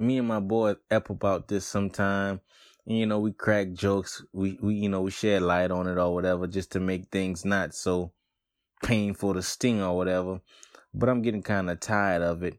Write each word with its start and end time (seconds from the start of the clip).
Me 0.00 0.18
and 0.18 0.26
my 0.26 0.40
boy 0.40 0.74
up 0.90 1.10
about 1.10 1.48
this 1.48 1.66
sometime. 1.66 2.40
And, 2.86 2.98
you 2.98 3.06
know, 3.06 3.20
we 3.20 3.32
crack 3.32 3.72
jokes. 3.72 4.24
We, 4.32 4.58
we, 4.60 4.74
you 4.74 4.88
know, 4.88 5.02
we 5.02 5.10
shed 5.10 5.42
light 5.42 5.70
on 5.70 5.86
it 5.86 5.98
or 5.98 6.14
whatever 6.14 6.46
just 6.46 6.72
to 6.72 6.80
make 6.80 7.10
things 7.10 7.44
not 7.44 7.74
so 7.74 8.12
painful 8.82 9.34
to 9.34 9.42
sting 9.42 9.82
or 9.82 9.96
whatever. 9.96 10.40
But 10.94 11.08
I'm 11.08 11.22
getting 11.22 11.42
kind 11.42 11.70
of 11.70 11.78
tired 11.80 12.22
of 12.22 12.42
it. 12.42 12.58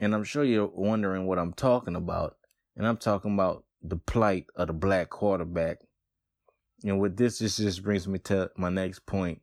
And 0.00 0.14
I'm 0.14 0.24
sure 0.24 0.42
you're 0.42 0.66
wondering 0.66 1.26
what 1.26 1.38
I'm 1.38 1.52
talking 1.52 1.94
about. 1.94 2.36
And 2.76 2.86
I'm 2.86 2.96
talking 2.96 3.34
about 3.34 3.64
the 3.82 3.96
plight 3.96 4.46
of 4.56 4.68
the 4.68 4.72
black 4.72 5.10
quarterback. 5.10 5.78
And 6.82 6.98
with 6.98 7.16
this, 7.16 7.38
this 7.38 7.58
just 7.58 7.82
brings 7.82 8.08
me 8.08 8.18
to 8.20 8.50
my 8.56 8.70
next 8.70 9.06
point. 9.06 9.42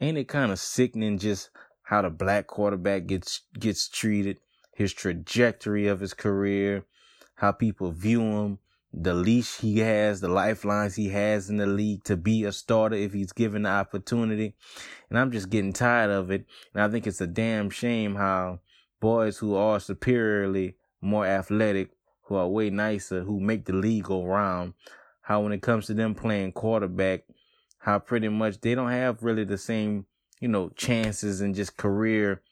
Ain't 0.00 0.18
it 0.18 0.28
kind 0.28 0.50
of 0.50 0.58
sickening 0.58 1.18
just 1.18 1.50
how 1.84 2.02
the 2.02 2.10
black 2.10 2.46
quarterback 2.46 3.06
gets 3.06 3.42
gets 3.56 3.88
treated? 3.88 4.38
His 4.74 4.92
trajectory 4.92 5.86
of 5.86 6.00
his 6.00 6.14
career, 6.14 6.84
how 7.36 7.52
people 7.52 7.92
view 7.92 8.20
him, 8.20 8.58
the 8.92 9.14
leash 9.14 9.58
he 9.58 9.78
has, 9.78 10.20
the 10.20 10.28
lifelines 10.28 10.96
he 10.96 11.08
has 11.08 11.48
in 11.48 11.56
the 11.56 11.66
league 11.66 12.04
to 12.04 12.16
be 12.16 12.44
a 12.44 12.52
starter 12.52 12.96
if 12.96 13.12
he's 13.12 13.32
given 13.32 13.62
the 13.62 13.70
opportunity. 13.70 14.54
And 15.08 15.18
I'm 15.18 15.32
just 15.32 15.50
getting 15.50 15.72
tired 15.72 16.10
of 16.10 16.30
it. 16.30 16.44
And 16.74 16.82
I 16.82 16.88
think 16.88 17.06
it's 17.06 17.20
a 17.20 17.26
damn 17.26 17.70
shame 17.70 18.16
how 18.16 18.60
boys 19.00 19.38
who 19.38 19.54
are 19.54 19.80
superiorly 19.80 20.76
more 21.00 21.26
athletic, 21.26 21.90
who 22.24 22.34
are 22.34 22.48
way 22.48 22.70
nicer, 22.70 23.22
who 23.22 23.40
make 23.40 23.64
the 23.64 23.72
league 23.72 24.04
go 24.04 24.24
round, 24.24 24.74
how 25.22 25.40
when 25.42 25.52
it 25.52 25.62
comes 25.62 25.86
to 25.86 25.94
them 25.94 26.14
playing 26.14 26.52
quarterback, 26.52 27.24
how 27.78 27.98
pretty 27.98 28.28
much 28.28 28.60
they 28.60 28.74
don't 28.74 28.90
have 28.90 29.22
really 29.22 29.44
the 29.44 29.58
same, 29.58 30.06
you 30.38 30.48
know, 30.48 30.68
chances 30.70 31.40
and 31.40 31.54
just 31.54 31.76
career 31.76 32.42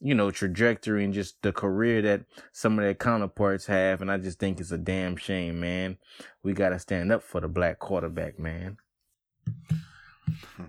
you 0.00 0.14
know, 0.14 0.30
trajectory 0.30 1.04
and 1.04 1.14
just 1.14 1.40
the 1.42 1.52
career 1.52 2.02
that 2.02 2.22
some 2.52 2.78
of 2.78 2.84
their 2.84 2.94
counterparts 2.94 3.66
have. 3.66 4.02
And 4.02 4.10
I 4.10 4.18
just 4.18 4.38
think 4.38 4.60
it's 4.60 4.70
a 4.70 4.78
damn 4.78 5.16
shame, 5.16 5.60
man. 5.60 5.96
We 6.42 6.52
got 6.52 6.70
to 6.70 6.78
stand 6.78 7.12
up 7.12 7.22
for 7.22 7.40
the 7.40 7.48
black 7.48 7.78
quarterback, 7.78 8.38
man. 8.38 8.76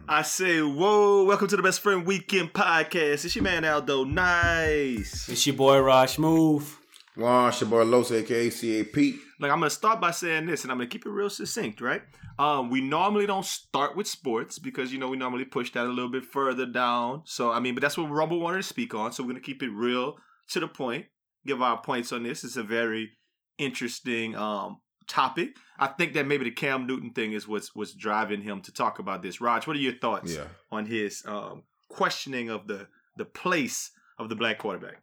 I 0.08 0.22
say, 0.22 0.62
whoa, 0.62 1.26
welcome 1.26 1.48
to 1.48 1.58
the 1.58 1.64
Best 1.64 1.82
Friend 1.82 2.06
Weekend 2.06 2.54
Podcast. 2.54 3.26
It's 3.26 3.36
your 3.36 3.44
man 3.44 3.66
Aldo 3.66 4.06
Nice. 4.06 5.28
It's 5.28 5.46
your 5.46 5.56
boy 5.56 5.80
Raj 5.82 6.12
Smooth. 6.12 6.68
Juan 7.16 7.52
Shabar 7.52 7.90
Los, 7.90 8.12
aka 8.12 8.50
CAP. 8.50 9.27
Like, 9.40 9.52
I'm 9.52 9.60
going 9.60 9.70
to 9.70 9.76
start 9.76 10.02
by 10.02 10.12
saying 10.12 10.48
this, 10.48 10.64
and 10.64 10.72
I'm 10.72 10.78
going 10.78 10.90
to 10.90 10.92
keep 10.92 11.06
it 11.06 11.10
real 11.12 11.30
succinct, 11.30 11.80
right? 11.80 12.02
Um, 12.40 12.70
we 12.70 12.82
normally 12.82 13.26
don't 13.28 13.46
start 13.46 13.96
with 13.96 14.08
sports 14.08 14.58
because, 14.60 14.92
you 14.92 15.00
know, 15.00 15.08
we 15.10 15.18
normally 15.18 15.46
push 15.46 15.72
that 15.74 15.86
a 15.86 15.90
little 15.90 16.10
bit 16.12 16.26
further 16.26 16.66
down. 16.66 17.22
So, 17.26 17.52
I 17.52 17.60
mean, 17.60 17.76
but 17.76 17.82
that's 17.82 17.98
what 17.98 18.10
Rumble 18.10 18.40
wanted 18.40 18.58
to 18.58 18.64
speak 18.64 18.94
on. 18.96 19.12
So, 19.12 19.24
we're 19.24 19.30
going 19.32 19.42
to 19.42 19.46
keep 19.46 19.62
it 19.62 19.70
real 19.70 20.18
to 20.50 20.60
the 20.60 20.68
point, 20.68 21.06
give 21.46 21.62
our 21.62 21.80
points 21.82 22.12
on 22.12 22.24
this. 22.24 22.44
It's 22.44 22.56
a 22.58 22.64
very 22.64 23.12
interesting 23.58 24.36
um, 24.36 24.78
topic. 25.08 25.56
I 25.80 25.88
think 25.88 26.14
that 26.14 26.26
maybe 26.28 26.46
the 26.46 26.52
Cam 26.52 26.88
Newton 26.88 27.12
thing 27.12 27.34
is 27.34 27.48
what's 27.48 27.76
what's 27.76 27.94
driving 27.94 28.42
him 28.42 28.62
to 28.62 28.72
talk 28.72 29.00
about 29.00 29.22
this. 29.22 29.42
Raj, 29.42 29.68
what 29.68 29.76
are 29.76 29.80
your 29.80 29.98
thoughts 30.00 30.36
Yeah. 30.36 30.46
on 30.72 30.86
his 30.86 31.24
um, 31.26 31.64
questioning 31.90 32.50
of 32.50 32.68
the 32.68 32.88
the 33.16 33.26
place 33.26 33.92
of 34.20 34.30
the 34.30 34.36
black 34.36 34.58
quarterback? 34.60 35.02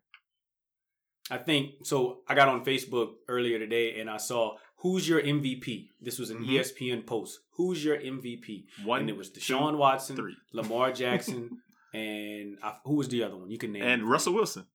I 1.31 1.39
think 1.39 1.85
so. 1.87 2.21
I 2.29 2.35
got 2.35 2.49
on 2.49 2.65
Facebook 2.65 3.13
earlier 3.29 3.59
today 3.59 3.99
and 4.01 4.11
I 4.11 4.19
saw 4.19 4.57
who's 4.79 5.09
your 5.09 5.21
MVP. 5.21 5.89
This 6.01 6.19
was 6.19 6.31
an 6.31 6.39
Mhm. 6.45 6.49
ESPN 6.51 7.03
post. 7.07 7.41
Who's 7.53 7.83
your 7.85 7.97
MVP? 7.97 8.67
One, 8.85 9.01
and 9.01 9.11
it 9.11 9.17
was 9.17 9.31
Deshaun 9.31 9.79
Watson, 9.79 10.17
three. 10.17 10.37
Lamar 10.53 10.93
Jackson, 11.03 11.59
and 11.95 12.59
I, 12.63 12.75
who 12.85 12.97
was 12.97 13.09
the 13.09 13.23
other 13.23 13.37
one? 13.37 13.51
You 13.51 13.57
can 13.59 13.73
name 13.73 13.83
and 13.83 14.03
it. 14.03 14.05
Russell 14.05 14.35
Wilson. 14.35 14.67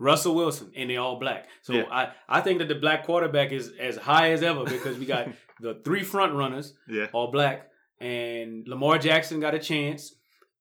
Russell 0.00 0.34
Wilson, 0.34 0.70
and 0.76 0.90
they 0.90 0.96
all 0.96 1.18
black. 1.18 1.48
So 1.62 1.72
Yeah. 1.72 1.84
I, 1.90 2.12
I 2.28 2.40
think 2.40 2.58
that 2.58 2.68
the 2.68 2.74
black 2.76 3.04
quarterback 3.04 3.52
is 3.52 3.72
as 3.80 3.96
high 3.96 4.30
as 4.32 4.42
ever 4.42 4.64
because 4.64 4.98
we 4.98 5.06
got 5.06 5.28
the 5.60 5.74
three 5.84 6.02
front 6.02 6.34
runners, 6.34 6.74
Yeah. 6.88 7.06
all 7.12 7.30
black, 7.30 7.68
and 8.00 8.66
Lamar 8.68 8.98
Jackson 8.98 9.40
got 9.40 9.54
a 9.54 9.58
chance, 9.58 10.14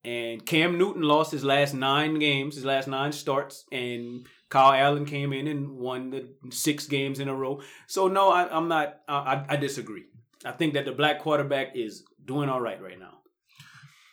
and 0.03 0.45
Cam 0.45 0.77
Newton 0.77 1.03
lost 1.03 1.31
his 1.31 1.43
last 1.43 1.73
nine 1.73 2.17
games, 2.19 2.55
his 2.55 2.65
last 2.65 2.87
nine 2.87 3.11
starts, 3.11 3.65
and 3.71 4.25
Kyle 4.49 4.71
Allen 4.73 5.05
came 5.05 5.33
in 5.33 5.47
and 5.47 5.71
won 5.77 6.09
the 6.11 6.29
six 6.51 6.87
games 6.87 7.19
in 7.19 7.27
a 7.27 7.35
row. 7.35 7.61
So 7.87 8.07
no, 8.07 8.29
I, 8.31 8.47
I'm 8.55 8.67
not. 8.67 8.99
I, 9.07 9.15
I, 9.17 9.45
I 9.49 9.55
disagree. 9.57 10.03
I 10.45 10.51
think 10.51 10.73
that 10.75 10.85
the 10.85 10.91
black 10.93 11.19
quarterback 11.19 11.75
is 11.75 12.03
doing 12.23 12.47
all 12.49 12.61
right 12.61 12.81
right 12.81 12.99
now. 12.99 13.15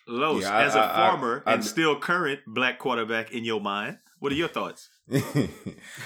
Los, 0.07 0.43
Yeah, 0.43 0.57
I- 0.57 0.65
as 0.65 0.75
a 0.75 0.81
I- 0.81 1.07
I- 1.07 1.11
former 1.11 1.43
I- 1.47 1.55
and 1.55 1.65
still 1.65 1.99
current 1.99 2.41
black 2.47 2.79
quarterback 2.79 3.33
in 3.33 3.45
your 3.45 3.61
mind, 3.61 3.99
what 4.19 4.33
are 4.33 4.37
your 4.37 4.49
thoughts? 4.49 4.89
uh, 5.13 5.19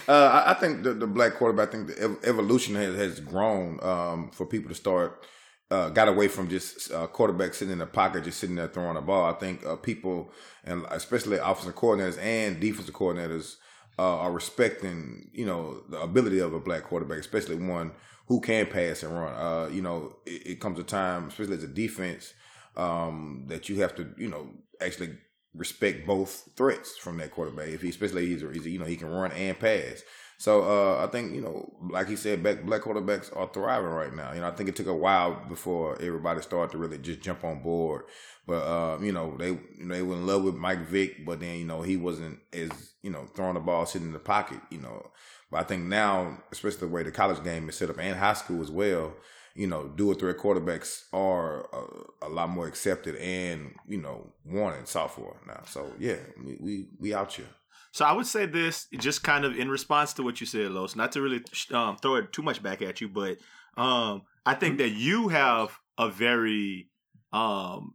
I, 0.09 0.50
I 0.50 0.55
think 0.55 0.83
the, 0.83 0.93
the 0.95 1.06
black 1.06 1.34
quarterback, 1.34 1.69
I 1.69 1.72
think 1.72 1.87
the 1.89 1.99
ev- 2.00 2.19
evolution 2.25 2.75
has, 2.75 2.95
has 2.97 3.21
grown 3.21 3.78
um, 3.83 4.31
for 4.33 4.47
people 4.47 4.69
to 4.69 4.75
start, 4.75 5.25
uh, 5.71 5.89
got 5.91 6.09
away 6.09 6.28
from 6.28 6.49
just 6.49 6.93
uh, 6.93 7.06
quarterback 7.06 7.55
sitting 7.55 7.72
in 7.72 7.78
the 7.78 7.87
pocket, 7.87 8.25
just 8.25 8.39
sitting 8.41 8.56
there 8.56 8.69
throwing 8.69 8.95
the 8.95 9.00
ball. 9.00 9.25
I 9.33 9.39
think 9.39 9.65
uh, 9.65 9.77
people, 9.77 10.33
and 10.65 10.84
especially 10.91 11.39
offensive 11.39 11.75
coordinators 11.75 12.19
and 12.21 12.60
defensive 12.60 12.95
coordinators, 12.95 13.56
uh, 13.98 14.19
are 14.19 14.32
respecting, 14.32 15.28
you 15.32 15.44
know, 15.44 15.82
the 15.88 16.00
ability 16.00 16.38
of 16.38 16.54
a 16.54 16.60
black 16.60 16.84
quarterback, 16.84 17.19
especially 17.19 17.56
one 17.56 17.92
who 18.26 18.41
can 18.41 18.66
pass 18.66 19.03
and 19.03 19.12
run. 19.12 19.34
Uh, 19.34 19.69
you 19.69 19.82
know, 19.82 20.16
it, 20.26 20.47
it 20.47 20.60
comes 20.60 20.78
a 20.78 20.84
time, 20.84 21.28
especially 21.28 21.56
as 21.56 21.64
a 21.64 21.69
defense, 21.69 22.34
um, 22.76 23.44
that 23.48 23.69
you 23.69 23.81
have 23.81 23.94
to, 23.97 24.09
you 24.16 24.28
know, 24.28 24.50
actually 24.81 25.16
respect 25.54 26.06
both 26.06 26.48
threats 26.56 26.97
from 26.97 27.16
that 27.19 27.32
quarterback. 27.32 27.69
If 27.69 27.82
he, 27.82 27.88
especially 27.88 28.26
he's, 28.26 28.42
he's 28.42 28.66
you 28.66 28.78
know, 28.78 28.84
he 28.84 28.97
can 28.97 29.09
run 29.09 29.32
and 29.32 29.59
pass. 29.59 30.03
So 30.41 30.62
uh, 30.62 31.04
I 31.04 31.09
think 31.09 31.34
you 31.34 31.41
know, 31.41 31.72
like 31.91 32.09
he 32.09 32.15
said, 32.16 32.43
black, 32.44 32.62
black 32.65 32.82
quarterbacks 32.82 33.37
are 33.37 33.50
thriving 33.53 33.91
right 33.91 34.15
now. 34.15 34.32
You 34.32 34.41
know, 34.41 34.49
I 34.49 34.53
think 34.53 34.69
it 34.69 34.76
took 34.76 34.87
a 34.87 34.94
while 34.94 35.34
before 35.49 36.00
everybody 36.00 36.41
started 36.43 36.71
to 36.72 36.78
really 36.78 36.99
just 36.99 37.21
jump 37.21 37.43
on 37.43 37.60
board. 37.60 38.04
But 38.47 38.62
uh, 38.62 38.98
you 39.03 39.10
know, 39.12 39.37
they 39.37 39.59
they 39.81 40.03
were 40.03 40.15
in 40.15 40.27
love 40.27 40.44
with 40.44 40.54
Mike 40.54 40.87
Vick, 40.87 41.27
but 41.27 41.41
then 41.41 41.56
you 41.59 41.65
know 41.65 41.82
he 41.82 41.97
wasn't 41.97 42.38
as 42.53 42.71
you 43.03 43.10
know 43.10 43.27
throwing 43.34 43.54
the 43.54 43.60
ball 43.60 43.84
sitting 43.84 44.09
in 44.09 44.12
the 44.12 44.21
pocket. 44.21 44.60
You 44.71 44.78
know, 44.78 45.10
but 45.50 45.59
I 45.59 45.65
think 45.65 45.84
now, 45.84 46.38
especially 46.53 46.81
the 46.81 46.88
way 46.88 47.03
the 47.03 47.10
college 47.10 47.43
game 47.43 47.69
is 47.69 47.77
set 47.77 47.91
up 47.91 47.98
and 47.98 48.16
high 48.16 48.34
school 48.34 48.62
as 48.62 48.71
well, 48.71 49.15
you 49.56 49.66
know, 49.66 49.88
dual 49.88 50.15
threat 50.15 50.38
quarterbacks 50.38 51.03
are 51.12 51.69
a, 51.72 52.27
a 52.27 52.28
lot 52.28 52.48
more 52.48 52.69
accepted 52.69 53.16
and 53.16 53.75
you 53.88 53.98
know 53.98 54.32
wanted 54.47 54.88
for 54.88 55.37
now. 55.48 55.62
So 55.66 55.93
yeah, 55.98 56.16
we 56.44 56.56
we, 56.60 56.87
we 57.00 57.12
out 57.15 57.32
here. 57.32 57.47
So 57.93 58.04
I 58.04 58.12
would 58.12 58.26
say 58.26 58.47
this 58.47 58.87
just 58.99 59.22
kind 59.22 59.44
of 59.44 59.56
in 59.56 59.69
response 59.71 60.12
to 60.15 60.22
what 60.22 60.41
you 60.41 60.47
said, 60.47 60.71
Los. 60.71 60.94
Not 60.97 61.12
to 61.12 61.22
really 61.22 61.43
um, 61.72 61.97
throw 61.97 62.16
it 62.16 62.32
too 62.32 62.43
much 62.43 62.62
back 62.62 62.82
at 62.82 63.00
you, 63.00 63.09
but 63.09 63.38
um, 63.76 64.22
I 64.44 64.54
think 64.54 64.78
that 64.78 64.91
you 64.91 65.28
have 65.28 65.76
a 65.97 66.09
very 66.10 66.88
um, 67.32 67.94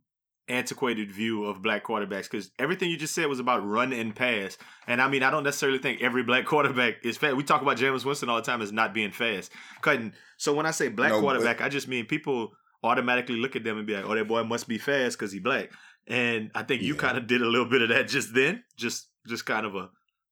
antiquated 0.50 1.12
view 1.12 1.46
of 1.46 1.62
black 1.62 1.84
quarterbacks 1.86 2.24
because 2.24 2.52
everything 2.60 2.90
you 2.90 2.98
just 2.98 3.16
said 3.16 3.28
was 3.28 3.40
about 3.40 3.66
run 3.66 3.94
and 3.94 4.16
pass. 4.16 4.58
And 4.88 5.02
I 5.02 5.08
mean, 5.08 5.24
I 5.24 5.32
don't 5.32 5.44
necessarily 5.44 5.80
think 5.80 6.02
every 6.02 6.24
black 6.24 6.46
quarterback 6.54 6.96
is 7.04 7.18
fast. 7.18 7.36
We 7.36 7.44
talk 7.44 7.62
about 7.62 7.78
Jameis 7.78 8.06
Winston 8.06 8.30
all 8.30 8.38
the 8.38 8.42
time 8.42 8.62
as 8.62 8.72
not 8.72 8.94
being 8.94 9.12
fast. 9.12 9.52
Cutting. 9.82 10.14
So 10.38 10.54
when 10.54 10.66
I 10.66 10.72
say 10.72 10.90
black 10.90 11.12
No, 11.12 11.18
but- 11.18 11.22
quarterback, 11.22 11.62
I 11.62 11.70
just 11.70 11.88
mean 11.88 12.06
people 12.06 12.52
automatically 12.84 13.38
look 13.38 13.56
at 13.56 13.64
them 13.64 13.78
and 13.78 13.88
be 13.88 13.94
like, 13.96 14.06
"Oh, 14.06 14.14
that 14.16 14.28
boy 14.28 14.44
must 14.44 14.68
be 14.68 14.78
fast 14.78 15.18
because 15.18 15.32
he 15.32 15.40
black." 15.40 15.72
And 16.06 16.52
I 16.54 16.64
think 16.64 16.82
you 16.82 16.96
kind 16.96 17.18
of 17.18 17.28
did 17.28 17.42
a 17.42 17.46
little 17.48 17.66
bit 17.68 17.82
of 17.82 17.88
that 17.90 18.10
just 18.10 18.34
then, 18.34 18.64
just 18.76 19.08
just 19.28 19.46
kind 19.46 19.66
of 19.66 19.76
a 19.76 19.90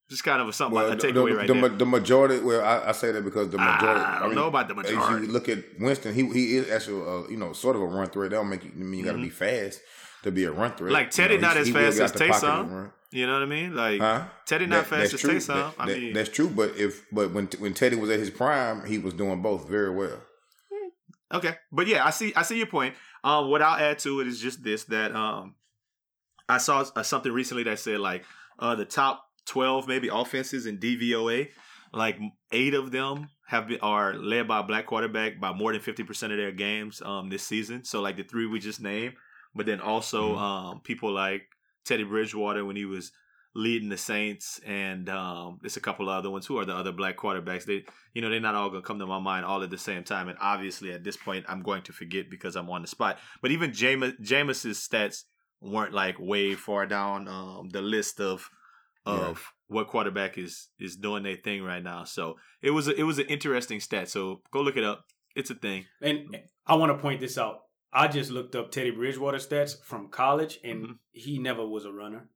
just 0.10 0.24
kind 0.26 0.42
of 0.42 0.50
a 0.50 0.54
something 0.54 0.76
Well, 0.76 0.92
a 0.92 0.96
the, 0.96 1.08
takeaway 1.08 1.30
the, 1.32 1.36
right 1.38 1.48
the, 1.48 1.54
there. 1.54 1.70
the 1.70 1.86
majority. 1.86 2.40
Well, 2.44 2.62
I, 2.62 2.90
I 2.90 2.92
say 2.92 3.12
that 3.14 3.24
because 3.24 3.50
the 3.50 3.58
majority. 3.58 4.02
I 4.02 4.20
don't 4.20 4.36
know 4.36 4.48
about 4.48 4.68
the 4.68 4.78
If 4.78 4.86
majority. 4.94 5.28
you 5.28 5.32
look 5.32 5.48
at 5.48 5.60
Winston, 5.80 6.14
he 6.14 6.28
he 6.30 6.58
is 6.58 6.70
actually 6.70 7.02
uh, 7.08 7.30
you 7.30 7.38
know 7.38 7.54
sort 7.54 7.76
of 7.78 7.82
a 7.82 7.86
run 7.86 8.10
threat. 8.10 8.32
That 8.32 8.36
don't 8.38 8.50
make 8.50 8.64
you. 8.66 8.72
I 8.74 8.78
mean, 8.80 9.00
you 9.00 9.06
got 9.06 9.14
to 9.14 9.22
be 9.22 9.30
fast 9.30 9.80
to 10.24 10.32
be 10.32 10.44
a 10.44 10.52
run 10.52 10.72
threat. 10.72 10.88
Mm-hmm. 10.88 10.94
Like, 10.94 11.12
Teddy 11.12 11.36
You 11.36 11.42
know, 11.42 11.48
not 11.48 11.58
as 11.58 11.70
fast 11.70 12.00
as 12.00 12.12
Taysom. 12.12 12.92
You 13.14 13.28
know 13.28 13.34
what 13.34 13.42
I 13.42 13.46
mean? 13.46 13.76
Like 13.76 14.00
Huh? 14.00 14.24
Teddy 14.46 14.66
not 14.68 14.90
That- 14.90 15.10
fast 15.10 15.14
as. 15.14 15.22
Taysom. 15.22 15.48
That- 15.48 15.74
I 15.80 15.86
that- 15.88 15.98
mean, 15.98 16.14
that's 16.14 16.30
true. 16.30 16.50
But 16.50 16.76
if 16.78 17.06
but 17.12 17.32
when 17.32 17.48
when 17.60 17.74
Teddy 17.74 17.96
was 17.96 18.10
at 18.10 18.20
his 18.20 18.30
prime, 18.30 18.86
he 18.86 18.98
was 18.98 19.14
doing 19.14 19.42
both 19.42 19.68
very 19.70 19.90
well. 19.96 20.20
Okay, 21.34 21.56
but 21.72 21.88
yeah, 21.88 22.06
I 22.06 22.10
see. 22.10 22.34
I 22.36 22.42
see 22.44 22.58
your 22.58 22.68
point. 22.68 22.94
Um, 23.24 23.50
what 23.50 23.62
I'll 23.62 23.78
add 23.80 24.00
to 24.00 24.20
it 24.20 24.28
is 24.28 24.42
just 24.42 24.64
this: 24.64 24.84
that 24.86 25.16
um, 25.16 25.56
I 26.50 26.58
saw 26.58 26.84
uh, 26.96 27.04
something 27.04 27.32
recently 27.32 27.64
that 27.64 27.80
said 27.80 28.00
like 28.02 28.26
uh, 28.62 28.76
the 28.76 28.86
top 28.86 29.26
twelve 29.46 29.88
maybe 29.88 30.08
offenses 30.12 30.66
in 30.66 30.78
DVOA, 30.78 31.50
like 31.94 32.18
eight 32.52 32.74
of 32.74 32.92
them 32.92 33.30
have 33.48 33.68
been 33.68 33.80
are 33.82 34.14
led 34.14 34.48
by 34.48 34.60
a 34.60 34.64
black 34.64 34.86
quarterback 34.86 35.40
by 35.40 35.52
more 35.52 35.74
than 35.74 35.82
fifty 35.82 36.04
percent 36.04 36.32
of 36.32 36.38
their 36.38 36.52
games 36.54 37.02
um 37.02 37.30
this 37.30 37.44
season. 37.44 37.84
So 37.84 38.02
like 38.02 38.16
the 38.18 38.24
three 38.24 38.46
we 38.46 38.60
just 38.60 38.80
named, 38.82 39.16
but 39.54 39.66
then 39.66 39.82
also 39.82 40.36
Mhm. 40.36 40.40
um 40.42 40.82
people 40.82 41.12
like 41.12 41.44
Teddy 41.84 42.04
Bridgewater 42.04 42.64
when 42.64 42.76
he 42.76 42.86
was 42.86 43.12
leading 43.54 43.90
the 43.90 43.98
Saints, 43.98 44.62
and 44.66 45.10
um 45.10 45.58
there's 45.62 45.76
a 45.76 45.82
couple 45.82 46.08
of 46.10 46.16
other 46.18 46.30
ones. 46.30 46.46
Who 46.46 46.58
are 46.60 46.64
the 46.66 46.74
other 46.76 46.94
black 46.94 47.18
quarterbacks? 47.18 47.66
They 47.66 47.84
you 48.14 48.22
know 48.22 48.30
they're 48.30 48.40
not 48.40 48.56
all 48.56 48.70
gonna 48.70 48.82
come 48.84 49.00
to 49.00 49.06
my 49.06 49.20
mind 49.20 49.44
all 49.46 49.62
at 49.64 49.70
the 49.70 49.78
same 49.78 50.06
time, 50.06 50.30
and 50.30 50.38
obviously 50.40 50.94
at 50.94 51.04
this 51.04 51.18
point 51.18 51.46
I'm 51.50 51.62
going 51.62 51.82
to 51.84 51.92
forget 51.94 52.30
because 52.30 52.56
I'm 52.56 52.70
on 52.70 52.84
the 52.84 52.88
spot. 52.88 53.18
But 53.42 53.52
even 53.52 53.72
Jameis 53.72 54.18
Jameis's 54.22 54.78
stats 54.88 55.24
weren't 55.62 55.94
like 55.94 56.18
way 56.20 56.56
far 56.56 56.86
down 56.88 57.28
um 57.28 57.70
the 57.72 57.82
list 57.82 58.20
of 58.20 58.50
of 59.06 59.44
what 59.68 59.88
quarterback 59.88 60.38
is 60.38 60.70
is 60.80 60.96
doing 60.96 61.24
their 61.24 61.36
thing 61.36 61.64
right 61.64 61.84
now. 61.84 62.04
So 62.04 62.36
it 62.62 62.72
was 62.72 62.88
a, 62.88 62.96
it 63.00 63.04
was 63.04 63.18
an 63.20 63.26
interesting 63.28 63.80
stat. 63.80 64.10
So 64.10 64.42
go 64.52 64.62
look 64.62 64.78
it 64.78 64.84
up. 64.84 65.06
It's 65.36 65.50
a 65.50 65.56
thing. 65.56 65.86
And 66.02 66.38
I 66.68 66.76
want 66.76 66.92
to 66.92 66.98
point 67.02 67.20
this 67.22 67.38
out. 67.38 67.60
I 67.94 68.08
just 68.08 68.32
looked 68.32 68.56
up 68.56 68.72
Teddy 68.72 68.92
Bridgewater 68.92 69.38
stats 69.38 69.82
from 69.84 70.10
college, 70.10 70.60
and 70.64 70.84
Mhm. 70.86 70.96
he 71.12 71.40
never 71.40 71.66
was 71.66 71.86
a 71.86 71.92
runner. 71.92 72.30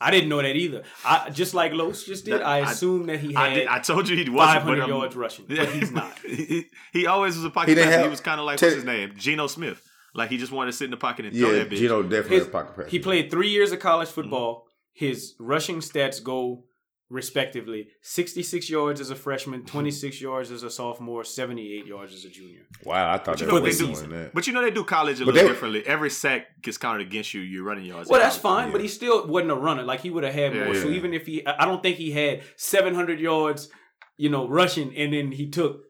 I 0.00 0.10
didn't 0.10 0.28
know 0.28 0.40
that 0.42 0.54
either. 0.56 0.84
I 1.04 1.30
just 1.30 1.54
like 1.54 1.72
Los 1.72 2.04
just 2.04 2.24
did. 2.24 2.34
That- 2.34 2.46
I 2.46 2.58
I- 2.58 2.70
assumed 2.70 3.08
that 3.08 3.20
he 3.20 3.34
I, 3.34 3.48
had 3.48 3.54
did, 3.54 3.66
I 3.68 3.78
told 3.80 4.08
you 4.08 4.16
he 4.16 4.30
wasn't. 4.30 4.38
five 4.38 4.62
but 4.64 4.68
hundred 4.68 4.80
I'm- 4.82 4.90
yards 4.90 5.16
rushing, 5.16 5.46
but 5.48 5.68
he's 5.70 5.90
not. 5.90 6.18
he, 6.26 6.66
he 6.92 7.06
always 7.06 7.36
was 7.36 7.44
a 7.44 7.48
He 7.48 7.52
pocket 7.52 7.74
didn't 7.74 7.90
passer. 7.90 8.02
He 8.04 8.08
was 8.08 8.20
kind 8.20 8.38
of 8.40 8.46
like 8.46 8.58
Ted- 8.58 8.66
what's 8.68 8.76
his 8.76 8.84
name, 8.84 9.12
Geno 9.16 9.46
Smith. 9.48 9.82
Like 10.16 10.30
he 10.30 10.38
just 10.38 10.52
wanted 10.52 10.70
to 10.72 10.76
sit 10.76 10.84
in 10.86 10.90
the 10.90 10.96
pocket 10.96 11.26
and 11.26 11.36
throw 11.36 11.50
Yeah, 11.50 11.58
that 11.58 11.70
bitch. 11.70 11.76
Geno 11.78 12.02
definitely 12.02 12.38
His- 12.38 12.46
a 12.46 12.50
pocket 12.50 12.76
passer. 12.76 12.88
He 12.88 12.98
played 12.98 13.30
three 13.30 13.48
years 13.50 13.72
of 13.72 13.80
college 13.80 14.08
Mm-hmm. 14.08 14.14
football. 14.22 14.66
His 14.92 15.34
rushing 15.38 15.78
stats 15.78 16.22
go 16.22 16.64
respectively 17.08 17.88
66 18.02 18.68
yards 18.68 19.00
as 19.00 19.10
a 19.10 19.14
freshman, 19.14 19.60
Mm-hmm. 19.60 19.68
26 19.68 20.20
yards 20.20 20.50
as 20.50 20.62
a 20.64 20.70
sophomore, 20.70 21.22
78 21.24 21.86
yards 21.86 22.12
as 22.14 22.24
a 22.24 22.28
junior. 22.28 22.62
Wow, 22.84 23.12
I 23.12 23.18
thought 23.18 23.40
you 23.40 23.46
that 23.46 23.52
know 23.52 23.60
was 23.60 23.78
they 23.78 23.84
way 23.84 23.92
do- 23.92 23.92
more 24.00 24.08
than 24.08 24.22
that. 24.24 24.34
But 24.34 24.46
you 24.46 24.52
know 24.52 24.62
they 24.62 24.70
do 24.70 24.84
college 24.84 25.20
a 25.20 25.24
But 25.24 25.34
little 25.34 25.48
they- 25.48 25.54
differently. 25.54 25.86
Every 25.86 26.10
sack 26.10 26.62
gets 26.62 26.78
counted 26.78 27.06
against 27.06 27.32
you. 27.34 27.40
Your 27.42 27.62
running 27.64 27.84
yards. 27.84 28.08
Well, 28.10 28.20
that's 28.20 28.38
college. 28.38 28.64
fine, 28.64 28.72
but 28.72 28.80
he 28.80 28.88
still 28.88 29.26
wasn't 29.26 29.52
a 29.52 29.54
runner. 29.56 29.82
Like 29.84 30.00
he 30.00 30.10
would 30.10 30.24
have 30.24 30.34
had 30.34 30.54
Yeah, 30.54 30.64
more. 30.64 30.74
So 30.74 30.88
even 30.88 31.14
if 31.14 31.26
he, 31.26 31.46
I 31.46 31.62
I 31.62 31.64
don't 31.64 31.82
think 31.82 31.96
he 31.96 32.10
had 32.10 32.42
700 32.56 33.20
yards, 33.20 33.68
you 34.16 34.28
know, 34.30 34.48
rushing, 34.48 34.96
and 34.96 35.12
then 35.12 35.30
he 35.32 35.48
took, 35.48 35.82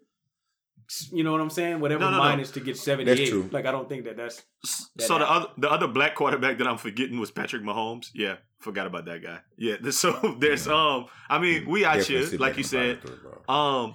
you 1.13 1.25
know 1.25 1.33
what 1.33 1.41
I'm 1.41 1.51
saying? 1.51 1.81
Whatever 1.81 2.01
No, 2.05 2.11
no, 2.11 2.17
no. 2.19 2.23
minus 2.23 2.51
to 2.53 2.61
get 2.61 2.77
78. 2.77 3.29
true. 3.29 3.49
Like 3.53 3.67
I 3.67 3.73
don't 3.73 3.89
think 3.89 4.05
that 4.05 4.17
that's 4.17 4.43
That 4.97 5.07
So 5.07 5.19
the 5.19 5.31
other 5.31 5.47
the 5.59 5.71
other 5.71 5.89
black 5.89 6.15
quarterback 6.15 6.59
that 6.59 6.67
I'm 6.67 6.79
forgetting 6.79 7.19
was 7.19 7.31
Patrick 7.31 7.63
Mahomes. 7.63 8.09
Yeah, 8.15 8.37
forgot 8.61 8.87
about 8.87 9.05
that 9.07 9.23
guy. 9.23 9.39
Yeah, 9.57 9.77
so 9.91 10.37
there's 10.41 10.69
um, 10.69 11.07
I 11.29 11.39
mean 11.39 11.69
we 11.69 11.85
out 11.85 11.97
Definitely 11.99 12.29
here 12.31 12.39
like 12.39 12.57
you 12.57 12.65
said, 12.65 13.01
through 13.03 13.55
um, 13.55 13.95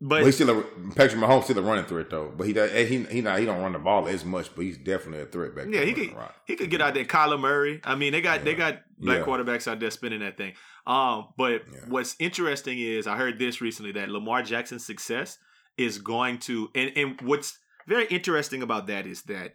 but 0.00 0.16
Well, 0.16 0.26
he's 0.26 0.34
still 0.34 0.50
a 0.50 0.62
Patrick 0.94 1.22
Mahomes 1.22 1.44
still 1.44 1.58
a 1.58 1.62
running 1.62 1.84
threat 1.86 2.10
though, 2.10 2.30
but 2.36 2.46
he 2.46 2.52
does, 2.52 2.70
he 2.70 3.04
he 3.04 3.20
not 3.22 3.38
he 3.38 3.46
don't 3.46 3.62
run 3.62 3.72
the 3.72 3.78
ball 3.78 4.06
as 4.08 4.24
much, 4.24 4.54
but 4.54 4.62
he's 4.62 4.76
definitely 4.78 5.20
a 5.22 5.26
threat 5.26 5.54
back 5.54 5.66
Yeah, 5.70 5.80
he 5.84 5.92
running 5.92 6.08
could 6.10 6.16
around. 6.18 6.32
he 6.44 6.56
could 6.56 6.70
get 6.70 6.82
out 6.82 6.92
there. 6.94 7.04
Kyler 7.04 7.40
Murray. 7.40 7.80
I 7.82 7.94
mean, 7.94 8.12
they 8.12 8.20
got 8.20 8.44
they 8.44 8.54
got 8.54 8.82
black 8.98 9.20
Yeah. 9.20 9.24
quarterbacks 9.24 9.66
out 9.66 9.80
there 9.80 9.90
spinning 9.90 10.20
that 10.20 10.36
thing. 10.36 10.52
Um, 10.86 11.28
but 11.38 11.62
Yeah. 11.72 11.80
what's 11.88 12.14
interesting 12.18 12.78
is 12.78 13.06
I 13.06 13.16
heard 13.16 13.38
this 13.38 13.60
recently 13.62 13.92
that 13.92 14.08
Lamar 14.10 14.42
Jackson's 14.42 14.84
success 14.84 15.38
is 15.76 15.98
going 15.98 16.38
to 16.38 16.70
and 16.74 16.92
and 16.96 17.20
what's 17.22 17.58
very 17.86 18.06
interesting 18.06 18.62
about 18.62 18.86
that 18.88 19.06
is 19.06 19.22
that 19.24 19.54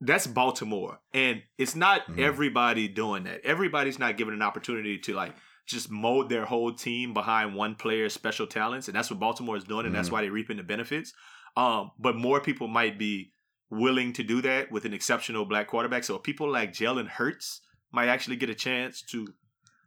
that's 0.00 0.26
Baltimore, 0.26 1.00
and 1.14 1.42
it's 1.58 1.76
not 1.76 2.06
Mhm. 2.08 2.18
everybody 2.18 2.88
doing 2.88 3.22
that. 3.24 3.40
Everybody's 3.44 3.98
not 4.00 4.16
given 4.16 4.34
an 4.34 4.42
opportunity 4.42 4.98
to 4.98 5.14
like 5.14 5.34
just 5.66 5.90
mold 5.90 6.28
their 6.28 6.44
whole 6.44 6.72
team 6.72 7.14
behind 7.14 7.54
one 7.54 7.76
player's 7.76 8.12
special 8.12 8.46
talents, 8.48 8.88
and 8.88 8.96
that's 8.96 9.10
what 9.10 9.20
Baltimore 9.20 9.56
is 9.56 9.62
doing, 9.64 9.86
and 9.86 9.94
that's 9.94 10.08
Mhm. 10.08 10.12
why 10.12 10.22
they're 10.22 10.32
reaping 10.32 10.56
the 10.56 10.64
benefits. 10.64 11.12
Um, 11.56 11.92
but 11.98 12.16
more 12.16 12.40
people 12.40 12.66
might 12.66 12.98
be 12.98 13.32
willing 13.70 14.12
to 14.14 14.24
do 14.24 14.40
that 14.42 14.72
with 14.72 14.84
an 14.84 14.92
exceptional 14.92 15.44
black 15.44 15.68
quarterback. 15.68 16.02
So 16.04 16.18
people 16.18 16.50
like 16.50 16.72
Jalen 16.72 17.06
Hurts 17.08 17.60
might 17.92 18.08
actually 18.08 18.36
get 18.36 18.50
a 18.50 18.54
chance 18.54 19.02
to 19.02 19.28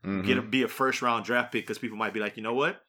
Mhm. 0.03 0.25
get 0.25 0.37
a, 0.37 0.41
be 0.41 0.61
a 0.63 0.67
first 0.67 1.01
round 1.01 1.25
draft 1.25 1.51
pick 1.51 1.63
because 1.63 1.77
people 1.77 1.97
might 1.97 2.13
be 2.13 2.19
like, 2.21 2.37
you 2.37 2.43
know 2.43 2.53
what, 2.53 2.81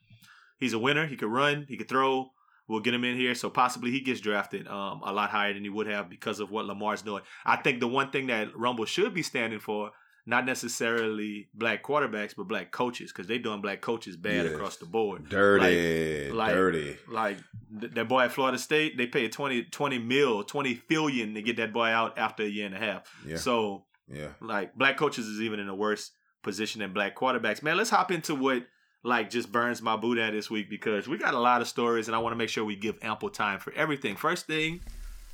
he's 0.58 0.74
a 0.74 0.78
winner. 0.78 1.06
He 1.06 1.16
could 1.16 1.28
run. 1.30 1.66
He 1.68 1.76
could 1.76 1.88
throw. 1.88 2.30
We'll 2.68 2.80
get 2.80 2.94
him 2.94 3.04
in 3.04 3.16
here. 3.16 3.34
So 3.34 3.48
possibly 3.50 3.90
he 3.90 4.00
gets 4.00 4.20
drafted 4.20 4.66
um, 4.68 5.00
a 5.04 5.12
lot 5.12 5.30
higher 5.30 5.54
than 5.54 5.62
he 5.62 5.70
would 5.70 5.86
have 5.86 6.08
because 6.10 6.40
of 6.40 6.50
what 6.50 6.64
Lamar's 6.66 7.02
doing. 7.02 7.22
I 7.44 7.56
think 7.56 7.80
the 7.80 7.86
one 7.88 8.10
thing 8.10 8.26
that 8.26 8.56
Rumble 8.56 8.84
should 8.86 9.14
be 9.14 9.22
standing 9.22 9.60
for, 9.60 9.92
not 10.28 10.44
necessarily 10.44 11.48
black 11.54 11.82
quarterbacks, 11.84 12.34
but 12.36 12.48
black 12.48 12.70
coaches 12.72 13.12
because 13.12 13.26
they're 13.28 13.38
doing 13.38 13.60
black 13.60 13.80
coaches 13.80 14.16
bad 14.16 14.44
Yes. 14.46 14.54
across 14.54 14.76
the 14.76 14.86
board. 14.86 15.28
dirty, 15.28 16.30
like- 16.32 16.52
dirty. 16.54 16.96
Like 17.08 17.38
th- 17.80 17.92
that 17.94 18.08
boy 18.08 18.22
at 18.22 18.32
Florida 18.32 18.58
State, 18.58 18.96
they 18.96 19.06
paid 19.06 19.32
20, 19.32 19.64
20 19.64 19.98
mil, 20.00 20.42
20 20.44 20.82
billion 20.88 21.34
to 21.34 21.42
get 21.42 21.56
that 21.58 21.72
boy 21.72 21.86
out 21.86 22.18
after 22.18 22.42
a 22.42 22.48
year 22.48 22.66
and 22.66 22.74
a 22.74 22.78
half. 22.78 23.02
Yeah, 23.24 23.36
So 23.36 23.84
yeah. 24.12 24.28
like 24.40 24.74
black 24.74 24.96
coaches 24.96 25.26
is 25.28 25.40
even 25.40 25.60
in 25.60 25.68
a 25.68 25.74
worse 25.74 26.10
position 26.42 26.80
than 26.80 26.92
black 26.92 27.14
quarterbacks. 27.16 27.62
Man, 27.62 27.76
let's 27.76 27.90
hop 27.90 28.10
into 28.10 28.34
what 28.34 28.66
like 29.06 29.30
just 29.30 29.52
burns 29.52 29.80
my 29.80 29.96
boudin 29.96 30.34
this 30.34 30.50
week 30.50 30.68
because 30.68 31.06
we 31.08 31.16
got 31.16 31.34
a 31.34 31.38
lot 31.38 31.60
of 31.60 31.68
stories 31.68 32.08
and 32.08 32.14
I 32.16 32.18
want 32.18 32.32
to 32.32 32.36
make 32.36 32.48
sure 32.48 32.64
we 32.64 32.76
give 32.76 32.98
ample 33.02 33.30
time 33.30 33.58
for 33.60 33.72
everything. 33.74 34.16
First 34.16 34.46
thing 34.46 34.80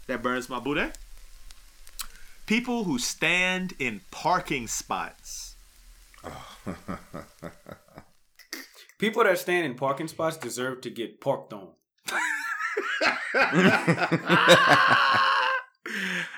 that 0.06 0.22
burns 0.22 0.48
my 0.48 0.58
boudin 0.60 0.92
people 2.46 2.84
who 2.84 2.98
stand 2.98 3.72
in 3.78 4.00
parking 4.10 4.66
spots. 4.66 5.56
people 8.98 9.24
that 9.24 9.38
stand 9.38 9.64
in 9.66 9.74
parking 9.74 10.08
spots 10.08 10.36
deserve 10.36 10.80
to 10.82 10.90
get 10.90 11.20
parked 11.20 11.52
on. 11.52 11.68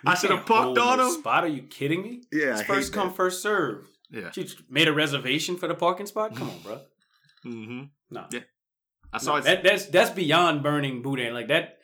I 0.06 0.14
should 0.20 0.30
have 0.30 0.46
parked 0.46 0.78
on 0.78 1.00
a 1.00 1.04
them. 1.04 1.12
Spot? 1.12 1.44
Are 1.44 1.48
you 1.48 1.62
kidding 1.62 2.02
me? 2.02 2.22
Yeah, 2.32 2.52
It's 2.52 2.60
I 2.60 2.64
first 2.64 2.88
hate 2.88 2.94
come, 2.94 3.08
that. 3.08 3.16
first 3.16 3.42
serve. 3.42 3.88
Yeah. 4.10 4.30
You 4.34 4.46
made 4.70 4.86
a 4.88 4.92
reservation 4.92 5.56
for 5.56 5.66
the 5.66 5.74
parking 5.74 6.06
spot? 6.06 6.36
Come 6.36 6.50
on, 6.50 6.58
bro. 6.62 6.80
Mm-hmm. 7.44 7.82
No, 8.10 8.26
Yeah. 8.32 8.40
I 9.12 9.18
saw 9.18 9.32
no, 9.32 9.36
it. 9.38 9.44
that, 9.44 9.62
that's 9.62 9.86
that's 9.86 10.10
beyond 10.10 10.62
burning 10.62 11.02
boudin. 11.02 11.34
Like 11.34 11.48
that, 11.48 11.78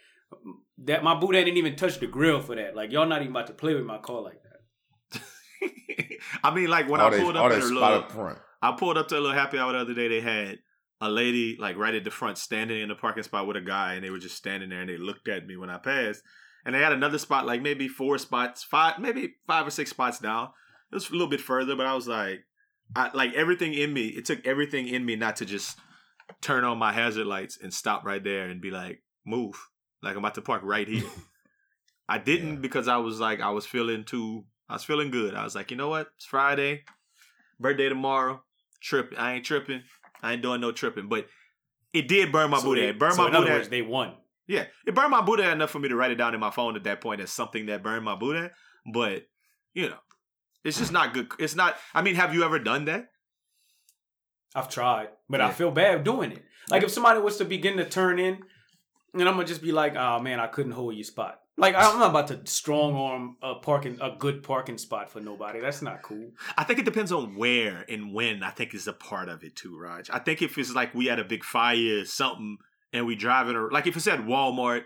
that 0.78 1.04
my 1.04 1.14
boudin 1.14 1.44
didn't 1.44 1.58
even 1.58 1.76
touch 1.76 2.00
the 2.00 2.06
grill 2.06 2.40
for 2.40 2.56
that. 2.56 2.74
Like 2.74 2.90
y'all 2.90 3.06
not 3.06 3.20
even 3.22 3.30
about 3.32 3.46
to 3.48 3.52
play 3.52 3.74
with 3.74 3.84
my 3.84 3.98
car 3.98 4.20
like 4.20 4.40
that. 4.42 5.22
I 6.44 6.54
mean, 6.54 6.68
like 6.68 6.88
when 6.88 7.00
all 7.00 7.06
I 7.06 7.10
that, 7.10 7.20
pulled 7.20 7.36
all 7.36 7.46
up 7.46 7.52
that 7.52 7.58
at 7.58 7.64
a 7.64 7.66
little, 7.66 8.02
front. 8.08 8.38
I 8.62 8.72
pulled 8.72 8.98
up 8.98 9.08
to 9.08 9.14
a 9.18 9.20
little 9.20 9.36
happy 9.36 9.58
hour 9.58 9.72
the 9.72 9.78
other 9.78 9.94
day. 9.94 10.08
They 10.08 10.20
had 10.20 10.58
a 11.00 11.08
lady 11.08 11.56
like 11.58 11.76
right 11.76 11.94
at 11.94 12.04
the 12.04 12.10
front 12.10 12.36
standing 12.38 12.80
in 12.82 12.88
the 12.88 12.94
parking 12.94 13.22
spot 13.22 13.46
with 13.46 13.56
a 13.56 13.60
guy, 13.60 13.94
and 13.94 14.04
they 14.04 14.10
were 14.10 14.18
just 14.18 14.36
standing 14.36 14.68
there 14.68 14.80
and 14.80 14.88
they 14.88 14.96
looked 14.96 15.28
at 15.28 15.46
me 15.46 15.56
when 15.56 15.70
I 15.70 15.78
passed. 15.78 16.22
And 16.64 16.74
they 16.74 16.80
had 16.80 16.92
another 16.92 17.18
spot, 17.18 17.46
like 17.46 17.62
maybe 17.62 17.88
four 17.88 18.18
spots, 18.18 18.62
five, 18.62 18.98
maybe 18.98 19.34
five 19.46 19.66
or 19.66 19.70
six 19.70 19.90
spots 19.90 20.18
down. 20.18 20.48
It 20.92 20.94
was 20.96 21.08
a 21.08 21.12
little 21.12 21.28
bit 21.28 21.40
further, 21.40 21.74
but 21.74 21.86
I 21.86 21.94
was 21.94 22.06
like, 22.06 22.40
I 22.96 23.10
like 23.14 23.34
everything 23.34 23.74
in 23.74 23.92
me. 23.92 24.06
It 24.08 24.24
took 24.24 24.46
everything 24.46 24.88
in 24.88 25.04
me 25.04 25.16
not 25.16 25.36
to 25.36 25.44
just 25.46 25.78
turn 26.40 26.64
on 26.64 26.78
my 26.78 26.92
hazard 26.92 27.26
lights 27.26 27.58
and 27.62 27.72
stop 27.72 28.04
right 28.04 28.22
there 28.22 28.48
and 28.48 28.60
be 28.60 28.70
like, 28.70 29.02
move. 29.24 29.54
Like 30.02 30.12
I'm 30.12 30.18
about 30.18 30.34
to 30.36 30.42
park 30.42 30.62
right 30.64 30.88
here. 30.88 31.04
I 32.08 32.18
didn't 32.18 32.54
Yeah. 32.54 32.60
because 32.60 32.88
I 32.88 32.96
was 32.96 33.20
like, 33.20 33.40
I 33.40 33.50
was 33.50 33.66
feeling 33.66 34.04
too, 34.04 34.44
I 34.68 34.72
was 34.74 34.84
feeling 34.84 35.10
good. 35.10 35.34
I 35.34 35.44
was 35.44 35.54
like, 35.54 35.70
you 35.70 35.76
know 35.76 35.88
what? 35.88 36.08
It's 36.16 36.24
Friday, 36.26 36.82
birthday 37.60 37.88
tomorrow. 37.88 38.42
Tripping. 38.82 39.18
I 39.18 39.34
ain't 39.34 39.44
tripping. 39.44 39.82
I 40.22 40.32
ain't 40.32 40.42
doing 40.42 40.60
no 40.60 40.72
tripping. 40.72 41.08
But 41.08 41.26
it 41.92 42.08
did 42.08 42.32
burn 42.32 42.50
my 42.50 42.58
So 42.58 42.64
booty. 42.64 42.80
they- 42.82 42.88
It 42.88 42.98
burned 42.98 43.14
so 43.14 43.22
my 43.22 43.28
in 43.28 43.34
other 43.36 43.50
words, 43.50 43.68
they 43.68 43.82
won. 43.82 44.14
Yeah, 44.46 44.64
it 44.84 44.94
burned 44.96 45.12
my 45.12 45.20
boudin 45.22 45.46
enough 45.50 45.70
for 45.70 45.78
me 45.78 45.88
to 45.90 45.94
write 45.94 46.10
it 46.10 46.16
down 46.16 46.34
in 46.34 46.40
my 46.40 46.50
phone 46.50 46.74
at 46.74 46.82
that 46.84 47.00
point 47.00 47.20
as 47.20 47.30
something 47.30 47.66
that 47.66 47.84
burned 47.84 48.04
my 48.04 48.16
boudin. 48.16 48.50
But 48.92 49.26
you 49.74 49.88
know, 49.90 49.98
it's 50.64 50.78
just 50.78 50.92
not 50.92 51.14
good. 51.14 51.28
It's 51.38 51.54
not. 51.54 51.76
I 51.94 52.02
mean, 52.02 52.14
have 52.16 52.34
you 52.34 52.44
ever 52.44 52.58
done 52.58 52.84
that? 52.86 53.08
I've 54.54 54.68
tried, 54.68 55.08
but 55.28 55.40
I 55.40 55.52
feel 55.52 55.70
bad 55.70 56.02
doing 56.04 56.32
it. 56.32 56.42
Like 56.70 56.82
if 56.82 56.90
somebody 56.90 57.20
was 57.20 57.36
to 57.36 57.44
begin 57.44 57.76
to 57.76 57.84
turn 57.84 58.18
in, 58.18 58.38
and 59.14 59.28
I'm 59.28 59.34
gonna 59.34 59.46
just 59.46 59.62
be 59.62 59.72
like, 59.72 59.96
"Oh 59.96 60.18
man, 60.20 60.40
I 60.40 60.48
couldn't 60.48 60.72
hold 60.72 60.94
your 60.94 61.04
spot." 61.04 61.40
Like 61.56 61.74
I'm 61.74 61.98
not 61.98 62.10
about 62.10 62.28
to 62.28 62.40
strong 62.50 62.94
arm 62.94 63.36
a 63.42 63.56
parking 63.56 63.98
a 64.00 64.12
good 64.18 64.42
parking 64.42 64.78
spot 64.78 65.10
for 65.10 65.20
nobody. 65.20 65.60
That's 65.60 65.82
not 65.82 66.02
cool. 66.02 66.30
I 66.56 66.64
think 66.64 66.78
it 66.78 66.84
depends 66.84 67.12
on 67.12 67.36
where 67.36 67.84
and 67.88 68.14
when. 68.14 68.42
I 68.42 68.50
think 68.50 68.74
is 68.74 68.88
a 68.88 68.92
part 68.92 69.28
of 69.28 69.44
it 69.44 69.56
too, 69.56 69.78
Raj. 69.78 70.10
I 70.10 70.18
think 70.18 70.42
if 70.42 70.56
it's 70.58 70.74
like 70.74 70.94
we 70.94 71.06
had 71.06 71.18
a 71.18 71.24
big 71.24 71.44
fire, 71.44 72.00
or 72.00 72.04
something, 72.04 72.56
and 72.92 73.06
we 73.06 73.14
driving, 73.14 73.56
or 73.56 73.70
like 73.70 73.86
if 73.86 73.96
it's 73.96 74.06
at 74.06 74.20
Walmart, 74.20 74.84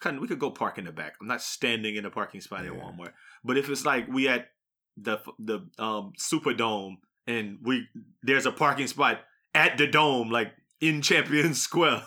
kind 0.00 0.20
we 0.20 0.26
could 0.28 0.38
go 0.38 0.50
park 0.50 0.78
in 0.78 0.84
the 0.84 0.92
back. 0.92 1.14
I'm 1.20 1.26
not 1.28 1.42
standing 1.42 1.96
in 1.96 2.04
a 2.04 2.10
parking 2.10 2.40
spot 2.40 2.64
at 2.64 2.72
Walmart. 2.72 3.12
But 3.44 3.56
if 3.58 3.68
it's 3.68 3.84
like 3.84 4.08
we 4.08 4.28
at 4.28 4.48
the 4.96 5.18
the 5.38 5.60
um 5.78 6.12
Superdome 6.18 6.96
and 7.26 7.58
we 7.62 7.86
there's 8.22 8.46
a 8.46 8.52
parking 8.52 8.86
spot 8.86 9.20
at 9.54 9.78
the 9.78 9.86
dome, 9.86 10.30
like 10.30 10.52
in 10.80 11.02
Champion 11.02 11.54
Square. 11.66 12.02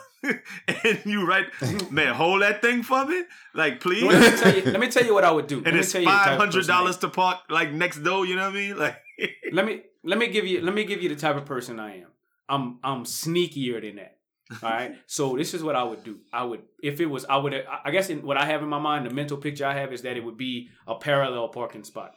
and 0.67 1.01
you 1.05 1.27
right, 1.27 1.47
man, 1.91 2.13
hold 2.15 2.41
that 2.41 2.61
thing 2.61 2.81
for 2.81 3.05
me, 3.05 3.23
like 3.53 3.81
please. 3.81 4.03
Let 4.03 4.21
me 4.33 4.39
tell 4.39 4.55
you. 4.55 4.71
Let 4.71 4.79
me 4.79 4.87
tell 4.89 5.05
you 5.05 5.13
what 5.13 5.23
I 5.25 5.31
would 5.31 5.47
do. 5.47 5.57
and 5.57 5.65
let 5.65 5.75
it's 5.75 5.91
tell 5.91 6.01
you 6.01 6.07
the 6.07 6.11
type 6.13 6.25
five 6.25 6.33
of 6.33 6.39
hundred 6.39 6.53
person 6.59 6.71
I 6.71 6.77
am. 6.77 6.81
dollars 6.83 6.97
to 6.97 7.09
park 7.09 7.39
like 7.49 7.71
next 7.73 7.99
door. 8.03 8.25
You 8.25 8.35
know 8.37 8.43
what 8.45 8.51
I 8.51 8.55
mean? 8.55 8.77
Like, 8.77 9.01
let 9.51 9.65
me 9.65 9.81
let 10.03 10.17
me 10.17 10.27
give 10.27 10.45
you 10.47 10.61
let 10.61 10.73
me 10.73 10.85
give 10.85 11.01
you 11.03 11.09
the 11.09 11.15
type 11.17 11.35
of 11.35 11.45
person 11.45 11.79
I 11.79 11.97
am. 12.01 12.07
I'm 12.47 12.79
I'm 12.83 13.03
sneakier 13.03 13.81
than 13.81 13.97
that. 13.97 14.17
All 14.51 14.69
right. 14.69 14.95
So 15.07 15.35
this 15.37 15.53
is 15.53 15.63
what 15.63 15.75
I 15.75 15.83
would 15.83 16.03
do. 16.03 16.19
I 16.31 16.43
would, 16.43 16.61
if 16.81 16.99
it 16.99 17.05
was, 17.07 17.25
I 17.25 17.37
would, 17.37 17.53
I 17.85 17.91
guess 17.91 18.09
in, 18.09 18.21
what 18.23 18.37
I 18.37 18.45
have 18.45 18.61
in 18.61 18.69
my 18.69 18.79
mind, 18.79 19.05
the 19.05 19.13
mental 19.13 19.37
picture 19.37 19.65
I 19.65 19.73
have 19.75 19.93
is 19.93 20.01
that 20.03 20.17
it 20.17 20.23
would 20.23 20.37
be 20.37 20.69
a 20.85 20.95
parallel 20.95 21.47
parking 21.49 21.83
spot. 21.83 22.15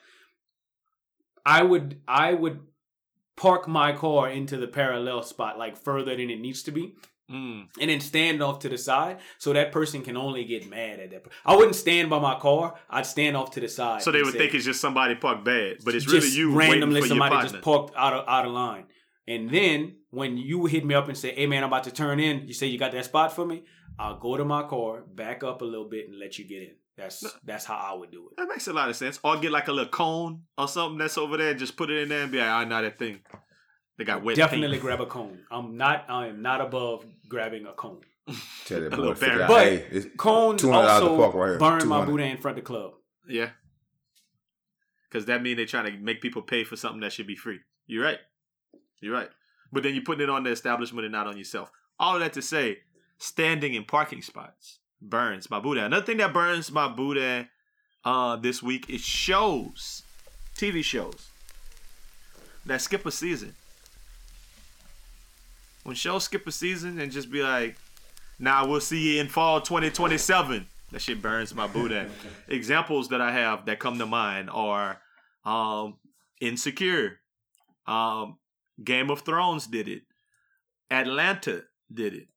I 1.44 1.62
would, 1.62 2.00
I 2.08 2.34
would 2.34 2.60
park 3.36 3.68
my 3.68 3.92
car 3.92 4.28
into 4.28 4.56
the 4.56 4.66
parallel 4.66 5.22
spot, 5.22 5.58
like 5.58 5.76
further 5.76 6.16
than 6.16 6.30
it 6.30 6.40
needs 6.40 6.62
to 6.64 6.72
be, 6.72 6.94
Mm. 7.28 7.66
and 7.80 7.90
then 7.90 7.98
stand 8.00 8.40
off 8.40 8.60
to 8.60 8.68
the 8.68 8.78
side 8.78 9.18
so 9.38 9.52
that 9.52 9.72
person 9.72 10.02
can 10.02 10.16
only 10.16 10.44
get 10.44 10.70
mad 10.70 11.00
at 11.00 11.10
that. 11.10 11.24
per- 11.24 11.30
I 11.44 11.56
wouldn't 11.56 11.74
stand 11.74 12.08
by 12.08 12.20
my 12.20 12.38
car. 12.38 12.76
I'd 12.88 13.04
stand 13.04 13.36
off 13.36 13.50
to 13.52 13.60
the 13.60 13.66
side. 13.68 14.02
So 14.02 14.12
they 14.12 14.22
would 14.22 14.30
say- 14.34 14.38
think 14.38 14.54
it's 14.54 14.64
just 14.64 14.80
somebody 14.80 15.16
parked 15.16 15.44
bad, 15.44 15.78
but 15.84 15.96
it's 15.96 16.06
really 16.06 16.28
you 16.28 16.52
randomly 16.54 17.02
somebody 17.02 17.34
just 17.48 17.62
parked 17.62 17.96
out 17.96 18.12
of 18.12 18.28
out 18.28 18.46
of 18.46 18.52
line. 18.52 18.84
And 19.26 19.50
then 19.50 19.96
when 20.16 20.36
you 20.36 20.66
hit 20.66 20.84
me 20.84 20.94
up 20.94 21.08
and 21.08 21.16
say, 21.16 21.34
"Hey 21.34 21.46
man, 21.46 21.62
I'm 21.62 21.68
about 21.72 21.84
to 21.84 21.90
turn 21.92 22.18
in," 22.20 22.46
you 22.48 22.54
say 22.54 22.66
you 22.66 22.78
got 22.78 22.92
that 22.92 23.04
spot 23.04 23.32
for 23.36 23.44
me. 23.46 23.64
I'll 23.98 24.18
go 24.18 24.36
to 24.36 24.44
my 24.44 24.62
car, 24.64 25.02
back 25.02 25.42
up 25.44 25.62
a 25.62 25.64
little 25.64 25.88
bit, 25.88 26.08
and 26.08 26.18
let 26.18 26.38
you 26.38 26.44
get 26.46 26.62
in. 26.62 26.74
That's 26.96 27.24
that's 27.44 27.64
how 27.64 27.76
I 27.76 27.92
would 27.98 28.10
do 28.10 28.28
it. 28.28 28.36
That 28.38 28.48
makes 28.48 28.66
a 28.68 28.72
lot 28.72 28.88
of 28.88 28.96
sense. 28.96 29.20
Or 29.22 29.36
get 29.38 29.52
like 29.52 29.68
a 29.68 29.72
little 29.72 29.90
cone 29.90 30.42
or 30.58 30.66
something 30.68 30.98
that's 30.98 31.18
over 31.18 31.36
there, 31.36 31.54
just 31.54 31.76
put 31.76 31.90
it 31.90 32.02
in 32.02 32.08
there 32.08 32.22
and 32.22 32.32
be 32.32 32.38
like, 32.38 32.48
I 32.48 32.64
know 32.64 32.80
that 32.82 32.98
thing. 32.98 33.20
They 33.98 34.04
got 34.04 34.22
wet 34.24 34.36
Definitely 34.36 34.76
paint. 34.76 34.82
grab 34.82 35.00
a 35.00 35.06
cone. 35.06 35.40
I'm 35.50 35.76
not. 35.76 36.06
I 36.08 36.26
am 36.28 36.42
not 36.42 36.60
above 36.60 37.06
grabbing 37.28 37.66
a 37.66 37.72
cone. 37.72 38.00
Tell 38.66 38.80
that 38.80 38.86
A 38.92 38.96
boy 38.96 39.02
little 39.02 39.14
figure 39.14 39.46
But 39.46 39.66
hey, 39.66 39.86
it's 39.90 40.06
Cones 40.18 40.64
also 40.64 41.16
park 41.16 41.34
right 41.34 41.48
here. 41.50 41.58
burn 41.58 41.88
my 41.88 41.96
200. 42.04 42.06
booty 42.06 42.24
in 42.24 42.36
front 42.38 42.58
of 42.58 42.64
the 42.64 42.66
club. 42.66 42.92
Yeah. 43.28 43.50
Because 45.08 45.26
that 45.26 45.42
means 45.42 45.56
they're 45.56 45.66
trying 45.66 45.90
to 45.92 45.98
make 45.98 46.20
people 46.20 46.42
pay 46.42 46.64
for 46.64 46.76
something 46.76 47.00
that 47.00 47.12
should 47.12 47.26
be 47.26 47.36
free. 47.36 47.60
You're 47.86 48.04
right. 48.04 48.18
You're 49.00 49.14
right. 49.14 49.28
But 49.76 49.82
then 49.82 49.94
you're 49.94 50.04
putting 50.04 50.22
it 50.22 50.30
on 50.30 50.42
the 50.42 50.48
establishment 50.48 51.04
and 51.04 51.12
not 51.12 51.26
on 51.26 51.36
yourself. 51.36 51.70
All 51.98 52.14
of 52.14 52.20
that 52.20 52.32
to 52.32 52.40
say, 52.40 52.78
standing 53.18 53.74
in 53.74 53.84
parking 53.84 54.22
spots 54.22 54.78
burns 55.02 55.50
my 55.50 55.60
boudin. 55.60 55.84
Another 55.84 56.06
thing 56.06 56.16
that 56.16 56.32
burns 56.32 56.72
my 56.72 56.88
boudin 56.88 57.46
uh, 58.02 58.36
this 58.36 58.62
week 58.62 58.88
is 58.88 59.02
shows, 59.02 60.02
TV 60.56 60.82
shows 60.82 61.28
that 62.64 62.80
skip 62.80 63.04
a 63.04 63.10
season. 63.10 63.54
When 65.84 65.94
shows 65.94 66.24
skip 66.24 66.46
a 66.46 66.52
season 66.52 66.98
and 66.98 67.12
just 67.12 67.30
be 67.30 67.42
like, 67.42 67.76
now 68.38 68.66
we'll 68.66 68.80
see 68.80 69.16
you 69.16 69.20
in 69.20 69.28
fall 69.28 69.60
2027. 69.60 70.66
That 70.92 71.02
shit 71.02 71.20
burns 71.20 71.54
my 71.54 71.66
boudin. 71.66 72.08
Examples 72.48 73.10
that 73.10 73.20
I 73.20 73.30
have 73.30 73.66
that 73.66 73.78
come 73.78 73.98
to 73.98 74.06
mind 74.06 74.48
are 74.48 75.02
um, 75.44 75.98
Insecure, 76.40 77.20
um, 77.86 78.38
Game 78.82 79.10
of 79.10 79.22
Thrones 79.22 79.66
did 79.66 79.88
it, 79.88 80.02
Atlanta 80.90 81.62
did 81.92 82.14
it. 82.14 82.28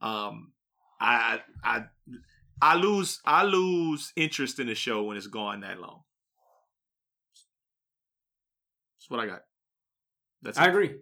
Um, 0.00 0.52
I 1.00 1.40
I 1.62 1.84
I 2.60 2.76
lose 2.76 3.20
I 3.24 3.44
lose 3.44 4.12
interest 4.16 4.58
in 4.58 4.66
the 4.66 4.74
show 4.74 5.02
when 5.04 5.16
it's 5.16 5.26
gone 5.26 5.60
that 5.60 5.80
long. 5.80 6.02
That's 8.98 9.10
what 9.10 9.20
I 9.20 9.26
got. 9.26 9.42
That's 10.42 10.58
I 10.58 10.66
it. 10.66 10.68
agree. 10.70 10.94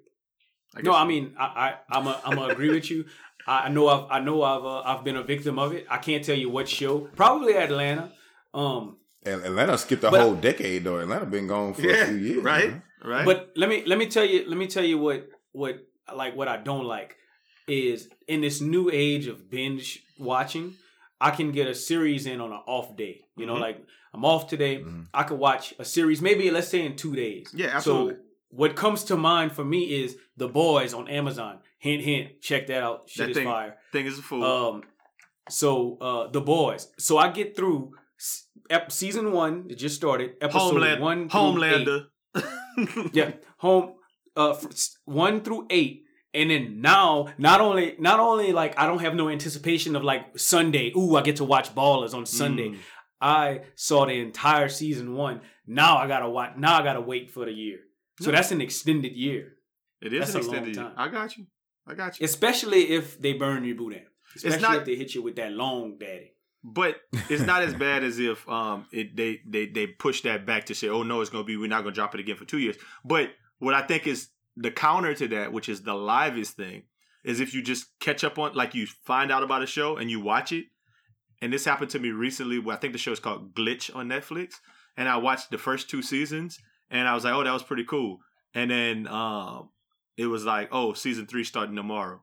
I 0.76 0.83
No, 0.83 0.92
I 0.95 1.04
mean, 1.04 1.35
I, 1.38 1.45
I 1.45 1.75
I'm 1.99 2.06
a, 2.06 2.21
I'm 2.25 2.37
gonna 2.37 2.52
agree 2.52 2.71
with 2.71 2.90
you. 2.90 3.06
I 3.47 3.68
know 3.68 3.88
I've 3.88 4.11
I 4.11 4.21
know 4.21 4.42
I've 4.42 4.64
uh, 4.64 4.80
I've 4.83 5.04
been 5.04 5.16
a 5.16 5.23
victim 5.23 5.59
of 5.59 5.73
it. 5.73 5.87
I 5.88 5.99
can't 5.99 6.25
tell 6.25 6.37
you 6.37 6.50
what 6.50 6.68
show. 6.68 7.00
Probably 7.14 7.56
Atlanta. 7.56 8.12
Um, 8.52 8.99
Atlanta 9.26 9.76
skipped 9.78 10.04
a 10.04 10.11
But- 10.11 10.21
whole 10.21 10.35
decade 10.35 10.85
though. 10.85 10.99
Atlanta 10.99 11.26
been 11.26 11.47
gone 11.47 11.75
for 11.75 11.83
yeah, 11.83 12.04
a 12.04 12.06
few 12.06 12.16
years, 12.16 12.42
right, 12.45 12.68
man. 12.71 12.83
right. 13.04 13.25
but 13.25 13.52
let 13.56 13.68
me 13.68 13.83
let 13.87 13.99
me 13.99 14.06
tell 14.06 14.25
you 14.25 14.45
let 14.49 14.56
me 14.59 14.66
tell 14.66 14.85
you 14.85 14.99
what 14.99 15.28
what 15.52 15.78
like 16.14 16.37
what 16.37 16.49
I 16.49 16.56
don't 16.59 16.85
like 16.85 17.16
is 17.68 18.09
in 18.28 18.40
this 18.40 18.61
new 18.61 18.90
age 18.92 19.26
of 19.26 19.50
binge 19.50 20.02
watching. 20.18 20.75
I 21.21 21.30
can 21.30 21.50
get 21.50 21.66
a 21.66 21.75
series 21.75 22.26
in 22.26 22.40
on 22.40 22.52
an 22.52 22.61
off 22.66 22.95
day. 22.97 23.23
You 23.37 23.47
know, 23.47 23.54
Mhm. 23.56 23.61
like 23.61 23.78
I'm 24.12 24.25
off 24.25 24.49
today. 24.49 24.78
Mhm. 24.78 25.06
I 25.14 25.23
could 25.25 25.38
watch 25.38 25.75
a 25.78 25.85
series, 25.85 26.21
maybe 26.23 26.50
let's 26.50 26.68
say 26.68 26.85
in 26.85 26.95
two 26.97 27.14
days. 27.16 27.49
Yeah, 27.54 27.68
absolutely. 27.76 28.14
So 28.14 28.21
what 28.50 28.76
comes 28.76 29.04
to 29.04 29.16
mind 29.16 29.52
for 29.52 29.64
me 29.64 30.02
is 30.02 30.16
The 30.37 30.49
Boys 30.49 30.95
on 30.95 31.09
Amazon. 31.09 31.59
Hint, 31.78 32.02
hint. 32.02 32.40
Check 32.40 32.66
that 32.68 32.83
out. 32.83 33.09
Shit 33.09 33.25
That 33.26 33.30
is 33.30 33.37
thing- 33.37 33.47
fire. 33.47 33.76
Thing 33.92 34.06
is 34.06 34.18
a 34.18 34.23
fool. 34.23 34.45
Um, 34.45 34.83
so 35.49 35.97
uh, 36.00 36.28
The 36.30 36.40
Boys. 36.40 36.88
So 36.99 37.18
I 37.18 37.28
get 37.30 37.56
through 37.56 37.92
s- 37.92 37.92
ep- 38.70 38.90
season 38.92 39.32
one. 39.32 39.66
It 39.68 39.76
just 39.76 39.96
started. 39.96 40.32
Episode 40.40 40.58
Homeland, 40.58 41.00
one. 41.02 41.28
Homelander. 41.28 42.06
Yeah, 43.12 43.32
home. 43.58 43.94
Uh, 44.35 44.56
one 45.04 45.42
through 45.42 45.66
eight. 45.70 46.02
And 46.35 46.50
then 46.50 46.82
now, 46.82 47.28
not 47.38 47.62
only 47.62 47.96
not 47.99 48.20
only 48.20 48.52
like 48.52 48.78
I 48.78 48.87
don't 48.87 49.00
have 49.00 49.14
no 49.14 49.30
anticipation 49.30 49.96
of 49.96 50.04
like 50.04 50.38
Sunday. 50.38 50.92
Ooh, 50.94 51.16
I 51.16 51.23
get 51.23 51.37
to 51.37 51.44
watch 51.44 51.75
Ballers 51.75 52.12
on 52.12 52.26
Sunday. 52.26 52.70
Mm. 52.70 52.78
I 53.18 53.61
saw 53.75 54.04
the 54.04 54.20
entire 54.20 54.68
season 54.68 55.14
one. 55.14 55.40
Now 55.66 55.96
I 55.96 56.06
gotta 56.06 56.28
watch. 56.28 56.52
Now 56.58 56.78
I 56.78 56.85
gotta 56.85 57.00
wait 57.00 57.30
for 57.30 57.46
the 57.46 57.52
year. 57.52 57.78
So 58.20 58.30
that's 58.30 58.50
an 58.50 58.61
extended 58.61 59.12
year, 59.12 59.52
It 60.02 60.12
is 60.12 60.32
That's 60.32 60.35
an 60.35 60.40
a 60.40 60.44
long 60.44 60.54
extended. 60.68 60.75
time. 60.76 60.92
I 60.99 61.08
got 61.08 61.37
you. 61.38 61.46
I 61.87 61.94
got 61.94 62.18
you. 62.20 62.25
especially 62.25 62.90
if 62.90 63.20
they 63.20 63.32
burn 63.35 63.64
your 63.64 63.76
boudin. 63.76 64.04
Especially 64.35 64.61
not- 64.61 64.76
if 64.78 64.85
they 64.85 64.96
hit 64.96 65.14
you 65.14 65.23
with 65.23 65.37
that 65.37 65.52
long 65.52 65.96
daddy. 65.99 66.32
But 66.68 66.96
it's 67.30 67.44
not 67.44 67.62
as 67.62 67.75
bad 67.87 68.02
as 68.02 68.18
if 68.18 68.46
um 68.49 68.87
it 68.92 69.16
they 69.16 69.40
they 69.46 69.66
they 69.66 69.87
push 69.87 70.23
that 70.23 70.44
back 70.44 70.66
to 70.66 70.75
say, 70.75 70.88
oh 70.88 71.04
no, 71.04 71.20
it's 71.20 71.30
gonna 71.30 71.44
be 71.44 71.56
we're 71.56 71.68
not 71.68 71.82
gonna 71.85 71.94
drop 71.94 72.14
it 72.14 72.20
again 72.20 72.37
for 72.37 72.44
two 72.44 72.58
years. 72.58 72.76
But 73.04 73.30
what 73.58 73.75
I 73.75 73.82
think 73.82 74.06
is 74.06 74.30
the 74.56 74.73
counter 74.73 75.14
to 75.14 75.28
that, 75.28 75.52
which 75.52 75.68
is 75.68 75.82
the 75.82 75.94
livest 75.94 76.56
thing, 76.56 76.82
is 77.25 77.38
if 77.40 77.54
you 77.54 77.62
just 77.62 77.87
catch 78.00 78.25
up 78.25 78.38
on 78.38 78.54
like 78.54 78.75
you 78.75 78.87
find 78.87 79.30
out 79.30 79.44
about 79.44 79.62
a 79.62 79.66
show 79.66 79.96
and 79.96 80.11
you 80.11 80.20
watch 80.20 80.52
it. 80.52 80.66
And 81.42 81.52
this 81.52 81.66
happened 81.66 81.90
to 81.90 81.99
me 81.99 82.11
recently. 82.11 82.58
Where 82.58 82.75
I 82.75 82.78
think 82.78 82.94
the 82.94 82.99
show 82.99 83.12
is 83.12 83.20
called 83.20 83.54
Glitch 83.54 83.94
on 83.94 84.08
Netflix, 84.08 84.54
and 84.96 85.06
I 85.06 85.18
watched 85.18 85.50
the 85.50 85.58
first 85.58 85.90
two 85.90 86.00
seasons, 86.00 86.58
and 86.90 87.06
I 87.06 87.14
was 87.14 87.25
like, 87.25 87.35
oh, 87.35 87.44
that 87.44 87.52
was 87.52 87.62
pretty 87.62 87.85
cool. 87.85 88.20
And 88.54 88.70
then 88.70 89.06
um 89.06 89.68
it 90.16 90.26
was 90.26 90.46
like, 90.46 90.70
oh, 90.73 90.94
season 90.94 91.26
three 91.26 91.44
starting 91.44 91.76
tomorrow, 91.76 92.23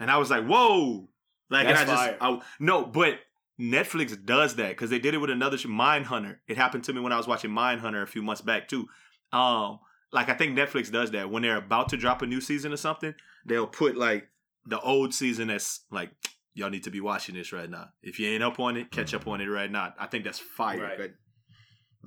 and 0.00 0.10
I 0.10 0.16
was 0.16 0.30
like, 0.30 0.46
whoa, 0.46 1.10
like 1.50 1.66
That's 1.66 1.80
and 1.82 1.90
I 1.90 2.06
just. 2.08 2.16
I, 2.20 2.40
no, 2.58 2.86
but 2.86 3.18
Netflix 3.60 4.22
does 4.24 4.56
that 4.56 4.70
because 4.70 4.90
they 4.90 4.98
did 4.98 5.14
it 5.14 5.18
with 5.18 5.30
another 5.30 5.56
show, 5.56 5.68
Mindhunter. 5.68 6.38
It 6.48 6.56
happened 6.56 6.84
to 6.84 6.92
me 6.92 7.00
when 7.00 7.12
I 7.12 7.16
was 7.16 7.26
watching 7.28 7.50
Mindhunter 7.50 8.02
a 8.02 8.06
few 8.06 8.22
months 8.22 8.42
back 8.42 8.68
too. 8.68 8.88
Um, 9.32 9.78
like 10.12 10.28
I 10.28 10.34
think 10.34 10.56
Netflix 10.58 10.90
does 10.90 11.10
that 11.12 11.30
when 11.30 11.42
they're 11.42 11.56
about 11.56 11.88
to 11.90 11.96
drop 11.96 12.22
a 12.22 12.26
new 12.26 12.40
season 12.40 12.72
or 12.72 12.76
something, 12.76 13.14
they'll 13.46 13.66
put 13.66 13.96
like 13.96 14.28
the 14.66 14.80
old 14.80 15.14
season 15.14 15.50
as 15.50 15.80
like 15.90 16.10
y'all 16.54 16.70
need 16.70 16.84
to 16.84 16.90
be 16.90 17.00
watching 17.00 17.34
this 17.34 17.52
right 17.52 17.68
now. 17.70 17.88
If 18.02 18.18
you 18.18 18.28
ain't 18.28 18.42
up 18.42 18.58
on 18.60 18.76
it, 18.76 18.90
catch 18.90 19.12
up 19.14 19.26
on 19.26 19.40
it 19.40 19.46
right 19.46 19.70
now. 19.70 19.92
I 19.98 20.06
think 20.06 20.24
that's 20.24 20.38
fire. 20.38 20.80
Right. 20.80 20.96
Good 20.96 21.14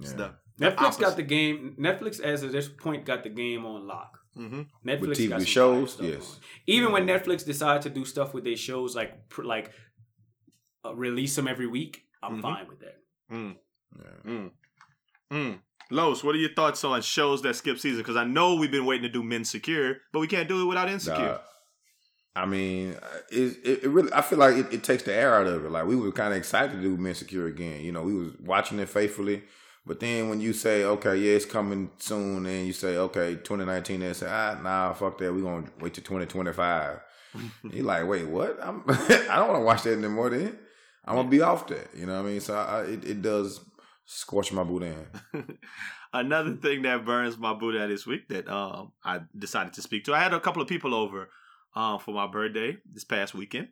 Yeah. 0.01 0.07
stuff. 0.09 0.31
Netflix 0.59 0.99
got 0.99 1.15
the 1.17 1.23
game. 1.23 1.75
Netflix, 1.79 2.19
as 2.19 2.43
of 2.43 2.51
this 2.51 2.67
point, 2.67 3.05
got 3.05 3.23
the 3.23 3.29
game 3.29 3.65
on 3.65 3.85
lock. 3.87 4.19
hmm 4.35 4.61
Netflix 4.85 4.99
With 5.01 5.17
TV 5.19 5.29
got 5.29 5.39
some 5.41 5.45
shows, 5.45 5.97
yes. 6.01 6.29
on. 6.35 6.41
Even 6.67 6.91
when 6.91 7.05
Netflix 7.07 7.45
decided 7.45 7.81
to 7.83 7.89
do 7.89 8.05
stuff 8.05 8.33
with 8.33 8.43
their 8.43 8.55
shows, 8.55 8.95
like 8.95 9.13
like 9.43 9.71
release 10.95 11.35
them 11.35 11.47
every 11.47 11.67
week, 11.67 12.03
I'm 12.23 12.37
Mhm. 12.37 12.41
fine 12.41 12.67
with 12.67 12.79
that. 12.79 12.97
Mm. 13.31 13.55
Yeah. 13.97 14.31
Mm. 14.31 14.51
Mm. 15.31 15.59
Los, 15.91 16.23
what 16.23 16.35
are 16.35 16.39
your 16.39 16.53
thoughts 16.53 16.83
on 16.83 17.01
shows 17.01 17.41
that 17.43 17.55
skip 17.55 17.79
season? 17.79 17.99
Because 17.99 18.15
I 18.17 18.23
know 18.25 18.55
we've 18.55 18.71
been 18.71 18.85
waiting 18.85 19.03
to 19.03 19.09
do 19.09 19.23
Men 19.23 19.43
Secure, 19.45 19.97
but 20.11 20.19
we 20.19 20.27
can't 20.27 20.47
do 20.47 20.61
it 20.61 20.65
without 20.65 20.89
Insecure. 20.89 21.39
Nah, 22.35 22.41
I 22.41 22.45
mean, 22.45 22.95
it, 23.31 23.57
it, 23.63 23.83
it 23.83 23.89
really. 23.89 24.11
I 24.13 24.21
feel 24.21 24.37
like 24.39 24.55
it, 24.57 24.73
it 24.73 24.83
takes 24.83 25.03
the 25.03 25.13
air 25.13 25.33
out 25.35 25.47
of 25.47 25.65
it. 25.65 25.71
Like 25.71 25.85
we 25.87 25.95
were 25.95 26.11
kind 26.11 26.33
of 26.33 26.37
excited 26.37 26.73
to 26.73 26.81
do 26.81 26.95
Men 26.97 27.15
Secure 27.15 27.47
again. 27.47 27.83
You 27.83 27.91
know, 27.91 28.03
we 28.03 28.13
was 28.13 28.33
watching 28.39 28.79
it 28.79 28.89
faithfully, 28.89 29.43
but 29.85 29.99
then 29.99 30.29
when 30.29 30.39
you 30.41 30.53
say, 30.53 30.83
okay, 30.83 31.15
yeah, 31.17 31.33
it's 31.35 31.45
coming 31.45 31.89
soon, 31.97 32.45
and 32.45 32.67
you 32.67 32.73
say, 32.73 32.97
okay, 32.97 33.35
2019, 33.35 34.01
they 34.01 34.13
say, 34.13 34.27
ah, 34.29 34.59
nah, 34.61 34.93
fuck 34.93 35.17
that, 35.19 35.33
we 35.33 35.41
gonna 35.41 35.67
wait 35.79 35.93
till 35.93 36.03
2025. 36.03 36.99
You're 37.71 37.83
like, 37.85 38.05
wait, 38.07 38.27
what? 38.27 38.57
I'm, 38.61 38.83
I 38.87 39.35
don't 39.37 39.47
want 39.49 39.59
to 39.61 39.65
watch 39.65 39.83
that 39.83 39.93
anymore. 39.97 40.29
Then 40.29 40.57
I'm 41.07 41.15
gonna 41.15 41.29
be 41.29 41.41
off 41.41 41.67
that. 41.67 41.89
You 41.95 42.05
know 42.05 42.21
what 42.21 42.27
I 42.27 42.31
mean? 42.31 42.39
So 42.41 42.55
I, 42.55 42.81
it, 42.83 43.05
it 43.05 43.21
does 43.21 43.61
scorch 44.05 44.51
my 44.51 44.63
boot. 44.63 44.83
Another 46.13 46.55
thing 46.55 46.81
that 46.83 47.05
burns 47.05 47.37
my 47.37 47.53
booty 47.53 47.79
this 47.87 48.05
week 48.05 48.27
that 48.29 48.47
um 48.49 48.91
I 49.03 49.21
decided 49.37 49.73
to 49.73 49.81
speak 49.81 50.05
to. 50.05 50.13
I 50.13 50.19
had 50.19 50.33
a 50.33 50.39
couple 50.39 50.61
of 50.61 50.67
people 50.67 50.93
over 50.93 51.29
um 51.75 51.99
for 51.99 52.13
my 52.13 52.27
birthday 52.27 52.77
this 52.91 53.03
past 53.03 53.33
weekend, 53.33 53.69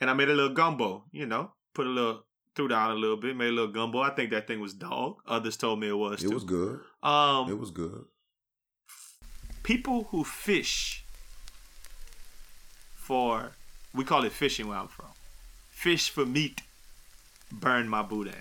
and 0.00 0.10
I 0.10 0.14
made 0.14 0.28
a 0.28 0.34
little 0.34 0.54
gumbo. 0.54 1.04
You 1.12 1.26
know, 1.26 1.52
put 1.74 1.86
a 1.86 1.90
little 1.90 2.24
threw 2.56 2.68
down 2.68 2.90
a 2.90 2.94
little 2.94 3.16
bit, 3.16 3.36
made 3.36 3.48
a 3.48 3.52
little 3.52 3.72
gumbo. 3.72 4.00
I 4.00 4.10
think 4.10 4.30
that 4.30 4.46
thing 4.46 4.60
was 4.60 4.74
dog. 4.74 5.16
Others 5.26 5.56
told 5.56 5.80
me 5.80 5.88
it 5.88 5.92
was. 5.96 6.22
It 6.22 6.28
too. 6.28 6.34
was 6.34 6.44
good. 6.44 6.80
Um, 7.02 7.48
It 7.50 7.58
was 7.58 7.70
good. 7.70 8.04
people 9.62 10.04
who 10.10 10.24
fish 10.24 11.04
for 12.94 13.52
we 13.94 14.04
call 14.04 14.24
it 14.24 14.32
fishing 14.32 14.68
where 14.68 14.78
I'm 14.78 14.88
from. 14.88 15.06
Fish 15.68 16.10
for 16.10 16.26
meat 16.26 16.62
burn 17.52 17.88
my 17.88 18.02
booty. 18.02 18.32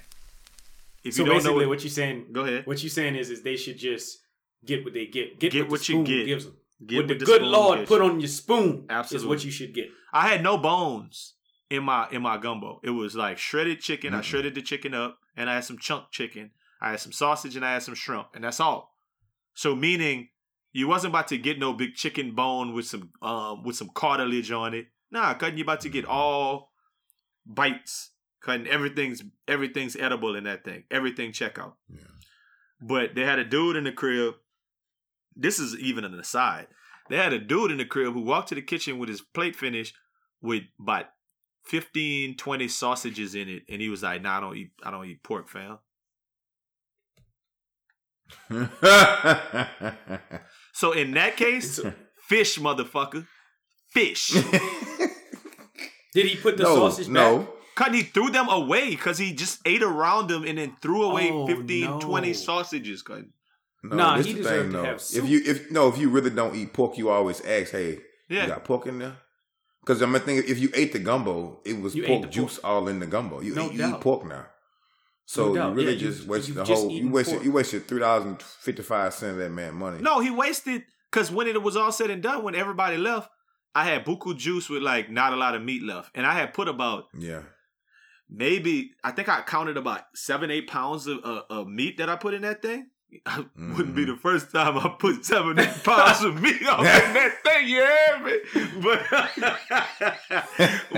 If 1.04 1.14
so 1.14 1.20
you 1.22 1.26
don't 1.26 1.28
know 1.28 1.40
basically, 1.40 1.66
what, 1.66 1.70
what, 1.70 1.84
you 1.84 1.90
saying? 1.90 2.26
go 2.32 2.42
ahead. 2.42 2.68
What 2.68 2.84
you're 2.84 2.90
saying 2.90 3.16
is, 3.16 3.30
is 3.30 3.42
they 3.42 3.56
should 3.56 3.78
just 3.78 4.20
get 4.66 4.84
what 4.84 4.94
they 4.94 5.06
get. 5.06 5.40
Get, 5.40 5.52
Get 5.52 5.64
what, 5.64 5.72
what 5.72 5.90
you 5.90 6.04
get. 6.04 6.26
gives 6.26 6.46
them. 6.46 6.56
Get 6.86 6.98
what 6.98 7.08
the 7.08 7.14
what 7.14 7.20
the 7.20 7.26
good 7.26 7.42
Lord 7.42 7.88
put 7.88 8.02
on 8.02 8.20
your 8.20 8.28
spoon 8.30 8.86
is 9.12 9.26
what 9.26 9.44
you 9.44 9.52
should 9.52 9.74
get. 9.74 9.90
I 10.14 10.28
had 10.30 10.42
no 10.44 10.58
bones 10.58 11.34
in 11.70 11.84
my 11.84 12.08
in 12.12 12.22
my 12.22 12.38
gumbo. 12.38 12.80
It 12.84 12.92
was 12.92 13.16
like 13.16 13.38
shredded 13.38 13.82
chicken. 13.82 14.14
I 14.14 14.20
Mm-mm. 14.20 14.24
shredded 14.24 14.56
the 14.56 14.62
chicken 14.62 14.94
up, 14.94 15.18
and 15.36 15.50
I 15.50 15.56
had 15.56 15.66
some 15.66 15.78
chunk 15.78 16.12
chicken. 16.12 16.52
I 16.82 16.92
had 16.92 17.00
some 17.02 17.12
sausage, 17.12 17.56
and 17.56 17.66
I 17.66 17.74
had 17.74 17.84
some 17.84 17.96
shrimp, 17.96 18.28
and 18.34 18.44
that's 18.44 18.60
all. 18.60 18.96
So 19.54 19.76
meaning 19.76 20.30
you 20.72 20.88
wasn't 20.88 21.12
about 21.12 21.28
to 21.30 21.38
get 21.38 21.60
no 21.60 21.74
big 21.74 21.96
chicken 21.96 22.34
bone 22.34 22.74
with 22.74 22.86
some 22.86 23.10
um 23.22 23.64
with 23.64 23.76
some 23.76 23.90
cartilage 23.94 24.52
on 24.52 24.74
it. 24.74 24.88
Nah, 25.12 25.34
cutting 25.34 25.58
you 25.58 25.64
about 25.64 25.82
to 25.82 25.90
get 25.90 26.06
all 26.06 26.72
bites. 27.46 28.12
Cutting 28.42 28.68
everything's 28.68 29.24
everything's 29.48 29.96
edible 29.96 30.36
in 30.36 30.46
that 30.46 30.64
thing. 30.64 30.84
Everything 30.90 31.32
check 31.32 31.60
out. 31.60 31.76
Yeah. 31.90 32.02
But 32.82 33.16
they 33.16 33.26
had 33.26 33.40
a 33.40 33.44
dude 33.44 33.76
in 33.76 33.84
the 33.84 33.92
crib. 33.92 34.36
This 35.36 35.60
is 35.60 35.78
even 35.78 36.04
an 36.06 36.18
aside. 36.18 36.68
They 37.10 37.18
had 37.18 37.34
a 37.34 37.40
dude 37.40 37.72
in 37.72 37.78
the 37.78 37.86
crib 37.86 38.14
who 38.14 38.22
walked 38.22 38.50
to 38.50 38.56
the 38.56 38.62
kitchen 38.62 39.00
with 39.00 39.10
his 39.10 39.22
plate 39.22 39.56
finished 39.56 39.96
with 40.42 40.64
about 40.80 41.06
15, 41.66 42.38
20 42.38 42.68
sausages 42.68 43.36
in 43.36 43.50
it. 43.50 43.64
And 43.68 43.82
he 43.82 43.90
was 43.90 44.04
like, 44.04 44.22
nah, 44.22 44.38
I 44.38 44.40
don't 44.40 44.56
eat 44.58 44.72
I 44.84 44.92
don't 44.92 45.06
eat 45.06 45.24
pork, 45.24 45.50
fam. 45.50 45.80
So 50.80 50.94
in 50.94 51.12
that 51.12 51.36
case, 51.36 51.78
fish, 52.30 52.58
motherfucker. 52.58 53.28
Fish. 53.90 54.30
Did 56.14 56.26
he 56.26 56.38
put 56.38 56.56
the 56.56 56.64
no, 56.64 56.76
sausage 56.76 57.12
back? 57.12 57.48
No. 57.80 57.86
Cause 57.86 57.96
he 57.96 58.02
threw 58.04 58.30
them 58.30 58.50
away 58.50 58.90
because 58.92 59.18
he 59.18 59.34
just 59.34 59.60
ate 59.66 59.84
around 59.84 60.28
them 60.30 60.44
and 60.44 60.58
then 60.58 60.76
threw 60.82 61.04
away 61.04 61.30
Oh, 61.32 61.48
15, 61.48 61.82
no. 61.82 62.00
20 62.00 62.34
sausages. 62.34 63.02
Cuz. 63.02 63.24
No, 63.84 63.96
Nah, 63.96 64.18
this 64.18 64.26
he 64.28 64.34
the 64.34 64.38
deserved 64.40 64.62
thing, 64.64 64.72
to 64.74 64.78
though. 64.78 64.84
have 64.84 65.02
soup. 65.02 65.24
If 65.24 65.30
you 65.30 65.42
if 65.46 65.72
no, 65.72 65.88
if 65.88 65.98
you 65.98 66.10
really 66.10 66.30
don't 66.32 66.56
eat 66.56 66.74
pork, 66.74 66.98
you 66.98 67.10
always 67.10 67.40
ask, 67.42 67.72
"Hey, 67.72 68.00
Yeah. 68.28 68.44
you 68.44 68.48
got 68.50 68.66
pork 68.66 68.86
in 68.88 69.00
there?" 69.00 69.16
Because 69.82 70.02
I'm 70.02 70.14
thinking, 70.14 70.44
if 70.52 70.60
you 70.60 70.70
ate 70.74 70.92
the 70.92 71.00
gumbo, 71.00 71.62
it 71.66 71.80
was 71.80 71.96
You 71.96 72.04
pork 72.04 72.22
the 72.24 72.28
pork. 72.28 72.34
juice 72.34 72.58
all 72.60 72.88
in 72.90 73.00
the 73.00 73.08
gumbo. 73.08 73.40
You, 73.42 73.56
No 73.56 73.68
eat, 73.68 73.72
you 73.74 73.78
doubt. 73.80 73.96
eat 73.96 74.02
pork 74.02 74.26
now, 74.26 74.48
so 75.26 75.54
No 75.54 75.70
you 75.70 75.76
really 75.76 75.94
Yeah, 75.94 76.00
just 76.00 76.28
wasted 76.28 76.50
you've 76.50 76.58
the 76.58 76.64
just 76.66 76.82
whole. 76.84 76.92
You 76.92 77.10
wasted 77.10 77.36
pork. 77.36 77.46
you 77.46 77.52
wasted 77.54 77.88
three 77.88 78.00
dollars 78.02 78.26
and 78.26 78.42
fifty 78.42 78.84
five 78.84 79.14
cents 79.14 79.32
of 79.34 79.38
that 79.38 79.52
man 79.52 79.76
money. 79.76 80.02
No, 80.02 80.20
he 80.20 80.30
wasted 80.30 80.84
because 81.10 81.32
when 81.32 81.48
it 81.48 81.62
was 81.64 81.78
all 81.78 81.94
said 81.94 82.10
and 82.10 82.22
done, 82.22 82.44
when 82.44 82.56
everybody 82.56 82.98
left, 82.98 83.30
I 83.74 83.86
had 83.86 84.04
buku 84.06 84.36
juice 84.38 84.70
with 84.70 84.84
like 84.84 85.10
not 85.10 85.32
a 85.32 85.38
lot 85.38 85.56
of 85.56 85.64
meat 85.64 85.84
left. 85.84 86.12
And 86.16 86.26
I 86.28 86.34
had 86.34 86.54
put 86.54 86.68
about 86.68 87.06
Yeah, 87.18 87.44
maybe 88.30 88.92
I 89.04 89.12
think 89.12 89.28
I 89.30 89.42
counted 89.42 89.78
about 89.78 90.02
seven, 90.16 90.52
eight 90.52 90.68
pounds 90.68 91.08
of, 91.08 91.20
of, 91.20 91.44
of 91.50 91.68
meat 91.68 91.98
that 91.98 92.10
I 92.10 92.16
put 92.16 92.34
in 92.34 92.42
that 92.44 92.62
thing. 92.62 92.88
I 93.26 93.44
wouldn't 93.58 93.96
be 93.96 94.04
Mhm. 94.06 94.16
the 94.16 94.18
first 94.18 94.52
time 94.52 94.78
I 94.78 94.88
put 95.00 95.26
seven, 95.26 95.58
eight 95.58 95.74
pounds 95.84 96.24
of 96.24 96.40
meat 96.42 96.66
on 96.68 96.80
in 96.80 96.86
that 96.86 97.34
thing. 97.44 97.68
You 97.68 97.84
hear 97.84 98.20
me? 98.24 98.40
But, 98.84 99.02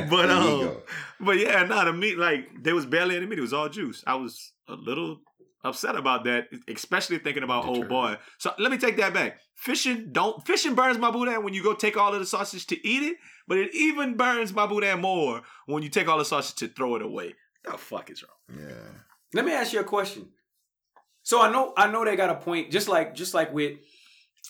but 0.09 0.29
um, 0.29 0.77
but 1.19 1.37
yeah, 1.37 1.63
not 1.63 1.87
a 1.87 1.93
meat 1.93 2.17
like 2.17 2.49
there 2.63 2.75
was 2.75 2.85
barely 2.85 3.15
any 3.15 3.25
meat. 3.25 3.39
It 3.39 3.41
was 3.41 3.53
all 3.53 3.69
juice. 3.69 4.03
I 4.05 4.15
was 4.15 4.53
a 4.67 4.73
little 4.73 5.19
upset 5.63 5.95
about 5.95 6.23
that, 6.25 6.47
especially 6.67 7.17
thinking 7.19 7.43
about 7.43 7.65
old 7.65 7.87
boy. 7.87 8.17
So 8.37 8.53
let 8.59 8.71
me 8.71 8.77
take 8.77 8.97
that 8.97 9.13
back. 9.13 9.39
Fishing 9.55 10.09
don't 10.11 10.45
fishing 10.45 10.75
burns 10.75 10.97
my 10.97 11.11
boudin 11.11 11.43
when 11.43 11.53
you 11.53 11.63
go 11.63 11.73
take 11.73 11.97
all 11.97 12.13
of 12.13 12.19
the 12.19 12.25
sausage 12.25 12.65
to 12.67 12.87
eat 12.87 13.03
it, 13.03 13.17
but 13.47 13.57
it 13.57 13.73
even 13.75 14.17
burns 14.17 14.53
my 14.53 14.65
boudin 14.65 15.01
more 15.01 15.41
when 15.65 15.83
you 15.83 15.89
take 15.89 16.07
all 16.07 16.17
the 16.17 16.25
sausage 16.25 16.55
to 16.55 16.67
throw 16.67 16.95
it 16.95 17.01
away. 17.01 17.35
The 17.63 17.77
fuck 17.77 18.09
is 18.09 18.23
wrong? 18.23 18.59
Yeah, 18.67 18.91
Let 19.33 19.45
me 19.45 19.53
ask 19.53 19.71
you 19.71 19.79
a 19.79 19.83
question. 19.83 20.29
So 21.23 21.41
I 21.41 21.51
know 21.51 21.73
I 21.77 21.91
know 21.91 22.03
they 22.03 22.15
got 22.15 22.29
a 22.31 22.35
point. 22.35 22.71
Just 22.71 22.87
like 22.87 23.13
just 23.13 23.33
like 23.33 23.53
with 23.53 23.77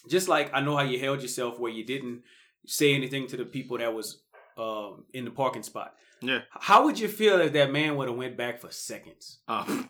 just 0.10 0.30
like 0.30 0.50
I 0.54 0.62
know 0.62 0.78
how 0.78 0.84
you 0.84 1.00
held 1.00 1.22
yourself 1.22 1.60
where 1.60 1.72
you 1.72 1.86
didn't 1.86 2.22
say 2.66 2.94
anything 2.94 3.28
to 3.28 3.38
the 3.38 3.46
people 3.46 3.78
that 3.80 3.94
was 3.94 4.22
um, 4.58 5.06
in 5.14 5.26
the 5.26 5.32
parking 5.32 5.64
spot. 5.64 5.94
Yeah. 6.22 6.42
How 6.52 6.86
would 6.86 7.00
you 7.00 7.08
feel 7.08 7.40
if 7.42 7.54
that 7.54 7.72
man 7.72 7.96
would 7.96 8.08
have 8.08 8.18
went 8.18 8.38
back 8.38 8.60
for 8.62 8.72
seconds? 8.72 9.40
Um, 9.48 9.90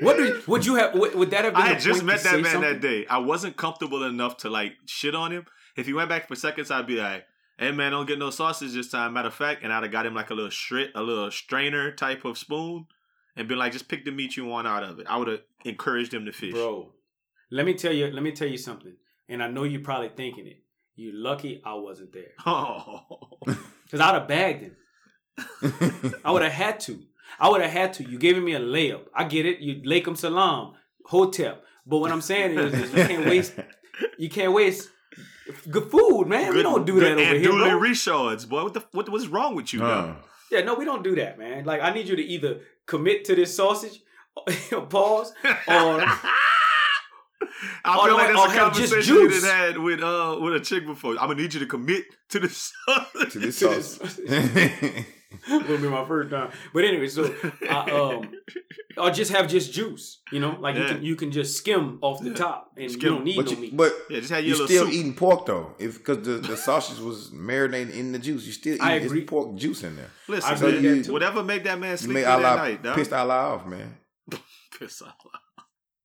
What 0.00 0.16
do 0.16 0.40
would 0.46 0.64
you 0.64 0.76
have? 0.76 0.94
Would, 0.94 1.14
would 1.14 1.30
that 1.32 1.44
have 1.44 1.52
been? 1.52 1.62
I 1.62 1.68
had 1.68 1.80
just 1.80 2.02
met 2.02 2.22
that 2.22 2.40
man 2.40 2.52
something? 2.52 2.72
that 2.72 2.80
day. 2.80 3.06
I 3.06 3.18
wasn't 3.18 3.58
comfortable 3.58 4.02
enough 4.04 4.38
to 4.38 4.48
like 4.48 4.72
shit 4.86 5.14
on 5.14 5.30
him. 5.30 5.44
If 5.76 5.84
he 5.86 5.92
went 5.92 6.08
back 6.08 6.26
for 6.26 6.34
seconds, 6.34 6.70
I'd 6.70 6.86
be 6.86 6.96
like, 6.96 7.26
"Hey 7.58 7.70
man, 7.72 7.92
don't 7.92 8.06
get 8.06 8.18
no 8.18 8.30
sausage 8.30 8.72
this 8.72 8.90
time." 8.90 9.12
Matter 9.12 9.28
of 9.28 9.34
fact, 9.34 9.62
and 9.62 9.70
I'd 9.72 9.82
have 9.82 9.92
got 9.92 10.06
him 10.06 10.14
like 10.14 10.30
a 10.30 10.34
little 10.34 10.50
shred, 10.50 10.90
a 10.94 11.02
little 11.02 11.30
strainer 11.30 11.92
type 11.92 12.24
of 12.24 12.38
spoon, 12.38 12.86
and 13.36 13.46
been 13.46 13.58
like, 13.58 13.72
"Just 13.72 13.88
pick 13.88 14.06
the 14.06 14.10
meat 14.10 14.38
you 14.38 14.46
want 14.46 14.66
out 14.66 14.82
of 14.82 14.98
it." 15.00 15.06
I 15.06 15.18
would 15.18 15.28
have 15.28 15.42
encouraged 15.66 16.14
him 16.14 16.24
to 16.24 16.32
fish. 16.32 16.52
bro. 16.54 16.92
Let 17.50 17.66
me 17.66 17.74
tell 17.74 17.92
you. 17.92 18.06
Let 18.06 18.22
me 18.22 18.32
tell 18.32 18.48
you 18.48 18.56
something. 18.56 18.94
And 19.28 19.42
I 19.42 19.48
know 19.48 19.64
you're 19.64 19.82
probably 19.82 20.10
thinking 20.16 20.46
it. 20.46 20.62
You 20.96 21.12
lucky 21.12 21.62
I 21.64 21.74
wasn't 21.74 22.12
there 22.12 22.32
Oh, 22.46 23.20
because 23.90 24.00
I'd 24.00 24.14
have 24.14 24.28
bagged 24.28 24.62
him. 24.62 24.76
I 26.24 26.30
would 26.30 26.42
have 26.42 26.52
had 26.52 26.80
to. 26.80 27.00
I 27.38 27.48
would 27.48 27.62
have 27.62 27.70
had 27.70 27.94
to. 27.94 28.04
You 28.04 28.18
giving 28.18 28.44
me 28.44 28.54
a 28.54 28.60
layup. 28.60 29.06
I 29.14 29.24
get 29.24 29.46
it. 29.46 29.60
You 29.60 29.82
Lakem 29.82 30.16
Salam, 30.16 30.74
Hotep. 31.06 31.64
But 31.86 31.98
what 31.98 32.12
I'm 32.12 32.20
saying 32.20 32.58
is, 32.58 32.74
is 32.74 32.92
you 32.92 33.04
can't 33.04 33.26
waste. 33.26 33.54
You 34.18 34.28
can't 34.28 34.52
waste 34.52 34.90
good 35.68 35.90
food, 35.90 36.26
man. 36.26 36.54
we 36.54 36.62
don't 36.62 36.86
do 36.86 37.00
that 37.00 37.12
over 37.12 37.20
and 37.20 37.36
here, 37.36 37.50
duly 37.50 37.70
bro. 37.70 37.80
reshards, 37.80 38.48
boy. 38.48 38.62
What 38.64 38.74
the 38.74 38.84
what 38.92 39.08
was 39.08 39.28
wrong 39.28 39.54
with 39.54 39.72
you? 39.72 39.82
Uh, 39.82 40.14
yeah, 40.50 40.62
no, 40.62 40.74
we 40.74 40.84
don't 40.84 41.02
do 41.02 41.14
that, 41.16 41.38
man. 41.38 41.64
Like 41.64 41.80
I 41.80 41.92
need 41.92 42.08
you 42.08 42.16
to 42.16 42.22
either 42.22 42.60
commit 42.86 43.24
to 43.26 43.34
this 43.34 43.54
sausage, 43.54 44.00
pause, 44.88 45.32
or 45.44 46.04
I 47.84 47.96
Or 47.98 48.04
feel 48.06 48.14
like 48.16 48.30
or 48.30 48.34
that's 48.34 48.52
a 48.54 48.58
conversation 48.58 49.14
you 49.14 49.28
juice. 49.30 49.42
done 49.42 49.50
had 49.56 49.78
with 49.78 50.02
uh 50.02 50.38
with 50.40 50.54
a 50.54 50.60
chick 50.60 50.86
before. 50.86 51.12
I'm 51.12 51.28
gonna 51.28 51.36
need 51.42 51.54
you 51.54 51.60
to 51.60 51.66
commit 51.66 52.04
to 52.30 52.38
this. 52.40 52.72
to 53.30 53.38
this 53.38 53.58
To 53.58 53.68
this 53.68 53.96
sauce. 53.98 54.18
will 55.48 55.78
be 55.78 55.88
my 55.88 56.04
first 56.06 56.30
time. 56.30 56.50
But 56.74 56.84
anyway, 56.84 57.06
so 57.08 57.32
I, 57.68 57.90
um, 57.90 58.30
or 58.98 59.10
just 59.10 59.32
have 59.32 59.48
just 59.48 59.72
juice. 59.72 60.20
You 60.32 60.40
know, 60.40 60.56
like 60.60 60.76
you 60.76 60.84
can 60.84 61.02
you 61.02 61.16
can 61.16 61.30
just 61.32 61.56
skim 61.56 61.98
off 62.02 62.20
the 62.20 62.30
Yeah. 62.30 62.34
top, 62.36 62.72
and 62.76 62.90
Skim. 62.90 63.02
you 63.02 63.08
don't 63.14 63.24
need 63.24 63.36
but 63.36 63.44
no 63.46 63.52
you, 63.52 63.58
meat. 63.58 63.76
but 63.76 63.92
yeah, 64.10 64.18
just 64.18 64.30
had 64.32 64.44
you're 64.44 64.56
still 64.56 64.86
soup. 64.86 64.92
eating 64.94 65.14
pork 65.14 65.46
though, 65.46 65.74
if 65.78 65.98
because 65.98 66.26
the, 66.26 66.32
the 66.38 66.56
sausage 66.56 66.98
was 66.98 67.30
marinating 67.30 67.94
in 67.94 68.12
the 68.12 68.18
juice. 68.18 68.44
You 68.46 68.52
still 68.52 68.74
eating 68.74 68.86
I 68.86 68.94
it's 68.96 69.06
agree. 69.06 69.24
pork 69.24 69.54
juice 69.56 69.82
in 69.84 69.96
there. 69.96 70.10
Listen, 70.28 70.56
So 70.56 70.66
agree 70.66 71.02
you- 71.02 71.12
whatever 71.12 71.42
make 71.42 71.64
that 71.64 71.78
man 71.78 71.96
sleep 71.96 72.14
made 72.14 72.24
through 72.24 72.42
that 72.42 72.44
Allah 72.44 72.56
night, 72.56 72.82
dog. 72.82 72.96
pissed 72.96 73.12
Allah 73.12 73.34
off, 73.54 73.66
man. 73.66 73.96
Piss 74.78 75.02
Allah. 75.02 75.14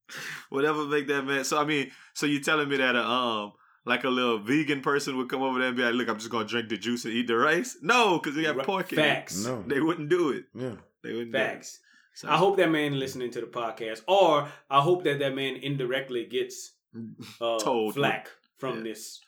Whatever 0.50 0.86
make 0.86 1.08
that 1.08 1.24
man. 1.24 1.44
So 1.44 1.58
I 1.58 1.66
mean, 1.66 1.92
so 2.14 2.26
you 2.26 2.40
telling 2.40 2.70
me 2.70 2.78
that 2.78 2.96
a 2.96 3.04
um 3.04 3.54
like 3.86 4.04
a 4.04 4.10
little 4.10 4.40
vegan 4.40 4.82
person 4.82 5.18
would 5.18 5.30
come 5.30 5.42
over 5.44 5.60
there 5.60 5.68
and 5.70 5.78
be 5.78 5.84
like, 5.84 5.94
"Look, 5.94 6.10
I'm 6.10 6.18
just 6.18 6.30
gonna 6.32 6.46
drink 6.46 6.70
the 6.70 6.78
juice 6.78 7.06
and 7.06 7.14
eat 7.14 7.28
the 7.28 7.38
rice." 7.38 7.78
No, 7.82 8.18
because 8.20 8.36
they 8.36 8.44
got 8.44 8.56
Right. 8.56 8.66
pork 8.66 8.92
in 8.94 8.98
Facts. 8.98 9.46
No. 9.46 9.64
They 9.68 9.80
wouldn't 9.80 10.10
do 10.10 10.30
it. 10.32 10.46
Yeah. 10.54 10.76
They 11.04 11.14
wouldn't. 11.14 11.32
do 11.32 11.38
it. 11.38 11.42
Facts. 11.42 11.80
So, 12.16 12.30
I 12.30 12.38
hope 12.38 12.56
that 12.58 12.72
man 12.72 12.98
listening 12.98 13.30
to 13.32 13.42
the 13.42 13.48
podcast, 13.48 14.02
or 14.08 14.48
I 14.70 14.80
hope 14.82 15.04
that 15.04 15.20
that 15.20 15.36
man 15.36 15.58
indirectly 15.58 16.26
gets 16.26 16.74
uh, 17.42 17.60
Told. 17.60 17.94
flack 17.94 18.30
from 18.58 18.78
Yeah. 18.78 18.84
this 18.84 19.20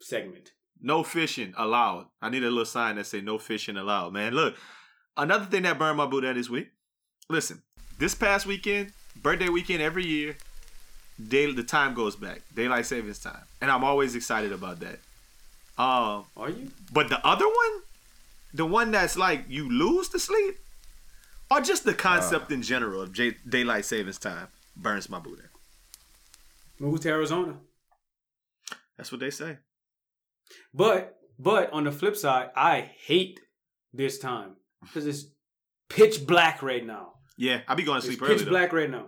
segment. 0.00 0.52
no 0.80 1.02
fishing 1.02 1.52
allowed. 1.56 2.06
I 2.22 2.30
need 2.30 2.44
a 2.44 2.48
little 2.50 2.64
sign 2.64 2.94
that 2.96 3.06
say 3.06 3.20
no 3.20 3.38
fishing 3.38 3.76
allowed. 3.76 4.12
Man, 4.12 4.32
look, 4.34 4.54
another 5.16 5.46
thing 5.46 5.64
that 5.64 5.78
burned 5.78 5.96
my 5.98 6.06
boot 6.06 6.24
out 6.24 6.36
this 6.36 6.48
week. 6.48 6.68
Listen, 7.28 7.62
this 7.98 8.14
past 8.14 8.46
weekend, 8.46 8.92
birthday 9.16 9.48
weekend 9.48 9.82
every 9.82 10.06
year, 10.06 10.36
day 11.28 11.50
the 11.52 11.62
time 11.62 11.94
goes 11.94 12.16
back, 12.16 12.42
daylight 12.54 12.86
savings 12.86 13.18
time, 13.18 13.42
and 13.60 13.70
I'm 13.70 13.84
always 13.84 14.14
excited 14.14 14.52
about 14.52 14.80
that. 14.80 14.98
Um, 15.80 16.24
Are 16.36 16.50
you? 16.50 16.70
but 16.92 17.08
the 17.08 17.24
other 17.26 17.46
one, 17.46 17.82
the 18.52 18.66
one 18.66 18.90
that's 18.90 19.16
like 19.16 19.44
you 19.48 19.68
lose 19.70 20.08
to 20.10 20.18
sleep, 20.18 20.56
or 21.50 21.60
just 21.60 21.84
the 21.84 21.94
concept 21.94 22.50
in 22.50 22.62
general 22.62 23.02
of 23.02 23.12
J- 23.12 23.36
daylight 23.48 23.84
savings 23.84 24.18
time 24.18 24.48
burns 24.76 25.08
my 25.08 25.18
boot 25.18 25.38
out. 25.38 25.50
Move 26.80 27.00
to 27.00 27.08
Arizona. 27.08 27.56
That's 28.96 29.12
what 29.12 29.20
they 29.20 29.30
say. 29.30 29.58
But 30.74 31.16
but 31.38 31.72
on 31.72 31.84
the 31.84 31.92
flip 31.92 32.16
side, 32.16 32.50
I 32.56 32.90
hate 33.04 33.40
this 33.92 34.18
time 34.18 34.56
because 34.82 35.06
it's 35.06 35.26
pitch 35.88 36.26
black 36.26 36.62
right 36.62 36.84
now. 36.84 37.14
Yeah, 37.38 37.60
I 37.68 37.74
be 37.76 37.84
going 37.84 38.00
to 38.02 38.06
It's 38.06 38.16
sleep 38.18 38.22
early. 38.22 38.32
It's 38.34 38.42
pitch 38.42 38.46
though. 38.46 38.50
black 38.50 38.72
right 38.72 38.90
now. 38.90 39.06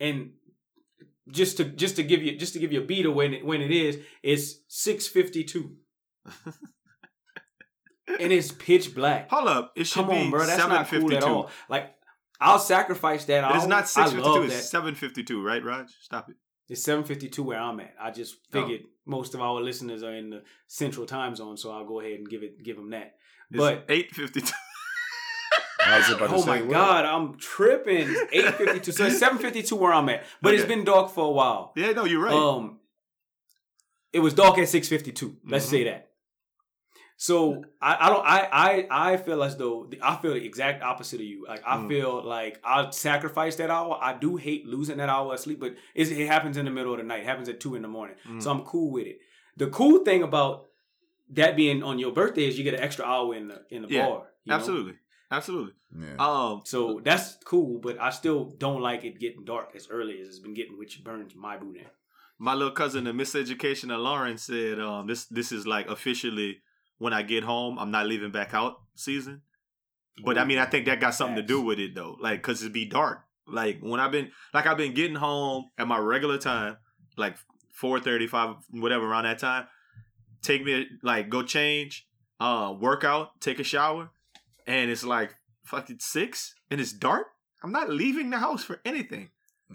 And 0.00 0.30
just 1.30 1.58
to 1.58 1.64
just 1.64 1.96
to 1.96 2.02
give 2.02 2.22
you 2.22 2.36
just 2.36 2.54
to 2.54 2.58
give 2.58 2.72
you 2.72 2.80
a 2.80 2.84
beat 2.84 3.06
of 3.06 3.14
when 3.14 3.34
it 3.34 3.44
when 3.46 3.60
it 3.60 3.70
is, 3.70 3.98
it's 4.22 4.56
six 4.66 5.06
fifty 5.06 5.44
two. 5.44 5.76
and 8.20 8.32
it's 8.32 8.50
pitch 8.52 8.94
black. 8.94 9.30
Hold 9.30 9.48
up, 9.48 9.72
it 9.76 9.86
should 9.86 10.06
Come 10.06 10.10
on, 10.10 10.30
bro. 10.30 10.46
That's 10.46 10.58
not 10.66 10.88
cool 10.88 11.14
at 11.14 11.22
all. 11.22 11.50
Like 11.68 11.94
I'll 12.40 12.58
sacrifice 12.58 13.24
that. 13.26 13.54
It 13.54 13.58
is 13.58 13.66
not 13.66 13.88
six 13.88 14.10
fifty 14.12 14.28
two. 14.32 14.42
It's 14.44 14.70
seven 14.70 14.94
fifty 14.94 15.22
two, 15.22 15.44
right, 15.44 15.62
Raj? 15.64 15.90
Stop 16.00 16.30
it. 16.30 16.36
It's 16.68 16.82
seven 16.82 17.04
fifty 17.04 17.28
two 17.28 17.42
where 17.42 17.58
I'm 17.60 17.78
at. 17.80 17.94
I 18.00 18.10
just 18.10 18.36
Oh. 18.54 18.60
figured 18.62 18.80
most 19.06 19.34
of 19.34 19.40
our 19.40 19.60
listeners 19.60 20.02
are 20.02 20.14
in 20.14 20.30
the 20.30 20.42
central 20.66 21.06
time 21.06 21.34
zone, 21.36 21.56
so 21.56 21.70
I'll 21.70 21.86
go 21.86 22.00
ahead 22.00 22.14
and 22.18 22.28
give 22.28 22.42
it 22.42 22.62
give 22.64 22.76
them 22.76 22.90
that. 22.90 23.14
It's 23.50 23.58
But 23.58 23.84
eight 23.88 24.14
fifty 24.14 24.40
two. 24.40 24.54
Oh 26.30 26.44
my 26.46 26.58
god, 26.72 27.04
I'm 27.04 27.36
tripping. 27.38 28.14
Eight 28.32 28.54
fifty 28.54 28.80
two. 28.80 28.92
So 28.92 29.06
it's 29.06 29.18
seven 29.24 29.38
fifty 29.38 29.62
two 29.62 29.76
where 29.76 29.92
I'm 29.92 30.08
at. 30.08 30.24
But 30.40 30.54
it's 30.54 30.64
been 30.64 30.84
dark 30.84 31.10
for 31.10 31.24
a 31.26 31.30
while. 31.30 31.72
Yeah, 31.76 31.92
no, 31.92 32.04
you're 32.04 32.22
right. 32.22 32.32
Um, 32.34 32.78
it 34.12 34.20
was 34.20 34.34
dark 34.34 34.58
at 34.58 34.68
six 34.68 34.88
fifty 34.88 35.12
two. 35.12 35.36
Let's 35.46 35.66
Mhm. 35.66 35.70
say 35.70 35.84
that. 35.84 36.08
So 37.16 37.64
I, 37.80 37.96
I 38.00 38.08
don't 38.08 38.26
I, 38.26 38.48
I 38.90 39.12
I 39.12 39.16
feel 39.16 39.42
as 39.44 39.56
though 39.56 39.88
I 40.02 40.16
feel 40.16 40.34
the 40.34 40.44
exact 40.44 40.82
opposite 40.82 41.20
of 41.20 41.26
you. 41.26 41.46
Like 41.46 41.62
I 41.64 41.76
Mm. 41.76 41.88
feel 41.88 42.22
like 42.24 42.60
I 42.64 42.90
sacrifice 42.90 43.56
that 43.56 43.70
hour. 43.70 43.96
I 44.00 44.14
do 44.14 44.36
hate 44.36 44.66
losing 44.66 44.96
that 44.96 45.08
hour 45.08 45.32
of 45.34 45.38
sleep, 45.40 45.60
but 45.60 45.74
it 45.94 46.26
happens 46.26 46.56
in 46.56 46.64
the 46.64 46.70
middle 46.72 46.92
of 46.92 46.98
the 46.98 47.04
night. 47.04 47.20
It 47.20 47.26
happens 47.26 47.48
at 47.48 47.60
two 47.60 47.76
in 47.76 47.82
the 47.82 47.88
morning. 47.88 48.16
Mm. 48.28 48.42
So 48.42 48.50
I'm 48.50 48.62
cool 48.62 48.90
with 48.90 49.06
it. 49.06 49.20
The 49.56 49.68
cool 49.68 49.98
thing 50.04 50.22
about 50.24 50.66
that 51.30 51.54
being 51.54 51.82
on 51.84 51.98
your 52.00 52.12
birthday 52.12 52.46
is 52.46 52.58
you 52.58 52.64
get 52.64 52.74
an 52.74 52.80
extra 52.80 53.04
hour 53.04 53.34
in 53.36 53.48
the 53.48 53.62
in 53.70 53.82
the 53.82 53.88
Yeah, 53.88 54.08
bar. 54.08 54.22
you 54.44 54.50
know? 54.50 54.56
Absolutely, 55.32 55.72
absolutely. 55.90 56.16
Yeah. 56.18 56.26
Um, 56.26 56.60
So 56.64 57.00
that's 57.02 57.36
cool, 57.44 57.80
but 57.80 58.00
I 58.00 58.10
still 58.10 58.40
don't 58.58 58.82
like 58.82 59.02
it 59.04 59.18
getting 59.18 59.44
dark 59.44 59.70
as 59.74 59.88
early 59.88 60.20
as 60.20 60.28
it's 60.28 60.38
been 60.38 60.54
getting, 60.54 60.78
which 60.78 61.02
burns 61.02 61.34
my 61.34 61.56
boudin. 61.56 61.86
my 62.38 62.54
little 62.54 62.72
cousin, 62.82 63.04
the 63.04 63.12
Miseducation 63.12 63.92
of 63.94 64.00
Lauren, 64.00 64.36
said, 64.38 64.78
um, 64.80 65.06
"This 65.06 65.26
this 65.26 65.52
is 65.52 65.66
like 65.66 65.86
officially 65.88 66.50
when 66.98 67.12
I 67.12 67.22
get 67.22 67.44
home, 67.44 67.78
I'm 67.78 67.90
not 67.90 68.06
leaving 68.06 68.32
back 68.32 68.52
out 68.54 68.74
season." 68.94 69.42
But 70.24 70.36
I 70.38 70.44
mean, 70.44 70.58
I 70.58 70.66
think 70.66 70.86
that 70.86 71.00
got 71.00 71.14
something 71.14 71.36
to 71.36 71.42
do 71.54 71.60
with 71.62 71.78
it 71.78 71.94
though, 71.94 72.16
like 72.20 72.38
because 72.42 72.60
it'd 72.62 72.72
be 72.72 72.84
dark. 72.84 73.18
Like 73.46 73.78
when 73.80 74.00
I've 74.00 74.12
been, 74.12 74.30
like 74.52 74.66
I've 74.66 74.76
been 74.76 74.94
getting 74.94 75.16
home 75.16 75.70
at 75.78 75.86
my 75.88 75.98
regular 75.98 76.38
time, 76.38 76.76
like 77.16 77.36
four 77.72 77.98
thirty 78.00 78.26
five, 78.26 78.56
whatever 78.70 79.06
around 79.10 79.24
that 79.24 79.38
time. 79.38 79.66
Take 80.42 80.64
me 80.64 80.86
like 81.02 81.28
go 81.30 81.42
change, 81.42 82.06
uh, 82.40 82.74
workout, 82.78 83.40
take 83.40 83.60
a 83.60 83.64
shower, 83.64 84.10
and 84.66 84.90
it's 84.90 85.04
like 85.04 85.34
fucking 85.64 85.98
six, 86.00 86.54
and 86.70 86.80
it's 86.80 86.92
dark. 86.92 87.26
I'm 87.62 87.72
not 87.72 87.90
leaving 87.90 88.30
the 88.30 88.38
house 88.38 88.64
for 88.64 88.80
anything. 88.84 89.30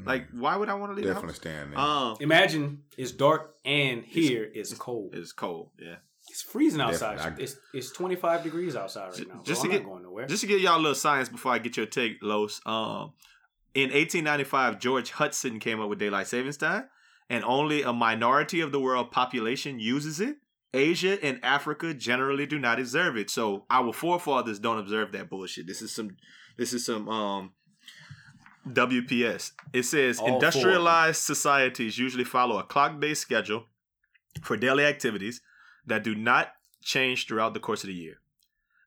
Like, 0.06 0.28
why 0.32 0.56
would 0.56 0.69
I 0.69 0.76
want 0.76 0.91
to 0.91 0.95
leave 0.95 1.06
definitely 1.06 1.30
the 1.30 1.36
stand 1.36 1.73
house? 1.73 2.10
there. 2.10 2.12
Um, 2.12 2.17
Imagine 2.19 2.84
it's 2.97 3.12
dark 3.12 3.56
and 3.65 4.04
here 4.06 4.47
it's, 4.54 4.71
cold. 4.76 5.15
it's 5.15 5.32
cold. 5.32 5.71
Yeah. 5.80 5.95
It's 6.30 6.43
freezing 6.43 6.82
outside. 6.82 7.15
Definitely. 7.17 7.45
It's 7.45 7.56
it's 7.73 7.91
25 7.93 8.43
degrees 8.43 8.76
outside 8.76 9.08
right 9.08 9.15
Ju- 9.17 9.26
now. 9.34 9.41
just 9.43 9.62
so 9.62 9.67
to 9.67 9.73
I'm 9.73 9.80
get- 9.80 9.84
not 9.86 9.89
going 9.91 10.04
nowhere. 10.04 10.28
Just 10.28 10.41
to 10.41 10.47
give 10.47 10.62
y'all 10.62 10.76
a 10.76 10.78
little 10.78 10.93
science 10.93 11.30
before 11.30 11.52
I 11.54 11.58
get 11.58 11.78
your 11.78 11.86
take, 11.88 12.17
Los. 12.21 12.62
Um, 12.65 13.13
in 13.73 13.89
1895, 13.91 14.80
George 14.80 15.12
Hudson 15.12 15.60
came 15.60 15.80
up 15.80 15.89
with 15.89 15.97
daylight 16.00 16.28
savings 16.28 16.58
time, 16.58 16.84
and 17.30 17.43
only 17.43 17.82
a 17.82 17.93
minority 17.93 18.60
of 18.62 18.71
the 18.71 18.80
world 18.80 19.10
population 19.12 19.80
uses 19.80 20.19
it. 20.19 20.36
Asia 20.78 21.24
and 21.24 21.40
Africa 21.44 21.94
generally 21.94 22.46
do 22.46 22.60
not 22.60 22.80
observe 22.80 23.18
it. 23.18 23.30
So 23.30 23.66
our 23.70 23.92
forefathers 23.94 24.60
don't 24.60 24.80
observe 24.80 25.12
that 25.12 25.30
bullshit. 25.30 25.68
This 25.68 25.82
is 25.82 25.92
some. 25.92 26.18
This 26.58 26.74
is 26.74 26.86
some. 26.86 27.10
Um. 27.10 27.52
WPS. 28.68 29.54
It 29.72 29.84
says 29.84 30.20
All 30.20 30.28
four. 30.28 30.36
industrialized 30.36 31.22
societies 31.22 31.98
usually 31.98 32.26
follow 32.26 32.60
a 32.60 32.63
clock-based 32.63 33.22
schedule 33.22 33.63
for 34.42 34.58
daily 34.58 34.84
activities 34.84 35.40
that 35.86 36.04
do 36.04 36.13
not 36.13 36.52
change 36.82 37.28
throughout 37.28 37.54
the 37.54 37.62
course 37.62 37.84
of 37.84 37.88
the 37.88 37.94
year. 37.94 38.20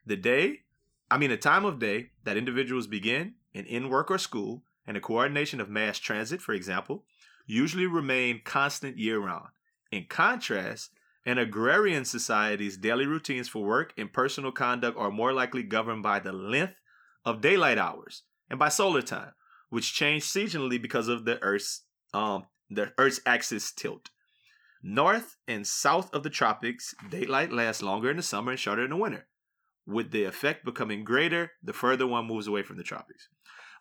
The 0.05 0.17
day 0.17 0.65
I 1.11 1.19
mean, 1.19 1.31
the 1.31 1.37
time 1.37 1.65
of 1.65 1.79
day 1.81 2.11
that 2.25 2.37
individuals 2.37 2.87
begin 2.87 3.35
and 3.55 3.67
end 3.69 3.91
work 3.91 4.11
or 4.11 4.19
school, 4.19 4.63
and 4.87 4.97
the 4.97 5.01
coordination 5.01 5.61
of 5.61 5.69
mass 5.69 5.99
transit, 5.99 6.41
for 6.41 6.53
example, 6.53 7.05
usually 7.47 7.87
remain 7.87 8.41
constant 8.45 8.97
year 8.97 9.19
round. 9.19 9.49
In 9.91 10.05
contrast, 10.09 10.91
an 11.27 11.39
agrarian 11.39 12.05
society's 12.05 12.77
daily 12.77 13.07
routines 13.07 13.49
for 13.49 13.65
work 13.65 13.93
and 13.97 14.13
personal 14.13 14.53
conduct 14.53 14.97
are 14.99 15.11
more 15.11 15.33
likely 15.33 15.63
governed 15.63 16.03
by 16.03 16.19
the 16.19 16.33
length 16.33 16.75
of 17.25 17.41
daylight 17.41 17.79
hours 17.79 18.23
and 18.49 18.59
by 18.59 18.69
solar 18.69 19.03
time, 19.03 19.33
which 19.69 19.93
change 19.93 20.25
seasonally 20.25 20.81
because 20.81 21.09
of 21.09 21.25
the 21.25 21.43
Earth's 21.43 21.85
um 22.15 22.45
the 22.71 22.93
Earth's 22.99 23.21
axis 23.27 23.73
tilt. 23.73 24.11
North 24.83 25.37
and 25.47 25.67
south 25.67 26.13
of 26.15 26.23
the 26.23 26.31
tropics, 26.31 26.95
daylight 27.11 27.53
lasts 27.53 27.83
longer 27.83 28.11
in 28.11 28.17
the 28.17 28.23
summer 28.23 28.53
and 28.53 28.61
shorter 28.61 28.85
in 28.85 28.91
the 28.91 28.97
winter 28.97 29.27
with 29.87 30.11
the 30.11 30.25
effect 30.25 30.65
becoming 30.65 31.05
greater 31.05 31.53
the 31.63 31.73
further 31.73 32.07
one 32.07 32.27
moves 32.27 32.47
away 32.47 32.63
from 32.63 32.77
the 32.77 32.83
tropics. 32.83 33.29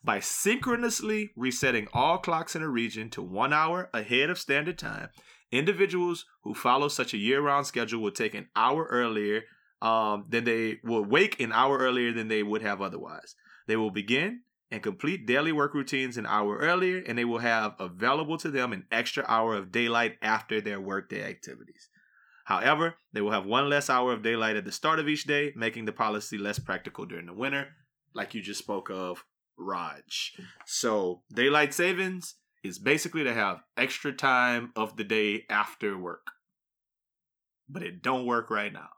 By 0.04 0.20
synchronously 0.20 1.32
resetting 1.36 1.88
all 1.94 2.18
clocks 2.18 2.56
in 2.56 2.64
a 2.64 2.70
region 2.70 3.10
to 3.12 3.22
one 3.22 3.54
hour 3.54 3.90
ahead 3.94 4.30
of 4.30 4.40
standard 4.40 4.78
time, 4.78 5.10
individuals 5.52 6.26
who 6.44 6.54
follow 6.54 6.88
such 6.88 7.14
a 7.14 7.18
year 7.18 7.42
round 7.42 7.66
schedule 7.68 8.02
will 8.02 8.12
take 8.12 8.34
an 8.34 8.48
hour 8.56 8.86
earlier 8.90 9.44
um, 9.82 10.26
than 10.30 10.44
they 10.44 10.80
will 10.84 11.04
wake 11.04 11.40
an 11.40 11.52
hour 11.52 11.78
earlier 11.78 12.12
than 12.12 12.28
they 12.28 12.44
would 12.44 12.62
have 12.62 12.82
otherwise. 12.82 13.36
They 13.68 13.76
will 13.76 13.92
begin 13.92 14.42
and 14.72 14.84
complete 14.84 15.26
daily 15.26 15.52
work 15.52 15.74
routines 15.74 16.18
an 16.18 16.26
hour 16.26 16.58
earlier, 16.58 17.02
and 17.06 17.18
they 17.18 17.26
will 17.26 17.40
have 17.40 17.76
available 17.80 18.38
to 18.38 18.52
them 18.52 18.72
an 18.72 18.86
extra 18.92 19.26
hour 19.28 19.56
of 19.56 19.72
daylight 19.72 20.18
after 20.22 20.62
their 20.62 20.80
workday 20.80 21.24
activities. 21.24 21.90
However, 22.46 22.96
they 23.14 23.22
will 23.22 23.32
have 23.32 23.46
one 23.46 23.70
less 23.70 23.90
hour 23.90 24.14
of 24.14 24.24
daylight 24.24 24.56
at 24.56 24.66
the 24.66 24.72
start 24.72 25.00
of 25.00 25.08
each 25.08 25.26
day, 25.26 25.54
making 25.56 25.86
the 25.86 25.92
policy 25.92 26.38
less 26.38 26.60
practical 26.60 27.06
during 27.06 27.28
the 27.28 27.34
winter, 27.34 27.68
like 28.14 28.34
you 28.34 28.42
just 28.42 28.60
spoke 28.60 28.90
of, 28.90 29.24
Raj. 29.58 30.34
So, 30.66 31.22
daylight 31.34 31.74
savings 31.74 32.36
is 32.64 32.80
basically 32.80 33.24
to 33.24 33.34
have 33.34 33.62
extra 33.78 34.12
time 34.14 34.72
of 34.76 34.96
the 34.98 35.04
day 35.04 35.46
after 35.50 35.98
work. 35.98 36.28
But 37.70 37.84
it 37.84 38.02
don't 38.02 38.26
work 38.26 38.50
right 38.50 38.74
now. 38.74 38.90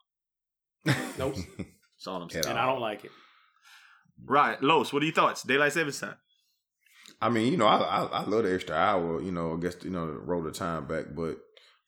Nope. 1.18 1.36
That's 1.58 2.08
all 2.08 2.22
I'm 2.22 2.30
saying. 2.30 2.46
and 2.48 2.58
I 2.58 2.66
don't 2.66 2.80
like 2.80 3.06
it. 3.06 3.12
Right, 4.24 4.62
Los, 4.62 4.94
what 4.94 5.02
are 5.02 5.06
your 5.06 5.14
thoughts? 5.16 5.44
Daylight 5.44 5.74
savings 5.74 6.00
time. 6.00 6.16
I 7.22 7.30
mean, 7.30 7.52
you 7.52 7.58
know, 7.58 7.68
I, 7.68 7.78
I 7.78 8.04
I 8.06 8.24
love 8.26 8.44
the 8.44 8.54
extra 8.54 8.76
hour. 8.76 9.22
You 9.22 9.32
know, 9.32 9.56
I 9.56 9.60
guess 9.60 9.76
you 9.84 9.90
know 9.92 10.08
to 10.08 10.14
roll 10.14 10.42
the 10.42 10.52
time 10.52 10.88
back, 10.88 11.06
but 11.16 11.38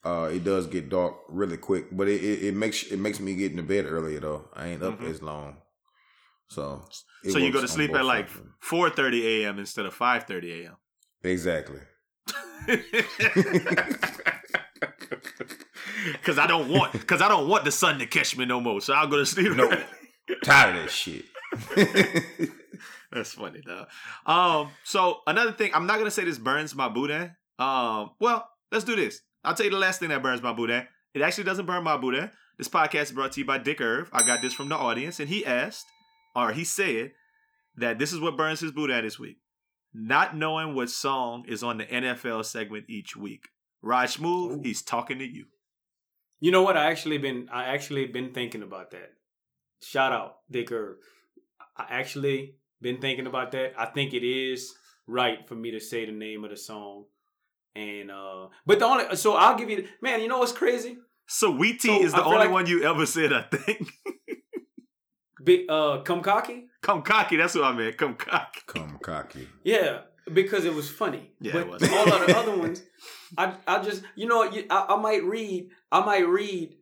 uh, 0.03 0.29
it 0.31 0.43
does 0.43 0.67
get 0.67 0.89
dark 0.89 1.15
really 1.29 1.57
quick. 1.57 1.85
But 1.91 2.07
it, 2.07 2.23
it, 2.23 2.43
it 2.49 2.55
makes 2.55 2.83
it 2.83 2.99
makes 2.99 3.19
me 3.19 3.35
get 3.35 3.51
into 3.51 3.63
bed 3.63 3.85
earlier 3.85 4.19
though. 4.19 4.49
I 4.53 4.67
ain't 4.67 4.83
up 4.83 4.99
Mhm. 4.99 5.09
as 5.09 5.21
long, 5.21 5.57
so 6.49 6.85
So 7.31 7.39
you 7.39 7.51
go 7.51 7.61
to 7.61 7.67
sleep 7.67 7.95
at 7.95 8.05
like 8.05 8.29
4:30 8.63 9.23
a.m. 9.43 9.57
instead 9.59 9.85
of 9.85 9.95
5:30 9.95 10.63
a.m. 10.65 10.75
exactly. 11.23 11.79
Cause 16.23 16.37
I 16.37 16.47
don't 16.47 16.69
want, 16.69 17.07
cause 17.07 17.21
I 17.21 17.27
don't 17.29 17.47
want 17.47 17.63
the 17.65 17.71
sun 17.71 17.99
to 17.99 18.05
catch 18.05 18.37
me 18.37 18.45
no 18.45 18.59
more. 18.59 18.81
So 18.81 18.93
I'll 18.93 19.07
go 19.07 19.17
to 19.17 19.25
sleep. 19.25 19.55
No. 19.55 19.69
Tired 20.43 20.75
of 20.75 20.81
that 20.83 20.91
shit. 20.91 21.25
That's 23.11 23.33
funny 23.33 23.61
though. 23.65 23.85
Um, 24.25 24.69
so 24.83 25.19
another 25.27 25.51
thing, 25.51 25.71
I'm 25.73 25.85
not 25.85 25.97
gonna 25.99 26.11
say 26.11 26.25
this 26.25 26.37
burns 26.37 26.75
my 26.75 26.89
boudin. 26.89 27.35
Um, 27.59 28.11
well, 28.19 28.47
let's 28.71 28.83
do 28.83 28.95
this. 28.95 29.21
I'll 29.43 29.53
tell 29.53 29.65
you 29.65 29.71
the 29.71 29.77
last 29.77 29.99
thing 29.99 30.09
that 30.09 30.23
burns 30.23 30.41
my 30.41 30.53
boudin. 30.53 30.87
It 31.13 31.21
actually 31.21 31.43
doesn't 31.45 31.65
burn 31.65 31.83
my 31.83 31.97
boudin. 31.97 32.31
This 32.57 32.67
podcast 32.67 33.03
is 33.03 33.11
brought 33.11 33.31
to 33.33 33.41
you 33.41 33.45
by 33.45 33.57
Dick 33.57 33.81
Irv. 33.81 34.09
I 34.13 34.23
got 34.23 34.41
this 34.41 34.53
from 34.53 34.69
the 34.69 34.75
audience, 34.75 35.19
and 35.19 35.29
he 35.29 35.45
asked, 35.45 35.85
or 36.35 36.51
he 36.51 36.63
said, 36.63 37.11
that 37.75 37.99
this 37.99 38.13
is 38.13 38.19
what 38.19 38.37
burns 38.37 38.59
his 38.59 38.71
boudin 38.71 39.03
this 39.03 39.19
week. 39.19 39.37
Not 39.93 40.35
knowing 40.35 40.73
what 40.75 40.89
song 40.89 41.45
is 41.47 41.61
on 41.63 41.77
the 41.77 41.85
NFL 41.85 42.45
segment 42.45 42.85
each 42.89 43.15
week. 43.15 43.49
Raj 43.81 44.13
Smooth, 44.13 44.59
Ooh. 44.59 44.61
he's 44.63 44.81
talking 44.81 45.19
to 45.19 45.25
you. 45.25 45.45
You 46.39 46.51
know 46.51 46.61
what? 46.63 46.77
I 46.77 46.85
actually 46.91 47.17
been 47.19 47.47
I 47.51 47.65
actually 47.65 48.05
been 48.07 48.33
thinking 48.33 48.63
about 48.63 48.91
that. 48.91 49.11
Shout 49.81 50.11
out 50.11 50.35
Dick 50.49 50.71
Irv. 50.71 50.97
I 51.77 51.85
actually 51.89 52.55
been 52.81 52.99
thinking 52.99 53.27
about 53.27 53.51
that. 53.51 53.73
I 53.77 53.85
think 53.85 54.13
it 54.13 54.25
is 54.25 54.73
right 55.07 55.47
for 55.47 55.55
me 55.55 55.71
to 55.71 55.79
say 55.79 56.05
the 56.05 56.11
name 56.11 56.43
of 56.43 56.49
the 56.49 56.57
song. 56.57 57.05
And 57.75 58.11
uh 58.11 58.47
but 58.65 58.79
the 58.79 58.85
only 58.85 59.15
so 59.15 59.33
I'll 59.35 59.57
give 59.57 59.69
you 59.69 59.87
man, 60.01 60.21
you 60.21 60.27
know 60.27 60.39
what's 60.39 60.51
crazy? 60.51 60.97
Sweetie 61.27 61.87
So, 61.87 62.03
is 62.03 62.11
the 62.13 62.23
only 62.23 62.37
like- 62.39 62.51
one 62.51 62.65
you 62.67 62.83
ever 62.83 63.05
said, 63.05 63.31
I 63.31 63.43
think. 63.43 63.89
Big 65.43 65.69
uh 65.69 66.01
come 66.01 66.21
cocky? 66.21 66.67
Come 66.81 67.01
cocky, 67.01 67.37
that's 67.37 67.55
what 67.55 67.65
I 67.65 67.73
meant. 67.73 67.97
Come 67.97 68.15
cocky. 68.15 68.61
Come 68.67 68.99
cocky. 69.01 69.47
Yeah, 69.63 70.01
because 70.31 70.65
it 70.65 70.73
was 70.73 70.89
funny. 70.89 71.31
Yeah, 71.39 71.53
but 71.53 71.61
it 71.61 71.67
was. 71.67 71.83
all 71.83 72.13
of 72.13 72.27
the 72.27 72.37
other 72.37 72.57
ones, 72.57 72.83
I 73.37 73.55
I 73.67 73.81
just 73.83 74.03
you 74.15 74.27
know 74.27 74.43
I, 74.43 74.85
I 74.89 74.95
might 74.97 75.23
read 75.23 75.69
I 75.91 76.05
might 76.05 76.27
read 76.27 76.75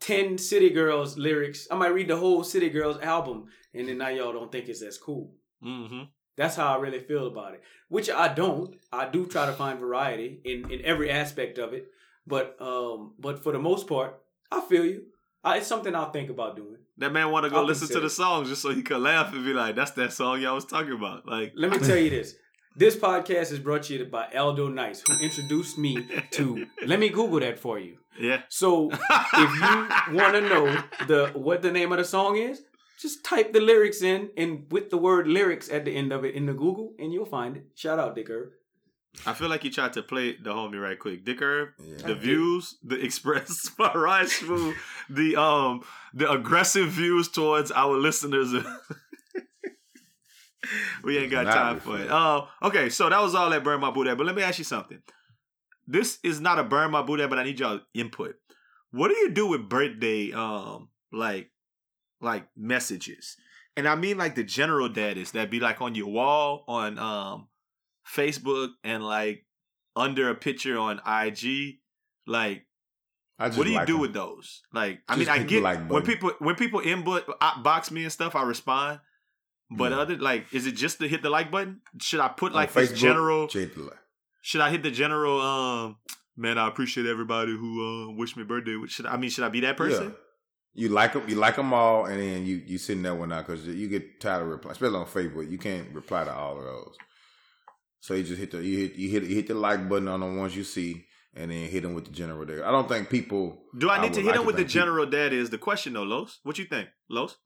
ten 0.00 0.38
City 0.38 0.70
Girls 0.70 1.16
lyrics. 1.16 1.68
I 1.70 1.76
might 1.76 1.94
read 1.94 2.08
the 2.08 2.16
whole 2.16 2.42
City 2.42 2.70
Girls 2.70 2.98
album, 3.00 3.46
and 3.74 3.88
then 3.88 3.98
now 3.98 4.08
y'all 4.08 4.32
don't 4.32 4.50
think 4.50 4.68
it's 4.68 4.82
as 4.82 4.98
cool. 4.98 5.32
Mm-hmm. 5.64 6.04
That's 6.36 6.56
how 6.56 6.74
I 6.74 6.80
really 6.80 7.00
feel 7.00 7.26
about 7.26 7.54
it. 7.54 7.62
Which 7.88 8.08
I 8.08 8.32
don't. 8.32 8.74
I 8.92 9.08
do 9.08 9.26
try 9.26 9.46
to 9.46 9.52
find 9.52 9.78
variety 9.78 10.40
in 10.44 10.70
in 10.70 10.84
every 10.84 11.10
aspect 11.10 11.58
of 11.58 11.72
it, 11.72 11.88
but 12.26 12.56
um 12.60 13.14
but 13.18 13.42
for 13.42 13.52
the 13.52 13.58
most 13.58 13.86
part, 13.86 14.20
I 14.50 14.60
feel 14.62 14.84
you. 14.84 15.02
I, 15.42 15.58
it's 15.58 15.66
something 15.66 15.94
I'll 15.94 16.10
think 16.10 16.30
about 16.30 16.56
doing. 16.56 16.76
That 16.98 17.12
man 17.12 17.30
want 17.30 17.44
to 17.44 17.50
go 17.50 17.56
I'll 17.56 17.64
listen 17.64 17.88
to 17.88 18.00
the 18.00 18.10
songs 18.10 18.48
just 18.48 18.60
so 18.60 18.74
he 18.74 18.82
could 18.82 19.00
laugh 19.00 19.32
and 19.32 19.44
be 19.44 19.52
like, 19.54 19.74
"That's 19.74 19.92
that 19.92 20.12
song 20.12 20.40
y'all 20.42 20.54
was 20.54 20.66
talking 20.66 20.92
about." 20.92 21.26
Like, 21.26 21.52
Let 21.56 21.70
me 21.70 21.78
tell 21.86 21.96
you 21.96 22.10
this. 22.10 22.34
This 22.76 22.94
podcast 22.94 23.50
is 23.52 23.58
brought 23.58 23.84
to 23.84 23.94
you 23.94 24.04
by 24.04 24.28
Aldo 24.36 24.68
Nice, 24.68 25.02
who 25.06 25.18
introduced 25.18 25.76
me 25.78 26.06
to. 26.32 26.66
Let 26.86 27.00
me 27.00 27.08
Google 27.08 27.40
that 27.40 27.58
for 27.58 27.78
you. 27.78 27.96
yeah. 28.20 28.42
So 28.48 28.90
if 28.92 29.54
you 29.54 30.14
want 30.16 30.34
to 30.34 30.40
know 30.42 30.82
the 31.06 31.30
what 31.34 31.62
the 31.62 31.72
name 31.72 31.90
of 31.92 31.98
the 31.98 32.04
song 32.04 32.36
is, 32.36 32.62
just 33.00 33.24
type 33.24 33.52
the 33.52 33.60
lyrics 33.60 34.02
in 34.02 34.30
and 34.36 34.66
with 34.70 34.90
the 34.90 34.98
word 34.98 35.26
lyrics 35.26 35.70
at 35.70 35.84
the 35.86 35.96
end 35.96 36.12
of 36.12 36.24
it 36.24 36.34
in 36.34 36.46
the 36.46 36.52
Google, 36.52 36.92
and 36.98 37.12
you'll 37.12 37.24
find 37.24 37.56
it. 37.56 37.64
Shout 37.74 37.98
out, 37.98 38.14
Dick 38.14 38.28
Irv. 38.30 38.50
I 39.26 39.34
feel 39.34 39.48
like 39.48 39.64
you 39.64 39.70
tried 39.70 39.92
to 39.94 40.02
play 40.02 40.36
the 40.36 40.52
homie 40.52 40.80
right 40.80 40.98
quick. 40.98 41.24
Dick 41.24 41.40
Herb, 41.42 41.70
Yeah. 41.84 42.06
the 42.06 42.14
views, 42.14 42.76
the 42.82 42.98
express 43.04 43.68
by 43.78 43.92
Raj 43.92 44.28
Smooth, 44.28 44.76
the 45.10 45.36
um 45.36 45.82
the 46.14 46.30
aggressive 46.30 46.88
views 46.90 47.28
towards 47.28 47.70
our 47.72 47.96
listeners. 47.96 48.52
we 51.02 51.18
ain't 51.18 51.30
got 51.30 51.44
time 51.44 51.80
for 51.80 51.96
it. 51.96 52.02
reflect. 52.02 52.10
Uh, 52.12 52.44
okay, 52.62 52.88
so 52.90 53.08
that 53.08 53.20
was 53.20 53.34
all 53.34 53.50
that 53.50 53.64
burn 53.64 53.80
my 53.80 53.90
booty. 53.90 54.14
But 54.14 54.26
let 54.26 54.34
me 54.34 54.42
ask 54.42 54.58
you 54.58 54.64
something. 54.64 55.02
This 55.86 56.18
is 56.22 56.40
not 56.40 56.58
a 56.58 56.64
burn 56.64 56.90
my 56.90 57.02
booty, 57.02 57.26
but 57.26 57.38
I 57.38 57.44
need 57.44 57.58
y'all 57.58 57.80
input. 57.94 58.36
What 58.92 59.08
do 59.08 59.16
you 59.16 59.30
do 59.30 59.46
with 59.46 59.68
birthday 59.68 60.32
um 60.32 60.88
like 61.12 61.50
like 62.20 62.46
messages? 62.56 63.36
And 63.76 63.88
I 63.88 63.94
mean 63.96 64.18
like 64.18 64.34
the 64.34 64.44
general 64.44 64.88
daddies 64.88 65.32
that 65.32 65.50
be 65.50 65.60
like 65.60 65.80
on 65.80 65.94
your 65.94 66.08
wall 66.08 66.64
on 66.68 66.98
um 66.98 67.48
Facebook 68.14 68.70
and 68.84 69.02
like 69.04 69.44
under 69.96 70.28
a 70.30 70.34
picture 70.34 70.78
on 70.78 70.98
IG. 71.06 71.76
Like 72.26 72.66
I 73.38 73.48
just 73.48 73.58
what 73.58 73.64
do 73.64 73.70
you 73.70 73.76
like 73.76 73.86
do 73.86 73.94
them. 73.94 74.00
with 74.02 74.12
those? 74.12 74.62
Like, 74.72 75.00
I 75.08 75.16
mean, 75.16 75.28
I 75.28 75.42
get 75.42 75.62
like 75.62 75.88
when 75.90 76.02
people 76.02 76.32
when 76.38 76.54
people 76.54 76.80
inbox 76.80 77.24
uh, 77.40 77.62
box 77.62 77.90
me 77.90 78.02
and 78.02 78.12
stuff, 78.12 78.34
I 78.36 78.42
respond. 78.42 79.00
But 79.70 79.92
Yeah. 79.92 79.98
other 80.00 80.16
like, 80.16 80.52
is 80.52 80.66
it 80.66 80.72
just 80.72 80.98
to 80.98 81.08
hit 81.08 81.22
the 81.22 81.30
like 81.30 81.50
button? 81.50 81.80
Should 82.00 82.20
I 82.20 82.28
put 82.28 82.52
like 82.52 82.72
this 82.72 82.92
general? 82.92 83.46
just 83.46 83.54
hit 83.54 83.74
the 83.76 83.82
like. 83.84 83.98
Should 84.42 84.60
I 84.60 84.70
hit 84.70 84.82
the 84.82 84.90
general? 84.90 85.40
Um, 85.40 85.96
man, 86.36 86.58
I 86.58 86.66
appreciate 86.66 87.06
everybody 87.06 87.52
who 87.52 88.08
uh, 88.10 88.16
wished 88.16 88.36
me 88.36 88.42
birthday. 88.42 88.76
Should 88.88 89.06
I, 89.06 89.16
mean, 89.16 89.30
should 89.30 89.44
I 89.44 89.48
be 89.48 89.60
that 89.60 89.76
person? 89.76 90.04
Yeah. 90.08 90.14
You 90.72 90.88
like 90.88 91.12
them, 91.12 91.24
you 91.28 91.34
like 91.34 91.56
them 91.56 91.72
all, 91.72 92.06
and 92.06 92.20
then 92.20 92.46
you 92.46 92.62
you 92.64 92.78
sitting 92.78 93.02
that 93.02 93.16
one 93.16 93.32
out 93.32 93.46
because 93.46 93.66
you 93.66 93.88
get 93.88 94.20
tired 94.20 94.42
of 94.42 94.48
replying, 94.48 94.72
especially 94.72 94.96
on 94.98 95.06
Facebook. 95.06 95.50
You 95.50 95.58
can't 95.58 95.92
reply 95.92 96.24
to 96.24 96.32
all 96.32 96.58
of 96.58 96.64
those, 96.64 96.96
so 98.00 98.14
you 98.14 98.22
just 98.24 98.40
hit 98.40 98.50
the 98.50 98.62
you 98.62 98.78
hit 98.78 98.94
you 98.96 99.08
hit 99.08 99.22
you 99.24 99.34
hit 99.36 99.46
the 99.46 99.54
like 99.54 99.88
button 99.88 100.08
on 100.08 100.20
the 100.20 100.26
ones 100.26 100.56
you 100.56 100.64
see, 100.64 101.04
and 101.34 101.50
then 101.50 101.68
hit 101.68 101.82
them 101.82 101.94
with 101.94 102.06
the 102.06 102.10
general 102.12 102.44
there. 102.46 102.66
I 102.66 102.70
don't 102.70 102.88
think 102.88 103.08
people. 103.08 103.62
Do 103.78 103.90
I 103.90 104.00
need 104.00 104.10
would 104.10 104.14
to 104.14 104.22
hit 104.22 104.34
them 104.34 104.46
with 104.46 104.56
the 104.56 104.62
think 104.62 104.70
people- 104.70 104.80
general? 104.86 105.06
That 105.10 105.32
is 105.32 105.50
the 105.50 105.58
question, 105.58 105.92
though, 105.92 106.02
Los. 106.02 106.40
What 106.42 106.58
you 106.58 106.64
think, 106.64 106.88
Los? 107.08 107.36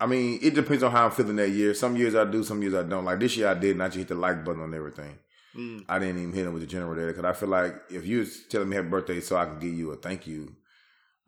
I 0.00 0.06
mean, 0.06 0.40
it 0.42 0.54
depends 0.54 0.82
on 0.82 0.90
how 0.90 1.04
I'm 1.04 1.12
feeling 1.12 1.36
that 1.36 1.50
year. 1.50 1.74
Some 1.74 1.96
years 1.96 2.14
I 2.16 2.24
do, 2.24 2.42
some 2.42 2.60
years 2.60 2.74
I 2.74 2.82
don't. 2.82 3.04
Like 3.04 3.20
this 3.20 3.36
year 3.36 3.48
I 3.48 3.54
did, 3.54 3.72
and 3.72 3.82
I 3.82 3.86
just 3.86 3.98
hit 3.98 4.08
the 4.08 4.14
like 4.16 4.44
button 4.44 4.62
on 4.62 4.74
everything. 4.74 5.16
Mm. 5.56 5.84
I 5.88 5.98
didn't 5.98 6.18
even 6.18 6.32
hit 6.32 6.46
him 6.46 6.54
with 6.54 6.62
the 6.62 6.66
general 6.66 6.94
there 6.96 7.08
because 7.08 7.24
I 7.24 7.32
feel 7.34 7.50
like 7.50 7.74
if 7.90 8.06
you 8.06 8.20
was 8.20 8.46
telling 8.48 8.70
me 8.70 8.76
happy 8.76 8.88
birthday 8.88 9.20
so 9.20 9.36
I 9.36 9.44
can 9.44 9.58
give 9.58 9.74
you 9.74 9.90
a 9.92 9.96
thank 9.96 10.26
you, 10.26 10.56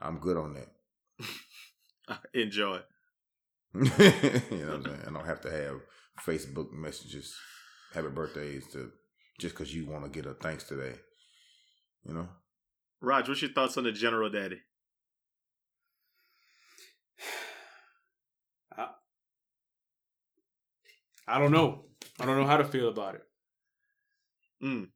I'm 0.00 0.18
good 0.18 0.36
on 0.38 0.54
that. 0.54 2.18
Enjoy. 2.34 2.80
you 3.74 3.80
know 3.82 3.88
what 3.88 4.74
I'm 4.74 4.84
saying? 4.84 5.00
I 5.08 5.12
don't 5.12 5.26
have 5.26 5.40
to 5.42 5.50
have 5.50 5.80
Facebook 6.26 6.72
messages, 6.72 7.36
happy 7.94 8.08
birthdays 8.08 8.66
to 8.72 8.90
just 9.38 9.54
because 9.54 9.74
you 9.74 9.86
want 9.86 10.04
to 10.04 10.10
get 10.10 10.26
a 10.30 10.34
thanks 10.34 10.64
today. 10.64 10.94
You 12.06 12.14
know? 12.14 12.28
Raj, 13.00 13.28
what's 13.28 13.42
your 13.42 13.52
thoughts 13.52 13.76
on 13.76 13.84
the 13.84 13.92
general 13.92 14.28
daddy? 14.30 14.60
I 18.76 18.88
I 21.26 21.38
don't 21.38 21.52
know. 21.52 21.84
I 22.20 22.26
don't 22.26 22.38
know 22.38 22.46
how 22.46 22.56
to 22.58 22.64
feel 22.64 22.88
about 22.88 23.14
it. 23.16 23.22
Mm. 24.62 24.88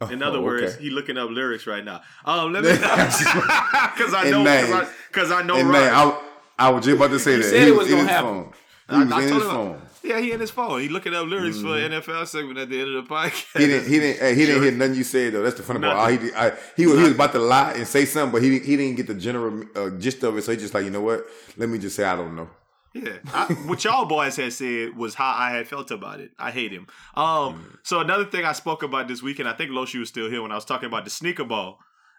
In 0.10 0.22
other 0.22 0.38
Oh, 0.38 0.42
words, 0.42 0.76
he 0.76 0.90
looking 0.90 1.16
up 1.16 1.30
lyrics 1.30 1.66
right 1.66 1.84
now. 1.84 2.00
Um, 2.24 2.52
let 2.52 2.64
me 2.64 2.70
because 2.72 4.12
I 4.14 4.28
know 4.30 4.42
because 4.44 4.70
I, 4.72 4.88
'cause 5.12 5.30
I 5.30 5.42
know 5.42 5.56
and 5.56 5.70
man, 5.70 5.92
I, 5.94 6.20
I 6.58 6.68
was 6.70 6.84
just 6.84 6.96
about 6.96 7.10
to 7.10 7.18
say 7.18 7.32
You 7.32 7.42
that. 7.42 7.44
said 7.44 7.62
he 7.62 7.68
it 7.68 7.70
was 7.70 7.78
was 7.78 7.88
gonna 7.90 8.02
his 8.02 8.10
happen. 8.10 8.30
phone. 8.44 8.52
He 8.90 8.96
I- 8.96 9.04
was 9.04 9.12
I 9.12 9.22
in 9.22 9.28
told 9.28 9.42
his 9.42 9.50
him- 9.50 9.56
phone. 9.56 9.82
Yeah, 10.04 10.20
he 10.20 10.32
in 10.32 10.40
his 10.40 10.50
phone. 10.50 10.80
He 10.82 10.88
looking 10.90 11.14
up 11.14 11.26
lyrics 11.26 11.58
for 11.60 11.68
Mhm. 11.68 12.02
NFL 12.02 12.26
segment 12.26 12.58
at 12.58 12.68
the 12.68 12.78
end 12.80 12.94
of 12.94 13.08
the 13.08 13.14
podcast. 13.14 13.58
He 13.58 13.66
didn't. 13.66 13.88
He 13.90 13.98
didn't. 13.98 14.20
Hey, 14.20 14.34
he 14.34 14.44
didn't 14.46 14.62
hear 14.62 14.72
nothing 14.72 14.94
you 14.96 15.04
said 15.04 15.32
though. 15.32 15.42
That's 15.42 15.56
the 15.56 15.62
funny 15.62 15.80
part. 15.80 15.96
All 15.96 16.06
he, 16.08 16.18
did, 16.18 16.34
I, 16.34 16.52
he 16.76 16.86
was 16.86 16.96
he 16.98 17.02
was 17.04 17.12
about 17.12 17.32
to 17.32 17.38
lie 17.38 17.72
and 17.72 17.88
say 17.88 18.04
something, 18.04 18.30
but 18.32 18.42
he 18.42 18.50
didn't- 18.50 18.66
he 18.66 18.76
didn't 18.76 18.96
get 18.96 19.06
the 19.06 19.14
general 19.14 19.64
uh, 19.74 19.90
gist 19.98 20.22
of 20.22 20.36
it. 20.36 20.42
So 20.44 20.52
he 20.52 20.58
just 20.58 20.74
like, 20.74 20.84
you 20.84 20.90
know 20.90 21.00
what? 21.00 21.24
Let 21.56 21.68
me 21.70 21.78
just 21.78 21.96
say 21.96 22.04
I 22.04 22.16
don't 22.16 22.36
know. 22.36 22.50
Yeah, 22.92 23.14
I, 23.32 23.46
what 23.66 23.82
y'all 23.82 24.04
boys 24.04 24.36
had 24.36 24.52
said 24.52 24.96
was 24.96 25.14
how 25.16 25.34
I 25.36 25.50
had 25.50 25.66
felt 25.66 25.90
about 25.90 26.20
it. 26.20 26.30
I 26.38 26.52
hate 26.52 26.70
him. 26.70 26.86
Um, 27.16 27.78
so 27.82 27.98
another 27.98 28.24
thing 28.24 28.44
I 28.44 28.52
spoke 28.52 28.84
about 28.84 29.08
this 29.08 29.20
weekend, 29.20 29.48
I 29.48 29.52
think 29.54 29.72
Loshi 29.72 29.98
was 29.98 30.10
still 30.10 30.30
here 30.30 30.42
when 30.42 30.52
I 30.52 30.54
was 30.54 30.64
talking 30.64 30.86
about 30.86 31.04
the 31.04 31.10
sneaker 31.10 31.42
ball. 31.44 31.78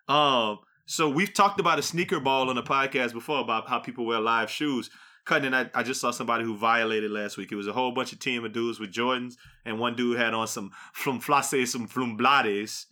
Um, 0.10 0.60
so 0.86 1.10
we've 1.10 1.34
talked 1.34 1.60
about 1.62 1.80
a 1.80 1.82
sneaker 1.82 2.19
ball 2.19 2.50
on 2.50 2.56
the 2.58 2.63
podcast 2.63 3.13
before 3.13 3.39
about 3.39 3.69
how 3.69 3.80
people 3.80 4.06
wear 4.06 4.19
live 4.19 4.50
shoes. 4.52 4.89
Cutting, 5.25 5.53
I, 5.55 5.69
I 5.73 5.81
just 5.83 5.99
saw 5.99 6.11
somebody 6.11 6.43
who 6.43 6.55
violated 6.55 7.09
last 7.09 7.35
week. 7.38 7.51
It 7.51 7.55
was 7.55 7.67
a 7.67 7.73
whole 7.73 7.91
bunch 7.91 8.13
of 8.13 8.19
team 8.19 8.45
of 8.45 8.53
dudes 8.53 8.79
with 8.79 8.93
Jordans, 8.93 9.33
and 9.65 9.79
one 9.79 9.95
dude 9.95 10.17
had 10.19 10.33
on 10.35 10.47
some 10.47 10.71
flumflaces, 10.95 11.69
some 11.69 11.88
flumblades. 11.88 12.85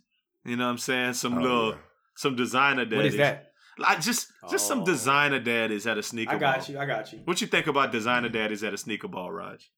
You 0.44 0.56
know 0.56 0.64
what 0.64 0.70
I'm 0.72 0.78
saying? 0.78 1.14
Some 1.14 1.38
Oh, 1.38 1.40
little, 1.42 1.70
yeah. 1.70 1.76
some 2.16 2.34
designer 2.36 2.84
daddies. 2.84 2.96
What 2.96 3.06
is 3.06 3.16
that? 3.18 3.52
Like 3.78 4.00
just, 4.00 4.28
just 4.50 4.66
some 4.66 4.80
Oh. 4.80 4.84
designer 4.84 5.38
daddies 5.40 5.86
at 5.86 5.96
a 5.96 6.02
sneaker 6.02 6.32
ball. 6.32 6.36
I 6.36 6.40
got 6.40 6.58
ball. 6.66 6.70
you. 6.74 6.78
I 6.80 6.86
got 6.86 7.12
you. 7.12 7.20
What 7.24 7.40
you 7.40 7.46
think 7.46 7.66
about 7.68 7.92
designer 7.92 8.28
daddies 8.28 8.62
at 8.64 8.74
a 8.74 8.76
sneaker 8.78 9.08
ball, 9.08 9.30
Raj? 9.32 9.70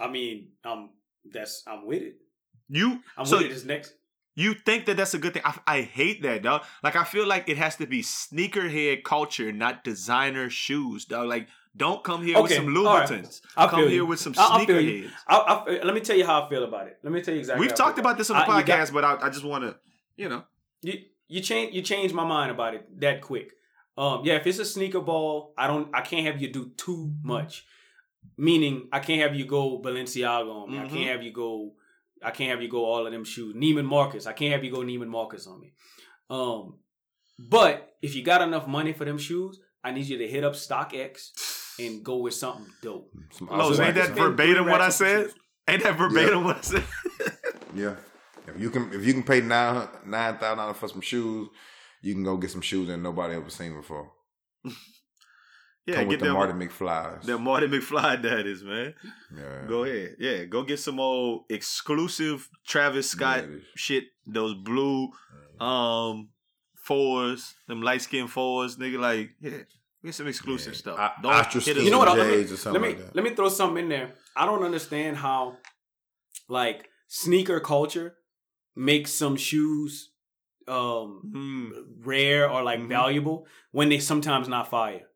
I 0.00 0.08
mean, 0.08 0.48
um, 0.64 0.90
that's 1.32 1.62
I'm 1.66 1.86
with 1.86 2.02
it. 2.02 2.16
You 2.68 3.00
I'm 3.16 3.24
so 3.26 3.38
with 3.38 3.46
it. 3.46 3.48
This 3.50 3.64
next. 3.64 3.94
You 4.42 4.54
think 4.54 4.86
that 4.86 4.96
that's 4.96 5.14
a 5.14 5.18
good 5.18 5.32
thing? 5.34 5.42
I, 5.44 5.58
I 5.66 5.80
hate 5.82 6.22
that, 6.22 6.42
dog. 6.42 6.62
Like 6.82 6.96
I 6.96 7.04
feel 7.04 7.26
like 7.26 7.48
it 7.48 7.56
has 7.58 7.76
to 7.76 7.86
be 7.86 8.02
sneakerhead 8.02 9.02
culture, 9.04 9.52
not 9.52 9.84
designer 9.84 10.48
shoes, 10.50 11.04
dog. 11.04 11.28
Like 11.28 11.48
don't 11.76 12.02
come 12.02 12.24
here 12.24 12.40
with 12.42 12.52
some. 12.52 12.66
Louboutins. 12.66 13.40
I 13.56 13.66
Come 13.68 13.80
here 13.80 13.88
you. 13.90 14.06
with 14.06 14.18
some 14.20 14.34
I- 14.36 14.48
I 14.58 14.64
sneakerheads. 14.64 15.10
I, 15.28 15.36
I, 15.36 15.84
let 15.84 15.94
me 15.94 16.00
tell 16.00 16.16
you 16.16 16.26
how 16.26 16.42
I 16.44 16.48
feel 16.48 16.64
about 16.64 16.88
it. 16.88 16.98
Let 17.02 17.12
me 17.12 17.20
tell 17.22 17.34
you 17.34 17.40
exactly. 17.40 17.64
We've 17.66 17.74
talked 17.74 17.98
about 17.98 18.18
this 18.18 18.30
on 18.30 18.36
the 18.36 18.42
I- 18.50 18.58
you 18.60 18.64
got- 18.64 18.78
podcast, 18.80 18.92
but 18.92 19.04
I, 19.04 19.26
I 19.26 19.28
just 19.30 19.44
want 19.44 19.64
to, 19.64 19.76
you 20.16 20.28
know, 20.28 20.42
you 20.82 20.94
you 21.28 21.40
change 21.40 21.74
you 21.74 21.82
change 21.82 22.12
my 22.12 22.24
mind 22.24 22.50
about 22.50 22.74
it 22.74 23.00
that 23.00 23.20
quick. 23.22 23.52
Um, 23.96 24.22
yeah, 24.24 24.34
if 24.34 24.46
it's 24.46 24.58
a 24.60 24.64
sneaker 24.64 25.00
ball, 25.00 25.52
I 25.58 25.66
don't 25.66 25.88
I 25.94 26.00
can't 26.02 26.26
have 26.26 26.40
you 26.40 26.52
do 26.52 26.70
too 26.76 27.12
much. 27.22 27.64
Meaning, 28.36 28.88
I 28.92 29.00
can't 29.00 29.20
have 29.22 29.34
you 29.34 29.44
go 29.46 29.80
Balenciaga 29.80 30.48
on 30.62 30.70
me. 30.70 30.78
I 30.78 30.82
Mhm. 30.84 30.90
can't 30.90 31.08
have 31.10 31.22
you 31.22 31.32
go. 31.32 31.72
I 32.22 32.30
can't 32.30 32.50
have 32.50 32.62
you 32.62 32.68
go 32.68 32.84
all 32.84 33.06
of 33.06 33.12
them 33.12 33.24
shoes. 33.24 33.54
Neiman 33.54 33.84
Marcus. 33.84 34.26
I 34.26 34.32
can't 34.32 34.52
have 34.52 34.64
you 34.64 34.72
go 34.72 34.78
Neiman 34.78 35.08
Marcus 35.08 35.46
on 35.46 35.60
me. 35.60 35.72
Um, 36.30 36.78
but 37.38 37.90
if 38.02 38.14
you 38.14 38.22
got 38.22 38.42
enough 38.42 38.66
money 38.66 38.92
for 38.92 39.04
them 39.04 39.18
shoes, 39.18 39.60
I 39.84 39.92
need 39.92 40.06
you 40.06 40.18
to 40.18 40.28
hit 40.28 40.44
up 40.44 40.54
StockX 40.54 41.30
and 41.78 42.04
go 42.04 42.16
with 42.18 42.34
something 42.34 42.66
dope. 42.82 43.10
Some 43.30 43.48
Los, 43.48 43.72
awesome 43.72 43.84
ain't 43.84 43.94
that 43.94 44.10
verbatim 44.10 44.66
what 44.66 44.80
I 44.80 44.88
said? 44.90 45.26
shoes. 45.26 45.34
Ain't 45.68 45.82
that 45.82 45.96
verbatim 45.96 46.44
what 46.44 46.58
I 46.58 46.60
said? 46.62 46.84
Yeah. 47.74 47.94
If 48.46 48.60
you 48.60 48.70
can 48.70 48.92
if 48.92 49.04
you 49.04 49.12
can 49.12 49.22
pay 49.22 49.40
nine 49.40 49.88
nine 50.06 50.38
thousand 50.38 50.58
dollars 50.58 50.76
for 50.76 50.88
some 50.88 51.00
shoes, 51.00 51.48
you 52.02 52.14
can 52.14 52.24
go 52.24 52.36
get 52.36 52.50
some 52.50 52.62
shoes 52.62 52.88
that 52.88 52.96
nobody 52.96 53.34
ever 53.34 53.50
seen 53.50 53.74
before. 53.74 54.10
yeah, 55.88 55.94
Come 55.94 56.04
get 56.04 56.08
with 56.08 56.20
the 56.20 56.26
them 56.26 56.34
Marty 56.34 56.52
McFly's. 56.52 57.26
them 57.26 57.42
Marty 57.44 57.66
McFly 57.66 58.22
daddies, 58.22 58.62
man. 58.62 58.94
yeah. 59.36 59.64
Go 59.68 59.84
ahead, 59.84 60.16
yeah, 60.18 60.44
go 60.44 60.62
get 60.62 60.78
some 60.78 61.00
old 61.00 61.44
exclusive 61.48 62.48
Travis 62.66 63.10
Scott 63.10 63.44
Yeah, 63.48 63.56
shit. 63.74 64.04
Those 64.26 64.54
blue 64.54 65.10
um 65.60 66.28
fours, 66.76 67.54
them 67.66 67.82
light 67.82 68.02
skinned 68.02 68.30
fours, 68.30 68.76
nigga. 68.76 68.98
Like, 68.98 69.30
yeah, 69.40 69.58
get 70.04 70.14
some 70.14 70.26
exclusive 70.28 70.74
Yeah. 70.74 70.78
stuff. 70.78 70.98
O- 71.00 71.22
Don't 71.22 71.32
ostrich 71.32 71.64
hit 71.64 71.76
us 71.78 71.84
You 71.84 71.90
know 71.90 71.98
what? 71.98 72.08
I- 72.08 72.14
Let 72.16 72.28
me, 72.28 72.42
J's 72.42 72.52
or 72.52 72.56
something 72.56 72.82
let 72.82 72.88
me 72.88 72.94
like 72.94 73.06
that. 73.06 73.14
let 73.16 73.24
me 73.24 73.30
throw 73.34 73.48
something 73.48 73.84
in 73.84 73.88
there. 73.88 74.12
I 74.36 74.46
don't 74.46 74.62
understand 74.62 75.16
how, 75.16 75.56
like, 76.48 76.88
sneaker 77.08 77.60
culture 77.60 78.16
makes 78.76 79.10
some 79.12 79.36
shoes 79.36 80.10
um 80.68 81.22
Mm, 81.34 81.70
rare 82.06 82.48
or 82.50 82.62
like 82.62 82.78
Mhm. 82.80 82.88
valuable 82.88 83.46
when 83.72 83.88
they 83.88 83.98
sometimes 83.98 84.48
not 84.48 84.68
fire. 84.68 85.07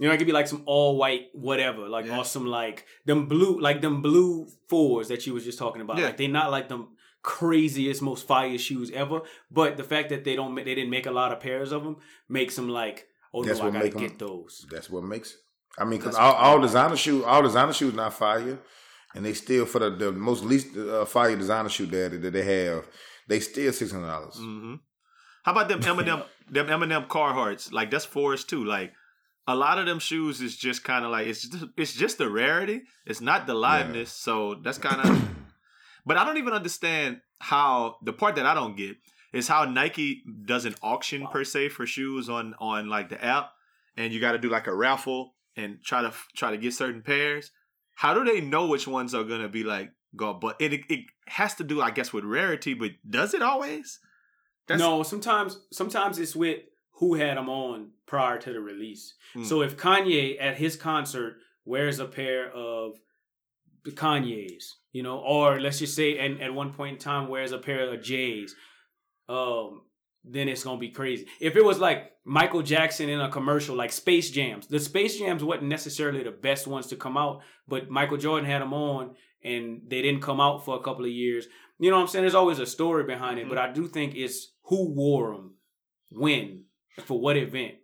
You 0.00 0.08
know, 0.08 0.14
it 0.14 0.18
could 0.18 0.26
be 0.26 0.32
like 0.32 0.48
some 0.48 0.62
all 0.66 0.96
white 0.96 1.26
whatever, 1.34 1.88
like 1.88 2.06
Yeah. 2.06 2.18
or 2.18 2.24
some 2.24 2.46
like 2.46 2.86
them 3.04 3.26
blue, 3.26 3.60
like 3.60 3.80
them 3.82 4.00
blue 4.02 4.48
fours 4.68 5.08
that 5.08 5.26
you 5.26 5.34
was 5.34 5.44
just 5.44 5.58
talking 5.58 5.82
about. 5.82 5.98
Yeah. 5.98 6.06
Like 6.06 6.16
they're 6.16 6.28
not 6.28 6.50
like 6.50 6.68
them 6.68 6.96
craziest, 7.22 8.02
most 8.02 8.26
fire 8.26 8.56
shoes 8.58 8.90
ever. 8.92 9.20
But 9.50 9.76
the 9.76 9.84
fact 9.84 10.08
that 10.08 10.24
they 10.24 10.36
don't, 10.36 10.54
they 10.54 10.64
didn't 10.74 10.90
make 10.90 11.06
a 11.06 11.10
lot 11.10 11.32
of 11.32 11.40
pairs 11.40 11.70
of 11.72 11.84
them 11.84 11.96
makes 12.28 12.56
them 12.56 12.68
like, 12.68 13.06
oh 13.34 13.44
That's 13.44 13.58
no, 13.58 13.64
I 13.64 13.66
what 13.66 13.72
gotta 13.74 13.84
make 13.84 13.94
'em- 13.96 14.00
get 14.00 14.18
those. 14.18 14.66
That's 14.70 14.88
what 14.90 15.04
makes 15.04 15.32
it. 15.32 15.36
I 15.78 15.84
mean, 15.84 16.00
because 16.00 16.16
all, 16.16 16.34
all 16.34 16.60
designer 16.60 16.96
shoes, 16.96 17.22
all 17.24 17.42
designer 17.42 17.72
shoes 17.72 17.94
not 17.94 18.12
fire, 18.14 18.58
and 19.14 19.24
they 19.24 19.34
still 19.34 19.66
for 19.66 19.78
the, 19.78 19.90
the 19.90 20.12
most 20.12 20.44
least 20.44 20.76
uh, 20.76 21.04
fire 21.04 21.36
designer 21.36 21.68
shoe 21.68 21.86
that 21.86 22.20
that 22.22 22.32
they 22.32 22.42
have, 22.42 22.86
they 23.28 23.38
still 23.40 23.72
six 23.72 23.92
hundred 23.92 24.08
dollars. 24.08 24.36
hmm 24.36 24.74
How 25.44 25.52
about 25.52 25.68
them 25.68 25.80
Eminem, 25.80 26.24
them 26.50 26.66
Eminem 26.66 27.06
Carhartts? 27.06 27.72
Like 27.72 27.90
that's 27.90 28.04
fours 28.04 28.44
too. 28.44 28.64
Like 28.64 28.92
a 29.50 29.54
lot 29.54 29.78
of 29.78 29.86
them 29.86 29.98
shoes 29.98 30.40
is 30.40 30.56
just 30.56 30.84
kind 30.84 31.04
of 31.04 31.10
like 31.10 31.26
it's 31.26 31.48
just, 31.48 31.64
it's 31.76 31.94
just 31.94 32.18
the 32.18 32.28
rarity. 32.28 32.82
It's 33.06 33.20
not 33.20 33.46
the 33.46 33.54
liveness. 33.54 34.08
So 34.08 34.54
that's 34.54 34.78
kind 34.78 35.00
of. 35.00 35.28
but 36.06 36.16
I 36.16 36.24
don't 36.24 36.38
even 36.38 36.52
understand 36.52 37.20
how 37.38 37.96
the 38.02 38.12
part 38.12 38.36
that 38.36 38.46
I 38.46 38.54
don't 38.54 38.76
get 38.76 38.96
is 39.32 39.48
how 39.48 39.64
Nike 39.64 40.22
does 40.44 40.64
an 40.64 40.74
auction 40.82 41.26
per 41.26 41.44
se 41.44 41.70
for 41.70 41.86
shoes 41.86 42.28
on 42.28 42.54
on 42.58 42.88
like 42.88 43.08
the 43.08 43.22
app, 43.24 43.52
and 43.96 44.12
you 44.12 44.20
got 44.20 44.32
to 44.32 44.38
do 44.38 44.50
like 44.50 44.66
a 44.66 44.74
raffle 44.74 45.34
and 45.56 45.82
try 45.82 46.02
to 46.02 46.12
try 46.36 46.50
to 46.50 46.58
get 46.58 46.74
certain 46.74 47.02
pairs. 47.02 47.50
How 47.96 48.14
do 48.14 48.24
they 48.24 48.40
know 48.40 48.66
which 48.66 48.86
ones 48.88 49.14
are 49.14 49.24
gonna 49.24 49.48
be 49.48 49.64
like 49.64 49.90
go. 50.16 50.34
But 50.34 50.56
it 50.60 50.72
it 50.88 51.06
has 51.26 51.54
to 51.56 51.64
do, 51.64 51.80
I 51.80 51.90
guess, 51.90 52.12
with 52.12 52.24
rarity. 52.24 52.74
But 52.74 52.92
does 53.08 53.34
it 53.34 53.42
always? 53.42 53.98
no, 54.68 55.02
sometimes 55.02 55.58
sometimes 55.72 56.18
it's 56.18 56.36
with 56.36 56.60
who 57.00 57.14
had 57.14 57.36
them 57.38 57.48
on 57.48 57.90
prior 58.06 58.38
to 58.38 58.52
the 58.52 58.60
release. 58.60 59.14
Mm. 59.34 59.46
So 59.46 59.62
if 59.62 59.76
Kanye 59.76 60.36
at 60.40 60.56
his 60.56 60.76
concert 60.76 61.38
wears 61.64 61.98
a 61.98 62.04
pair 62.04 62.52
of 62.52 62.92
the 63.84 63.90
Kanye's, 63.90 64.76
you 64.92 65.02
know, 65.02 65.18
or 65.18 65.58
let's 65.58 65.78
just 65.78 65.96
say 65.96 66.18
and 66.18 66.42
at 66.42 66.54
one 66.54 66.74
point 66.74 66.92
in 66.94 66.98
time 66.98 67.28
wears 67.28 67.52
a 67.52 67.58
pair 67.58 67.88
of 67.88 68.02
J's, 68.02 68.54
um, 69.30 69.80
then 70.24 70.46
it's 70.46 70.62
gonna 70.62 70.78
be 70.78 70.90
crazy. 70.90 71.26
If 71.40 71.56
it 71.56 71.64
was 71.64 71.78
like 71.78 72.12
Michael 72.26 72.62
Jackson 72.62 73.08
in 73.08 73.20
a 73.20 73.30
commercial 73.30 73.74
like 73.74 73.92
Space 73.92 74.30
Jams, 74.30 74.66
the 74.66 74.78
Space 74.78 75.18
Jams 75.18 75.42
wasn't 75.42 75.68
necessarily 75.68 76.22
the 76.22 76.30
best 76.30 76.66
ones 76.66 76.86
to 76.88 76.96
come 76.96 77.16
out, 77.16 77.40
but 77.66 77.88
Michael 77.88 78.18
Jordan 78.18 78.48
had 78.48 78.60
them 78.60 78.74
on 78.74 79.14
and 79.42 79.80
they 79.88 80.02
didn't 80.02 80.20
come 80.20 80.38
out 80.38 80.66
for 80.66 80.76
a 80.76 80.82
couple 80.82 81.06
of 81.06 81.10
years. 81.10 81.46
You 81.78 81.88
know 81.88 81.96
what 81.96 82.02
I'm 82.02 82.08
saying? 82.08 82.24
There's 82.24 82.34
always 82.34 82.58
a 82.58 82.66
story 82.66 83.04
behind 83.04 83.38
it, 83.38 83.48
but 83.48 83.56
I 83.56 83.72
do 83.72 83.88
think 83.88 84.14
it's 84.14 84.52
who 84.64 84.92
wore 84.92 85.32
them, 85.32 85.54
when, 86.10 86.66
for 87.02 87.20
what 87.20 87.36
event. 87.36 87.74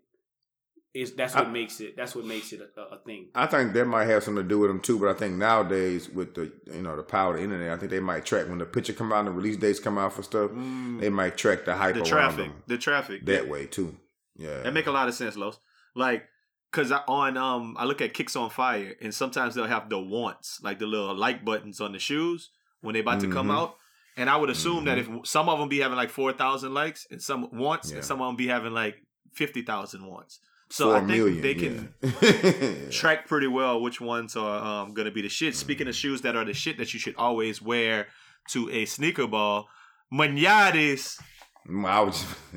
Is 0.95 1.13
that's 1.13 1.35
what 1.35 1.47
I- 1.49 1.51
makes 1.51 1.79
it. 1.81 1.95
That's 1.95 2.15
what 2.17 2.25
makes 2.25 2.55
it 2.55 2.61
a, 2.75 2.81
a 2.95 2.99
thing. 3.05 3.29
I 3.35 3.45
think 3.47 3.75
that 3.75 3.85
might 3.85 4.07
have 4.07 4.25
something 4.25 4.43
to 4.43 4.49
do 4.49 4.61
with 4.61 4.71
them 4.71 4.81
too, 4.81 4.99
but 4.99 5.11
I 5.11 5.13
think 5.13 5.35
nowadays 5.35 6.09
with 6.09 6.35
the 6.35 6.51
you 6.73 6.81
know 6.81 6.97
the 6.97 7.03
power 7.03 7.33
of 7.35 7.37
the 7.37 7.45
internet, 7.45 7.71
I 7.71 7.77
think 7.77 7.91
they 7.91 8.01
might 8.01 8.25
track 8.25 8.49
when 8.49 8.57
the 8.57 8.65
picture 8.65 8.95
come 8.95 9.13
out 9.13 9.19
and 9.19 9.29
the 9.29 9.33
release 9.33 9.59
dates 9.59 9.79
come 9.79 9.99
out 9.99 10.15
for 10.15 10.23
stuff. 10.23 10.53
They 10.53 11.11
might 11.11 11.37
track 11.37 11.67
the 11.67 11.75
hype 11.75 11.97
the 11.97 12.01
around 12.01 12.09
traffic, 12.09 12.37
them 12.47 12.63
the 12.67 12.79
traffic. 12.79 13.27
that 13.27 13.47
way 13.47 13.67
too. 13.67 13.95
Yeah, 14.39 14.63
That 14.63 14.73
make 14.73 14.87
a 14.87 14.91
lot 14.91 15.07
of 15.09 15.15
sense, 15.15 15.37
Los. 15.37 15.59
Like, 15.95 16.25
cause 16.73 16.91
I, 16.91 17.01
on 17.09 17.37
um, 17.37 17.77
I 17.79 17.85
look 17.85 18.01
at 18.01 18.15
Kicks 18.15 18.35
on 18.35 18.49
Fire, 18.49 18.95
and 19.03 19.15
sometimes 19.15 19.55
they'll 19.55 19.67
have 19.67 19.91
the 19.91 19.99
wants, 19.99 20.61
like 20.63 20.79
the 20.79 20.87
little 20.87 21.15
like 21.15 21.45
buttons 21.45 21.79
on 21.79 21.93
the 21.93 21.99
shoes 21.99 22.49
when 22.81 22.95
they 22.95 23.01
about 23.01 23.21
to 23.21 23.31
come 23.31 23.49
Mhm. 23.49 23.55
out. 23.59 23.77
And 24.17 24.31
I 24.31 24.37
would 24.39 24.49
assume 24.49 24.87
that 24.87 24.97
if 24.97 25.11
some 25.25 25.51
of 25.51 25.59
them 25.59 25.69
be 25.69 25.81
having 25.81 25.97
like 25.99 26.09
four 26.09 26.33
thousand 26.33 26.73
likes, 26.73 27.07
and 27.11 27.21
some 27.21 27.51
wants, 27.53 27.91
Yeah. 27.91 27.97
and 27.97 28.05
some 28.05 28.23
of 28.23 28.29
them 28.29 28.37
be 28.37 28.47
having 28.47 28.73
like 28.73 28.97
fifty 29.37 29.63
thousand 29.63 30.07
wants. 30.07 30.41
So 30.69 30.87
Four 30.87 30.97
I 30.97 30.99
think 30.99 31.11
million, 31.13 31.41
they 31.43 31.55
can 31.55 31.95
yeah. 32.03 32.89
track 32.91 33.29
pretty 33.29 33.47
well 33.47 33.81
which 33.81 34.01
ones 34.01 34.35
are 34.35 34.83
um, 34.83 34.95
going 34.95 35.05
to 35.07 35.13
be 35.13 35.23
the 35.23 35.29
shit. 35.29 35.55
Speaking 35.55 35.87
of 35.87 35.95
Mm-hmm. 35.95 35.99
shoes 36.01 36.21
that 36.23 36.35
are 36.35 36.45
the 36.45 36.55
shit 36.55 36.79
that 36.79 36.93
you 36.93 36.99
should 36.99 37.15
always 37.17 37.63
wear 37.63 38.09
to 38.51 38.69
a 38.71 38.85
sneaker 38.85 39.29
ball, 39.29 39.69
Moneyattis, 40.13 41.21
I 41.69 42.01
was 42.01 42.25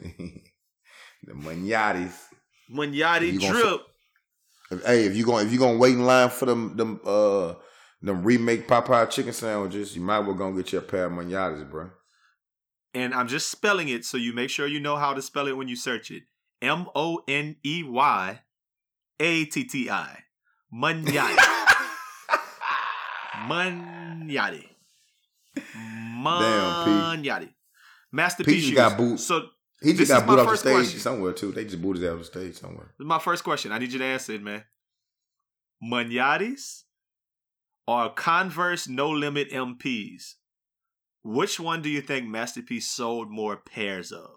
the 1.24 1.34
Moneyattis. 1.34 2.14
Moneyatti 2.74 3.40
drip. 3.40 3.82
If- 4.72 4.86
Hey, 4.86 5.06
if 5.06 5.16
you 5.16 5.26
going 5.26 5.48
if 5.48 5.52
you 5.54 5.58
gonna 5.58 5.80
wait 5.80 5.94
in 5.96 6.06
line 6.06 6.30
for 6.30 6.46
them 6.46 6.78
them 6.78 7.00
uh 7.04 7.56
them 8.04 8.24
remake 8.24 8.68
Popeye 8.68 9.10
chicken 9.10 9.34
sandwiches, 9.34 9.96
you 9.96 10.02
might 10.02 10.20
as 10.20 10.26
well 10.28 10.36
gonna 10.36 10.56
get 10.56 10.72
you 10.72 10.78
a 10.78 10.82
pair 10.84 11.06
of 11.06 11.12
Moneyattis, 11.12 11.68
bro. 11.70 11.90
and 12.94 13.14
I'm 13.16 13.28
just 13.28 13.50
spelling 13.50 13.90
it 13.90 14.06
so 14.06 14.16
you 14.18 14.32
make 14.32 14.52
sure 14.52 14.68
you 14.68 14.80
know 14.80 14.96
how 14.96 15.16
to 15.16 15.24
spell 15.24 15.48
it 15.48 15.58
when 15.58 15.68
you 15.68 15.76
search 15.76 16.12
it. 16.12 16.22
M 16.62 16.88
O 16.96 17.22
N 17.28 17.56
E 17.66 17.84
Y 17.84 18.40
A 19.20 19.46
T 19.46 19.64
T 19.66 19.90
I. 19.90 20.20
Moneyatti. 20.74 21.38
Moneyatti. 23.48 24.66
Moneyatti. 25.78 27.50
Masterpiece 28.12 28.56
Pete 28.56 28.64
shoes. 28.66 28.76
got 28.76 28.98
booed. 28.98 29.20
So 29.20 29.42
He 29.82 29.94
just 29.94 30.12
got 30.12 30.26
booed 30.28 30.40
off 30.40 30.50
the 30.50 30.58
stage 30.58 30.74
question. 30.74 31.00
somewhere 31.00 31.34
too. 31.34 31.52
They 31.52 31.64
just 31.66 31.82
booted 31.82 32.02
his 32.02 32.10
out 32.10 32.14
of 32.14 32.20
the 32.20 32.26
stage 32.26 32.56
somewhere. 32.56 32.94
this 32.98 33.06
is 33.06 33.08
my 33.08 33.20
first 33.20 33.44
question. 33.44 33.72
I 33.72 33.78
need 33.78 33.92
you 33.94 34.00
to 34.00 34.06
answer 34.06 34.34
it, 34.34 34.42
man. 34.44 34.64
Moneyattis 35.84 36.84
or 37.88 38.10
Converse 38.10 38.88
No 38.88 39.10
Limit 39.10 39.50
MPs? 39.52 40.34
Which 41.24 41.60
one 41.60 41.82
do 41.82 41.90
you 41.90 42.02
think 42.02 42.28
Masterpiece 42.28 42.88
sold 42.90 43.30
more 43.30 43.58
pairs 43.58 44.12
of? 44.12 44.32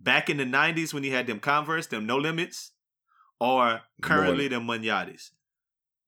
Back 0.00 0.28
in 0.28 0.36
the 0.36 0.44
90s 0.44 0.92
when 0.92 1.02
he 1.02 1.10
had 1.10 1.26
them 1.26 1.40
Converse, 1.40 1.86
them 1.86 2.06
No 2.06 2.18
Limits, 2.18 2.72
or 3.40 3.80
currently 4.02 4.48
them 4.48 4.66
Moneyattis? 4.66 5.30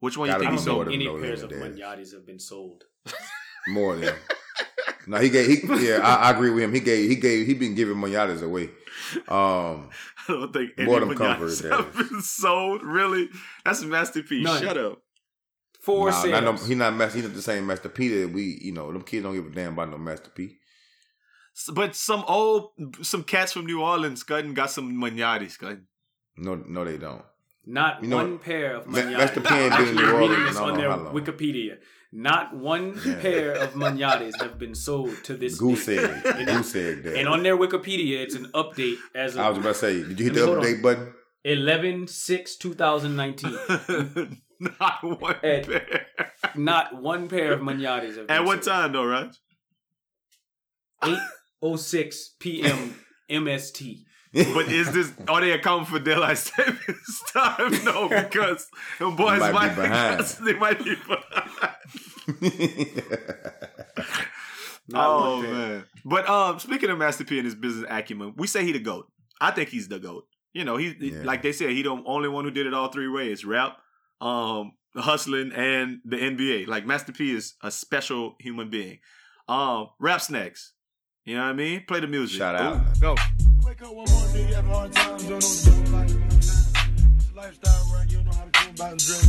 Which 0.00 0.16
one 0.18 0.28
you 0.28 0.34
Gotta 0.34 0.44
think 0.44 0.52
I 0.52 0.54
he 0.54 0.60
be 0.60 0.64
don't 0.66 0.74
more 0.74 0.84
sold? 0.84 0.94
any 0.94 1.04
no 1.06 1.20
pairs 1.20 1.42
of 1.42 1.50
limit 1.50 1.76
days. 1.76 2.12
Have 2.12 2.26
been 2.26 2.38
sold. 2.38 2.84
More 3.68 3.96
than 3.96 4.14
no, 5.08 5.16
he 5.18 5.28
gave. 5.28 5.46
He, 5.48 5.88
yeah, 5.88 5.98
I, 5.98 6.28
I 6.28 6.30
agree 6.30 6.50
with 6.50 6.62
him. 6.62 6.72
He 6.72 6.80
gave. 6.80 7.10
He 7.10 7.16
gave. 7.16 7.46
He 7.46 7.54
been 7.54 7.74
giving 7.74 7.96
Moneyattis 7.96 8.42
away. 8.42 8.70
Um, 9.26 9.90
I 10.28 10.28
don't 10.28 10.52
think 10.52 10.72
any 10.78 10.86
More 10.86 11.00
than 11.00 11.08
Moneyattis 11.08 11.16
Converse 11.16 11.60
have 11.62 11.96
days. 11.96 12.08
been 12.08 12.22
sold. 12.22 12.82
Really? 12.84 13.28
That's 13.64 13.82
a 13.82 13.86
Masterpiece. 13.86 14.44
None. 14.44 14.62
Shut 14.62 14.76
up. 14.76 15.02
Four 15.80 16.10
nah, 16.10 16.22
sales. 16.22 16.42
not 16.42 16.44
no, 16.44 16.66
he 16.66 16.74
not 16.74 16.94
master. 16.94 17.18
He 17.18 17.24
not 17.24 17.34
the 17.34 17.42
same 17.42 17.66
Master 17.66 17.88
P 17.88 18.08
that 18.08 18.32
we. 18.32 18.58
You 18.60 18.72
know, 18.72 18.92
them 18.92 19.02
kids 19.02 19.24
don't 19.24 19.34
give 19.34 19.46
a 19.46 19.50
damn 19.50 19.72
about 19.72 19.90
no 19.90 19.98
Master 19.98 20.30
P. 20.30 20.56
S- 21.56 21.70
But 21.72 21.94
some 21.94 22.24
old, 22.28 22.72
some 23.02 23.24
cats 23.24 23.52
from 23.52 23.66
New 23.66 23.80
Orleans, 23.80 24.20
Scudden 24.20 24.54
got 24.54 24.70
some 24.70 24.92
Moneyattis, 24.92 25.52
Scudden. 25.52 25.86
No, 26.36 26.54
no, 26.56 26.84
they 26.84 26.98
don't. 26.98 27.22
Not 27.68 28.02
You 28.02 28.08
know 28.10 28.16
one 28.18 28.38
pair 28.38 28.76
of 28.76 28.86
Ma- 28.86 28.98
Moneyattis. 28.98 29.18
Master 29.18 29.40
P 29.40 29.54
ain't 29.54 29.76
been 29.76 29.88
in 29.88 29.94
New 29.96 30.12
Orleans 30.12 30.44
this 30.46 30.56
don't 30.56 30.70
on 30.70 30.76
their. 30.78 30.90
Wikipedia. 30.90 31.78
Not 32.12 32.54
one 32.56 32.98
Yeah. 33.04 33.20
pair 33.20 33.52
of 33.54 33.70
Moneyattis 33.72 34.40
have 34.40 34.58
been 34.58 34.74
sold 34.74 35.24
to 35.24 35.34
this 35.36 35.58
Goose 35.58 35.86
day. 35.86 35.98
egg. 35.98 36.22
And- 36.26 36.46
Goose 36.46 36.76
egg. 36.76 37.02
There. 37.02 37.16
And 37.16 37.26
on 37.28 37.42
their 37.42 37.56
Wikipedia, 37.56 38.20
it's 38.22 38.34
an 38.36 38.46
update 38.54 38.96
as 39.14 39.36
I 39.36 39.48
was 39.48 39.58
of 39.58 39.64
about 39.64 39.74
to 39.74 39.78
say, 39.80 40.02
did 40.02 40.18
you 40.20 40.26
hit 40.26 40.34
the 40.34 40.40
me- 40.40 40.46
hold 40.46 40.58
update 40.64 40.82
button? 40.82 41.12
11 41.44 42.06
6 42.08 42.56
2019. 42.56 43.58
Not 44.60 45.02
one 45.20 45.34
At- 45.42 45.66
pair. 45.66 46.06
Not 46.54 47.02
one 47.02 47.28
pair 47.28 47.52
of 47.52 47.60
Moneyattis 47.60 48.16
have 48.16 48.26
been 48.28 48.36
At 48.36 48.44
what 48.44 48.62
sold. 48.64 48.76
time, 48.76 48.92
though, 48.92 49.04
right? 49.06 49.34
806 51.62 52.34
p.m. 52.40 52.94
MST. 53.30 54.04
But 54.32 54.68
is 54.70 54.92
this 54.92 55.12
are 55.28 55.40
they 55.40 55.52
accounting 55.52 55.86
for 55.86 55.98
daylight 55.98 56.36
savings 56.38 57.22
time? 57.32 57.72
No, 57.84 58.08
because 58.10 58.66
them 58.98 59.16
boys 59.16 59.40
Might 59.40 59.48
be 59.48 59.54
might, 59.54 59.74
behind. 59.76 60.20
they 60.44 60.52
might 60.54 60.78
be 60.84 60.94
behind. 60.94 62.76
Not 64.88 65.06
oh 65.08 65.36
one 65.38 65.42
man! 65.52 65.84
But 66.04 66.28
um, 66.28 66.58
speaking 66.60 66.90
of 66.90 66.98
Master 66.98 67.24
P 67.24 67.38
and 67.38 67.44
his 67.44 67.54
business 67.56 67.86
acumen, 67.90 68.34
we 68.36 68.46
say 68.46 68.64
he 68.64 68.72
the 68.72 68.78
goat. 68.78 69.10
I 69.40 69.50
think 69.50 69.70
he's 69.70 69.88
the 69.88 69.98
goat. 69.98 70.24
You 70.52 70.64
know, 70.64 70.76
he 70.76 70.94
Yeah. 71.00 71.22
like 71.24 71.42
they 71.42 71.52
said, 71.52 71.70
he 71.70 71.82
the 71.82 71.90
only 72.06 72.28
one 72.28 72.44
who 72.44 72.50
did 72.52 72.66
it 72.66 72.74
all 72.74 72.88
three 72.88 73.08
ways: 73.08 73.44
rap, 73.44 73.78
um, 74.20 74.72
hustling, 74.94 75.50
and 75.52 75.98
the 76.04 76.16
NBA. 76.16 76.68
Like 76.68 76.86
Master 76.86 77.12
P 77.12 77.34
is 77.34 77.54
a 77.62 77.70
special 77.70 78.36
human 78.38 78.70
being. 78.70 78.98
Um, 79.48 79.88
rap 79.98 80.20
snacks. 80.20 80.72
You 81.26 81.34
know 81.34 81.42
what 81.42 81.48
I 81.48 81.52
mean? 81.54 81.82
Play 81.88 81.98
the 81.98 82.06
music. 82.06 82.38
Shout 82.38 82.54
Ooh, 82.54 82.64
out. 82.64 83.00
Go. 83.00 83.16
Wake 83.64 83.82
up 83.82 83.92
one 83.92 84.08
morning, 84.08 84.48
you 84.48 84.54
have 84.54 84.64
hard 84.66 84.92
times, 84.92 85.24
don't 85.24 85.30
know 85.30 85.34
what 85.34 85.42
to 85.42 85.70
do. 85.70 85.70
Like, 85.90 86.08
you 86.08 86.14
know 86.14 86.20
what 86.22 86.34
I'm 86.34 86.40
saying? 86.40 87.16
It's 87.16 87.30
a 87.32 87.34
lifestyle, 87.34 87.90
right? 87.92 88.06
You 88.08 88.16
don't 88.18 88.26
know 88.26 88.32
how 88.32 88.44
to 88.44 88.50
cool 88.52 88.70
about 88.70 88.90
and 88.92 89.00
drink. 89.02 89.24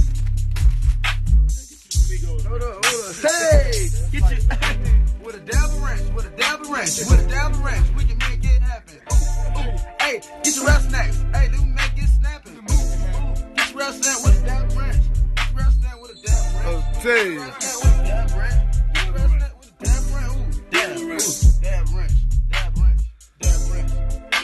Hold 2.46 2.62
up, 2.62 2.86
hold 2.86 3.02
up. 3.02 3.16
Hey, 3.18 3.90
get 4.12 4.30
your 4.30 4.30
with 5.26 5.36
a 5.38 5.40
dab 5.40 5.66
of 5.66 5.82
ranch, 5.82 6.14
with 6.14 6.26
a 6.28 6.38
dab 6.38 6.62
of 6.62 6.70
ranch, 6.70 7.00
with 7.10 7.26
a 7.26 7.30
dab 7.30 7.52
of 7.52 7.66
ranch, 7.66 7.88
we 7.98 8.04
can 8.06 8.18
make 8.30 8.46
it 8.46 8.62
happen. 8.62 9.02
Ooh, 9.12 9.18
ooh. 9.58 9.78
Hey, 10.00 10.22
get 10.44 10.56
your 10.56 10.68
rap 10.68 10.82
snacks. 10.82 11.18
Hey, 11.34 11.50
let 11.50 11.60
me 11.60 11.66
make 11.66 11.98
it 11.98 12.10
snapping. 12.10 12.58
Ooh, 12.58 12.62
ooh. 12.62 13.56
Get 13.56 13.72
your 13.72 13.80
rap 13.80 13.94
snack 13.96 14.24
with 14.24 14.44
a 14.44 14.46
dab 14.46 14.70
of 14.70 14.78
ranch. 14.78 15.02
Get 15.34 15.50
your 15.50 15.64
rap 15.64 15.74
snack 15.74 16.00
with 16.00 16.12
a 16.12 16.28
dab 16.28 16.46
of 16.46 16.54
ranch. 16.64 16.86
Oh, 17.04 17.90
okay. 17.90 17.97
Dab 21.62 21.88
ranch, 21.96 22.12
dab 22.50 22.78
ranch, 22.78 23.02
dab 23.42 23.72
ranch. 23.72 23.92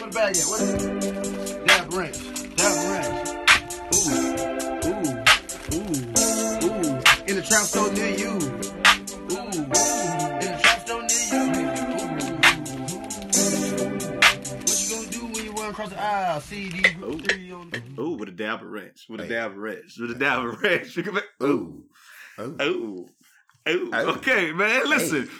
the 0.00 0.06
bag 0.14 0.36
at? 0.36 0.44
What 0.44 0.60
is 0.60 0.70
it? 0.74 1.66
Dab 1.66 1.92
ranch, 1.92 2.18
dab 2.56 2.76
ranch. 2.90 3.28
Ooh, 3.94 4.10
ooh, 4.84 4.98
ooh, 5.74 5.88
ooh. 6.66 7.02
In 7.26 7.34
the 7.36 7.42
trap 7.46 7.64
store 7.64 7.92
near 7.92 8.10
you. 8.16 8.32
Ooh. 9.32 9.48
In 10.42 10.48
the 10.50 10.58
store 10.84 11.02
near 11.02 11.24
you. 11.30 11.42
What 14.60 14.76
you 14.80 14.88
gonna 14.90 15.10
do 15.10 15.20
when 15.26 15.42
you 15.44 15.52
run 15.52 15.70
across 15.70 15.90
the 15.90 16.00
aisle? 16.00 16.40
These 16.50 16.72
group 16.94 17.98
Ooh, 17.98 18.16
with 18.16 18.28
a 18.28 18.32
dab 18.32 18.62
of 18.62 18.68
ranch. 18.68 19.06
With 19.08 19.20
a 19.20 19.24
Hey. 19.24 19.28
dab 19.30 19.52
of 19.52 19.56
ranch. 19.58 19.96
With 19.98 20.10
a 20.10 20.14
dab 20.14 20.44
of 20.44 20.60
make- 20.62 21.24
Ooh. 21.42 21.84
Ooh. 22.40 22.56
Ooh. 22.60 22.60
Ooh. 22.60 23.08
Ooh. 23.68 23.90
Okay, 23.94 24.52
man. 24.52 24.88
Listen. 24.88 25.20
Rap 25.22 25.30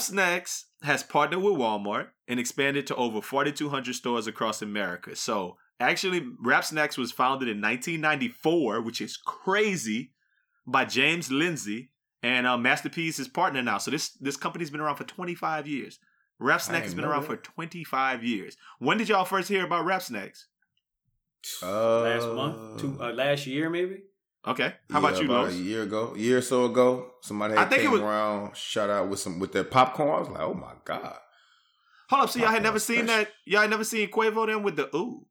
Snacks 0.00 0.66
has 0.82 1.02
partnered 1.02 1.42
with 1.42 1.54
Walmart 1.54 2.08
and 2.28 2.40
expanded 2.40 2.86
to 2.88 2.96
over 2.96 3.20
4,200 3.20 3.94
stores 3.94 4.26
across 4.26 4.62
America. 4.62 5.14
So, 5.16 5.56
actually, 5.78 6.26
Rap 6.42 6.64
Snacks 6.64 6.96
was 6.98 7.12
founded 7.12 7.48
in 7.48 7.60
1994, 7.60 8.80
which 8.80 9.00
is 9.00 9.16
crazy, 9.16 10.12
by 10.66 10.84
James 10.84 11.30
Lindsey. 11.30 11.90
And 12.22 12.46
uh, 12.46 12.58
Masterpiece 12.58 13.18
is 13.18 13.28
partner 13.28 13.62
now. 13.62 13.78
So, 13.78 13.90
this, 13.90 14.10
this 14.10 14.36
company's 14.36 14.70
been 14.70 14.80
around 14.80 14.96
for 14.96 15.04
25 15.04 15.66
years. 15.66 15.98
Rap 16.38 16.60
Snack 16.60 16.82
I 16.82 16.84
has 16.84 16.94
been 16.94 17.04
around 17.04 17.22
that. 17.22 17.28
for 17.28 17.36
25 17.36 18.24
years. 18.24 18.56
When 18.78 18.98
did 18.98 19.08
y'all 19.08 19.24
first 19.24 19.48
hear 19.48 19.64
about 19.64 19.84
Rap 19.84 20.02
Snacks? 20.02 20.48
Uh, 21.62 22.00
Last 22.00 22.26
month, 22.28 22.80
two, 22.80 22.98
uh, 23.00 23.12
last 23.12 23.46
year 23.46 23.70
maybe. 23.70 24.02
Okay. 24.46 24.72
How 24.90 25.00
about 25.00 25.18
you, 25.20 25.26
about? 25.26 25.50
A 25.50 25.54
year 25.54 25.82
ago, 25.82 26.12
a 26.14 26.18
year 26.18 26.38
or 26.38 26.42
so 26.42 26.64
ago, 26.64 27.10
somebody 27.20 27.54
I 27.54 27.60
had 27.60 27.68
think 27.70 27.80
it 27.82 27.84
came 27.84 27.92
was- 27.92 28.00
around, 28.00 28.56
shot 28.56 28.88
out 28.90 29.08
with 29.08 29.18
some 29.20 29.38
with 29.38 29.52
their 29.52 29.64
popcorn. 29.64 30.08
I 30.08 30.18
was 30.20 30.28
like, 30.28 30.40
oh 30.40 30.54
my 30.54 30.72
god. 30.84 31.16
Hold 32.08 32.22
up, 32.24 32.30
so 32.30 32.40
y'all 32.40 32.48
had 32.48 32.62
never 32.62 32.78
seen 32.80 33.06
special. 33.06 33.24
that? 33.24 33.28
Y'all 33.44 33.60
had 33.60 33.70
never 33.70 33.84
seen 33.84 34.10
Quavo 34.10 34.46
then 34.46 34.62
with 34.64 34.76
the 34.76 34.94
ooh, 34.96 35.26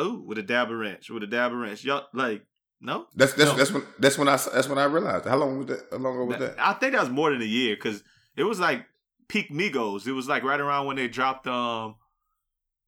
ooh, 0.00 0.22
with 0.26 0.38
a 0.38 0.42
dab 0.42 0.70
of 0.70 0.76
ranch, 0.78 1.10
with 1.10 1.22
a 1.22 1.26
dab 1.26 1.52
of 1.52 1.58
ranch. 1.58 1.82
Y'all 1.84 2.06
like 2.14 2.44
no? 2.80 3.06
That's 3.16 3.32
that's 3.32 3.50
No. 3.50 3.56
that's 3.56 3.72
when 3.72 3.82
that's 3.98 4.18
when 4.18 4.28
I 4.28 4.36
that's 4.36 4.68
when 4.68 4.78
I 4.78 4.84
realized. 4.84 5.24
How 5.24 5.36
long 5.36 5.58
was 5.58 5.66
that? 5.68 5.86
How 5.90 5.96
long 5.98 6.14
ago 6.14 6.24
was 6.26 6.38
that? 6.38 6.54
I 6.58 6.74
think 6.74 6.92
that 6.92 7.00
was 7.00 7.10
more 7.10 7.30
than 7.32 7.40
a 7.42 7.46
year 7.46 7.74
because 7.74 8.04
it 8.36 8.44
was 8.44 8.60
like 8.60 8.84
peak 9.28 9.50
Migos. 9.50 10.06
It 10.06 10.12
was 10.12 10.28
like 10.28 10.44
right 10.44 10.60
around 10.60 10.86
when 10.86 10.96
they 10.96 11.08
dropped 11.08 11.46
um 11.46 11.96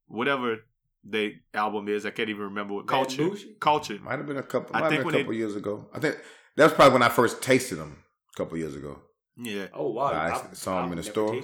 whatever 0.06 0.58
they 1.04 1.36
album 1.54 1.88
is. 1.88 2.04
I 2.06 2.10
can't 2.10 2.28
even 2.28 2.42
remember 2.42 2.74
what 2.74 2.86
Bad 2.86 2.92
culture. 2.92 3.30
Culture. 3.60 3.98
Might 4.02 4.18
have 4.18 4.26
been 4.26 4.36
a 4.36 4.42
couple. 4.42 4.76
I 4.76 4.88
think 4.88 5.00
been 5.00 5.06
when 5.06 5.14
a 5.14 5.18
they- 5.18 5.22
couple 5.24 5.34
years 5.34 5.56
ago. 5.56 5.88
I 5.92 5.98
think 5.98 6.16
that 6.56 6.64
was 6.64 6.72
probably 6.72 6.92
when 6.94 7.02
I 7.02 7.08
first 7.08 7.42
tasted 7.42 7.76
them. 7.76 7.98
A 8.34 8.36
couple 8.36 8.56
years 8.56 8.74
ago. 8.76 8.98
Yeah. 9.36 9.66
Oh 9.74 9.90
wow! 9.90 10.06
I 10.12 10.30
I've- 10.34 10.54
saw 10.54 10.78
'em 10.78 10.86
I've 10.86 10.92
in 10.92 10.96
the 10.98 11.02
store. 11.02 11.34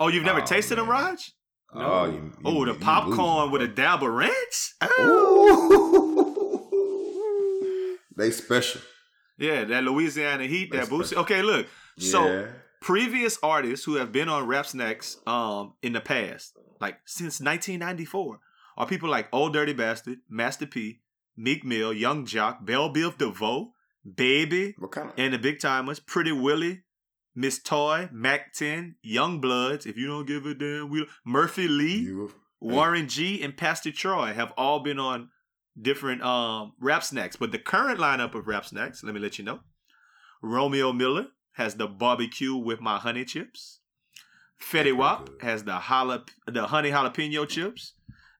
Oh, 0.00 0.08
you've 0.08 0.24
never 0.24 0.42
Oh, 0.42 0.44
tasted 0.44 0.76
them. 0.78 0.88
Raj? 0.90 1.32
No. 1.74 1.80
Oh, 1.82 2.04
you, 2.06 2.12
you, 2.12 2.32
Oh, 2.44 2.64
the 2.64 2.72
you 2.72 2.78
popcorn 2.78 3.50
losing, 3.50 3.50
with 3.52 3.62
a 3.62 3.66
bro. 3.66 3.74
dab 3.74 4.02
of 4.02 4.10
ranch. 4.10 4.74
Oh. 4.82 6.62
They 8.16 8.30
special. 8.30 8.80
Yeah, 9.38 9.64
that 9.64 9.84
Louisiana 9.84 10.44
heat, 10.46 10.70
that 10.72 10.78
That's 10.78 10.88
boost. 10.88 11.12
Okay, 11.14 11.42
look. 11.42 11.66
So 11.98 12.48
previous 12.80 13.38
artists 13.42 13.84
who 13.84 13.96
have 13.96 14.10
been 14.10 14.28
on 14.30 14.46
Rap 14.46 14.64
Snacks 14.66 15.18
um 15.26 15.74
in 15.82 15.92
the 15.92 16.00
past, 16.00 16.52
like 16.80 16.96
since 17.04 17.40
1994, 17.40 18.38
are 18.76 18.86
people 18.86 19.08
like 19.08 19.28
Old 19.32 19.52
Dirty 19.52 19.72
Bastard, 19.72 20.18
Master 20.28 20.66
P, 20.66 21.00
Meek 21.36 21.64
Mill, 21.64 21.92
Yung 21.92 22.26
Joc, 22.26 22.64
Bell 22.64 22.92
Biv 22.92 23.18
DeVoe, 23.18 23.72
Baby, 24.14 24.74
what 24.78 24.92
kind 24.92 25.08
of? 25.08 25.14
and 25.18 25.34
the 25.34 25.38
Big 25.38 25.58
Tymers, 25.58 26.04
Pretty 26.04 26.32
Willie, 26.32 26.82
Miss 27.34 27.58
Toy, 27.58 28.08
Mack 28.12 28.52
10, 28.52 28.96
Young 29.02 29.40
Bloods, 29.40 29.84
if 29.86 29.96
you 29.96 30.06
don't 30.06 30.26
give 30.26 30.46
a 30.46 30.54
damn, 30.54 30.88
we 30.90 31.06
Murphy 31.24 31.68
Lee, 31.68 31.98
you, 31.98 32.32
Warren 32.60 33.08
G, 33.08 33.42
and 33.42 33.56
Pastor 33.56 33.92
Troy 33.92 34.32
have 34.32 34.52
all 34.56 34.80
been 34.80 34.98
on 34.98 35.28
different 35.80 36.22
um 36.22 36.72
rap 36.80 37.02
snacks. 37.04 37.36
But 37.36 37.52
the 37.52 37.58
current 37.58 37.98
lineup 37.98 38.34
of 38.34 38.46
rap 38.46 38.64
snacks, 38.64 39.02
let 39.02 39.14
me 39.14 39.20
let 39.20 39.38
you 39.38 39.44
know. 39.44 39.60
Romeo 40.42 40.92
Miller 40.92 41.26
has 41.52 41.74
the 41.74 41.86
barbecue 41.86 42.54
with 42.54 42.80
my 42.80 42.98
honey 42.98 43.24
chips. 43.24 43.80
Fetty 44.60 44.96
Wap 44.96 45.28
has 45.42 45.64
the 45.64 45.72
jalap- 45.72 46.30
the 46.46 46.68
honey 46.68 46.90
jalapeno 46.90 47.46
chips. 47.46 47.92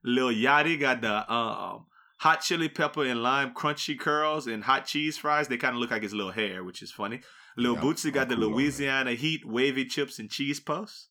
Lil 0.03 0.29
Yachty 0.31 0.79
got 0.79 1.01
the 1.01 1.31
um 1.33 1.85
hot 2.19 2.41
chili 2.41 2.69
pepper 2.69 3.03
and 3.05 3.21
lime 3.21 3.53
crunchy 3.53 3.97
curls 3.99 4.47
and 4.47 4.63
hot 4.63 4.85
cheese 4.85 5.17
fries. 5.17 5.47
They 5.47 5.57
kind 5.57 5.75
of 5.75 5.79
look 5.81 5.91
like 5.91 6.03
his 6.03 6.13
little 6.13 6.31
hair, 6.31 6.63
which 6.63 6.81
is 6.81 6.91
funny. 6.91 7.21
Lil 7.57 7.73
Yeah, 7.75 7.81
Boosie 7.81 8.13
got 8.13 8.23
I'm 8.23 8.29
the 8.29 8.35
cool. 8.35 8.53
Louisiana 8.55 9.11
Heat 9.13 9.45
wavy 9.45 9.85
chips 9.85 10.19
and 10.19 10.29
cheese 10.29 10.59
puffs. 10.59 11.09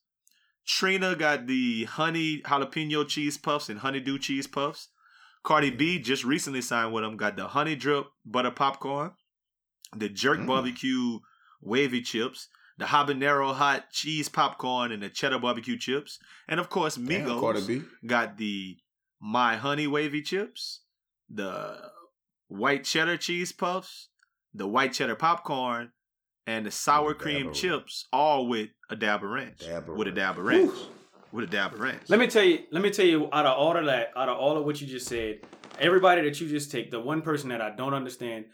Trina 0.65 1.15
got 1.15 1.47
the 1.47 1.85
honey 1.85 2.41
jalapeno 2.41 3.07
cheese 3.07 3.37
puffs 3.37 3.69
and 3.69 3.79
honeydew 3.79 4.19
cheese 4.19 4.47
puffs. 4.47 4.89
Cardi 5.43 5.69
B 5.69 5.97
just 5.99 6.25
recently 6.25 6.61
signed 6.61 6.91
with 6.93 7.03
them. 7.03 7.15
Got 7.15 7.37
the 7.37 7.47
honey 7.47 7.75
drip 7.75 8.07
butter 8.25 8.51
popcorn, 8.51 9.11
the 9.95 10.09
jerk 10.09 10.39
Mm. 10.39 10.47
barbecue 10.47 11.19
wavy 11.61 12.01
chips, 12.01 12.49
the 12.77 12.85
habanero 12.85 13.53
hot 13.53 13.89
cheese 13.91 14.29
popcorn, 14.29 14.91
and 14.91 15.01
the 15.01 15.09
cheddar 15.09 15.39
barbecue 15.39 15.77
chips. 15.77 16.19
And 16.47 16.59
of 16.59 16.69
course, 16.69 16.95
Damn, 16.95 17.25
Migos 17.25 17.39
Cardi 17.39 17.61
B. 17.67 17.81
got 18.05 18.37
the 18.37 18.77
my 19.19 19.55
honey 19.55 19.87
wavy 19.87 20.21
chips, 20.21 20.81
the 21.29 21.77
white 22.47 22.83
cheddar 22.83 23.17
cheese 23.17 23.51
puffs, 23.51 24.09
the 24.53 24.67
white 24.67 24.93
cheddar 24.93 25.15
popcorn, 25.15 25.91
and 26.45 26.65
the 26.65 26.71
sour 26.71 27.13
Dab 27.13 27.21
cream 27.21 27.53
chips, 27.53 28.05
all 28.13 28.47
with 28.47 28.69
a 28.89 28.95
dab 28.95 29.23
of 29.23 29.29
ranch. 29.29 29.59
Dab 29.59 29.89
of 29.89 29.97
with 29.97 30.07
a 30.07 30.11
dab 30.11 30.37
of 30.37 30.45
ranch. 30.45 30.73
With 31.31 31.43
a 31.43 31.47
dab 31.47 31.73
of 31.73 31.79
ranch. 31.81 32.03
Let 32.07 32.19
me 32.19 32.27
tell 32.27 32.43
you. 32.43 32.63
Let 32.71 32.81
me 32.81 32.89
tell 32.89 33.05
you. 33.05 33.29
Out 33.33 33.45
of 33.45 33.57
all 33.57 33.75
of 33.75 33.85
that, 33.85 34.11
out 34.15 34.29
of 34.29 34.37
all 34.37 34.57
of 34.57 34.65
what 34.65 34.79
you 34.79 34.87
just 34.87 35.07
said, 35.07 35.39
everybody 35.77 36.21
that 36.21 36.39
you 36.39 36.47
just 36.47 36.71
take, 36.71 36.89
the 36.89 36.99
one 36.99 37.21
person 37.21 37.49
that 37.49 37.61
I 37.61 37.71
don't 37.75 37.93
understand 37.93 38.45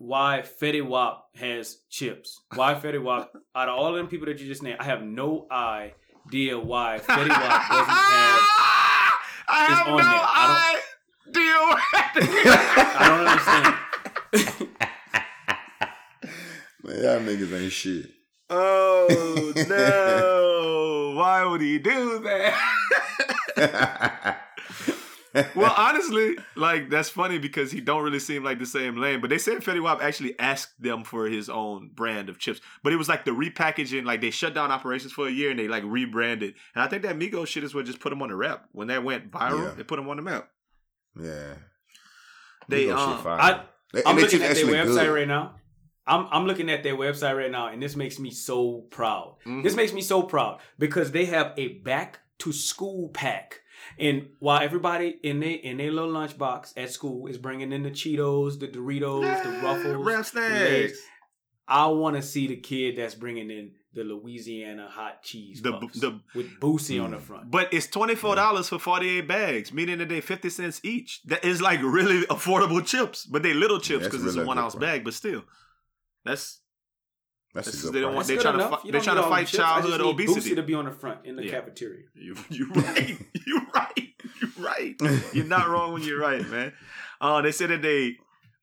why 0.00 0.42
Fetty 0.60 0.80
Wap 0.84 1.26
has 1.36 1.76
chips. 1.90 2.40
Why 2.54 2.74
Fetty 2.74 3.02
Wap? 3.02 3.32
out 3.54 3.68
of 3.68 3.74
all 3.78 3.88
of 3.88 3.96
them 3.96 4.08
people 4.08 4.26
that 4.26 4.40
you 4.40 4.46
just 4.46 4.62
named, 4.62 4.78
I 4.80 4.84
have 4.84 5.02
no 5.02 5.46
idea 5.50 6.58
why 6.58 7.00
Fetty 7.00 7.28
Wap 7.28 7.68
doesn't 7.68 7.86
have. 7.88 8.40
I 9.46 9.66
is 9.70 9.76
have 9.76 9.86
on 9.88 9.96
no 9.98 10.02
there. 10.02 10.06
I 10.08 10.80
idea. 11.28 11.54
I 12.96 13.04
don't 13.08 13.26
understand. 13.28 14.68
Man, 16.82 16.96
y'all 17.04 17.20
niggas 17.20 17.52
ain't 17.62 17.72
shit. 17.72 18.06
oh 18.48 19.52
no! 19.68 21.12
Why 21.18 21.44
would 21.44 21.60
he 21.60 21.78
do 21.78 22.20
that? 22.20 22.56
Well, 25.54 25.74
honestly, 25.76 26.36
like 26.56 26.90
that's 26.90 27.08
funny 27.08 27.38
because 27.38 27.70
he 27.70 27.80
don't 27.80 28.02
really 28.02 28.18
seem 28.18 28.42
like 28.42 28.58
the 28.58 28.66
same 28.66 28.96
lane. 28.96 29.20
But 29.20 29.30
they 29.30 29.38
said 29.38 29.58
Fetty 29.58 29.82
Wap 29.82 30.02
actually 30.02 30.38
asked 30.38 30.80
them 30.82 31.04
for 31.04 31.26
his 31.26 31.48
own 31.48 31.90
brand 31.94 32.28
of 32.28 32.38
chips, 32.38 32.60
but 32.82 32.92
it 32.92 32.96
was 32.96 33.08
like 33.08 33.24
the 33.24 33.30
repackaging. 33.30 34.04
Like 34.04 34.20
they 34.20 34.30
shut 34.30 34.54
down 34.54 34.70
operations 34.72 35.12
for 35.12 35.28
a 35.28 35.30
year 35.30 35.50
and 35.50 35.58
they 35.58 35.68
like 35.68 35.84
rebranded. 35.86 36.54
And 36.74 36.82
I 36.82 36.88
think 36.88 37.02
that 37.02 37.18
Migos 37.18 37.46
shit 37.46 37.64
is 37.64 37.74
what 37.74 37.84
just 37.86 38.00
put 38.00 38.10
them 38.10 38.22
on 38.22 38.28
the 38.30 38.36
rap 38.36 38.66
when 38.72 38.88
that 38.88 39.04
went 39.04 39.30
viral. 39.30 39.64
Yeah. 39.68 39.74
They 39.76 39.82
put 39.84 39.96
them 39.96 40.08
on 40.08 40.16
the 40.16 40.22
map. 40.22 40.48
yeah. 41.20 41.54
They 42.68 42.86
Migos 42.86 42.96
um, 42.98 43.22
fire. 43.22 43.40
I- 43.40 43.64
They- 43.92 44.02
I'm 44.06 44.16
looking 44.16 44.42
at 44.42 44.54
their 44.54 44.66
website 44.66 45.06
good. 45.06 45.14
right 45.14 45.28
now. 45.28 45.56
I'm 46.06 46.26
I'm 46.30 46.46
looking 46.46 46.70
at 46.70 46.82
their 46.82 46.96
website 46.96 47.36
right 47.36 47.50
now, 47.50 47.68
and 47.68 47.80
this 47.82 47.94
makes 47.94 48.18
me 48.18 48.30
so 48.30 48.86
proud. 48.90 49.36
Mhm. 49.46 49.62
This 49.62 49.76
makes 49.76 49.92
me 49.92 50.00
so 50.00 50.22
proud 50.22 50.60
because 50.78 51.12
they 51.12 51.24
have 51.26 51.52
a 51.56 51.68
back 51.68 52.20
to 52.38 52.52
school 52.52 53.10
pack. 53.10 53.60
And 53.98 54.28
while 54.38 54.62
everybody 54.62 55.18
in 55.22 55.40
their 55.40 55.56
in 55.56 55.76
their 55.78 55.90
little 55.90 56.10
lunchbox 56.10 56.72
at 56.76 56.90
school 56.90 57.26
is 57.26 57.38
bringing 57.38 57.72
in 57.72 57.82
the 57.82 57.90
Cheetos, 57.90 58.58
the 58.60 58.68
Doritos, 58.68 59.42
the 59.42 59.50
Ruffles, 59.66 60.06
rap 60.06 60.26
the 60.26 60.40
Lay's, 60.40 60.90
snacks. 60.92 60.98
I 61.68 61.86
want 61.86 62.16
to 62.16 62.22
see 62.22 62.46
the 62.46 62.56
kid 62.56 62.96
that's 62.98 63.14
bringing 63.14 63.50
in 63.50 63.72
the 63.92 64.04
Louisiana 64.04 64.88
hot 64.88 65.22
cheese 65.22 65.62
The- 65.62 65.72
puffs 65.72 66.00
the- 66.00 66.20
with 66.34 66.48
Boosie 66.60 67.02
on 67.02 67.10
the 67.10 67.16
mm. 67.16 67.22
front. 67.22 67.50
But 67.50 67.72
it's 67.74 67.88
twenty 67.88 68.14
four 68.14 68.36
dollars 68.36 68.68
for 68.68 68.78
forty 68.78 69.18
eight 69.18 69.26
bags, 69.28 69.72
meaning 69.72 69.98
that 69.98 70.08
they 70.08 70.20
fifty 70.20 70.48
cents 70.48 70.80
each. 70.84 71.20
That 71.24 71.44
is 71.44 71.60
like 71.60 71.80
really 71.82 72.22
affordable 72.26 72.86
chips, 72.86 73.26
but 73.26 73.42
they 73.42 73.52
little 73.52 73.80
chips 73.80 74.04
because 74.04 74.24
it's 74.24 74.34
a 74.34 74.38
really 74.38 74.44
a 74.44 74.46
one 74.46 74.58
ounce 74.58 74.74
price. 74.76 74.80
bag. 74.98 75.04
But 75.04 75.14
still, 75.14 75.42
that's 76.24 76.59
That's 77.54 77.66
This 77.66 77.74
a 77.74 77.78
is- 77.78 77.82
good 77.84 77.92
they 77.94 78.00
don't 78.00 78.10
price. 78.10 78.16
want- 78.16 78.26
they 78.28 78.34
That's 78.34 78.42
trying 78.44 78.54
good 78.54 78.60
to 78.62 78.66
enough. 78.68 78.80
fi- 78.82 78.86
they 78.86 78.92
don't 78.92 79.02
trying 79.04 79.16
to 79.16 79.22
fight 79.24 79.46
chips. 79.46 79.54
I 79.54 79.56
just 79.80 79.88
childhood 79.88 80.00
need 80.00 80.24
obesity. 80.24 80.50
Boosie 80.52 80.56
to 80.56 80.62
be 80.62 80.74
on 80.74 80.84
the 80.84 80.90
front 80.92 81.26
in 81.26 81.36
the 81.36 81.44
Yeah. 81.44 81.50
cafeteria. 81.50 82.04
you. 82.14 82.36
You 82.48 82.66
right. 82.74 83.18
you're 83.46 83.66
right. 83.74 84.14
You're 84.40 84.50
right. 84.66 85.24
You're 85.34 85.44
not 85.46 85.68
wrong 85.68 85.92
when 85.92 86.02
you're 86.02 86.20
right, 86.20 86.46
man. 86.48 86.72
Uh, 87.20 87.40
they 87.42 87.52
said 87.52 87.70
that 87.70 87.82
they. 87.82 88.16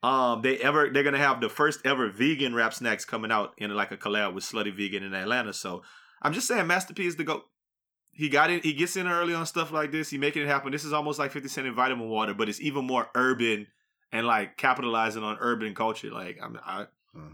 Um, 0.03 0.41
they 0.43 0.57
ever 0.59 0.89
they're 0.91 1.03
gonna 1.03 1.17
have 1.17 1.41
the 1.41 1.49
first 1.49 1.81
ever 1.83 2.09
vegan 2.11 2.53
rap 2.53 2.71
snacks 2.73 3.03
coming 3.03 3.31
out 3.31 3.53
in 3.57 3.71
like 3.75 3.91
a 3.91 3.97
collab 3.97 4.33
with 4.35 4.43
Slutty 4.43 4.71
Vegan 4.75 5.01
in 5.03 5.13
Atlanta. 5.15 5.51
So 5.53 5.81
I'm 6.21 6.33
just 6.33 6.47
saying, 6.47 6.67
Master 6.67 6.93
P 6.93 7.07
is 7.07 7.15
the 7.15 7.23
go. 7.23 7.45
He 8.11 8.29
got 8.29 8.51
it. 8.51 8.63
He 8.63 8.73
gets 8.73 8.95
in 8.95 9.07
early 9.07 9.33
on 9.33 9.45
stuff 9.47 9.71
like 9.71 9.91
this. 9.91 10.09
He 10.11 10.17
making 10.19 10.43
it 10.43 10.47
happen. 10.47 10.71
This 10.71 10.85
is 10.85 10.93
almost 10.93 11.17
like 11.19 11.31
50 11.31 11.49
Cent 11.49 11.67
in 11.67 11.73
Vitamin 11.75 12.07
Water, 12.09 12.33
but 12.35 12.47
it's 12.47 12.61
even 12.61 12.85
more 12.85 13.09
urban 13.15 13.67
and 14.11 14.25
like 14.27 14.55
capitalizing 14.55 15.23
on 15.23 15.37
urban 15.39 15.73
culture. 15.73 16.11
Like 16.11 16.37
I'm, 16.41 16.57
I, 16.63 16.85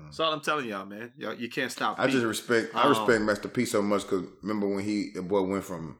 That's 0.05 0.19
all 0.19 0.31
I'm 0.33 0.41
telling 0.41 0.67
y'all, 0.67 0.85
man. 0.85 1.11
Y'all, 1.17 1.33
you 1.33 1.49
can't 1.49 1.71
stop. 1.71 1.99
I 1.99 2.07
just 2.07 2.25
respect. 2.25 2.75
I 2.75 2.83
Um, 2.83 2.89
respect 2.89 3.21
Master 3.21 3.47
P 3.47 3.65
so 3.65 3.81
much 3.81 4.03
because 4.03 4.25
remember 4.41 4.67
when 4.67 4.83
he 4.83 5.09
the 5.13 5.21
boy 5.21 5.41
went 5.41 5.63
from 5.63 5.97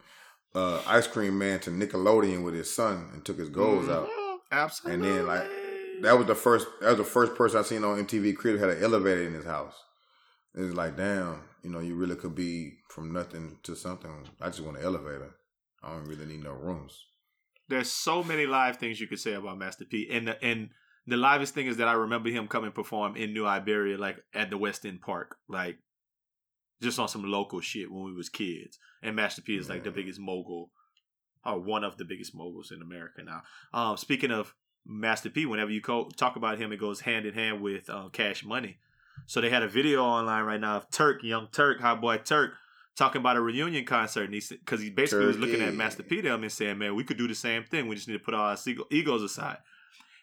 uh, 0.55 0.81
Ice 0.87 1.07
Cream 1.07 1.37
Man 1.37 1.59
to 1.61 1.71
Nickelodeon 1.71 2.43
with 2.43 2.53
his 2.53 2.73
son 2.73 3.09
and 3.13 3.25
took 3.25 3.39
his 3.39 3.49
goals 3.49 3.89
out. 3.89 4.07
Mhm. 4.07 4.37
Absolutely. 4.51 4.93
And 5.09 5.17
then, 5.17 5.25
like, 5.27 5.49
That 6.01 6.17
was 6.17 6.27
the 6.27 6.35
first. 6.35 6.67
That 6.81 6.89
was 6.89 6.97
the 6.97 7.03
first 7.03 7.33
person 7.35 7.59
I 7.59 7.63
seen 7.63 7.83
on 7.83 7.97
MTV 8.05 8.33
Crib 8.35 8.59
had 8.59 8.69
an 8.69 8.83
elevator 8.83 9.23
in 9.23 9.33
his 9.33 9.45
house. 9.45 9.75
It 10.55 10.61
was 10.61 10.73
like, 10.75 10.95
damn, 10.97 11.41
you 11.63 11.69
know, 11.71 11.79
you 11.79 11.95
really 11.95 12.15
could 12.15 12.35
be 12.35 12.77
from 12.89 13.11
nothing 13.13 13.57
to 13.63 13.75
something. 13.75 14.11
I 14.41 14.47
just 14.49 14.61
want 14.61 14.77
an 14.77 14.83
elevator. 14.83 15.35
I 15.81 15.89
don't 15.89 16.05
really 16.05 16.25
need 16.25 16.43
no 16.43 16.53
rooms. 16.53 17.05
there's 17.69 17.89
so 17.89 18.23
many 18.23 18.45
live 18.45 18.77
things 18.77 18.99
you 19.01 19.07
could 19.07 19.19
say 19.19 19.33
about 19.33 19.57
Master 19.57 19.85
P. 19.85 20.07
And 20.11 20.27
the 20.27 20.43
and 20.43 20.69
the 21.05 21.17
livest 21.17 21.53
thing 21.53 21.67
is 21.67 21.77
that 21.77 21.87
I 21.87 21.93
remember 21.93 22.29
him 22.29 22.47
come 22.47 22.63
and 22.63 22.73
perform 22.73 23.15
in 23.15 23.33
New 23.33 23.45
Iberia, 23.45 23.97
like 23.97 24.23
at 24.33 24.49
the 24.49 24.57
West 24.57 24.85
End 24.85 25.01
Park, 25.01 25.37
like 25.49 25.77
just 26.81 26.99
on 26.99 27.07
some 27.07 27.23
local 27.23 27.61
shit 27.61 27.91
when 27.91 28.03
we 28.03 28.13
was 28.13 28.29
kids. 28.29 28.79
And 29.01 29.15
Master 29.15 29.41
P 29.41 29.57
is 29.57 29.69
like 29.69 29.83
the 29.83 29.91
biggest 29.91 30.19
mogul, 30.19 30.71
or 31.45 31.59
one 31.59 31.83
of 31.83 31.97
the 31.97 32.05
biggest 32.05 32.33
moguls 32.33 32.71
in 32.71 32.81
America 32.81 33.21
now. 33.23 33.43
Um, 33.73 33.97
speaking 33.97 34.31
of 34.31 34.53
Master 34.85 35.29
P, 35.29 35.45
whenever 35.45 35.71
you 35.71 35.81
co- 35.81 36.09
talk 36.15 36.35
about 36.35 36.57
him, 36.57 36.71
it 36.71 36.77
goes 36.77 37.01
hand 37.01 37.25
in 37.25 37.33
hand 37.33 37.61
with 37.61 37.89
uh, 37.89 38.09
Cash 38.11 38.45
Money. 38.45 38.77
So 39.25 39.41
they 39.41 39.49
had 39.49 39.63
a 39.63 39.67
video 39.67 40.03
online 40.03 40.43
right 40.43 40.59
now 40.59 40.77
of 40.77 40.89
Turk, 40.89 41.23
young 41.23 41.47
Turk, 41.51 41.79
hot 41.81 42.01
boy 42.01 42.17
Turk, 42.17 42.53
talking 42.95 43.19
about 43.19 43.37
a 43.37 43.41
reunion 43.41 43.85
concert, 43.85 44.25
and 44.25 44.33
he 44.33 44.41
because 44.49 44.81
he 44.81 44.89
basically 44.89 45.25
was 45.25 45.37
looking 45.37 45.61
at 45.61 45.73
Master 45.73 46.03
P 46.03 46.21
them 46.21 46.43
and 46.43 46.51
saying, 46.51 46.77
"Man, 46.77 46.95
we 46.95 47.03
could 47.03 47.17
do 47.17 47.27
the 47.27 47.35
same 47.35 47.63
thing. 47.63 47.87
We 47.87 47.95
just 47.95 48.07
need 48.07 48.15
to 48.15 48.23
put 48.23 48.33
all 48.33 48.49
our 48.49 48.57
egos 48.89 49.21
aside." 49.21 49.57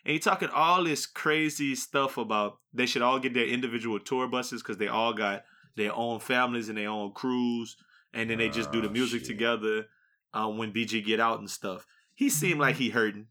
And 0.05 0.13
he 0.13 0.19
talking 0.19 0.49
all 0.49 0.85
this 0.85 1.07
crazy 1.07 1.75
stuff 1.75 2.17
about 2.19 2.59
they 2.73 2.87
should 2.87 3.03
all 3.03 3.19
get 3.19 3.35
their 3.35 3.47
individual 3.47 3.99
tour 4.01 4.27
buses 4.29 4.63
because 4.63 4.79
they 4.79 4.89
all 4.89 5.13
got 5.13 5.45
their 5.77 5.95
own 5.95 6.21
families 6.21 6.69
and 6.69 6.79
their 6.79 6.89
own 6.89 7.13
crews, 7.13 7.77
and 8.13 8.29
then 8.31 8.39
they 8.39 8.49
just 8.49 8.71
do 8.73 8.81
the 8.81 8.89
Oh, 8.89 8.93
music 8.93 9.21
shit. 9.21 9.29
together 9.29 9.87
um, 10.35 10.59
when 10.59 10.73
BG 10.73 11.05
get 11.05 11.21
out 11.21 11.39
and 11.39 11.51
stuff. 11.51 11.87
He 12.15 12.29
seemed 12.29 12.61
like 12.61 12.77
he 12.77 12.91
hurting, 12.91 13.27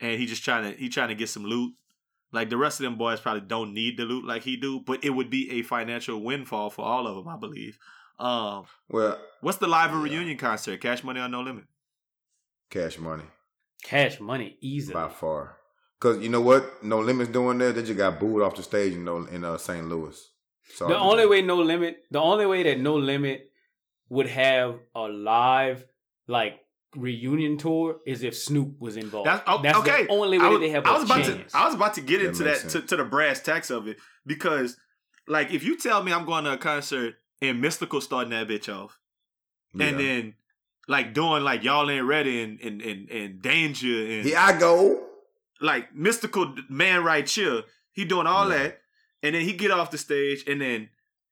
and 0.00 0.18
he 0.20 0.26
just 0.26 0.44
trying 0.44 0.72
to 0.72 0.78
he 0.78 0.88
trying 0.88 1.08
to 1.08 1.14
get 1.14 1.28
some 1.28 1.44
loot. 1.44 1.74
Like 2.32 2.48
the 2.48 2.56
rest 2.56 2.78
of 2.78 2.84
them 2.84 2.96
boys 2.96 3.18
probably 3.20 3.40
don't 3.40 3.74
need 3.74 3.96
the 3.96 4.04
loot 4.04 4.24
like 4.24 4.42
he 4.42 4.56
do, 4.56 4.78
but 4.80 5.02
it 5.04 5.10
would 5.10 5.30
be 5.30 5.50
a 5.50 5.62
financial 5.62 6.20
windfall 6.20 6.70
for 6.70 6.84
all 6.84 7.06
of 7.06 7.16
them, 7.16 7.26
I 7.28 7.36
believe. 7.36 7.76
Um, 8.20 8.66
Well, 8.88 9.18
what's 9.40 9.58
the 9.58 9.66
live 9.66 9.90
Yeah. 9.90 10.02
reunion 10.02 10.36
concert? 10.36 10.80
Cash 10.80 11.02
Money 11.02 11.18
on 11.20 11.30
No 11.32 11.40
Limit. 11.40 11.64
cash 12.70 12.98
money 12.98 13.24
Cash 13.82 14.20
money 14.20 14.58
easily. 14.60 14.94
by 14.94 15.08
far. 15.08 15.56
Cause 16.00 16.18
you 16.20 16.30
know 16.30 16.40
what? 16.40 16.82
No 16.82 16.98
limits 17.00 17.30
doing 17.30 17.58
there. 17.58 17.72
They 17.72 17.82
just 17.82 17.96
got 17.98 18.18
booed 18.18 18.42
off 18.42 18.56
the 18.56 18.62
stage 18.62 18.94
in 18.94 19.06
in 19.32 19.44
uh, 19.44 19.58
St. 19.58 19.86
Louis. 19.86 20.18
So 20.74 20.88
The 20.88 20.96
only 20.96 21.26
way 21.26 21.42
No 21.42 21.56
Limit, 21.56 22.04
the 22.10 22.20
only 22.20 22.46
way 22.46 22.62
that 22.62 22.80
No 22.80 22.96
Limit 22.96 23.50
would 24.08 24.26
have 24.28 24.78
a 24.94 25.02
live 25.02 25.84
like 26.26 26.60
reunion 26.96 27.58
tour 27.58 27.98
is 28.06 28.22
if 28.22 28.36
Snoop 28.36 28.80
was 28.80 28.96
involved. 28.96 29.26
That's, 29.26 29.42
oh, 29.46 29.60
That's 29.62 29.78
okay. 29.78 30.04
the 30.06 30.10
only 30.12 30.38
way 30.38 30.44
I 30.44 30.48
was, 30.48 30.60
they 30.60 30.70
have 30.70 30.86
I 30.86 30.90
a 30.90 30.92
was 30.94 31.04
about 31.04 31.24
chance. 31.24 31.52
to. 31.52 31.58
I 31.58 31.66
was 31.66 31.74
about 31.74 31.94
to 31.94 32.00
get 32.00 32.20
That 32.20 32.28
into 32.28 32.42
that 32.44 32.68
to, 32.70 32.80
to 32.82 32.96
the 32.96 33.04
brass 33.04 33.40
tacks 33.40 33.70
of 33.70 33.86
it 33.86 33.98
because, 34.26 34.76
like, 35.28 35.52
if 35.52 35.62
you 35.62 35.76
tell 35.76 36.02
me 36.02 36.12
I'm 36.12 36.24
going 36.24 36.44
to 36.44 36.52
a 36.54 36.56
concert 36.56 37.14
and 37.42 37.62
Mystikal 37.62 38.02
starting 38.02 38.30
that 38.30 38.48
bitch 38.48 38.72
off, 38.74 38.98
Yeah. 39.74 39.86
and 39.86 40.00
then 40.00 40.34
like 40.88 41.14
doing 41.14 41.44
like 41.44 41.62
y'all 41.62 41.88
ain't 41.90 42.06
ready 42.06 42.42
and 42.42 42.60
and 42.60 42.80
and, 42.82 43.10
and 43.10 43.42
danger 43.42 44.06
and 44.06 44.24
here 44.24 44.38
I 44.38 44.58
go. 44.58 45.06
Like 45.60 45.94
Mystikal 45.94 46.56
man 46.70 47.04
right 47.04 47.28
here. 47.28 47.62
He 47.92 48.04
doing 48.04 48.26
all 48.26 48.48
Yeah. 48.50 48.58
that, 48.58 48.80
and 49.22 49.34
then 49.34 49.42
he 49.42 49.52
get 49.52 49.70
off 49.70 49.90
the 49.90 49.98
stage, 49.98 50.44
and 50.46 50.60
then 50.60 50.88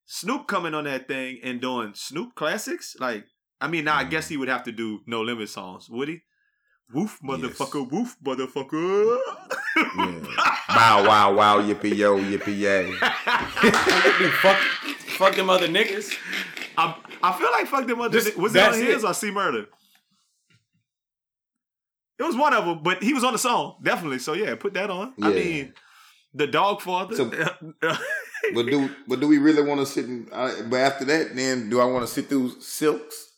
Snoop 0.06 0.46
coming 0.46 0.74
on 0.74 0.84
that 0.84 1.06
thing 1.08 1.38
and 1.42 1.60
doing 1.60 1.92
Snoop 1.94 2.34
classics. 2.34 2.96
Like, 2.98 3.24
I 3.60 3.68
mean, 3.68 3.84
now 3.84 3.96
I 3.96 4.04
Mm. 4.04 4.10
guess 4.10 4.28
he 4.28 4.36
would 4.36 4.48
have 4.48 4.64
to 4.64 4.72
do 4.72 5.00
No 5.06 5.22
Limit 5.22 5.48
songs, 5.48 5.88
would 5.90 6.08
he? 6.08 6.22
Woof, 6.92 7.18
motherfucker, 7.22 7.90
woof, 7.90 8.16
motherfucker. 8.24 9.18
Yeah. 9.76 10.54
Bow 10.68 11.04
wow 11.06 11.32
wow 11.34 11.60
yippee 11.62 11.94
yo 11.96 12.18
yippee 12.18 12.58
yay. 12.58 12.92
fuck, 14.42 14.56
fuck 15.18 15.34
them 15.34 15.50
other 15.50 15.68
niggas. 15.68 16.14
I, 16.76 16.94
I 17.22 17.32
feel 17.38 17.48
like 17.52 17.66
fuck 17.66 17.86
them 17.86 18.00
other. 18.00 18.18
This- 18.20 18.34
was 18.36 18.54
it 18.54 18.58
on 18.62 18.72
that's 18.72 18.78
his 18.78 19.04
it. 19.04 19.06
or 19.06 19.14
C 19.14 19.30
Murder? 19.30 19.66
It 22.18 22.22
was 22.24 22.36
one 22.36 22.52
of 22.54 22.64
them, 22.66 22.80
but 22.82 23.02
he 23.02 23.14
was 23.14 23.22
on 23.24 23.32
the 23.32 23.38
song 23.38 23.76
definitely. 23.82 24.18
So 24.18 24.32
yeah, 24.34 24.54
put 24.56 24.74
that 24.74 24.90
on. 24.90 25.14
I 25.22 25.30
mean, 25.30 25.72
the 26.34 26.46
dog 26.46 26.80
father. 26.80 27.16
So- 27.16 27.30
But 28.54 28.66
do 28.66 28.88
but 29.06 29.20
do 29.20 29.26
we 29.26 29.36
really 29.38 29.62
want 29.62 29.80
to 29.80 29.86
sit? 29.86 30.06
In, 30.06 30.28
uh, 30.32 30.52
but 30.70 30.76
after 30.78 31.04
that, 31.06 31.34
then 31.36 31.68
do 31.68 31.80
I 31.80 31.84
want 31.84 32.06
to 32.06 32.12
sit 32.12 32.28
through 32.28 32.60
Silks, 32.60 33.30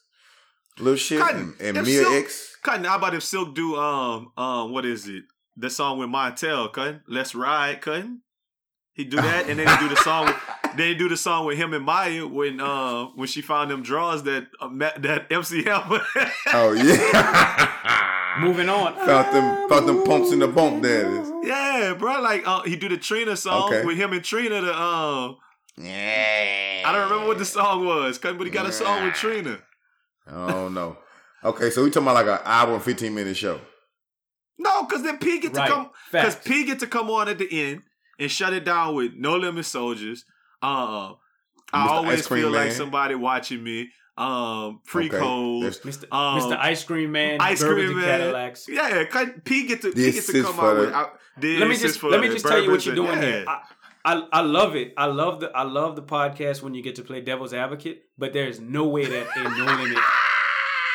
little 0.79 0.95
shit, 0.97 1.21
Cotton, 1.21 1.55
and, 1.59 1.79
and 1.79 1.87
Mia 1.87 2.03
Silk- 2.03 2.15
X? 2.25 2.57
Cutting. 2.63 2.85
How 2.85 2.97
about 2.97 3.15
if 3.15 3.23
Silk 3.25 3.55
do 3.55 3.77
um 3.77 4.31
um 4.37 4.73
what 4.73 4.85
is 4.85 5.09
it? 5.09 5.25
The 5.57 5.69
song 5.71 5.99
with 5.99 6.11
Montell, 6.11 6.71
cutting. 6.73 7.01
Let's 7.09 7.35
ride, 7.35 7.81
cutting. 7.81 8.21
He 8.93 9.05
do 9.05 9.17
that, 9.17 9.49
and 9.49 9.59
then 9.59 9.67
he 9.67 9.77
do 9.89 9.89
the 9.89 10.01
song. 10.03 10.27
With, 10.27 10.37
then 10.77 10.89
he 10.89 10.95
do 10.95 11.09
the 11.09 11.17
song 11.17 11.47
with 11.47 11.57
him 11.57 11.73
and 11.73 11.85
Mya 11.85 12.27
when 12.29 12.61
uh 12.61 13.07
when 13.17 13.27
she 13.27 13.41
found 13.41 13.71
them 13.71 13.83
drawers 13.83 14.23
that 14.25 14.47
uh, 14.61 14.69
that 14.99 15.29
MCM. 15.31 16.05
Oh 16.53 16.73
yeah. 16.73 18.17
Moving 18.39 18.69
on. 18.69 18.95
Felt 19.07 19.33
them 19.33 19.69
felt 19.69 19.87
them 19.87 20.05
pumps 20.05 20.31
in 20.33 20.39
the 20.39 20.49
bump 20.49 20.83
there. 20.83 21.11
yeah, 21.43 21.95
bro. 21.99 22.21
Like 22.21 22.47
uh, 22.47 22.63
he 22.63 22.77
do 22.77 22.89
the 22.89 22.97
Trina 22.97 23.37
song 23.37 23.73
Okay. 23.73 23.85
with 23.85 23.97
him 23.97 24.13
and 24.13 24.23
Trina. 24.25 24.61
The 24.61 24.81
um 24.81 25.37
Yeah. 25.77 26.83
I 26.87 26.93
don't 26.93 27.11
remember 27.11 27.27
what 27.27 27.39
the 27.39 27.45
song 27.45 27.85
was, 27.85 28.19
cutting, 28.19 28.39
but 28.39 28.47
he 28.47 28.51
got 28.53 28.67
a 28.67 28.73
song 28.73 29.05
with 29.05 29.15
Trina. 29.15 29.59
I 30.27 30.51
don't 30.53 30.75
know. 30.75 30.97
Okay, 31.43 31.71
so 31.71 31.83
we 31.83 31.91
talking 31.91 32.09
about 32.09 32.15
like 32.27 32.41
an 32.41 32.45
hour 32.45 32.75
and 32.75 32.83
fifteen 32.83 33.15
minute 33.15 33.37
show. 33.37 33.59
No, 34.59 34.85
because 34.85 35.03
then 35.03 35.19
P 35.19 35.41
get 35.41 35.55
to 35.55 35.67
come 35.67 35.91
because 36.13 36.35
Facts. 36.35 36.47
P 36.49 36.65
get 36.65 36.79
to 36.81 36.87
come 36.87 37.11
on 37.11 37.29
at 37.29 37.39
the 37.39 37.49
end 37.51 37.83
and 38.19 38.31
shut 38.31 38.53
it 38.53 38.65
down 38.65 38.95
with 38.95 39.15
No 39.15 39.37
Limit 39.37 39.65
Soldiers. 39.65 40.25
Uh, 40.63 41.15
I 41.73 41.87
Mr. 41.87 41.91
always 41.91 42.19
Ice 42.21 42.27
Cream 42.27 42.43
feel 42.43 42.51
like 42.53 42.73
somebody 42.73 43.15
watching 43.15 43.65
me. 43.65 43.89
Um, 44.21 44.81
Free 44.85 45.09
Okay. 45.09 45.19
Code. 45.19 45.63
There's- 45.65 45.79
Mr. 45.81 46.05
Um, 46.13 46.41
Mr. 46.41 46.59
Ice 46.59 46.85
Cream 46.85 47.13
Man, 47.13 47.39
Ice 47.41 47.61
Burberry 47.61 47.87
Cream 47.87 47.99
Man. 48.01 48.21
Cadillacs. 48.21 48.67
Yeah, 48.69 49.05
cut- 49.05 49.45
P 49.45 49.67
get 49.67 49.81
to 49.83 49.93
P 49.93 49.95
This 50.11 50.27
get 50.27 50.35
to 50.37 50.43
come 50.45 50.61
out 50.61 50.77
with. 50.77 50.93
out- 50.93 51.19
this 51.39 51.59
let 51.61 51.69
me 51.69 51.77
just 51.77 51.99
for 52.01 52.11
let 52.11 52.21
me 52.21 52.29
just 52.29 52.45
tell 52.47 52.61
you 52.63 52.71
what 52.71 52.85
you're 52.85 52.95
doing 52.95 53.11
and- 53.13 53.23
here. 53.23 53.45
I, 53.49 53.63
I 54.05 54.23
I 54.33 54.41
love 54.43 54.77
it. 54.77 54.93
I 54.97 55.07
love 55.07 55.41
the 55.41 55.51
I 55.55 55.63
love 55.63 55.95
the 55.97 56.03
podcast 56.03 56.63
when 56.63 56.75
you 56.75 56.83
get 56.83 56.95
to 56.97 57.03
play 57.03 57.21
devil's 57.21 57.53
advocate, 57.55 58.03
but 58.19 58.33
there's 58.33 58.59
no 58.61 58.87
way 58.89 59.05
that 59.07 59.27
a 59.37 59.43
no 59.59 59.65
limit 59.65 59.99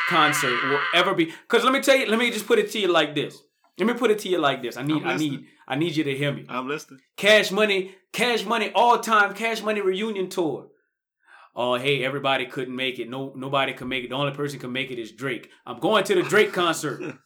concert 0.07 0.63
will 0.69 0.79
ever 0.93 1.13
be. 1.13 1.25
Because 1.25 1.63
let 1.63 1.73
me 1.73 1.81
tell 1.81 1.95
you, 1.95 2.05
let 2.07 2.19
me 2.19 2.29
just 2.31 2.45
put 2.47 2.59
it 2.59 2.71
to 2.71 2.79
you 2.79 2.87
like 2.87 3.15
this. 3.15 3.41
Let 3.77 3.87
me 3.87 3.93
put 3.93 4.11
it 4.11 4.19
to 4.19 4.29
you 4.29 4.37
like 4.37 4.61
this. 4.61 4.77
I 4.77 4.83
need 4.83 5.01
I'm 5.01 5.07
I 5.07 5.13
listening. 5.13 5.31
need 5.31 5.45
I 5.67 5.75
need 5.75 5.95
you 5.95 6.03
to 6.05 6.15
hear 6.15 6.31
me. 6.31 6.45
I'm 6.47 6.67
listening. 6.67 6.99
Cash 7.17 7.51
Money, 7.51 7.95
Cash 8.13 8.45
Money, 8.45 8.71
all 8.73 8.99
time 8.99 9.33
Cash 9.33 9.61
Money 9.63 9.81
reunion 9.81 10.29
tour. 10.29 10.67
Oh, 11.55 11.75
hey, 11.75 12.03
everybody 12.03 12.45
couldn't 12.47 12.75
make 12.75 12.99
it. 12.99 13.09
No, 13.09 13.31
nobody 13.35 13.73
can 13.73 13.87
make 13.87 14.03
it. 14.03 14.09
The 14.09 14.15
only 14.15 14.33
person 14.33 14.59
can 14.59 14.71
make 14.73 14.91
it 14.91 14.99
is 14.99 15.11
Drake. 15.13 15.49
I'm 15.65 15.79
going 15.79 16.03
to 16.03 16.15
the 16.15 16.23
Drake 16.23 16.51
concert. 16.51 17.15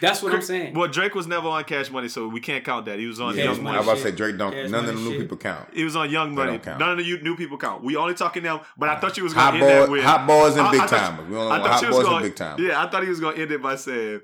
That's 0.00 0.22
what 0.22 0.34
I'm 0.34 0.42
saying. 0.42 0.74
Well, 0.74 0.88
Drake 0.88 1.14
was 1.14 1.26
never 1.26 1.48
on 1.48 1.62
Cash 1.64 1.90
Money, 1.90 2.08
so 2.08 2.26
we 2.28 2.40
can't 2.40 2.64
count 2.64 2.86
that. 2.86 2.98
He 2.98 3.06
was 3.06 3.20
on 3.20 3.34
Cash 3.34 3.44
Yeah, 3.44 3.52
Young 3.52 3.62
Money 3.62 3.76
I 3.76 3.80
was 3.80 3.88
about 3.88 3.96
to 3.98 4.02
say 4.02 4.10
Drake 4.12 4.36
don't. 4.38 4.52
Cash 4.52 4.70
none 4.70 4.80
of 4.86 4.94
the 4.94 5.00
new 5.00 5.10
shit. 5.12 5.20
people 5.20 5.36
count. 5.36 5.68
He 5.72 5.84
was 5.84 5.94
on 5.96 6.10
Young 6.10 6.34
Money. 6.34 6.58
count. 6.58 6.78
None 6.80 6.90
of 6.92 6.98
the 6.98 7.18
new 7.22 7.36
people 7.36 7.56
count. 7.58 7.84
We 7.84 7.96
only 7.96 8.14
talking 8.14 8.42
now, 8.42 8.62
but 8.76 8.88
I 8.88 8.98
thought 8.98 9.16
you 9.16 9.22
was 9.22 9.32
going 9.34 9.52
to 9.54 9.58
end 9.60 9.68
that 9.68 9.90
with 9.90 10.02
hot 10.02 10.26
boys 10.26 10.56
and 10.56 10.66
I- 10.66 10.70
big 10.72 10.80
I 10.80 10.86
thought- 10.86 10.98
timers. 11.16 11.28
We 11.30 11.36
only 11.36 11.52
I 11.52 11.58
want 11.58 11.62
thought 11.72 11.84
hot 11.84 11.92
boys 11.92 12.06
and 12.06 12.22
Big 12.22 12.34
Tymers. 12.34 12.58
Yeah, 12.58 12.82
I 12.84 12.90
thought 12.90 13.02
he 13.02 13.08
was 13.08 13.20
going 13.20 13.36
to 13.36 13.42
end 13.42 13.52
it 13.52 13.62
by 13.62 13.76
saying, 13.76 14.20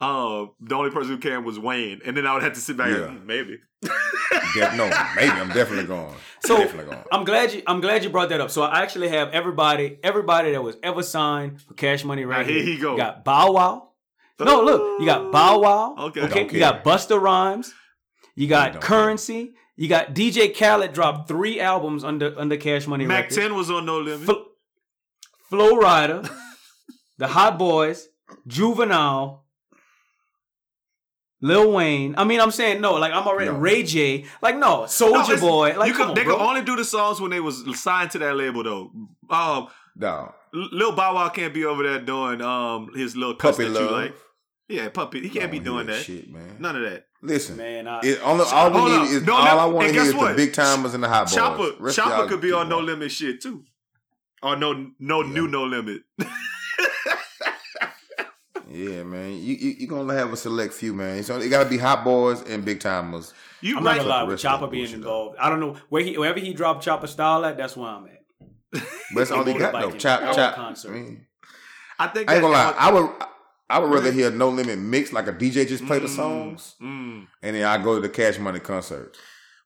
"Uh, 0.00 0.46
the 0.60 0.74
only 0.74 0.90
person 0.90 1.12
who 1.12 1.18
came 1.18 1.44
was 1.44 1.58
Wayne," 1.58 2.00
and 2.04 2.16
then 2.16 2.26
I 2.26 2.34
would 2.34 2.42
have 2.42 2.54
to 2.54 2.60
sit 2.60 2.76
back 2.76 2.88
Yeah. 2.90 3.04
and 3.06 3.20
"Hmm, 3.20 3.26
maybe. 3.26 3.58
De- 4.54 4.76
no, 4.76 4.88
maybe 5.16 5.30
I'm 5.30 5.48
definitely 5.48 5.84
gone. 5.84 6.14
So 6.44 6.56
definitely 6.58 6.90
going. 6.92 7.04
I'm 7.12 7.24
glad 7.24 7.52
you 7.52 7.62
I'm 7.66 7.80
glad 7.80 8.02
you 8.04 8.10
brought 8.10 8.28
that 8.30 8.40
up. 8.40 8.50
So 8.50 8.62
I 8.62 8.82
actually 8.82 9.08
have 9.08 9.28
everybody 9.30 9.98
everybody 10.02 10.52
that 10.52 10.62
was 10.62 10.76
ever 10.82 11.02
signed 11.02 11.60
for 11.62 11.74
Cash 11.74 12.04
Money 12.04 12.24
right 12.24 12.46
Now, 12.46 12.52
here 12.52 12.62
here. 12.62 12.74
he 12.74 12.78
go. 12.80 12.92
You 12.92 12.98
got 12.98 13.24
Bow 13.24 13.52
Wow. 13.52 13.90
No, 14.40 14.62
look, 14.62 15.00
you 15.00 15.06
got 15.06 15.30
Bow 15.30 15.58
Wow. 15.60 15.94
Okay. 16.06 16.22
Okay, 16.22 16.42
you 16.52 16.58
got 16.58 16.82
care. 16.82 16.92
Busta 16.94 17.20
Rhymes. 17.20 17.72
You 18.34 18.46
got 18.48 18.72
Don't 18.72 18.82
Currency. 18.82 19.54
You 19.76 19.88
got 19.88 20.14
DJ 20.14 20.56
Khaled 20.56 20.92
dropped 20.92 21.28
three 21.28 21.60
albums 21.60 22.04
under 22.04 22.34
under 22.38 22.56
Cash 22.56 22.86
Money 22.86 23.06
Mac 23.06 23.24
Records. 23.24 23.36
Ten 23.36 23.54
was 23.54 23.70
on 23.70 23.84
No 23.86 23.98
Limit. 24.00 24.26
Fl- 24.26 24.48
Flo 25.50 25.76
Rida, 25.80 26.28
the 27.18 27.28
Hot 27.28 27.58
Boys, 27.58 28.08
Juvenile, 28.46 29.43
Lil 31.44 31.72
Wayne. 31.72 32.14
I 32.16 32.24
mean, 32.24 32.40
I'm 32.40 32.50
saying 32.50 32.80
no. 32.80 32.94
Like 32.94 33.12
I'm 33.12 33.26
already 33.26 33.50
No. 33.50 33.58
Ray 33.58 33.82
J. 33.82 34.24
Like 34.42 34.56
no, 34.56 34.80
No, 34.80 34.86
Soldier 34.86 35.34
it's- 35.34 35.40
Boy. 35.40 35.74
Like 35.78 35.88
you 35.88 35.94
come 35.94 36.08
could, 36.08 36.08
on, 36.10 36.14
they 36.14 36.24
bro. 36.24 36.36
could 36.38 36.42
only 36.48 36.62
do 36.62 36.74
the 36.76 36.84
songs 36.84 37.20
when 37.20 37.30
they 37.30 37.40
was 37.40 37.64
signed 37.78 38.10
to 38.12 38.18
that 38.20 38.34
label 38.36 38.62
though. 38.64 38.90
Um, 39.30 39.68
Dog. 39.98 40.32
Lil 40.52 40.92
Bow 40.92 41.14
Wow 41.16 41.28
can't 41.28 41.52
be 41.52 41.64
over 41.64 41.82
there 41.82 42.00
doing 42.00 42.40
um 42.40 42.90
his 42.94 43.14
little 43.16 43.34
cuts 43.34 43.58
Puppy 43.58 43.68
that 43.68 43.80
love. 43.80 43.90
you 43.90 43.96
like. 43.96 44.14
Yeah, 44.66 44.88
puppy. 44.88 45.20
He 45.20 45.28
can't 45.28 45.52
be 45.52 45.58
doing 45.58 45.86
that. 45.88 46.02
Shit, 46.02 46.30
man. 46.32 46.56
None 46.58 46.76
of 46.76 46.90
that. 46.90 47.04
Listen, 47.20 47.56
Man, 47.58 47.86
I, 47.86 48.00
it, 48.02 48.20
only, 48.22 48.44
all 48.46 48.70
we 48.70 48.84
need 48.90 48.96
up. 48.98 49.06
is 49.08 49.22
No, 49.22 49.34
all 49.34 49.44
no, 49.44 49.58
I 49.58 49.64
want 49.66 49.88
to 49.88 49.92
hear 49.94 50.02
guess 50.04 50.14
is 50.14 50.20
the 50.20 50.34
Big 50.36 50.52
Tymers 50.52 50.94
and 50.94 51.02
the 51.04 51.08
hot 51.08 51.26
boys. 51.26 51.34
Chopper, 51.34 51.70
Rest 51.78 51.96
Chopper 51.96 52.28
could 52.28 52.40
be 52.40 52.52
on 52.52 52.68
No. 52.70 52.80
Limit 52.80 53.10
shit 53.12 53.40
too. 53.42 53.64
Or 54.42 54.56
no, 54.56 54.90
no 54.98 55.22
Yeah. 55.22 55.32
new 55.32 55.48
No 55.48 55.64
Limit. 55.64 56.02
Yeah, 58.74 59.04
man. 59.04 59.32
You 59.32 59.54
you, 59.54 59.70
you 59.78 59.86
gonna 59.86 60.12
have 60.14 60.32
a 60.32 60.36
select 60.36 60.74
few, 60.74 60.92
man. 60.94 61.22
So 61.22 61.38
it 61.38 61.48
gotta 61.48 61.68
be 61.68 61.78
hot 61.78 62.02
boys 62.02 62.42
and 62.42 62.64
Big 62.64 62.80
Tymers. 62.80 63.32
You 63.60 63.78
I'm 63.78 63.84
right. 63.84 63.96
not 63.96 64.02
gonna 64.02 64.08
lie 64.08 64.22
with 64.24 64.40
Chopper 64.40 64.66
being 64.66 64.82
bullshit, 64.82 64.96
involved. 64.96 65.36
I 65.38 65.48
don't 65.48 65.60
know 65.60 65.76
where 65.88 66.02
he 66.02 66.18
wherever 66.18 66.40
he 66.40 66.52
dropped 66.52 66.82
Chopper 66.84 67.06
style 67.06 67.44
at. 67.44 67.56
That's 67.56 67.76
where 67.76 67.88
I'm 67.88 68.06
at. 68.06 68.24
But 68.72 68.82
that's 69.14 69.30
all 69.30 69.44
he 69.44 69.54
got 69.54 69.72
though. 69.72 69.90
Motorbiking. 69.90 69.98
Chop 70.00 70.34
chop. 70.34 70.54
concert. 70.56 70.90
I 70.90 70.94
mean, 70.94 71.26
I 71.98 72.08
think 72.08 72.28
I 72.28 72.34
ain't 72.34 72.42
gonna 72.42 72.52
lie. 72.52 72.74
I 72.76 72.92
would 72.92 73.10
I 73.70 73.78
would 73.78 73.90
rather 73.92 74.10
hear 74.10 74.30
no 74.30 74.48
limit 74.48 74.78
mix 74.78 75.12
like 75.12 75.28
a 75.28 75.32
DJ 75.32 75.66
just 75.68 75.86
play 75.86 76.00
the 76.00 76.06
Mm, 76.06 76.16
songs, 76.16 76.74
mm. 76.82 77.26
and 77.42 77.56
then 77.56 77.64
I 77.64 77.82
go 77.82 77.94
to 77.94 78.00
the 78.00 78.08
Cash 78.08 78.38
Money 78.38 78.58
concert. 78.58 79.16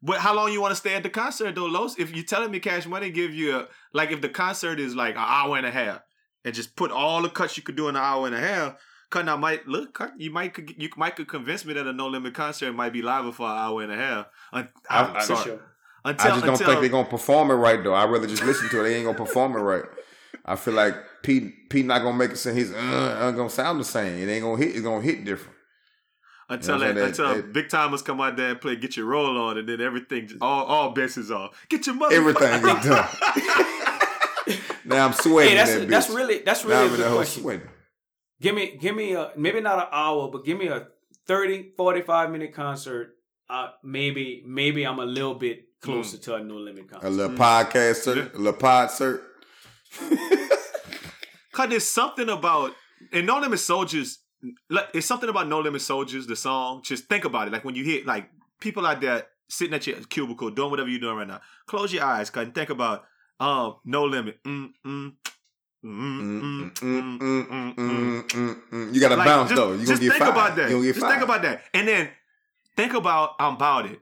But 0.02 0.18
how 0.18 0.34
long 0.34 0.52
you 0.52 0.60
want 0.60 0.72
to 0.72 0.76
stay 0.76 0.94
at 0.94 1.02
the 1.02 1.10
concert 1.10 1.54
though, 1.54 1.66
Los? 1.66 1.98
If 1.98 2.14
you're 2.14 2.24
telling 2.24 2.50
me 2.50 2.60
Cash 2.60 2.86
Money 2.86 3.10
give 3.10 3.32
you 3.34 3.56
a 3.56 3.68
like 3.94 4.10
if 4.12 4.20
the 4.20 4.28
concert 4.28 4.78
is 4.78 4.94
like 4.94 5.14
an 5.14 5.24
hour 5.24 5.56
and 5.56 5.66
a 5.66 5.70
half 5.70 6.02
and 6.44 6.54
just 6.54 6.76
put 6.76 6.90
all 6.90 7.22
the 7.22 7.30
cuts 7.30 7.56
you 7.56 7.62
could 7.62 7.74
do 7.76 7.88
in 7.88 7.96
an 7.96 8.02
hour 8.02 8.26
and 8.26 8.36
a 8.36 8.40
half, 8.40 8.76
cut 9.10 9.28
I 9.28 9.36
might 9.36 9.66
look 9.66 10.00
you 10.16 10.30
might 10.30 10.56
you 10.78 10.88
might 10.96 11.16
could 11.16 11.28
convince 11.28 11.64
me 11.64 11.74
that 11.74 11.86
a 11.86 11.92
no 11.92 12.08
limit 12.08 12.34
concert 12.34 12.72
might 12.72 12.92
be 12.92 13.02
live 13.02 13.34
for 13.34 13.46
an 13.46 13.56
hour 13.56 13.82
and 13.82 13.92
a 13.92 13.96
half. 13.96 14.26
Un- 14.52 14.68
I- 14.90 15.02
I'm 15.04 15.16
I- 15.16 15.20
sorry. 15.24 15.44
sure. 15.44 15.60
Until, 16.04 16.26
I 16.26 16.30
just 16.30 16.44
don't 16.44 16.52
until, 16.54 16.66
think 16.68 16.80
they're 16.80 16.90
gonna 16.90 17.08
perform 17.08 17.50
it 17.50 17.54
right 17.54 17.82
though. 17.82 17.94
I'd 17.94 18.08
rather 18.10 18.26
just 18.26 18.44
listen 18.44 18.68
to 18.70 18.80
it. 18.80 18.82
They 18.84 18.94
ain't 18.96 19.04
gonna 19.04 19.18
perform 19.18 19.56
it 19.56 19.60
right. 19.60 19.82
I 20.44 20.56
feel 20.56 20.74
like 20.74 20.94
Pete 21.22 21.68
Pete 21.68 21.84
not 21.84 22.02
gonna 22.02 22.16
make 22.16 22.30
it. 22.30 22.36
Say 22.36 22.54
his 22.54 22.72
uh, 22.72 22.76
uh 22.76 23.30
gonna 23.32 23.50
sound 23.50 23.80
the 23.80 23.84
same. 23.84 24.16
It 24.26 24.30
ain't 24.32 24.42
gonna 24.44 24.56
hit. 24.62 24.70
It's 24.76 24.80
gonna 24.82 25.02
hit 25.02 25.24
different. 25.24 25.56
Until 26.50 26.76
You 26.76 26.80
know 26.80 26.86
what 26.86 26.94
that, 26.94 27.08
until 27.08 27.34
That- 27.34 27.52
Big 27.52 27.68
Tymers 27.68 28.02
come 28.04 28.20
out 28.22 28.36
there 28.36 28.50
and 28.52 28.60
play 28.60 28.76
"Get 28.76 28.96
Your 28.96 29.06
Roll 29.06 29.36
On," 29.38 29.58
and 29.58 29.68
then 29.68 29.80
everything, 29.82 30.28
just, 30.28 30.40
all 30.40 30.64
all 30.64 30.90
bets 30.92 31.18
is 31.18 31.30
off. 31.30 31.66
Get 31.68 31.84
your 31.86 31.96
mother. 31.96 32.14
Everything 32.14 32.54
is 32.54 32.62
done. 32.86 33.08
now 34.86 35.06
I'm 35.06 35.12
sweating. 35.12 35.50
Hey, 35.50 35.56
that's 35.56 35.74
that 35.74 35.88
that's 35.88 36.08
really 36.10 36.38
that's 36.38 36.64
Now 36.64 36.70
really 36.70 36.84
I'm 36.84 36.90
a 36.90 36.94
in 36.94 36.96
good 37.00 37.06
whole 37.08 37.16
question. 37.18 37.42
sweating. 37.42 37.68
Give 38.40 38.54
me 38.54 38.76
give 38.80 38.94
me 38.94 39.12
a 39.14 39.32
maybe 39.36 39.60
not 39.60 39.78
an 39.78 39.88
hour, 39.92 40.30
but 40.30 40.44
give 40.44 40.58
me 40.58 40.68
a 40.68 40.86
30, 41.26 41.72
45 41.76 42.30
minute 42.30 42.52
concert. 42.52 43.14
Uh, 43.50 43.70
maybe 43.82 44.42
maybe 44.46 44.84
I'm 44.86 44.98
a 44.98 45.04
little 45.04 45.34
bit 45.34 45.68
closer 45.80 46.18
to 46.18 46.34
a 46.36 46.44
no 46.44 46.56
limit 46.56 46.88
concert. 46.90 47.06
A 47.06 47.10
little 47.10 47.36
podcast, 47.36 48.04
cert, 48.06 48.34
a 48.34 48.38
little 48.38 48.52
pod. 48.52 48.90
Cause 51.52 51.68
there's 51.70 51.90
something 51.90 52.28
about 52.28 52.72
and 53.12 53.26
No 53.26 53.40
Limit 53.40 53.58
Soldiers. 53.58 54.20
like, 54.70 54.88
It's 54.94 55.06
something 55.06 55.28
about 55.28 55.48
No 55.48 55.60
Limit 55.60 55.80
Soldiers, 55.80 56.26
the 56.26 56.36
song. 56.36 56.82
Just 56.84 57.06
think 57.06 57.24
about 57.24 57.48
it. 57.48 57.52
Like 57.52 57.64
when 57.64 57.74
you 57.74 57.84
hear 57.84 58.04
like 58.04 58.30
people 58.60 58.86
out 58.86 59.00
there 59.00 59.26
sitting 59.48 59.74
at 59.74 59.86
your 59.86 59.96
cubicle 60.04 60.50
doing 60.50 60.70
whatever 60.70 60.88
you're 60.88 61.00
doing 61.00 61.16
right 61.16 61.26
now. 61.26 61.40
Close 61.66 61.92
your 61.92 62.04
eyes, 62.04 62.30
cause 62.30 62.44
and 62.44 62.54
think 62.54 62.70
about 62.70 63.04
um 63.40 63.76
No 63.84 64.04
Limit. 64.04 64.42
Mm, 64.44 64.70
mm, 64.86 65.12
mm, 65.84 66.70
mm, 66.72 66.72
mm, 66.74 67.18
mm, 67.48 67.74
mm, 68.26 68.56
mm. 68.70 68.94
You 68.94 69.00
got 69.00 69.08
to 69.10 69.16
Like, 69.16 69.26
bounce 69.26 69.50
just, 69.50 69.60
though. 69.60 69.72
You 69.72 69.78
just 69.86 69.88
gonna 69.90 70.00
get 70.00 70.10
think 70.10 70.22
fired. 70.24 70.30
about 70.32 70.56
that. 70.56 70.68
You 70.70 70.76
gonna 70.76 70.86
get 70.86 70.94
just 70.94 71.00
fired. 71.00 71.12
think 71.12 71.22
about 71.24 71.42
that, 71.42 71.62
and 71.74 71.88
then 71.88 72.08
think 72.76 72.94
about 72.94 73.34
I'm 73.38 73.54
about 73.54 73.86
it. 73.86 74.00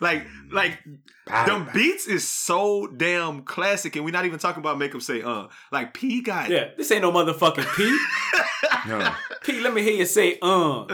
Like, 0.00 0.26
like 0.50 0.78
them 1.46 1.68
beats 1.72 2.06
is 2.06 2.26
so 2.28 2.86
damn 2.86 3.42
classic, 3.42 3.96
and 3.96 4.04
we're 4.04 4.10
not 4.10 4.24
even 4.26 4.38
talking 4.38 4.60
about 4.60 4.78
make 4.78 4.92
them 4.92 5.00
say 5.00 5.22
uh. 5.22 5.46
Like 5.72 5.94
P 5.94 6.20
got 6.20 6.50
yeah, 6.50 6.70
this 6.76 6.90
ain't 6.90 7.02
no 7.02 7.12
motherfucking 7.12 7.74
P. 7.76 7.98
No. 8.86 9.14
P, 9.42 9.60
let 9.60 9.72
me 9.72 9.82
hear 9.82 9.94
you 9.94 10.04
say 10.04 10.38
uh. 10.42 10.84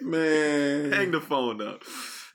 Man. 0.00 0.92
Hang 0.92 1.10
the 1.10 1.20
phone 1.20 1.60
up. 1.60 1.82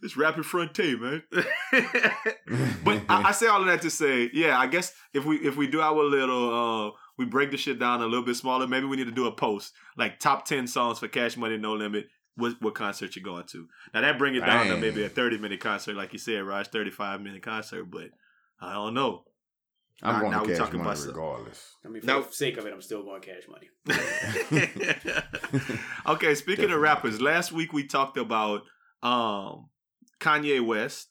It's 0.03 0.17
rapid 0.17 0.45
frontier, 0.45 0.97
man. 0.97 1.23
but 1.31 3.01
I, 3.07 3.23
I 3.27 3.31
say 3.33 3.47
all 3.47 3.61
of 3.61 3.67
that 3.67 3.83
to 3.83 3.91
say, 3.91 4.31
yeah, 4.33 4.57
I 4.57 4.65
guess 4.65 4.93
if 5.13 5.25
we 5.25 5.37
if 5.37 5.55
we 5.55 5.67
do 5.67 5.79
our 5.81 6.03
little 6.03 6.89
uh 6.89 6.91
we 7.17 7.25
break 7.25 7.51
the 7.51 7.57
shit 7.57 7.77
down 7.77 8.01
a 8.01 8.05
little 8.05 8.25
bit 8.25 8.35
smaller, 8.35 8.67
maybe 8.67 8.87
we 8.87 8.97
need 8.97 9.05
to 9.05 9.11
do 9.11 9.27
a 9.27 9.31
post 9.31 9.73
like 9.97 10.19
top 10.19 10.45
ten 10.45 10.65
songs 10.65 10.99
for 10.99 11.07
Cash 11.07 11.37
Money 11.37 11.57
No 11.57 11.73
Limit. 11.73 12.07
What 12.35 12.59
what 12.61 12.73
concert 12.73 13.15
you're 13.15 13.23
going 13.23 13.45
to? 13.47 13.67
Now 13.93 14.01
that 14.01 14.17
bring 14.17 14.35
it 14.35 14.45
down 14.45 14.67
to 14.67 14.77
maybe 14.77 15.03
a 15.03 15.09
30 15.09 15.37
minute 15.37 15.59
concert, 15.59 15.95
like 15.95 16.13
you 16.13 16.19
said, 16.19 16.43
Raj, 16.43 16.67
35 16.69 17.21
minute 17.21 17.43
concert, 17.43 17.83
but 17.91 18.09
I 18.59 18.73
don't 18.73 18.93
know. 18.95 19.25
I'm 20.03 20.13
Now- 20.15 20.19
going 20.21 20.31
now 20.31 20.39
to 20.43 20.47
cash 20.49 20.57
talking 20.57 20.77
money 20.79 20.89
about 20.89 20.97
some- 20.97 21.07
regardless. 21.09 21.75
I 21.85 21.89
mean, 21.89 22.01
for 22.01 22.07
Now- 22.07 22.21
the 22.21 22.31
sake 22.33 22.57
of 22.57 22.65
it, 22.65 22.73
I'm 22.73 22.81
still 22.81 23.03
going 23.03 23.21
cash 23.21 23.43
money. 23.47 23.69
okay, 26.07 26.35
speaking 26.35 26.67
Definitely. 26.67 26.73
of 26.75 26.81
rappers, 26.81 27.21
last 27.21 27.51
week 27.51 27.73
we 27.73 27.85
talked 27.85 28.17
about 28.17 28.61
um 29.03 29.69
Kanye 30.19 30.65
West 30.65 31.07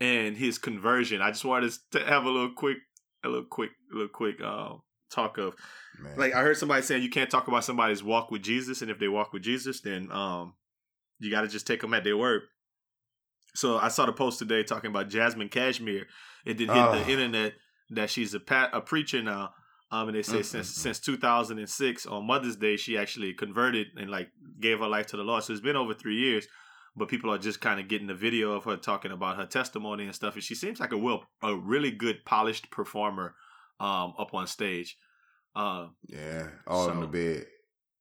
and 0.00 0.36
his 0.36 0.58
conversion. 0.58 1.20
I 1.22 1.30
just 1.30 1.44
wanted 1.44 1.72
to 1.92 2.00
have 2.04 2.24
a 2.24 2.30
little 2.30 2.52
quick, 2.54 2.78
a 3.24 3.28
little 3.28 3.46
quick, 3.50 3.70
a 3.92 3.94
little 3.94 4.08
quick 4.08 4.40
um 4.42 4.82
talk 5.10 5.38
of 5.38 5.54
Man. 6.00 6.16
like 6.18 6.34
I 6.34 6.42
heard 6.42 6.56
somebody 6.56 6.82
saying 6.82 7.02
you 7.02 7.10
can't 7.10 7.30
talk 7.30 7.48
about 7.48 7.64
somebody's 7.64 8.02
walk 8.02 8.30
with 8.30 8.42
Jesus, 8.42 8.82
and 8.82 8.90
if 8.90 8.98
they 8.98 9.08
walk 9.08 9.32
with 9.32 9.42
Jesus, 9.42 9.80
then 9.80 10.10
um 10.12 10.54
you 11.18 11.30
got 11.30 11.42
to 11.42 11.48
just 11.48 11.66
take 11.66 11.80
them 11.80 11.94
at 11.94 12.04
their 12.04 12.16
word. 12.16 12.42
So 13.54 13.78
I 13.78 13.88
saw 13.88 14.04
the 14.04 14.12
post 14.12 14.38
today 14.38 14.62
talking 14.62 14.90
about 14.90 15.08
Jasmine 15.08 15.48
Cashmere. 15.48 16.06
It 16.44 16.58
did 16.58 16.68
hit 16.68 16.76
Oh. 16.76 16.92
the 16.92 17.10
internet 17.10 17.54
that 17.90 18.10
she's 18.10 18.34
a 18.34 18.40
pa- 18.40 18.70
a 18.72 18.80
preacher 18.80 19.22
now. 19.22 19.50
Um, 19.92 20.08
and 20.08 20.16
they 20.16 20.22
say 20.22 20.40
Mm, 20.40 20.44
since 20.44 20.68
since 20.70 20.98
2006 21.00 22.06
on 22.06 22.26
Mother's 22.26 22.56
Day 22.56 22.76
she 22.76 22.98
actually 22.98 23.32
converted 23.34 23.86
and 23.96 24.10
like 24.10 24.30
gave 24.60 24.80
her 24.80 24.88
life 24.88 25.06
to 25.08 25.16
the 25.16 25.22
Lord. 25.22 25.44
So 25.44 25.52
it's 25.52 25.62
been 25.62 25.76
over 25.76 25.94
three 25.94 26.16
years, 26.16 26.48
but 26.96 27.08
people 27.08 27.30
are 27.32 27.38
just 27.38 27.60
kind 27.60 27.78
of 27.78 27.86
getting 27.86 28.08
the 28.08 28.14
video 28.14 28.52
of 28.52 28.64
her 28.64 28.76
talking 28.76 29.12
about 29.12 29.36
her 29.36 29.46
testimony 29.46 30.04
and 30.04 30.14
stuff. 30.14 30.34
And 30.34 30.42
she 30.42 30.56
seems 30.56 30.80
like 30.80 30.92
a 30.92 30.98
well, 30.98 31.24
a 31.42 31.54
really 31.54 31.92
good 31.92 32.24
polished 32.24 32.70
performer 32.70 33.34
um 33.78 34.14
up 34.18 34.34
on 34.34 34.46
stage. 34.48 34.96
Uh, 35.54 35.86
yeah, 36.08 36.48
all 36.66 36.88
in 36.90 36.94
So- 36.96 37.00
the 37.02 37.06
bed. 37.06 37.46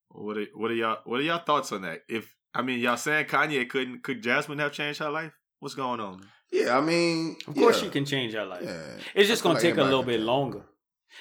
what 0.10 0.38
are 0.38 0.46
what 0.56 0.72
are 0.72 0.76
y'all 0.76 0.98
what 1.06 1.20
are 1.20 1.24
y'all 1.24 1.38
thoughts 1.46 1.72
on 1.72 1.84
that? 1.84 2.02
If 2.10 2.36
I 2.56 2.64
mean 2.64 2.80
y'all 2.80 2.98
saying 2.98 3.28
Kanye 3.28 3.70
couldn't 3.70 4.02
could 4.04 4.24
Jasmine 4.24 4.58
have 4.60 4.72
changed 4.72 5.00
her 5.00 5.10
life? 5.12 5.34
What's 5.60 5.76
going 5.76 6.00
on? 6.00 6.22
Yeah, 6.56 6.78
I 6.78 6.82
mean, 6.82 7.36
Of 7.48 7.56
course, 7.56 7.80
yeah. 7.80 7.86
you 7.86 7.92
can 7.92 8.06
change 8.06 8.34
your 8.34 8.46
life. 8.46 8.64
Yeah. 8.64 8.82
It's 9.14 9.28
just 9.28 9.44
gonna 9.44 9.56
like 9.56 9.62
take 9.62 9.78
a 9.78 9.84
little 9.84 10.04
bit 10.04 10.22
longer. 10.22 10.62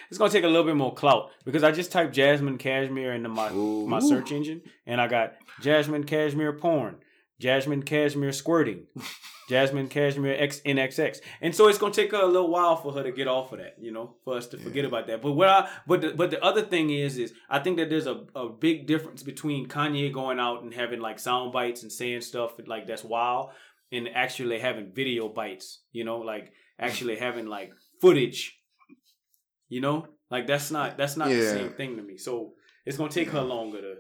It's 0.09 0.18
gonna 0.18 0.30
take 0.30 0.45
a 0.45 0.49
little 0.49 0.64
bit 0.64 0.76
more 0.76 0.95
clout 0.95 1.30
because 1.45 1.64
I 1.64 1.72
just 1.72 1.91
typed 1.93 2.14
Jasmine 2.14 2.59
Cashmere 2.59 3.12
into 3.14 3.28
my 3.28 3.51
Ooh. 3.53 3.87
my 3.87 4.01
search 4.01 4.32
engine 4.32 4.62
and 4.87 5.01
I 5.01 5.07
got 5.09 5.35
Jasmine 5.61 6.05
Cashmere 6.05 6.53
porn, 6.53 6.97
Jasmine 7.41 7.82
Cashmere 7.82 8.32
squirting, 8.32 8.87
Jasmine 9.49 9.89
Cashmere 9.89 10.37
X 10.39 10.61
NXX, 10.64 11.20
and 11.41 11.55
so 11.55 11.68
it's 11.68 11.78
gonna 11.78 11.93
take 11.93 12.12
her 12.12 12.22
a 12.22 12.26
little 12.26 12.51
while 12.51 12.76
for 12.76 12.93
her 12.93 13.03
to 13.03 13.12
get 13.12 13.28
off 13.28 13.53
of 13.53 13.59
that, 13.59 13.76
you 13.80 13.93
know, 13.93 14.14
for 14.24 14.37
us 14.37 14.47
to 14.49 14.59
forget 14.59 14.85
about 14.85 15.07
that. 15.09 15.20
But 15.22 15.32
what 15.32 15.49
I 15.49 15.68
but 15.87 16.01
the, 16.01 16.11
but 16.14 16.30
the 16.30 16.43
other 16.43 16.62
thing 16.62 16.91
is 16.91 17.18
is 17.18 17.32
I 17.49 17.59
think 17.59 17.76
that 17.78 17.91
there's 17.91 18.07
a, 18.07 18.24
a 18.35 18.49
big 18.49 18.87
difference 18.87 19.22
between 19.22 19.68
Kanye 19.68 20.12
going 20.12 20.39
out 20.39 20.62
and 20.62 20.72
having 20.72 21.01
like 21.01 21.18
sound 21.18 21.53
bites 21.53 21.82
and 21.82 21.91
saying 21.93 22.20
stuff 22.22 22.53
like 22.66 22.87
that's 22.87 23.05
wild 23.05 23.51
and 23.95 24.09
actually 24.15 24.59
having 24.59 24.93
video 24.93 25.29
bites, 25.29 25.81
you 25.93 26.05
know, 26.05 26.19
like 26.19 26.53
actually 26.79 27.17
having 27.17 27.47
like 27.47 27.73
footage 28.01 28.59
you 29.69 29.81
know, 29.81 30.07
like 30.31 30.47
that's 30.47 30.71
not 30.71 30.97
that's 30.97 31.17
not 31.17 31.29
the 31.29 31.43
same 31.43 31.71
thing 31.71 31.97
to 31.97 32.03
me. 32.03 32.17
So 32.17 32.53
it's 32.85 32.97
gonna 32.97 33.11
take 33.11 33.31
her 33.31 33.43
longer 33.43 33.81
to 33.81 33.95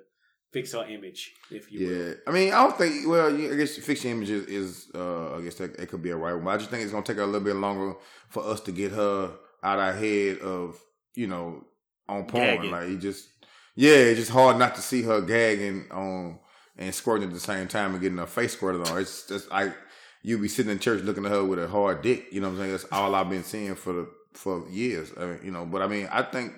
fix 0.52 0.72
her 0.72 0.86
image, 0.86 1.32
if 1.50 1.72
you 1.72 1.88
will. 1.88 2.06
Yeah, 2.06 2.14
I 2.26 2.30
mean, 2.30 2.52
I 2.52 2.62
don't 2.62 2.78
think. 2.78 3.08
Well, 3.08 3.34
I 3.34 3.56
guess 3.56 3.76
fixing 3.78 4.12
images 4.12 4.46
is, 4.46 4.88
uh, 4.94 5.36
I 5.36 5.40
guess 5.40 5.56
that 5.56 5.74
it 5.76 5.88
could 5.88 6.02
be 6.02 6.10
a 6.10 6.16
right 6.16 6.34
one. 6.34 6.44
But 6.44 6.50
I 6.50 6.56
just 6.58 6.70
think 6.70 6.82
it's 6.82 6.92
gonna 6.92 7.04
take 7.04 7.16
her 7.16 7.22
a 7.22 7.26
little 7.26 7.40
bit 7.40 7.56
longer 7.56 7.94
for 8.28 8.44
us 8.44 8.60
to 8.60 8.72
get 8.72 8.92
her 8.92 9.32
out 9.62 9.78
our 9.78 9.92
head 9.92 10.38
of 10.38 10.80
you 11.14 11.26
know 11.26 11.64
on 12.08 12.26
porn. 12.26 12.44
Gagging. 12.44 12.70
Like 12.70 12.88
it 12.90 12.98
just, 12.98 13.28
yeah, 13.74 13.96
it's 13.96 14.20
just 14.20 14.30
hard 14.30 14.58
not 14.58 14.74
to 14.76 14.80
see 14.80 15.02
her 15.02 15.22
gagging 15.22 15.88
on 15.90 16.38
and 16.76 16.94
squirting 16.94 17.28
at 17.28 17.34
the 17.34 17.40
same 17.40 17.68
time 17.68 17.92
and 17.92 18.00
getting 18.00 18.18
her 18.18 18.26
face 18.26 18.52
squirted 18.52 18.88
on. 18.88 18.98
It's 18.98 19.26
just 19.26 19.50
like 19.50 19.74
you 20.22 20.38
be 20.38 20.48
sitting 20.48 20.72
in 20.72 20.78
church 20.78 21.02
looking 21.02 21.24
at 21.24 21.32
her 21.32 21.44
with 21.44 21.58
a 21.58 21.68
hard 21.68 22.02
dick. 22.02 22.26
You 22.32 22.40
know 22.40 22.48
what 22.48 22.54
I'm 22.54 22.60
saying? 22.60 22.72
That's 22.72 22.86
all 22.92 23.14
I've 23.14 23.30
been 23.30 23.44
seeing 23.44 23.74
for 23.74 23.92
the 23.92 24.08
for 24.32 24.68
years. 24.68 25.12
I 25.18 25.26
mean, 25.26 25.40
you 25.44 25.50
know, 25.50 25.64
but 25.64 25.82
I 25.82 25.86
mean, 25.86 26.08
I 26.10 26.22
think 26.22 26.54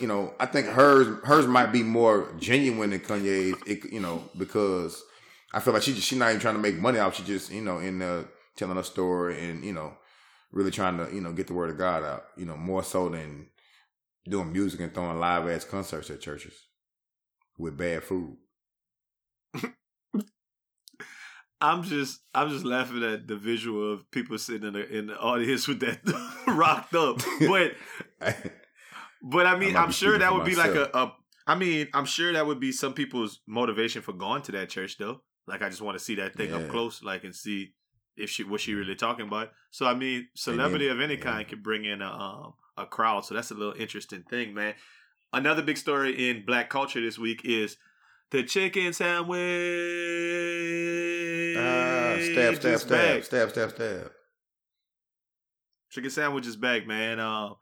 you 0.00 0.06
know, 0.06 0.34
I 0.40 0.46
think 0.46 0.66
hers 0.66 1.08
hers 1.24 1.46
might 1.46 1.72
be 1.72 1.82
more 1.82 2.32
genuine 2.38 2.90
than 2.90 3.00
Kanye's. 3.00 3.56
It, 3.66 3.92
you 3.92 4.00
know, 4.00 4.22
because 4.36 5.02
I 5.52 5.60
feel 5.60 5.72
like 5.72 5.82
she 5.82 5.94
she 5.94 6.16
not 6.16 6.30
even 6.30 6.40
trying 6.40 6.56
to 6.56 6.60
make 6.60 6.76
money 6.76 6.98
out. 6.98 7.14
She 7.14 7.22
just 7.22 7.50
you 7.50 7.62
know 7.62 7.78
in 7.78 8.02
uh, 8.02 8.24
telling 8.56 8.76
her 8.76 8.82
story 8.82 9.48
and 9.48 9.64
you 9.64 9.72
know 9.72 9.94
really 10.52 10.70
trying 10.70 10.98
to 10.98 11.14
you 11.14 11.20
know 11.20 11.32
get 11.32 11.46
the 11.46 11.54
word 11.54 11.70
of 11.70 11.78
God 11.78 12.02
out. 12.02 12.24
You 12.36 12.46
know, 12.46 12.56
more 12.56 12.82
so 12.82 13.08
than 13.08 13.48
doing 14.28 14.52
music 14.52 14.80
and 14.80 14.94
throwing 14.94 15.18
live 15.18 15.48
ass 15.48 15.64
concerts 15.64 16.10
at 16.10 16.20
churches 16.20 16.54
with 17.58 17.76
bad 17.76 18.02
food. 18.02 18.36
I'm 21.60 21.82
just 21.82 22.20
I'm 22.34 22.50
just 22.50 22.64
laughing 22.64 23.02
at 23.02 23.26
the 23.26 23.36
visual 23.36 23.94
of 23.94 24.10
people 24.10 24.36
sitting 24.36 24.68
in 24.68 24.74
the 24.74 24.86
in 24.86 25.06
the 25.06 25.18
audience 25.18 25.66
with 25.66 25.80
that 25.80 25.98
rocked 26.46 26.94
up. 26.94 27.20
But 27.40 27.72
but 29.22 29.46
I 29.46 29.58
mean 29.58 29.70
I 29.70 29.80
might 29.80 29.84
I'm 29.84 29.90
sure 29.90 30.18
that 30.18 30.32
would 30.32 30.44
be 30.44 30.56
like 30.56 30.74
a, 30.74 30.90
a 30.92 31.12
I 31.46 31.54
mean 31.54 31.88
I'm 31.94 32.04
sure 32.04 32.32
that 32.34 32.46
would 32.46 32.60
be 32.60 32.70
some 32.70 32.92
people's 32.92 33.40
motivation 33.46 34.02
for 34.02 34.12
going 34.12 34.42
to 34.42 34.52
that 34.52 34.68
church 34.68 34.98
though. 34.98 35.22
Like 35.46 35.62
I 35.62 35.70
just 35.70 35.80
want 35.80 35.98
to 35.98 36.04
see 36.04 36.16
that 36.16 36.34
thing 36.34 36.52
up 36.52 36.68
close, 36.68 37.02
like 37.02 37.24
and 37.24 37.34
see 37.34 37.72
if 38.16 38.30
she 38.30 38.44
what 38.44 38.60
she 38.60 38.74
really 38.74 38.94
talking 38.94 39.26
about. 39.26 39.50
So 39.70 39.86
I 39.86 39.94
mean, 39.94 40.28
celebrity 40.34 40.88
of 40.88 41.00
any 41.00 41.14
yeah. 41.14 41.20
kind 41.20 41.48
can 41.48 41.62
bring 41.62 41.84
in 41.84 42.02
a 42.02 42.10
um 42.10 42.54
a 42.76 42.86
crowd. 42.86 43.24
So 43.24 43.34
that's 43.34 43.50
a 43.50 43.54
little 43.54 43.74
interesting 43.78 44.22
thing, 44.28 44.52
man. 44.52 44.74
Another 45.32 45.62
big 45.62 45.78
story 45.78 46.30
in 46.30 46.44
black 46.44 46.68
culture 46.68 47.00
this 47.00 47.18
week 47.18 47.42
is 47.44 47.76
the 48.30 48.42
chicken 48.42 48.92
sandwich. 48.92 49.38
Ah, 51.56 52.16
stab, 52.20 52.56
stab, 52.56 52.78
stab, 52.78 52.88
back. 52.88 53.24
stab, 53.24 53.50
stab, 53.50 53.70
stab. 53.70 54.10
Chicken 55.90 56.10
sandwich 56.10 56.46
is 56.46 56.56
back, 56.56 56.86
man. 56.86 57.20
Um, 57.20 57.56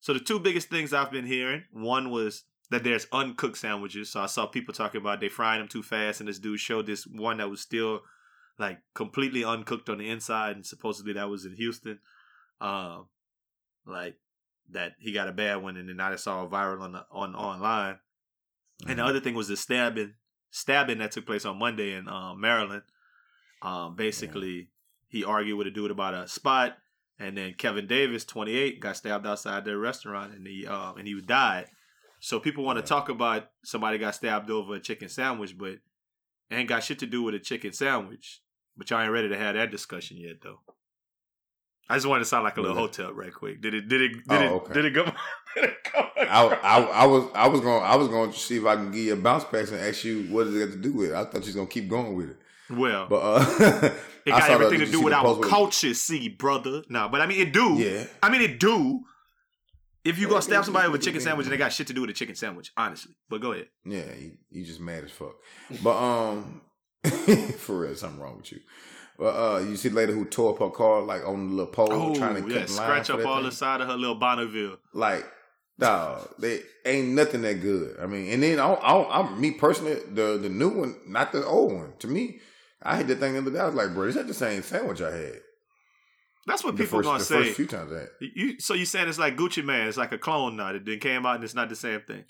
so 0.00 0.12
the 0.12 0.20
two 0.20 0.38
biggest 0.38 0.68
things 0.68 0.92
I've 0.92 1.10
been 1.10 1.26
hearing, 1.26 1.64
one 1.72 2.10
was 2.10 2.44
that 2.70 2.84
there's 2.84 3.06
uncooked 3.12 3.58
sandwiches. 3.58 4.10
So 4.10 4.20
I 4.20 4.26
saw 4.26 4.46
people 4.46 4.74
talking 4.74 5.00
about 5.00 5.20
they 5.20 5.28
frying 5.28 5.60
them 5.60 5.68
too 5.68 5.82
fast, 5.82 6.20
and 6.20 6.28
this 6.28 6.38
dude 6.38 6.60
showed 6.60 6.86
this 6.86 7.06
one 7.06 7.38
that 7.38 7.50
was 7.50 7.60
still 7.60 8.00
like 8.58 8.78
completely 8.94 9.44
uncooked 9.44 9.88
on 9.88 9.98
the 9.98 10.08
inside, 10.08 10.56
and 10.56 10.66
supposedly 10.66 11.12
that 11.14 11.28
was 11.28 11.44
in 11.44 11.54
Houston. 11.54 11.98
Um, 12.60 13.06
like 13.86 14.16
that 14.70 14.92
he 14.98 15.12
got 15.12 15.28
a 15.28 15.32
bad 15.32 15.62
one, 15.62 15.76
and 15.76 15.88
then 15.88 16.00
I 16.00 16.16
saw 16.16 16.40
all 16.40 16.48
viral 16.48 16.80
on 16.80 16.92
the, 16.92 17.04
on 17.10 17.34
online. 17.34 17.98
And 18.86 18.98
the 18.98 19.04
other 19.04 19.20
thing 19.20 19.34
was 19.34 19.48
the 19.48 19.56
stabbing 19.56 20.14
stabbing 20.50 20.98
that 20.98 21.12
took 21.12 21.26
place 21.26 21.44
on 21.44 21.58
Monday 21.58 21.94
in 21.94 22.08
um, 22.08 22.40
Maryland. 22.40 22.82
Um, 23.62 23.96
basically, 23.96 24.68
he 25.08 25.24
argued 25.24 25.58
with 25.58 25.66
a 25.66 25.70
dude 25.70 25.90
about 25.90 26.14
a 26.14 26.28
spot, 26.28 26.76
And 27.18 27.36
then 27.36 27.54
Kevin 27.54 27.86
Davis, 27.86 28.24
28, 28.24 28.80
got 28.80 28.96
stabbed 28.96 29.26
outside 29.26 29.64
their 29.64 29.78
restaurant 29.78 30.34
and 30.34 30.46
he 30.46 30.66
um 30.66 30.96
and 30.98 31.06
he 31.06 31.20
died. 31.20 31.66
So 32.20 32.38
people 32.38 32.64
want 32.64 32.78
to 32.78 32.84
talk 32.84 33.08
about 33.08 33.50
somebody 33.64 33.98
got 33.98 34.14
stabbed 34.14 34.50
over 34.50 34.74
a 34.74 34.80
chicken 34.80 35.08
sandwich, 35.08 35.58
but 35.58 35.72
it 35.72 35.80
ain't 36.50 36.68
got 36.68 36.84
shit 36.84 36.98
to 37.00 37.06
do 37.06 37.22
with 37.22 37.34
a 37.34 37.40
chicken 37.40 37.72
sandwich. 37.72 38.42
But 38.76 38.88
y'all 38.90 39.00
ain't 39.00 39.12
ready 39.12 39.28
to 39.28 39.36
have 39.36 39.54
that 39.54 39.70
discussion 39.70 40.16
yet, 40.16 40.36
though. 40.42 40.60
I 41.92 41.96
just 41.96 42.06
wanted 42.06 42.20
to 42.20 42.24
sound 42.26 42.44
like 42.44 42.56
a 42.56 42.60
little 42.60 42.76
Really? 42.76 42.88
hotel 42.88 43.12
right 43.12 43.32
quick. 43.34 43.60
Did 43.60 43.74
it? 43.74 43.88
Did 43.88 44.00
it? 44.00 44.12
Did 44.12 44.22
Oh, 44.30 44.34
it? 44.42 44.50
okay. 44.50 44.72
Did 44.74 44.84
it 44.86 44.90
go? 44.90 45.04
Did 45.54 45.64
it 45.64 45.76
go? 45.92 46.00
I, 46.18 46.46
I, 46.46 46.78
I 47.02 47.06
was 47.06 47.30
I 47.34 47.46
was 47.48 47.60
going 47.60 47.82
I 47.82 47.96
was 47.96 48.08
going 48.08 48.32
to 48.32 48.38
see 48.38 48.56
if 48.56 48.64
I 48.64 48.76
can 48.76 48.90
give 48.90 49.00
you 49.04 49.12
a 49.12 49.16
bounce 49.16 49.44
pass 49.44 49.70
and 49.70 49.80
ask 49.80 50.02
you 50.04 50.22
what 50.30 50.44
does 50.44 50.54
it 50.56 50.66
got 50.66 50.72
to 50.72 50.78
do 50.80 50.92
with 50.94 51.10
it. 51.10 51.14
I 51.14 51.24
thought 51.24 51.34
you 51.42 51.46
was 51.48 51.54
gonna 51.54 51.66
keep 51.66 51.88
going 51.90 52.14
with 52.16 52.30
it, 52.30 52.36
well, 52.70 53.06
but 53.08 53.16
uh, 53.18 53.90
it 54.24 54.30
got 54.30 54.50
everything 54.50 54.78
to 54.80 54.90
do 54.90 55.02
with 55.02 55.12
our 55.12 55.34
with- 55.34 55.48
culture, 55.50 55.92
see, 55.94 56.28
brother. 56.30 56.82
No, 56.88 57.08
but 57.10 57.20
I 57.20 57.26
mean 57.26 57.40
it 57.40 57.52
do. 57.52 57.74
Yeah. 57.74 58.04
I 58.22 58.30
mean 58.30 58.40
it 58.40 58.58
do. 58.58 59.02
If 60.04 60.18
you 60.18 60.26
Yeah, 60.26 60.30
gonna 60.30 60.42
stab 60.42 60.64
somebody 60.64 60.88
with 60.90 61.00
a 61.00 61.04
chicken 61.04 61.20
sandwich, 61.20 61.46
and 61.46 61.52
they 61.52 61.58
got 61.58 61.72
shit 61.72 61.86
to 61.88 61.92
do 61.92 62.00
with 62.00 62.10
a 62.10 62.14
chicken 62.14 62.34
sandwich, 62.34 62.72
honestly. 62.76 63.12
But 63.28 63.40
go 63.42 63.52
ahead. 63.52 63.68
Yeah, 63.84 64.04
you, 64.18 64.32
you 64.50 64.64
just 64.64 64.80
mad 64.80 65.04
as 65.04 65.10
fuck. 65.12 65.34
But 65.82 65.96
um, 65.96 66.62
for 67.58 67.80
real, 67.80 67.94
something 67.94 68.18
wrong 68.20 68.38
with 68.38 68.50
you. 68.52 68.60
Uh, 69.20 69.62
you 69.68 69.76
see 69.76 69.88
the 69.88 69.94
lady 69.94 70.12
who 70.12 70.24
tore 70.24 70.52
up 70.54 70.58
her 70.60 70.70
car 70.70 71.02
like 71.02 71.26
on 71.26 71.48
the 71.50 71.54
little 71.54 71.72
pole, 71.72 71.88
Oh, 71.92 72.14
trying 72.14 72.34
to 72.36 72.42
cut 72.42 72.50
yeah, 72.50 72.66
scratch 72.66 73.10
up 73.10 73.24
all 73.24 73.36
thing? 73.36 73.44
the 73.44 73.52
side 73.52 73.80
of 73.80 73.88
her 73.88 73.96
little 73.96 74.14
Bonneville. 74.16 74.78
Like, 74.94 75.24
dog, 75.78 76.28
they 76.38 76.60
ain't 76.84 77.08
nothing 77.08 77.42
that 77.42 77.60
good. 77.60 77.96
I 78.00 78.06
mean, 78.06 78.30
and 78.32 78.42
then 78.42 78.58
I, 78.58 78.72
I, 78.72 79.20
I, 79.22 79.34
me 79.36 79.52
personally, 79.52 79.96
the 80.12 80.38
the 80.38 80.48
new 80.48 80.70
one, 80.70 80.96
not 81.06 81.32
the 81.32 81.44
old 81.44 81.72
one. 81.72 81.92
To 82.00 82.06
me, 82.08 82.40
I 82.82 82.96
had 82.96 83.06
the 83.08 83.14
thing 83.16 83.34
the 83.34 83.40
other 83.40 83.50
day. 83.50 83.58
I 83.60 83.66
was 83.66 83.74
like, 83.74 83.94
bro, 83.94 84.08
is 84.08 84.14
that 84.16 84.26
the 84.26 84.34
same 84.34 84.62
sandwich 84.62 85.00
I 85.02 85.14
had? 85.14 85.40
That's 86.46 86.64
what 86.64 86.76
The 86.76 86.82
people 86.82 86.98
first, 86.98 87.08
gonna 87.08 87.20
say. 87.22 87.44
first 87.44 87.56
few 87.56 87.66
times 87.66 87.92
I 87.92 87.98
had. 88.00 88.08
You 88.20 88.58
so 88.58 88.74
you 88.74 88.84
saying 88.84 89.08
it's 89.08 89.18
like 89.18 89.36
Gucci 89.36 89.64
Mane? 89.64 89.86
It's 89.86 89.96
like 89.96 90.10
a 90.12 90.18
clone 90.18 90.56
now 90.56 90.72
that 90.72 90.84
then 90.84 90.98
came 90.98 91.24
out 91.24 91.36
and 91.36 91.44
it's 91.44 91.54
not 91.54 91.68
the 91.68 91.76
same 91.76 92.00
thing. 92.00 92.24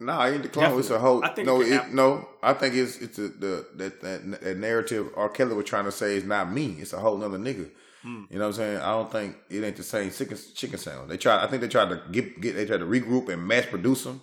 No, 0.00 0.12
I 0.12 0.30
ain't 0.30 0.42
the 0.42 0.48
clone. 0.48 0.78
It's 0.78 0.88
a 0.88 0.98
whole. 0.98 1.22
I 1.22 1.28
think 1.28 1.46
no, 1.46 1.60
it 1.60 1.68
it, 1.68 1.92
no. 1.92 2.26
I 2.42 2.54
think 2.54 2.74
it's 2.74 2.96
it's 2.96 3.18
a, 3.18 3.28
the 3.28 3.66
that, 3.76 4.00
that 4.00 4.40
that 4.40 4.56
narrative 4.56 5.10
R. 5.14 5.28
Kelly 5.28 5.54
was 5.54 5.66
trying 5.66 5.84
to 5.84 5.92
say 5.92 6.16
is 6.16 6.24
not 6.24 6.50
me. 6.50 6.76
It's 6.78 6.94
a 6.94 6.98
whole 6.98 7.18
nother 7.18 7.38
nigga. 7.38 7.70
Hmm. 8.02 8.24
You 8.30 8.38
know 8.38 8.46
what 8.46 8.46
I'm 8.46 8.52
saying? 8.54 8.76
I 8.78 8.92
don't 8.92 9.12
think 9.12 9.36
it 9.50 9.62
ain't 9.62 9.76
the 9.76 9.82
same 9.82 10.10
chicken 10.10 10.38
chicken 10.54 10.78
sound. 10.78 11.10
They 11.10 11.18
tried. 11.18 11.44
I 11.44 11.48
think 11.48 11.60
they 11.60 11.68
tried 11.68 11.90
to 11.90 12.00
get 12.10 12.40
get. 12.40 12.56
They 12.56 12.64
tried 12.64 12.78
to 12.78 12.86
regroup 12.86 13.28
and 13.28 13.46
mass 13.46 13.66
produce 13.66 14.04
them, 14.04 14.22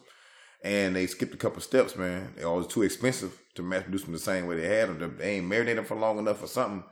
and 0.63 0.95
they 0.95 1.05
skipped 1.05 1.35
a 1.35 1.37
couple 1.37 1.61
steps. 1.61 1.95
Man, 1.95 2.33
it 2.39 2.45
was 2.45 2.65
too 2.65 2.81
expensive 2.81 3.39
to 3.53 3.61
mass 3.61 3.83
produce 3.83 4.03
them 4.03 4.13
the 4.13 4.19
same 4.19 4.47
way 4.47 4.59
they 4.59 4.67
had 4.67 4.89
them. 4.89 5.17
They 5.19 5.35
ain't 5.35 5.45
marinated 5.45 5.77
them 5.77 5.85
for 5.85 5.95
long 5.95 6.17
enough 6.17 6.41
or 6.41 6.47
something. 6.47 6.83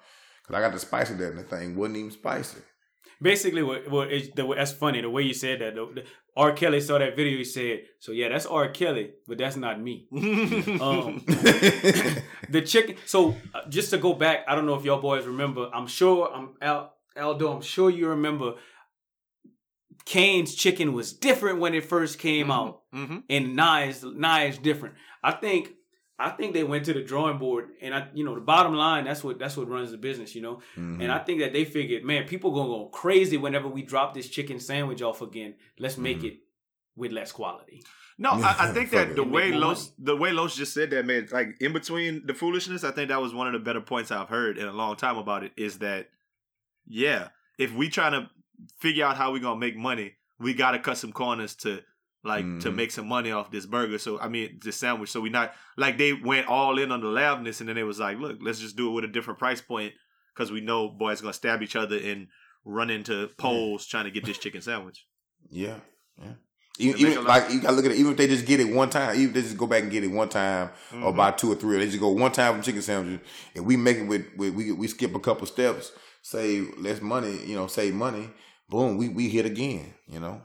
Cause 0.45 0.55
I 0.55 0.61
got 0.61 0.73
the 0.73 0.79
spicy 0.79 1.15
there, 1.15 1.31
and 1.31 1.39
the 1.39 1.43
thing 1.43 1.75
wasn't 1.75 1.97
even 1.97 2.11
spicy. 2.11 2.59
Basically, 3.22 3.63
what, 3.63 3.89
what 3.89 4.11
is, 4.11 4.30
the, 4.36 4.45
that's 4.55 4.72
funny. 4.74 5.01
The 5.01 5.09
way 5.09 5.24
you 5.24 5.34
said 5.34 5.61
that, 5.61 5.76
the, 5.76 5.86
the, 5.95 6.03
R. 6.38 6.51
Kelly 6.51 6.82
saw 6.82 6.97
that 6.99 7.16
video. 7.16 7.38
He 7.38 7.43
said, 7.45 7.84
"So 7.99 8.11
yeah, 8.11 8.28
that's 8.30 8.45
R. 8.45 8.68
Kelly, 8.70 9.11
but 9.28 9.38
that's 9.38 9.55
not 9.55 9.82
me." 9.82 10.07
Um, 10.82 11.24
the 11.26 12.61
chicken. 12.66 12.97
So 13.05 13.36
uh, 13.53 13.61
just 13.70 13.89
to 13.91 13.97
go 13.97 14.13
back, 14.13 14.45
I 14.47 14.55
don't 14.55 14.66
know 14.66 14.76
if 14.76 14.84
y'all 14.84 15.01
boys 15.01 15.26
remember. 15.26 15.70
I'm 15.74 15.88
sure. 15.88 16.30
I'm 16.34 16.55
Al, 16.61 16.93
Aldo. 17.18 17.53
I'm 17.55 17.61
sure 17.61 17.89
you 17.89 18.09
remember. 18.09 18.55
Cane's 20.05 20.53
chicken 20.53 20.93
was 20.93 21.13
different 21.13 21.59
when 21.59 21.74
it 21.74 21.86
first 21.86 22.20
came 22.20 22.51
out, 22.51 22.82
Mm-hmm. 22.93 23.20
and 23.30 23.55
Nye 23.55 23.86
is 23.88 24.03
Nye 24.03 24.45
is 24.47 24.57
different. 24.57 24.95
I 25.24 25.32
think. 25.32 25.72
I 26.18 26.30
think 26.30 26.53
they 26.53 26.63
went 26.63 26.86
to 26.86 26.93
the 26.93 27.01
drawing 27.03 27.38
board, 27.38 27.72
and 27.82 27.93
I, 27.93 28.07
you 28.13 28.24
know, 28.24 28.36
the 28.36 28.41
bottom 28.41 28.74
line. 28.74 29.03
That's 29.03 29.24
what 29.24 29.38
that's 29.38 29.57
what 29.57 29.68
runs 29.68 29.91
the 29.91 29.97
business, 29.97 30.34
you 30.34 30.41
know. 30.41 30.61
Mhm. 30.78 31.01
And 31.01 31.11
I 31.11 31.20
think 31.20 31.39
that 31.41 31.51
they 31.51 31.66
figured, 31.66 32.03
man, 32.05 32.26
people 32.26 32.51
gonna 32.51 32.70
go 32.70 32.86
crazy 32.86 33.36
whenever 33.38 33.68
we 33.68 33.82
drop 33.84 34.13
this 34.13 34.30
chicken 34.30 34.59
sandwich 34.59 35.01
off 35.01 35.22
again. 35.22 35.55
Let's 35.78 35.97
make 35.97 36.18
Mm-hmm. 36.20 36.28
it 36.28 36.39
with 36.95 37.11
less 37.11 37.32
quality. 37.34 37.84
No, 38.18 38.30
I, 38.30 38.55
I 38.70 38.72
think 38.72 38.91
that 38.91 39.18
the 39.18 39.26
way 39.26 39.51
more 39.51 39.59
Los 39.59 39.91
the 39.99 40.16
way 40.16 40.32
Los 40.32 40.55
just 40.55 40.74
said 40.74 40.89
that 40.91 41.05
man, 41.05 41.28
like 41.34 41.57
in 41.59 41.74
between 41.74 42.26
the 42.26 42.34
foolishness, 42.34 42.86
I 42.86 42.91
think 42.91 43.09
that 43.09 43.22
was 43.22 43.34
one 43.34 43.47
of 43.47 43.53
the 43.53 43.59
better 43.59 43.82
points 43.82 44.09
I've 44.09 44.30
heard 44.30 44.57
in 44.57 44.66
a 44.68 44.72
long 44.72 44.95
time 44.95 45.18
about 45.18 45.43
it. 45.43 45.51
Is 45.57 45.80
that 45.80 46.07
yeah, 46.88 47.30
if 47.59 47.74
we 47.74 47.89
trying 47.89 48.13
to 48.13 48.30
figure 48.80 49.03
out 49.05 49.18
how 49.18 49.32
we 49.34 49.41
gonna 49.41 49.59
make 49.59 49.76
money, 49.76 50.13
we 50.39 50.53
gotta 50.53 50.80
cut 50.80 50.97
some 50.97 51.11
corners 51.11 51.55
to 51.55 51.82
like 52.26 52.43
to 52.61 52.71
Mhm. 52.71 52.76
make 52.76 52.91
some 52.91 53.07
money 53.07 53.32
off 53.32 53.51
this 53.51 53.65
burger. 53.65 53.97
So 53.99 54.19
I 54.19 54.28
mean 54.28 54.59
this 54.63 54.78
sandwich. 54.78 55.09
So 55.11 55.21
we 55.21 55.30
not 55.30 55.53
like 55.78 55.97
they 55.97 56.11
went 56.13 56.47
all 56.47 56.78
in 56.80 56.91
on 56.91 57.01
the 57.01 57.07
loudness, 57.07 57.59
and 57.59 57.69
then 57.69 57.76
they 57.76 57.84
was 57.84 57.99
like, 57.99 58.17
look, 58.19 58.38
let's 58.41 58.59
just 58.59 58.76
do 58.76 58.89
it 58.89 58.93
with 58.93 59.03
a 59.05 59.07
different 59.07 59.39
price 59.39 59.61
point 59.61 59.93
because 60.34 60.51
we 60.51 60.59
know 60.61 60.89
boys 60.89 61.21
gonna 61.21 61.34
stab 61.34 61.61
each 61.61 61.76
other 61.76 61.97
and 61.97 62.28
run 62.65 62.89
into 62.89 63.30
poles 63.38 63.86
trying 63.86 64.05
to 64.05 64.11
get 64.11 64.26
this 64.26 64.39
chicken 64.39 64.59
sandwich. 64.61 65.05
Yeah, 65.51 65.80
yeah. 66.19 66.34
Even, 66.78 66.99
even 66.99 67.23
like 67.23 67.49
you 67.53 67.61
gotta 67.61 67.76
look 67.76 67.86
at 67.86 67.91
it. 67.91 67.97
Even 67.99 68.11
if 68.13 68.17
they 68.17 68.28
just 68.28 68.45
get 68.45 68.59
it 68.59 68.73
one 68.73 68.89
time, 68.89 69.15
even 69.15 69.28
if 69.30 69.34
they 69.36 69.41
just 69.43 69.57
go 69.57 69.67
back 69.67 69.84
and 69.84 69.91
get 69.91 70.03
it 70.03 70.07
one 70.07 70.28
time, 70.28 70.71
or 70.93 71.13
Mhm. 71.13 71.15
buy 71.15 71.32
two 71.32 71.51
or 71.51 71.55
three, 71.55 71.76
or 71.76 71.80
they 71.80 71.86
just 71.86 71.99
go 71.99 72.09
one 72.09 72.32
time 72.34 72.53
from 72.55 72.63
chicken 72.63 72.82
sandwiches, 72.82 73.26
and 73.55 73.65
we 73.65 73.78
make 73.78 73.97
it 73.97 74.07
with, 74.07 74.26
with 74.36 74.53
we 74.53 74.71
we 74.71 74.88
skip 74.88 75.13
a 75.15 75.19
couple 75.19 75.45
steps, 75.47 75.91
save 76.21 76.78
less 76.78 77.01
money, 77.01 77.39
you 77.45 77.55
know, 77.55 77.67
save 77.67 77.93
money. 77.93 78.30
Boom, 78.67 78.97
we 78.97 79.07
we 79.09 79.30
hit 79.30 79.45
again, 79.45 79.93
you 80.07 80.19
know. 80.19 80.41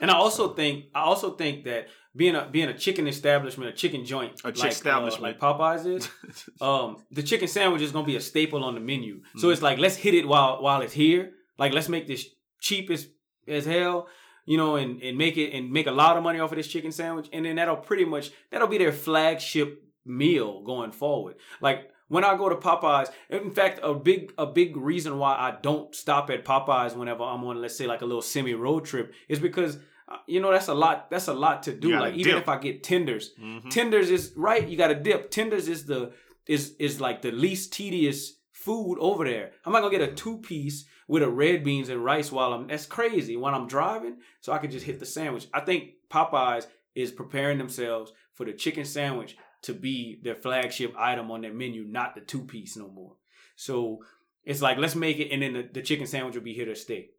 And 0.00 0.10
I 0.10 0.14
also 0.14 0.54
think 0.54 0.86
I 0.94 1.00
also 1.00 1.30
think 1.32 1.64
that 1.64 1.88
being 2.14 2.34
a 2.34 2.48
being 2.50 2.68
a 2.68 2.76
chicken 2.76 3.06
establishment, 3.06 3.70
a 3.70 3.72
chicken 3.72 4.04
joint, 4.04 4.40
A 4.44 4.52
chick 4.52 4.58
like, 4.58 4.64
uh, 4.64 4.68
establishment. 4.68 5.22
like 5.22 5.38
Popeyes 5.40 5.86
is, 5.86 6.08
um, 6.60 6.96
the 7.10 7.22
chicken 7.22 7.48
sandwich 7.48 7.82
is 7.82 7.92
gonna 7.92 8.06
be 8.06 8.16
a 8.16 8.20
staple 8.20 8.64
on 8.64 8.74
the 8.74 8.80
menu. 8.80 9.16
Mm-hmm. 9.16 9.38
So 9.38 9.50
it's 9.50 9.62
like 9.62 9.78
let's 9.78 9.96
hit 9.96 10.14
it 10.14 10.26
while 10.26 10.62
while 10.62 10.82
it's 10.82 10.92
here. 10.92 11.32
Like 11.58 11.72
let's 11.72 11.88
make 11.88 12.06
this 12.06 12.26
cheap 12.60 12.90
as 12.90 13.08
as 13.46 13.64
hell, 13.66 14.08
you 14.46 14.56
know, 14.56 14.76
and 14.76 15.02
and 15.02 15.16
make 15.16 15.36
it 15.36 15.52
and 15.52 15.70
make 15.70 15.86
a 15.86 15.92
lot 15.92 16.16
of 16.16 16.22
money 16.22 16.38
off 16.38 16.52
of 16.52 16.56
this 16.56 16.68
chicken 16.68 16.92
sandwich, 16.92 17.28
and 17.32 17.44
then 17.44 17.56
that'll 17.56 17.76
pretty 17.76 18.04
much 18.04 18.30
that'll 18.50 18.68
be 18.68 18.78
their 18.78 18.92
flagship 18.92 19.82
meal 20.04 20.62
going 20.62 20.92
forward. 20.92 21.36
Like 21.60 21.90
when 22.08 22.24
I 22.24 22.36
go 22.36 22.48
to 22.48 22.56
Popeyes, 22.56 23.10
in 23.28 23.50
fact, 23.50 23.80
a 23.82 23.94
big 23.94 24.32
a 24.38 24.46
big 24.46 24.76
reason 24.76 25.18
why 25.18 25.34
I 25.34 25.56
don't 25.62 25.94
stop 25.94 26.30
at 26.30 26.44
Popeyes 26.44 26.96
whenever 26.96 27.22
I'm 27.22 27.44
on, 27.44 27.60
let's 27.60 27.76
say, 27.76 27.86
like 27.86 28.00
a 28.00 28.06
little 28.06 28.22
semi 28.22 28.54
road 28.54 28.84
trip, 28.86 29.12
is 29.28 29.38
because 29.38 29.76
uh, 29.76 29.80
you 30.26 30.40
know 30.40 30.50
that's 30.52 30.68
a 30.68 30.74
lot. 30.74 31.10
That's 31.10 31.28
a 31.28 31.34
lot 31.34 31.62
to 31.64 31.72
do. 31.74 31.90
Gotta 31.90 32.04
Like 32.06 32.14
even 32.14 32.36
if 32.36 32.48
I 32.48 32.58
get 32.58 32.82
tenders, 32.82 33.34
Mhm. 33.40 33.70
tenders 33.70 34.10
is 34.10 34.32
right. 34.36 34.66
You 34.66 34.76
got 34.76 34.88
to 34.88 34.94
dip. 34.94 35.30
Tenders 35.30 35.68
is 35.68 35.86
the 35.86 36.12
is 36.46 36.74
is 36.78 37.00
like 37.00 37.22
the 37.22 37.30
least 37.30 37.72
tedious 37.72 38.38
food 38.52 38.98
over 39.00 39.24
there. 39.24 39.52
I'm 39.64 39.72
not 39.72 39.80
gonna 39.82 39.96
get 39.98 40.08
a 40.08 40.12
two 40.14 40.38
piece 40.38 40.86
with 41.06 41.22
a 41.22 41.28
red 41.30 41.64
beans 41.64 41.88
and 41.88 42.04
rice 42.04 42.30
while 42.32 42.52
I'm. 42.52 42.66
That's 42.68 42.86
crazy 42.86 43.36
when 43.36 43.54
I'm 43.54 43.66
driving. 43.66 44.16
So 44.40 44.52
I 44.52 44.58
could 44.58 44.70
just 44.70 44.86
hit 44.86 44.98
the 44.98 45.06
sandwich. 45.06 45.46
I 45.54 45.60
think 45.60 45.92
Popeyes 46.10 46.66
is 46.94 47.12
preparing 47.12 47.58
themselves 47.58 48.12
for 48.34 48.44
the 48.46 48.52
chicken 48.52 48.84
sandwich 48.84 49.36
to 49.62 49.74
be 49.74 50.20
their 50.22 50.34
flagship 50.36 50.94
item 50.96 51.30
on 51.30 51.40
their 51.42 51.52
menu, 51.52 51.84
not 51.84 52.14
the 52.14 52.20
two 52.20 52.42
piece 52.42 52.76
no 52.76 52.88
more. 52.88 53.16
So 53.56 54.04
it's 54.44 54.62
like 54.62 54.78
let's 54.78 54.94
make 54.94 55.18
it, 55.18 55.30
and 55.32 55.42
then 55.42 55.52
the, 55.52 55.68
the 55.72 55.82
chicken 55.82 56.06
sandwich 56.06 56.34
will 56.34 56.42
be 56.42 56.54
here 56.54 56.66
to 56.66 56.74
stay. 56.76 57.10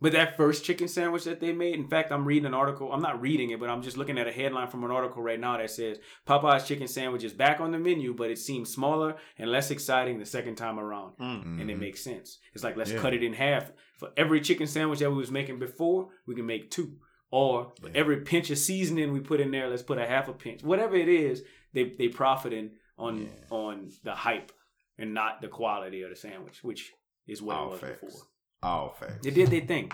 But 0.00 0.12
that 0.12 0.36
first 0.36 0.64
chicken 0.64 0.86
sandwich 0.86 1.24
that 1.24 1.40
they 1.40 1.52
made, 1.52 1.74
in 1.74 1.88
fact, 1.88 2.12
I'm 2.12 2.24
reading 2.24 2.46
an 2.46 2.54
article. 2.54 2.92
I'm 2.92 3.02
not 3.02 3.20
reading 3.20 3.50
it, 3.50 3.58
but 3.58 3.68
I'm 3.68 3.82
just 3.82 3.96
looking 3.96 4.16
at 4.18 4.28
a 4.28 4.32
headline 4.32 4.68
from 4.68 4.84
an 4.84 4.92
article 4.92 5.22
right 5.22 5.40
now 5.40 5.56
that 5.56 5.70
says 5.70 5.98
Popeye's 6.26 6.68
chicken 6.68 6.86
sandwich 6.86 7.24
is 7.24 7.32
back 7.32 7.58
on 7.60 7.72
the 7.72 7.78
menu, 7.78 8.14
but 8.14 8.30
it 8.30 8.38
seems 8.38 8.70
smaller 8.72 9.16
and 9.38 9.50
less 9.50 9.72
exciting 9.72 10.18
the 10.20 10.24
second 10.26 10.54
time 10.54 10.78
around. 10.78 11.16
Mm. 11.18 11.60
And 11.60 11.70
it 11.70 11.76
Mhm. 11.76 11.80
makes 11.80 12.00
sense. 12.04 12.38
It's 12.54 12.62
like 12.62 12.76
let's 12.76 12.92
Yeah. 12.92 13.00
cut 13.00 13.12
it 13.14 13.24
in 13.24 13.32
half. 13.32 13.72
For 13.98 14.10
every 14.16 14.40
chicken 14.40 14.68
sandwich 14.68 15.00
that 15.00 15.10
we 15.10 15.16
was 15.16 15.32
making 15.32 15.58
before, 15.58 16.10
we 16.26 16.36
can 16.36 16.46
make 16.46 16.70
two. 16.70 16.98
Or 17.32 17.72
for 17.80 17.88
Yeah. 17.88 17.94
every 17.96 18.20
pinch 18.20 18.50
of 18.50 18.58
seasoning 18.58 19.12
we 19.12 19.20
put 19.20 19.40
in 19.40 19.50
there, 19.50 19.68
let's 19.68 19.82
put 19.82 19.98
a 19.98 20.06
half 20.06 20.28
a 20.28 20.32
pinch. 20.32 20.62
Whatever 20.62 20.94
it 20.94 21.08
is, 21.08 21.44
they 21.72 21.84
they 21.98 22.08
profiting 22.08 22.76
on 22.96 23.22
Yeah. 23.24 23.28
on 23.50 23.90
the 24.04 24.14
hype 24.14 24.52
and 24.96 25.12
not 25.12 25.40
the 25.42 25.48
quality 25.48 26.02
of 26.02 26.10
the 26.10 26.16
sandwich, 26.16 26.62
which 26.62 26.92
is 27.26 27.42
what 27.42 27.56
All 27.56 27.66
it 27.66 27.70
was 27.72 27.80
facts. 27.80 28.00
before. 28.00 28.20
All 28.62 28.96
facts. 28.98 29.24
They 29.24 29.30
did 29.30 29.50
their 29.50 29.60
thing. 29.60 29.90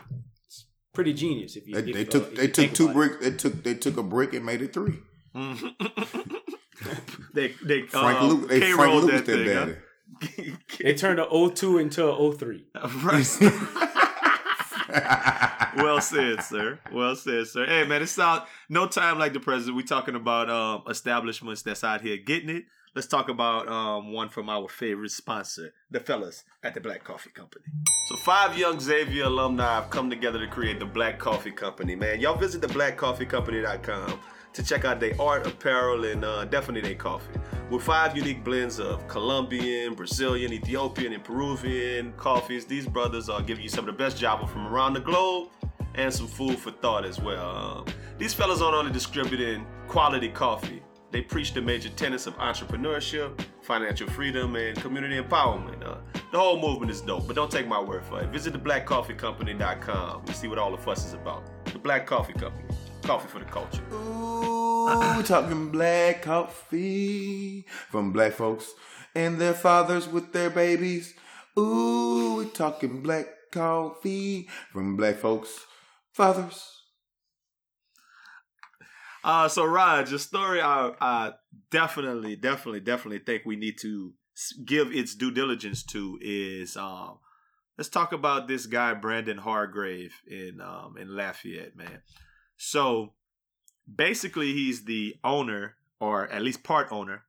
It's 0.47 0.67
pretty 0.93 1.13
genius 1.13 1.57
if 1.57 1.67
you. 1.69 1.75
They, 1.75 1.91
if, 1.91 1.95
they 1.95 2.07
uh, 2.07 2.11
took 2.11 2.33
if 2.33 2.39
they 2.39 2.49
took 2.49 2.75
two 2.75 2.85
about 2.85 2.91
it. 2.91 2.95
bricks. 2.95 3.17
They 3.25 3.31
took 3.37 3.65
they 3.65 3.75
took 3.75 3.97
a 3.97 4.03
brick 4.03 4.33
and 4.35 4.45
made 4.47 4.63
it 4.63 4.73
three. 4.73 4.99
they 7.35 7.55
they 7.65 7.83
Frank 7.89 8.21
um, 8.21 8.29
Lucas, 8.29 8.49
they 8.49 8.61
K 8.61 8.73
Frank 8.73 8.89
rolled 8.89 9.05
Lucas 9.05 9.21
that 9.21 9.27
their 9.27 9.37
thing, 9.37 9.55
daddy. 9.55 9.73
huh? 9.73 9.81
They 10.81 10.95
turned 10.95 11.19
a 11.19 11.27
02 11.27 11.79
into 11.79 12.07
a 12.07 12.33
03. 12.33 12.67
right. 13.03 13.27
well 15.77 16.01
said, 16.01 16.43
sir. 16.43 16.79
Well 16.93 17.17
said, 17.17 17.47
sir. 17.49 17.67
Hey, 17.67 17.85
man, 17.85 18.03
it's 18.03 18.19
out. 18.19 18.47
No 18.69 18.87
time 18.87 19.19
like 19.19 19.33
the 19.33 19.41
present. 19.41 19.75
We 19.75 19.83
talking 19.83 20.15
about 20.15 20.51
um, 20.51 20.85
establishments 20.89 21.63
that's 21.63 21.83
out 21.83 22.03
here 22.03 22.17
getting 22.19 22.51
it. 22.51 22.65
Let's 22.95 23.09
talk 23.09 23.29
about 23.29 23.67
um, 23.67 24.13
one 24.13 24.29
from 24.29 24.49
our 24.49 24.69
favorite 24.69 25.11
sponsor, 25.11 25.73
the 25.91 25.99
fellas 25.99 26.45
at 26.63 26.75
the 26.75 26.81
Black 26.81 27.03
Coffee 27.03 27.31
Company. 27.31 27.65
So, 28.07 28.15
five 28.15 28.57
young 28.57 28.79
Xavier 28.79 29.25
alumni 29.25 29.65
have 29.65 29.91
come 29.91 30.09
together 30.09 30.39
to 30.39 30.47
create 30.47 30.79
the 30.79 30.87
Black 30.87 31.19
Coffee 31.19 31.51
Company. 31.51 31.97
Man, 31.97 32.21
y'all 32.21 32.37
visit 32.37 32.61
the 32.61 32.69
blackcoffeecompany.com 32.69 34.21
to 34.53 34.63
check 34.63 34.85
out 34.85 35.01
their 35.01 35.21
art, 35.21 35.45
apparel, 35.45 36.05
and 36.05 36.25
uh, 36.25 36.45
definitely 36.45 36.89
their 36.89 36.95
coffee. 36.97 37.33
With 37.69 37.83
five 37.83 38.17
unique 38.17 38.45
blends 38.45 38.79
of 38.79 39.09
Colombian, 39.09 39.95
Brazilian, 39.95 40.53
Ethiopian, 40.53 41.15
and 41.15 41.25
Peruvian 41.25 42.13
coffees, 42.13 42.65
these 42.65 42.87
brothers 42.87 43.29
are 43.29 43.43
giving 43.43 43.65
you 43.65 43.71
some 43.71 43.89
of 43.89 43.97
the 43.97 44.05
best 44.05 44.19
Java 44.19 44.47
from 44.47 44.69
around 44.69 44.93
the 44.93 45.01
globe 45.01 45.49
and 45.97 46.15
some 46.15 46.29
food 46.29 46.61
for 46.61 46.71
thought 46.71 47.05
as 47.05 47.19
well. 47.19 47.57
Um, 47.57 47.87
these 48.19 48.33
fellas 48.33 48.63
aren't 48.63 48.77
only 48.77 48.93
distributing 48.93 49.67
quality 49.89 50.29
coffee, 50.29 50.81
they 51.15 51.23
preach 51.23 51.55
the 51.55 51.63
major 51.63 51.91
tenets 51.91 52.27
of 52.27 52.37
entrepreneurship, 52.39 53.41
financial 53.63 54.09
freedom, 54.11 54.57
and 54.57 54.77
community 54.81 55.17
empowerment. 55.17 55.81
Uh, 55.87 55.99
the 56.33 56.39
whole 56.39 56.61
movement 56.61 56.91
is 56.91 57.01
dope, 57.01 57.29
but 57.29 57.37
don't 57.37 57.53
take 57.53 57.69
my 57.69 57.81
word 57.81 58.05
for 58.05 58.21
it. 58.21 58.31
Visit 58.31 58.53
theblackcoffeecompany.com 58.55 60.25
and 60.27 60.35
see 60.35 60.49
what 60.49 60.59
all 60.59 60.73
the 60.73 60.77
fuss 60.77 61.07
is 61.07 61.15
about. 61.15 61.45
The 61.67 61.79
Black 61.79 62.05
Coffee 62.05 62.33
Company, 62.33 62.69
coffee 63.03 63.29
for 63.29 63.39
the 63.39 63.45
culture. 63.45 63.85
Ooh, 63.93 65.23
talking 65.23 65.71
black 65.71 66.23
coffee 66.23 67.65
from 67.91 68.13
black 68.13 68.33
folks 68.33 68.73
and 69.15 69.41
their 69.41 69.55
fathers 69.55 70.09
with 70.09 70.33
their 70.33 70.51
babies. 70.51 71.15
Ooh, 71.57 72.51
talking 72.53 73.03
black 73.03 73.27
coffee 73.53 74.49
from 74.73 74.97
black 74.97 75.19
folks, 75.19 75.65
fathers. 76.11 76.84
Uh, 79.25 79.49
so 79.49 79.65
Raj, 79.65 80.11
your 80.11 80.19
story, 80.19 80.61
I, 80.61 80.93
I 81.01 81.33
definitely, 81.71 82.37
definitely, 82.37 82.81
definitely 82.81 83.21
think 83.21 83.45
we 83.47 83.57
need 83.57 83.79
to 83.79 84.13
give 84.67 84.93
its 84.93 85.15
due 85.15 85.31
diligence 85.31 85.83
to 85.85 86.19
is 86.21 86.77
um, 86.77 87.19
let's 87.79 87.89
talk 87.89 88.13
about 88.13 88.49
this 88.49 88.67
guy 88.67 88.93
Brandon 88.93 89.39
Hargrave 89.39 90.21
in 90.27 90.61
um 90.61 90.97
in 91.01 91.17
Lafayette, 91.17 91.75
man. 91.75 92.03
So 92.59 93.15
basically, 93.93 94.53
he's 94.53 94.85
the 94.85 95.17
owner, 95.25 95.77
or 95.99 96.29
at 96.29 96.43
least 96.43 96.63
part 96.63 96.89
owner, 96.93 97.23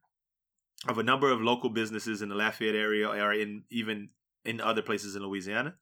of 0.90 0.98
a 0.98 1.04
number 1.04 1.32
of 1.32 1.42
local 1.42 1.70
businesses 1.70 2.22
in 2.22 2.28
the 2.28 2.36
Lafayette 2.36 2.76
area, 2.76 3.08
or 3.08 3.32
in 3.32 3.64
even 3.70 4.10
in 4.44 4.60
other 4.60 4.82
places 4.82 5.16
in 5.16 5.24
Louisiana, 5.24 5.76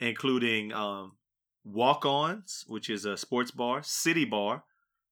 including 0.00 0.72
um, 0.72 1.12
Walk 1.64 2.04
Ons, 2.04 2.64
which 2.66 2.90
is 2.90 3.04
a 3.04 3.16
sports 3.16 3.52
bar, 3.52 3.80
City 3.84 4.24
Bar, 4.24 4.64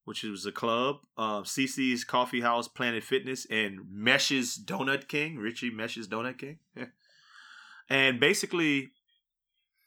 which 0.09 0.23
was 0.23 0.47
a 0.47 0.53
club, 0.53 0.97
um, 1.19 1.45
CC's 1.45 2.03
Coffee 2.03 2.41
House, 2.41 2.67
Planet 2.67 3.05
Fitness, 3.05 3.47
and 3.51 3.81
Meche's 3.93 4.59
Donut 4.59 5.07
King, 5.07 5.37
Richie 5.37 5.71
Meche's 5.71 6.09
Donut 6.09 6.39
King. 6.39 6.59
and 7.91 8.19
basically, 8.19 8.89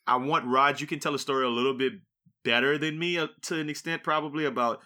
I 0.06 0.18
want 0.18 0.46
Rod, 0.46 0.80
You 0.80 0.86
can 0.86 1.00
tell 1.00 1.16
a 1.16 1.20
story 1.20 1.44
a 1.44 1.50
little 1.50 1.74
bit 1.74 1.94
better 2.46 2.78
than 2.78 3.00
me 3.00 3.18
uh, 3.18 3.28
to 3.44 3.60
an 3.60 3.68
extent, 3.68 4.04
probably 4.04 4.46
about. 4.46 4.82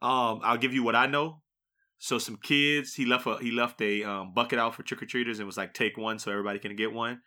Um, 0.00 0.40
I'll 0.44 0.56
give 0.56 0.72
you 0.72 0.84
what 0.84 0.94
I 0.94 1.06
know. 1.06 1.42
So 1.98 2.18
some 2.18 2.36
kids, 2.36 2.94
he 2.94 3.06
left 3.06 3.26
a 3.26 3.38
he 3.38 3.50
left 3.50 3.80
a 3.80 4.04
um, 4.04 4.34
bucket 4.34 4.60
out 4.60 4.76
for 4.76 4.84
trick 4.84 5.02
or 5.02 5.06
treaters 5.06 5.40
and 5.40 5.46
was 5.46 5.56
like, 5.56 5.74
take 5.74 5.96
one 5.96 6.20
so 6.20 6.30
everybody 6.30 6.60
can 6.60 6.76
get 6.76 6.92
one. 6.92 7.22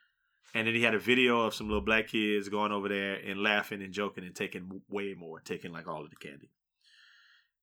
And 0.53 0.65
then 0.65 0.75
he 0.75 0.81
had 0.81 0.93
a 0.95 0.99
video 0.99 1.41
of 1.41 1.53
some 1.53 1.67
little 1.67 1.83
black 1.83 2.07
kids 2.07 2.47
going 2.47 2.71
over 2.71 2.87
there 2.87 3.15
and 3.15 3.43
laughing 3.43 3.81
and 3.81 3.93
joking 3.93 4.23
and 4.23 4.35
taking 4.35 4.81
way 4.87 5.13
more, 5.13 5.41
taking 5.41 5.73
like 5.73 5.87
all 5.87 6.05
of 6.05 6.09
the 6.09 6.15
candy. 6.15 6.51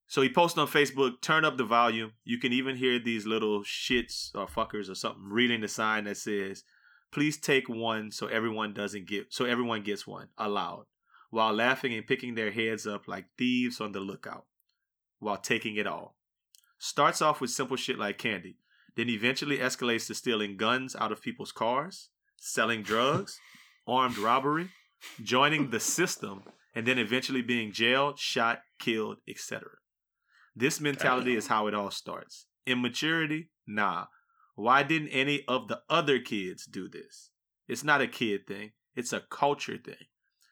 So 0.09 0.23
he 0.23 0.29
posted 0.29 0.61
on 0.61 0.69
Facebook, 0.69 1.21
turn 1.21 1.45
up 1.45 1.57
the 1.57 1.65
volume. 1.65 2.13
You 2.25 2.39
can 2.39 2.53
even 2.53 2.77
hear 2.77 2.99
these 2.99 3.27
little 3.27 3.63
shits 3.63 4.31
or 4.35 4.47
fuckers 4.47 4.89
or 4.89 4.95
something 4.95 5.29
reading 5.29 5.61
the 5.61 5.69
sign 5.69 6.05
that 6.05 6.17
says, 6.17 6.63
please 7.13 7.39
take 7.39 7.69
one 7.69 8.11
so 8.11 8.27
everyone 8.27 8.73
doesn't 8.73 9.09
get 9.09 9.33
so 9.33 9.45
everyone 9.45 9.83
gets 9.83 10.07
one 10.07 10.29
aloud, 10.39 10.85
while 11.31 11.53
laughing 11.53 11.93
and 11.95 12.07
picking 12.07 12.35
their 12.35 12.53
heads 12.53 12.87
up 12.87 13.09
like 13.09 13.27
thieves 13.37 13.81
on 13.81 13.93
the 13.93 14.01
lookout, 14.01 14.47
while 15.19 15.37
taking 15.37 15.77
it 15.77 15.87
all. 15.87 16.17
Starts 16.79 17.23
off 17.23 17.41
with 17.41 17.51
simple 17.51 17.77
shit 17.77 17.99
like 17.99 18.19
candy, 18.19 18.59
then 18.97 19.09
eventually 19.09 19.59
escalates 19.59 20.07
to 20.07 20.15
stealing 20.15 20.57
guns 20.57 20.95
out 20.95 21.11
of 21.11 21.23
people's 21.23 21.53
cars, 21.53 22.11
selling 22.37 22.83
drugs, 22.83 23.41
armed 23.89 24.19
robbery, 24.19 24.69
joining 25.23 25.71
the 25.71 25.81
system, 25.81 26.43
and 26.75 26.87
then 26.87 26.99
eventually 26.99 27.43
being 27.43 27.73
jailed, 27.73 28.19
shot, 28.19 28.61
killed, 28.79 29.17
etc. 29.29 29.63
This 30.57 30.81
mentality 30.81 31.37
is 31.37 31.49
how 31.49 31.67
it 31.67 31.75
all 31.75 31.91
starts. 31.91 32.47
Immaturity? 32.67 33.51
Nah. 33.67 34.07
Why 34.55 34.83
didn't 34.83 35.09
any 35.09 35.45
of 35.47 35.69
the 35.69 35.83
other 35.91 36.19
kids 36.19 36.65
do 36.65 36.89
this? 36.89 37.31
It's 37.69 37.85
not 37.85 38.01
a 38.01 38.09
kid 38.09 38.47
thing, 38.47 38.73
it's 38.95 39.13
a 39.13 39.21
culture 39.21 39.77
thing. 39.77 40.07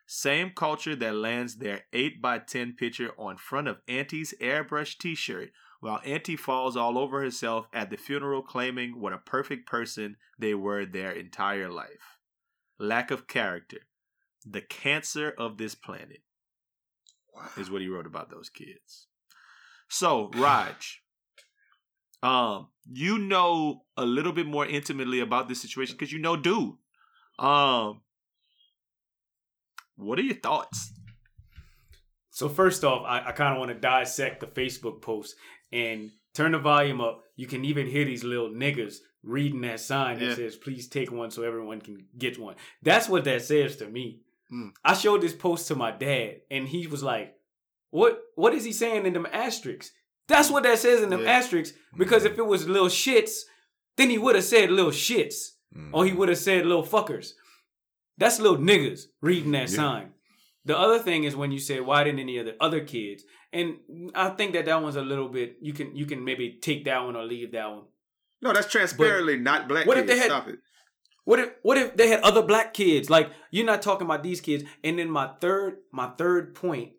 Same 0.07 0.51
culture 0.51 0.95
that 0.95 1.15
lands 1.15 1.57
their 1.57 1.85
8x10 1.95 2.77
picture 2.77 3.13
on 3.19 3.39
front 3.39 3.67
of 3.67 3.81
Auntie's 3.89 4.35
airbrush 4.43 4.99
t 4.99 5.15
shirt 5.15 5.51
while 5.81 6.01
Auntie 6.05 6.37
falls 6.37 6.77
all 6.77 6.99
over 6.99 7.23
herself 7.23 7.67
at 7.73 7.89
the 7.89 7.97
funeral 7.97 8.43
claiming 8.43 9.01
what 9.01 9.15
a 9.15 9.19
perfect 9.19 9.67
person 9.67 10.17
they 10.39 10.55
were 10.55 10.85
their 10.85 11.13
entire 11.13 11.71
life. 11.71 12.19
Lack 12.79 13.11
of 13.11 13.27
character. 13.27 13.81
The 14.45 14.61
cancer 14.61 15.35
of 15.39 15.57
this 15.57 15.75
planet 15.75 16.21
is 17.57 17.71
what 17.71 17.81
he 17.81 17.89
wrote 17.89 18.07
about 18.07 18.31
those 18.31 18.51
kids. 18.51 19.07
So, 19.89 20.31
Raj, 20.35 21.03
um, 22.23 22.69
you 22.91 23.19
know 23.19 23.85
a 23.97 24.05
little 24.05 24.33
bit 24.33 24.47
more 24.47 24.67
intimately 24.67 25.21
about 25.21 25.49
this 25.49 25.61
situation 25.61 25.97
because 25.99 26.13
you 26.13 26.19
know 26.19 26.37
dude. 26.37 26.75
Um, 27.39 28.01
what 29.97 30.19
are 30.19 30.23
your 30.23 30.37
thoughts? 30.37 30.93
So 32.31 32.49
first 32.49 32.85
off, 32.85 33.05
I, 33.07 33.29
I 33.29 33.33
kind 33.33 33.53
of 33.55 33.59
want 33.61 33.71
to 33.71 33.79
dissect 33.79 34.41
the 34.41 34.47
Facebook 34.47 35.01
post 35.03 35.37
and 35.73 36.11
turn 36.35 36.53
the 36.53 36.59
volume 36.59 37.01
up. 37.01 37.23
You 37.37 37.47
can 37.47 37.65
even 37.65 37.87
hear 37.87 38.05
these 38.05 38.25
little 38.25 38.49
niggas 38.51 38.97
reading 39.23 39.61
that 39.63 39.81
sign 39.81 40.19
that 40.19 40.25
Yeah. 40.27 40.35
says, 40.35 40.57
"Please 40.57 40.89
take 40.89 41.13
one 41.13 41.31
so 41.31 41.43
everyone 41.43 41.81
can 41.81 42.07
get 42.19 42.39
one." 42.39 42.57
That's 42.83 43.09
what 43.09 43.25
that 43.25 43.43
says 43.43 43.77
to 43.77 43.89
me. 43.89 44.21
Hmm. 44.51 44.69
I 44.85 44.95
showed 44.95 45.21
this 45.23 45.33
post 45.33 45.69
to 45.69 45.75
my 45.77 45.91
dad, 45.93 46.41
and 46.51 46.69
he 46.69 46.87
was 46.87 47.03
like, 47.03 47.35
"What? 47.95 48.21
What 48.35 48.55
is 48.55 48.65
he 48.65 48.73
saying 48.73 49.07
in 49.07 49.13
them 49.13 49.27
asterisks?" 49.33 49.93
That's 50.27 50.51
what 50.51 50.63
that 50.65 50.79
says 50.79 51.03
in 51.03 51.11
them 51.11 51.23
Yeah. 51.23 51.33
asterisks. 51.39 51.77
Because 51.97 52.25
if 52.25 52.39
it 52.39 52.47
was 52.47 52.67
little 52.67 52.89
shits, 52.89 53.43
then 53.97 54.11
he 54.11 54.19
would 54.19 54.35
have 54.35 54.45
said 54.45 54.71
little 54.71 54.91
shits, 54.91 55.37
or 55.93 56.05
he 56.05 56.11
mm-hmm. 56.11 56.19
would 56.19 56.29
have 56.31 56.39
said 56.39 56.67
little 56.67 56.83
fuckers. 56.83 57.35
That's 58.19 58.41
little 58.41 58.59
niggas 58.59 59.03
reading 59.21 59.53
that 59.53 59.71
Yeah. 59.71 59.77
sign. 59.77 60.15
The 60.65 60.79
other 60.79 60.99
thing 60.99 61.25
is 61.25 61.37
when 61.37 61.53
you 61.53 61.59
say 61.59 61.79
why 61.81 62.05
didn't 62.05 62.21
any 62.21 62.39
of 62.39 62.47
the 62.47 62.57
other 62.61 62.81
kids, 62.81 63.25
and 63.53 63.77
I 64.15 64.31
think 64.31 64.55
that 64.55 64.65
that 64.65 64.83
one's 64.83 64.97
a 64.97 65.03
little 65.03 65.29
bit. 65.29 65.59
You 65.61 65.73
can 65.73 65.95
you 65.95 66.07
can 66.07 66.25
maybe 66.25 66.59
take 66.61 66.85
that 66.87 67.05
one 67.05 67.17
or 67.17 67.25
leave 67.25 67.53
that 67.53 67.71
one. 67.71 67.85
No, 68.43 68.53
that's 68.53 68.71
transparently 68.71 69.37
not 69.39 69.69
black 69.69 69.87
what 69.87 69.99
if 69.99 70.07
they 70.07 70.19
had- 70.19 70.27
Stop 70.27 70.49
it. 70.49 70.59
What 71.25 71.39
if 71.39 71.51
what 71.63 71.79
if 71.79 71.97
they 71.97 72.09
had 72.09 72.21
other 72.21 72.43
black 72.43 72.75
kids? 72.75 73.09
Like 73.09 73.31
you're 73.51 73.65
not 73.65 73.83
talking 73.83 74.07
about 74.07 74.23
these 74.23 74.41
kids. 74.41 74.65
And 74.83 74.99
then 74.99 75.11
my 75.11 75.29
third 75.41 75.79
my 75.91 76.09
third 76.19 76.55
point 76.55 76.93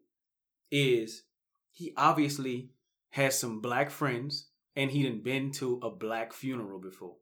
is 0.72 1.24
he 1.72 1.94
obviously 1.98 2.70
has 3.10 3.38
some 3.40 3.62
black 3.62 3.90
friends 3.90 4.48
and 4.76 4.92
he 4.92 5.04
done 5.04 5.22
been 5.22 5.52
to 5.52 5.80
a 5.82 5.90
black 5.90 6.34
funeral 6.34 6.80
before. 6.80 7.16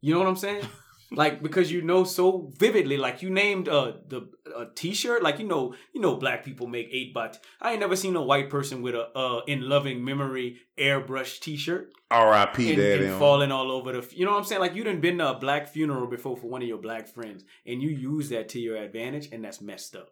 You 0.00 0.12
know 0.12 0.18
what 0.18 0.28
I'm 0.28 0.36
saying? 0.36 0.66
like 1.12 1.42
because 1.42 1.70
you 1.70 1.82
know 1.82 2.04
so 2.04 2.50
vividly, 2.58 2.96
like 2.96 3.22
you 3.22 3.30
named 3.30 3.68
uh 3.68 3.92
the 4.08 4.28
a 4.56 4.66
t-shirt, 4.74 5.22
like 5.22 5.38
you 5.38 5.46
know 5.46 5.74
you 5.92 6.00
know 6.00 6.16
black 6.16 6.44
people 6.44 6.66
make 6.66 6.88
eight 6.90 7.14
by. 7.14 7.28
T- 7.28 7.38
I 7.60 7.72
ain't 7.72 7.80
never 7.80 7.96
seen 7.96 8.16
a 8.16 8.22
white 8.22 8.50
person 8.50 8.82
with 8.82 8.94
a 8.94 9.16
uh 9.16 9.42
in 9.46 9.68
loving 9.68 10.04
memory 10.04 10.58
airbrush 10.78 11.40
t-shirt 11.40 11.92
R.I.P. 12.10 12.68
and, 12.68 12.76
Daddy. 12.76 13.06
and 13.06 13.18
falling 13.18 13.50
all 13.50 13.72
over 13.72 13.92
the. 13.92 14.14
You 14.14 14.24
know 14.24 14.32
what 14.32 14.38
I'm 14.38 14.44
saying? 14.44 14.60
Like 14.60 14.74
you 14.74 14.84
done 14.84 15.00
been 15.00 15.18
to 15.18 15.30
a 15.30 15.38
black 15.38 15.68
funeral 15.68 16.06
before 16.06 16.36
for 16.36 16.46
one 16.46 16.62
of 16.62 16.68
your 16.68 16.78
black 16.78 17.08
friends, 17.08 17.44
and 17.66 17.82
you 17.82 17.90
use 17.90 18.28
that 18.28 18.48
to 18.50 18.60
your 18.60 18.76
advantage, 18.76 19.28
and 19.32 19.44
that's 19.44 19.60
messed 19.60 19.96
up. 19.96 20.10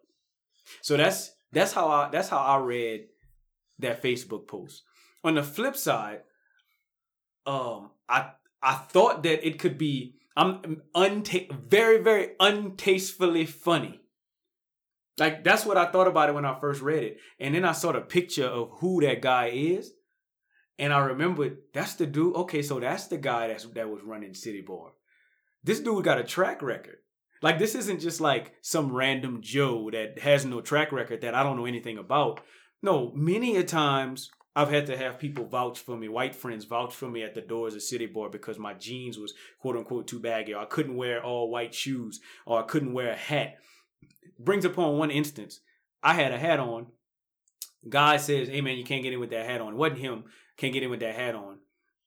So 0.81 0.97
that's 0.97 1.31
that's 1.53 1.73
how 1.73 1.87
I 1.87 2.09
that's 2.09 2.29
how 2.29 2.39
I 2.39 2.57
read 2.57 3.05
that 3.79 4.01
Facebook 4.01 4.47
post. 4.47 4.83
On 5.23 5.35
the 5.35 5.43
flip 5.43 5.75
side, 5.75 6.21
um, 7.45 7.91
I 8.09 8.31
I 8.61 8.73
thought 8.73 9.23
that 9.23 9.45
it 9.47 9.59
could 9.59 9.77
be 9.77 10.15
I'm 10.35 10.81
unta- 10.95 11.51
very 11.69 12.01
very 12.01 12.31
untastefully 12.39 13.47
funny. 13.47 14.01
Like 15.17 15.43
that's 15.43 15.65
what 15.65 15.77
I 15.77 15.91
thought 15.91 16.07
about 16.07 16.29
it 16.29 16.35
when 16.35 16.45
I 16.45 16.59
first 16.59 16.81
read 16.81 17.03
it, 17.03 17.17
and 17.39 17.53
then 17.53 17.65
I 17.65 17.73
saw 17.73 17.91
the 17.91 18.01
picture 18.01 18.47
of 18.47 18.71
who 18.79 19.01
that 19.01 19.21
guy 19.21 19.49
is, 19.53 19.91
and 20.79 20.91
I 20.91 20.99
remembered 20.99 21.57
that's 21.73 21.93
the 21.93 22.07
dude. 22.07 22.35
Okay, 22.35 22.63
so 22.63 22.79
that's 22.79 23.07
the 23.07 23.17
guy 23.17 23.47
that's 23.47 23.65
that 23.65 23.89
was 23.89 24.01
running 24.03 24.33
City 24.33 24.61
Bar. 24.61 24.93
This 25.63 25.79
dude 25.79 26.03
got 26.03 26.19
a 26.19 26.23
track 26.23 26.61
record. 26.61 26.97
Like 27.43 27.59
this 27.59 27.75
isn't 27.75 27.99
just 27.99 28.21
like 28.21 28.53
some 28.61 28.91
random 28.91 29.41
Joe 29.41 29.91
that 29.91 30.17
has 30.19 30.45
no 30.45 30.61
track 30.61 30.91
record 30.91 31.21
that 31.21 31.35
I 31.35 31.43
don't 31.43 31.57
know 31.57 31.65
anything 31.65 31.99
about. 31.99 32.41
No, 32.81 33.11
many 33.13 33.55
a 33.57 33.63
times 33.63 34.31
I've 34.55 34.71
had 34.71 34.87
to 34.87 34.97
have 34.97 35.19
people 35.19 35.45
vouch 35.45 35.79
for 35.79 35.95
me, 35.95 36.07
white 36.07 36.35
friends 36.35 36.65
vouch 36.65 36.95
for 36.95 37.09
me 37.09 37.21
at 37.21 37.35
the 37.35 37.41
doors 37.41 37.75
of 37.75 37.83
City 37.83 38.07
Boy 38.07 38.29
because 38.29 38.57
my 38.57 38.73
jeans 38.73 39.19
was 39.19 39.33
quote 39.59 39.77
unquote 39.77 40.07
too 40.07 40.19
baggy, 40.19 40.55
or 40.55 40.61
I 40.61 40.65
couldn't 40.65 40.95
wear 40.95 41.23
all 41.23 41.51
white 41.51 41.75
shoes, 41.75 42.19
or 42.45 42.59
I 42.59 42.63
couldn't 42.63 42.93
wear 42.93 43.11
a 43.11 43.15
hat. 43.15 43.57
Brings 44.39 44.65
upon 44.65 44.97
one 44.97 45.11
instance, 45.11 45.59
I 46.01 46.13
had 46.13 46.31
a 46.31 46.39
hat 46.39 46.59
on 46.59 46.87
guy 47.87 48.17
says, 48.17 48.47
"Hey 48.47 48.61
man, 48.61 48.77
you 48.77 48.83
can't 48.83 49.03
get 49.03 49.13
in 49.13 49.19
with 49.19 49.31
that 49.31 49.45
hat 49.45 49.61
on." 49.61 49.73
It 49.73 49.77
wasn't 49.77 49.99
him. 49.99 50.25
Can't 50.57 50.73
get 50.73 50.83
in 50.83 50.89
with 50.89 51.01
that 51.01 51.15
hat 51.15 51.35
on. 51.35 51.59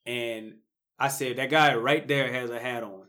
And 0.04 0.58
I 0.98 1.08
said, 1.08 1.36
"That 1.36 1.50
guy 1.50 1.74
right 1.74 2.06
there 2.06 2.32
has 2.32 2.50
a 2.50 2.60
hat 2.60 2.82
on." 2.82 3.05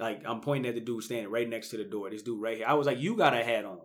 Like 0.00 0.22
I'm 0.26 0.40
pointing 0.40 0.68
at 0.68 0.74
the 0.74 0.80
dude 0.80 1.04
standing 1.04 1.30
right 1.30 1.48
next 1.48 1.68
to 1.68 1.76
the 1.76 1.84
door. 1.84 2.10
This 2.10 2.22
dude 2.22 2.40
right 2.40 2.56
here. 2.56 2.66
I 2.66 2.74
was 2.74 2.86
like, 2.86 2.98
"You 2.98 3.16
got 3.16 3.34
a 3.34 3.44
hat 3.44 3.64
on." 3.64 3.80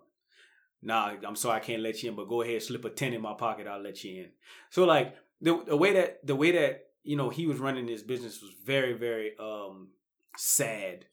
Nah, 0.82 1.14
I'm 1.28 1.36
sorry, 1.36 1.58
I 1.58 1.60
can't 1.60 1.82
let 1.82 2.02
you 2.02 2.10
in. 2.10 2.16
But 2.16 2.30
go 2.30 2.42
ahead, 2.42 2.64
slip 2.64 2.86
a 2.86 2.90
ten 2.90 3.14
in 3.14 3.22
my 3.22 3.34
pocket. 3.34 3.68
I'll 3.68 3.82
let 3.82 4.04
you 4.04 4.24
in. 4.24 4.30
So 4.70 4.86
like 4.86 5.16
the 5.42 5.62
the 5.68 5.76
way 5.76 5.94
that 5.94 6.26
the 6.26 6.36
way 6.36 6.52
that 6.52 6.88
you 7.04 7.18
know 7.18 7.30
he 7.30 7.46
was 7.46 7.60
running 7.60 7.88
his 7.88 8.02
business 8.02 8.42
was 8.42 8.52
very 8.66 8.94
very 8.94 9.34
um 9.40 9.90
sad. 10.38 11.06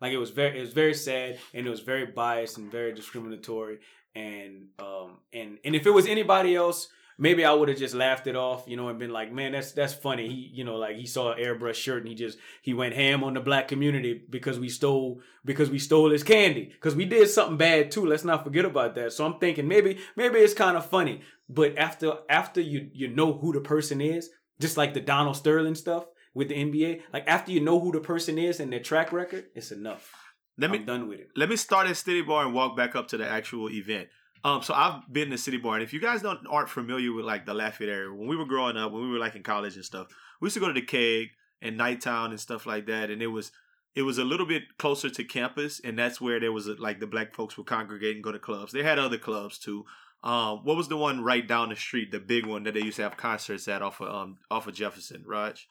Like 0.00 0.12
it 0.12 0.18
was 0.18 0.30
very 0.30 0.58
it 0.58 0.60
was 0.60 0.72
very 0.72 0.94
sad 0.94 1.38
and 1.54 1.66
it 1.66 1.70
was 1.70 1.80
very 1.80 2.06
biased 2.06 2.58
and 2.58 2.70
very 2.70 2.92
discriminatory 2.92 3.78
and 4.14 4.66
um 4.78 5.18
and 5.32 5.58
and 5.64 5.74
if 5.74 5.86
it 5.86 5.90
was 5.90 6.06
anybody 6.06 6.54
else 6.54 6.88
maybe 7.20 7.44
I 7.44 7.52
would 7.52 7.68
have 7.68 7.78
just 7.78 7.94
laughed 7.94 8.26
it 8.26 8.34
off, 8.34 8.64
you 8.66 8.76
know, 8.76 8.88
and 8.88 8.98
been 8.98 9.12
like, 9.12 9.30
man, 9.30 9.52
that's 9.52 9.72
that's 9.72 9.94
funny. 9.94 10.26
He, 10.28 10.50
you 10.52 10.64
know, 10.64 10.76
like 10.76 10.96
he 10.96 11.06
saw 11.06 11.32
an 11.32 11.38
airbrush 11.38 11.74
shirt 11.74 12.00
and 12.00 12.08
he 12.08 12.14
just 12.14 12.38
he 12.62 12.74
went 12.74 12.94
ham 12.94 13.22
on 13.22 13.34
the 13.34 13.40
black 13.40 13.68
community 13.68 14.22
because 14.28 14.58
we 14.58 14.68
stole 14.68 15.20
because 15.44 15.70
we 15.70 15.78
stole 15.78 16.10
his 16.10 16.24
candy 16.24 16.64
because 16.64 16.96
we 16.96 17.04
did 17.04 17.28
something 17.28 17.58
bad 17.58 17.90
too. 17.90 18.06
Let's 18.06 18.24
not 18.24 18.42
forget 18.42 18.64
about 18.64 18.94
that. 18.96 19.12
So 19.12 19.24
I'm 19.24 19.38
thinking 19.38 19.68
maybe 19.68 19.98
maybe 20.16 20.38
it's 20.38 20.54
kind 20.54 20.76
of 20.76 20.86
funny, 20.86 21.20
but 21.48 21.78
after 21.78 22.14
after 22.28 22.60
you 22.60 22.90
you 22.92 23.08
know 23.08 23.34
who 23.34 23.52
the 23.52 23.60
person 23.60 24.00
is, 24.00 24.30
just 24.60 24.76
like 24.76 24.94
the 24.94 25.00
Donald 25.00 25.36
Sterling 25.36 25.76
stuff 25.76 26.06
with 26.34 26.48
the 26.48 26.54
NBA, 26.54 27.02
like 27.12 27.24
after 27.28 27.52
you 27.52 27.60
know 27.60 27.78
who 27.78 27.92
the 27.92 28.00
person 28.00 28.38
is 28.38 28.58
and 28.58 28.72
their 28.72 28.80
track 28.80 29.12
record, 29.12 29.46
it's 29.54 29.70
enough. 29.70 30.12
Let 30.58 30.70
me 30.70 30.78
I'm 30.78 30.84
done 30.84 31.08
with 31.08 31.20
it. 31.20 31.28
let 31.36 31.48
me 31.48 31.56
start 31.56 31.86
at 31.86 31.96
City 31.96 32.22
Bar 32.22 32.44
and 32.44 32.54
walk 32.54 32.76
back 32.76 32.94
up 32.94 33.08
to 33.08 33.16
the 33.16 33.28
actual 33.28 33.70
event. 33.70 34.08
Um, 34.42 34.62
so 34.62 34.72
I've 34.72 35.02
been 35.12 35.30
to 35.30 35.38
City 35.38 35.58
Bar, 35.58 35.74
and 35.74 35.82
if 35.82 35.92
you 35.92 36.00
guys 36.00 36.22
don't 36.22 36.40
aren't 36.48 36.68
familiar 36.70 37.12
with 37.12 37.24
like 37.26 37.44
the 37.46 37.54
Lafayette 37.54 37.90
area, 37.92 38.12
when 38.12 38.26
we 38.28 38.36
were 38.36 38.46
growing 38.46 38.76
up, 38.76 38.92
when 38.92 39.02
we 39.02 39.10
were 39.10 39.18
like 39.18 39.36
in 39.36 39.42
college 39.42 39.76
and 39.76 39.84
stuff, 39.84 40.08
we 40.40 40.46
used 40.46 40.54
to 40.54 40.60
go 40.60 40.68
to 40.68 40.72
the 40.72 40.82
Keg 40.82 41.28
and 41.60 41.78
Nighttown 41.78 42.30
and 42.30 42.40
stuff 42.40 42.64
like 42.64 42.86
that, 42.86 43.10
and 43.10 43.20
it 43.22 43.26
was 43.28 43.52
it 43.94 44.02
was 44.02 44.18
a 44.18 44.24
little 44.24 44.46
bit 44.46 44.62
closer 44.78 45.10
to 45.10 45.24
campus, 45.24 45.80
and 45.84 45.98
that's 45.98 46.20
where 46.20 46.40
there 46.40 46.52
was 46.52 46.68
like 46.68 47.00
the 47.00 47.06
black 47.06 47.34
folks 47.34 47.56
would 47.58 47.66
congregate 47.66 48.14
and 48.14 48.24
go 48.24 48.32
to 48.32 48.38
clubs. 48.38 48.72
They 48.72 48.82
had 48.82 48.98
other 48.98 49.18
clubs 49.18 49.58
too. 49.58 49.84
Um, 50.22 50.60
what 50.64 50.76
was 50.76 50.88
the 50.88 50.96
one 50.96 51.22
right 51.24 51.46
down 51.46 51.70
the 51.70 51.76
street, 51.76 52.10
the 52.10 52.20
big 52.20 52.46
one 52.46 52.62
that 52.64 52.74
they 52.74 52.80
used 52.80 52.96
to 52.96 53.02
have 53.02 53.16
concerts 53.16 53.68
at 53.68 53.82
off 53.82 54.00
of 54.00 54.14
um 54.14 54.38
off 54.50 54.66
of 54.66 54.74
Jefferson, 54.74 55.24
Raj? 55.26 55.68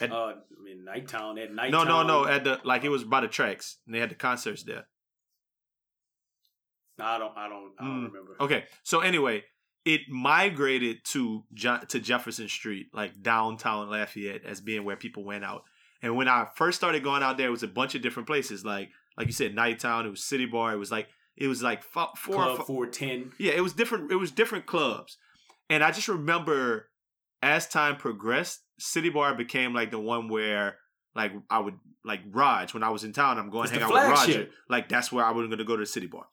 At- 0.00 0.12
Uh, 0.12 0.34
I 0.34 0.34
mean, 0.62 0.84
Nighttown 0.86 1.42
at 1.42 1.52
night. 1.52 1.70
No, 1.70 1.84
no, 1.84 2.02
no. 2.02 2.26
At 2.26 2.44
the 2.44 2.60
like 2.64 2.84
it 2.84 2.88
was 2.90 3.02
by 3.04 3.20
the 3.20 3.28
tracks, 3.28 3.78
and 3.86 3.94
they 3.94 3.98
had 3.98 4.10
the 4.10 4.14
concerts 4.14 4.62
there. 4.62 4.86
I 7.02 7.18
don't, 7.18 7.36
I 7.36 7.48
don't, 7.48 7.72
I 7.78 7.84
don't 7.84 8.00
Mm, 8.04 8.12
remember. 8.12 8.36
Okay, 8.40 8.64
so 8.82 9.00
anyway, 9.00 9.44
it 9.84 10.02
migrated 10.08 11.04
to 11.06 11.42
Je- 11.54 11.84
to 11.88 11.98
Jefferson 12.00 12.48
Street, 12.48 12.86
like 12.94 13.20
downtown 13.22 13.90
Lafayette, 13.90 14.44
as 14.44 14.60
being 14.60 14.84
where 14.84 14.96
people 14.96 15.24
went 15.24 15.44
out. 15.44 15.62
And 16.02 16.16
when 16.16 16.28
I 16.28 16.46
first 16.56 16.78
started 16.78 17.02
going 17.04 17.22
out 17.22 17.36
there, 17.36 17.48
it 17.48 17.50
was 17.50 17.62
a 17.62 17.68
bunch 17.68 17.94
of 17.94 18.02
different 18.02 18.26
places, 18.26 18.64
like 18.64 18.90
like 19.16 19.26
you 19.26 19.32
said, 19.32 19.54
Nighttown. 19.54 20.06
It 20.06 20.10
was 20.10 20.24
City 20.24 20.46
Bar. 20.46 20.72
It 20.72 20.76
was 20.78 20.90
like 20.90 21.08
it 21.36 21.48
was 21.48 21.62
like 21.62 21.82
four. 21.82 22.14
Club 22.16 22.58
fi- 22.58 22.64
four 22.64 22.86
ten. 22.86 23.32
yeah, 23.38 23.52
it 23.52 23.60
was 23.62 23.72
different. 23.72 24.10
It 24.12 24.16
was 24.16 24.30
different 24.30 24.66
clubs, 24.66 25.16
and 25.68 25.82
I 25.84 25.90
just 25.90 26.08
remember 26.08 26.88
as 27.42 27.66
time 27.68 27.96
progressed, 27.96 28.60
City 28.78 29.08
Bar 29.10 29.34
became 29.34 29.74
like 29.74 29.90
the 29.90 29.98
one 30.00 30.28
where 30.28 30.76
like 31.14 31.32
I 31.50 31.58
would 31.58 31.74
like 32.04 32.20
Raj 32.30 32.72
when 32.74 32.82
I 32.82 32.90
was 32.90 33.04
in 33.04 33.12
town. 33.12 33.38
I'm 33.38 33.50
going 33.50 33.64
It's 33.64 33.72
hang 33.72 33.82
out 33.82 33.92
with 33.92 34.02
Roger. 34.04 34.48
Like 34.68 34.88
that's 34.88 35.10
where 35.12 35.24
I 35.24 35.30
was 35.32 35.46
going 35.46 35.58
to 35.58 35.64
go 35.64 35.76
to 35.76 35.82
the 35.82 35.86
City 35.86 36.06
Bar. 36.06 36.26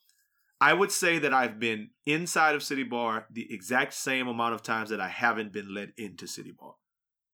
I 0.62 0.74
would 0.74 0.92
say 0.92 1.20
that 1.20 1.34
I've 1.34 1.60
been 1.60 1.92
inside 2.06 2.56
of 2.56 2.64
City 2.64 2.84
Bar 2.84 3.28
the 3.32 3.52
exact 3.54 3.94
same 3.94 4.28
amount 4.28 4.56
of 4.56 4.62
times 4.62 4.90
that 4.90 5.00
I 5.00 5.08
haven't 5.08 5.54
been 5.54 5.74
let 5.74 5.90
into 5.98 6.28
City 6.28 6.52
Bar. 6.52 6.74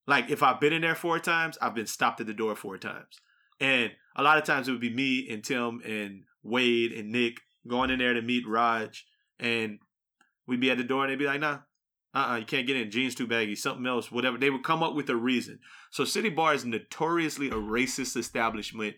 Like 0.08 0.30
if 0.30 0.44
I've 0.44 0.60
been 0.60 0.74
in 0.74 0.84
there 0.84 0.96
four 0.96 1.20
times, 1.20 1.58
I've 1.62 1.74
been 1.74 1.88
stopped 1.88 2.22
at 2.22 2.28
the 2.28 2.34
door 2.34 2.56
four 2.56 2.78
times. 2.78 3.20
And 3.60 3.92
a 4.16 4.22
lot 4.22 4.38
of 4.38 4.44
times 4.44 4.68
it 4.68 4.72
would 4.72 4.82
be 4.82 4.94
me 4.94 5.28
and 5.30 5.44
Tim 5.44 5.82
and 5.84 6.24
Wade 6.44 6.92
and 6.92 7.12
Nick 7.12 7.42
going 7.68 7.90
in 7.90 8.00
there 8.00 8.14
to 8.14 8.22
meet 8.22 8.48
Raj. 8.48 9.06
And 9.40 9.80
we'd 10.46 10.62
be 10.62 10.70
at 10.70 10.78
the 10.78 10.84
door 10.84 11.04
and 11.04 11.12
they'd 11.12 11.20
be 11.20 11.26
like, 11.26 11.40
nah, 11.40 11.60
uh-uh, 12.14 12.38
you 12.38 12.46
can't 12.46 12.68
get 12.68 12.78
in. 12.78 12.92
Jeans 12.92 13.16
too 13.16 13.28
baggy, 13.28 13.56
something 13.56 13.86
else, 13.88 14.12
whatever. 14.12 14.38
They 14.38 14.52
would 14.52 14.64
come 14.64 14.84
up 14.84 14.94
with 14.94 15.10
a 15.10 15.16
reason. 15.16 15.60
So 15.90 16.06
City 16.06 16.30
Bar 16.30 16.54
is 16.54 16.64
notoriously 16.64 17.50
a 17.50 17.54
racist 17.54 18.16
establishment 18.16 18.96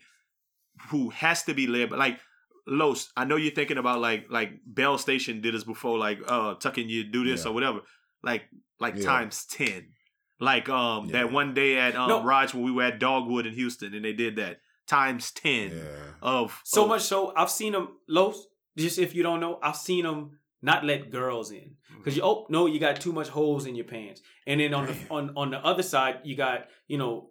who 0.89 1.09
has 1.09 1.43
to 1.43 1.53
be 1.53 1.65
led 1.65 1.89
by 1.89 1.97
like 1.97 2.19
Los, 2.67 3.11
I 3.15 3.23
know 3.25 3.37
you're 3.37 3.53
thinking 3.53 3.77
about 3.77 3.99
like 4.01 4.25
like 4.29 4.51
Bell 4.65 4.97
Station 4.97 5.41
did 5.41 5.53
this 5.53 5.63
before, 5.63 5.97
like 5.97 6.19
uh 6.27 6.55
tucking 6.55 6.89
you 6.89 7.03
do 7.05 7.23
this 7.23 7.43
Yeah. 7.45 7.51
or 7.51 7.53
whatever. 7.53 7.79
Like 8.23 8.43
like 8.79 8.95
Yeah. 8.97 9.03
times 9.05 9.45
ten. 9.45 9.93
Like 10.39 10.67
um 10.69 11.05
Yeah. 11.05 11.13
that 11.23 11.31
one 11.31 11.53
day 11.53 11.77
at 11.77 11.95
um 11.95 12.09
No. 12.09 12.23
Raj 12.23 12.53
when 12.53 12.63
we 12.63 12.71
were 12.71 12.83
at 12.83 12.99
Dogwood 12.99 13.45
in 13.45 13.53
Houston 13.53 13.93
and 13.93 14.03
they 14.03 14.13
did 14.13 14.35
that. 14.35 14.59
Times 14.87 15.31
ten 15.31 15.71
Yeah. 15.71 16.13
of 16.21 16.59
So 16.65 16.83
of- 16.83 16.89
much 16.89 17.01
so, 17.03 17.33
I've 17.35 17.49
seen 17.49 17.73
them. 17.73 17.97
Los, 18.07 18.47
just 18.77 18.99
if 18.99 19.15
you 19.15 19.23
don't 19.23 19.39
know, 19.39 19.59
I've 19.63 19.75
seen 19.77 20.03
them 20.03 20.39
not 20.61 20.83
let 20.83 21.09
girls 21.11 21.51
in 21.51 21.75
because 21.97 22.15
you 22.17 22.23
oh 22.23 22.47
no, 22.49 22.65
you 22.65 22.79
got 22.79 22.99
too 22.99 23.13
much 23.13 23.29
holes 23.29 23.65
in 23.65 23.75
your 23.75 23.85
pants. 23.85 24.21
And 24.45 24.59
then 24.59 24.73
on 24.73 24.87
the 24.87 24.95
on 25.09 25.31
on 25.37 25.51
the 25.51 25.59
other 25.65 25.83
side, 25.83 26.19
you 26.25 26.35
got 26.35 26.67
you 26.87 26.97
know, 26.97 27.29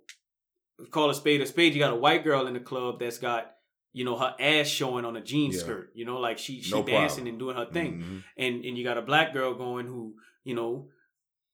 call 0.91 1.11
a 1.11 1.15
spade 1.15 1.41
a 1.43 1.47
spade. 1.47 1.75
You 1.75 1.79
got 1.81 1.93
a 1.93 1.97
white 1.97 2.25
girl 2.25 2.47
in 2.47 2.55
the 2.55 2.61
club 2.61 3.01
that's 3.01 3.19
got 3.19 3.53
you 3.99 4.05
know 4.05 4.17
her 4.17 4.35
ass 4.39 4.67
showing 4.69 5.05
on 5.07 5.17
a 5.17 5.23
jean 5.31 5.51
Yeah. 5.53 5.59
skirt. 5.59 5.91
You 5.95 6.05
know, 6.05 6.19
like 6.19 6.39
she 6.39 6.61
she 6.63 6.73
No 6.73 6.83
dancing 6.83 7.25
problem. 7.25 7.29
and 7.29 7.39
doing 7.39 7.57
her 7.57 7.67
thing. 7.77 7.93
Mhm. 8.03 8.25
and 8.37 8.55
and 8.67 8.77
you 8.79 8.85
got 8.85 8.99
a 8.99 9.03
black 9.11 9.33
girl 9.33 9.55
going 9.55 9.87
who 9.87 10.15
you 10.45 10.55
know 10.55 10.89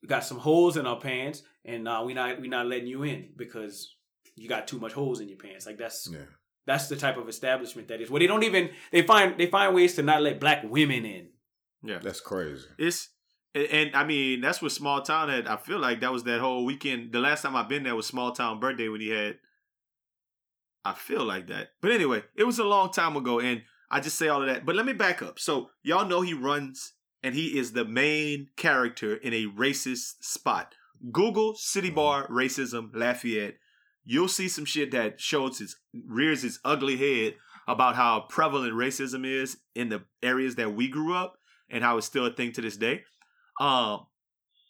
got 0.07 0.25
some 0.25 0.39
holes 0.39 0.77
in 0.77 0.85
her 0.85 0.97
pants, 0.97 1.43
and 1.65 1.87
uh, 1.87 2.03
we 2.05 2.15
not 2.15 2.41
we 2.41 2.49
not 2.49 2.67
letting 2.67 2.89
you 2.89 3.05
in 3.05 3.31
because 3.37 3.95
you 4.35 4.49
got 4.49 4.67
too 4.67 4.79
much 4.81 4.93
holes 4.93 5.21
in 5.21 5.29
your 5.29 5.39
pants. 5.39 5.67
Like 5.67 5.79
that's 5.79 6.09
Yeah. 6.13 6.27
that's 6.67 6.89
the 6.89 6.97
type 6.97 7.17
of 7.17 7.29
establishment 7.29 7.87
that 7.89 8.01
is. 8.01 8.11
Where 8.11 8.19
they 8.21 8.27
don't 8.27 8.43
even 8.43 8.71
they 8.91 9.03
find 9.03 9.39
they 9.39 9.47
find 9.47 9.75
ways 9.75 9.95
to 9.97 10.03
not 10.03 10.23
let 10.23 10.41
black 10.41 10.61
women 10.65 11.05
in. 11.05 11.29
yeah. 11.85 11.99
That's 11.99 12.21
crazy. 12.21 12.67
It's 12.79 13.11
and, 13.55 13.67
and 13.79 13.95
I 13.95 14.03
mean 14.05 14.41
that's 14.41 14.61
what 14.63 14.73
small 14.73 15.03
town 15.03 15.29
had. 15.29 15.47
I 15.47 15.57
feel 15.59 15.79
like 15.79 16.01
that 16.01 16.13
was 16.13 16.25
that 16.25 16.41
whole 16.41 16.65
weekend. 16.65 17.13
The 17.13 17.21
last 17.21 17.43
time 17.43 17.55
I've 17.55 17.69
been 17.69 17.85
there 17.85 17.95
was 17.95 18.07
small 18.07 18.33
town 18.33 18.59
birthday 18.59 18.89
when 18.89 19.01
he 19.01 19.11
had. 19.11 19.39
I 20.85 20.95
feel 20.95 21.25
like 21.25 21.47
that, 21.47 21.71
but 21.81 21.93
anyway, 21.93 22.25
it 22.35 22.45
was 22.45 22.59
a 22.59 22.65
long 22.65 22.91
time 22.91 23.17
ago, 23.17 23.39
and 23.39 23.63
I 23.91 24.01
just 24.01 24.19
say 24.19 24.29
all 24.29 24.41
of 24.43 24.49
that. 24.49 24.67
But 24.67 24.75
let 24.75 24.87
me 24.87 24.93
back 24.93 25.23
up. 25.23 25.39
So 25.39 25.71
y'all 25.83 26.09
know 26.09 26.23
he 26.23 26.35
runs, 26.35 26.95
and 27.23 27.35
he 27.35 27.59
is 27.59 27.73
the 27.73 27.85
main 27.85 28.49
character 28.57 29.15
in 29.15 29.33
a 29.33 29.47
racist 29.47 30.23
spot. 30.23 30.75
Google 31.11 31.55
City 31.55 31.91
Bar 31.91 32.27
racism 32.29 32.91
Lafayette. 32.95 33.57
You'll 34.05 34.29
see 34.29 34.49
some 34.49 34.65
shit 34.65 34.91
that 34.93 35.21
shows 35.21 35.61
its 35.61 35.77
rears 35.93 36.43
its 36.43 36.59
ugly 36.65 36.97
head 36.97 37.35
about 37.69 37.95
how 37.95 38.27
prevalent 38.29 38.75
racism 38.75 39.25
is 39.25 39.59
in 39.75 39.89
the 39.89 40.03
areas 40.23 40.57
that 40.57 40.75
we 40.75 40.89
grew 40.89 41.15
up 41.15 41.37
and 41.71 41.85
how 41.85 41.97
it's 41.97 42.07
still 42.07 42.27
a 42.27 42.33
thing 42.33 42.53
to 42.53 42.61
this 42.61 42.77
day. 42.77 43.03
Um, 43.61 44.07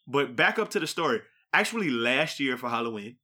but 0.07 0.37
back 0.37 0.59
up 0.59 0.71
to 0.71 0.81
the 0.81 0.87
story. 0.87 1.21
Actually, 1.55 1.91
last 1.91 2.41
year 2.41 2.57
for 2.57 2.69
Halloween, 2.69 3.17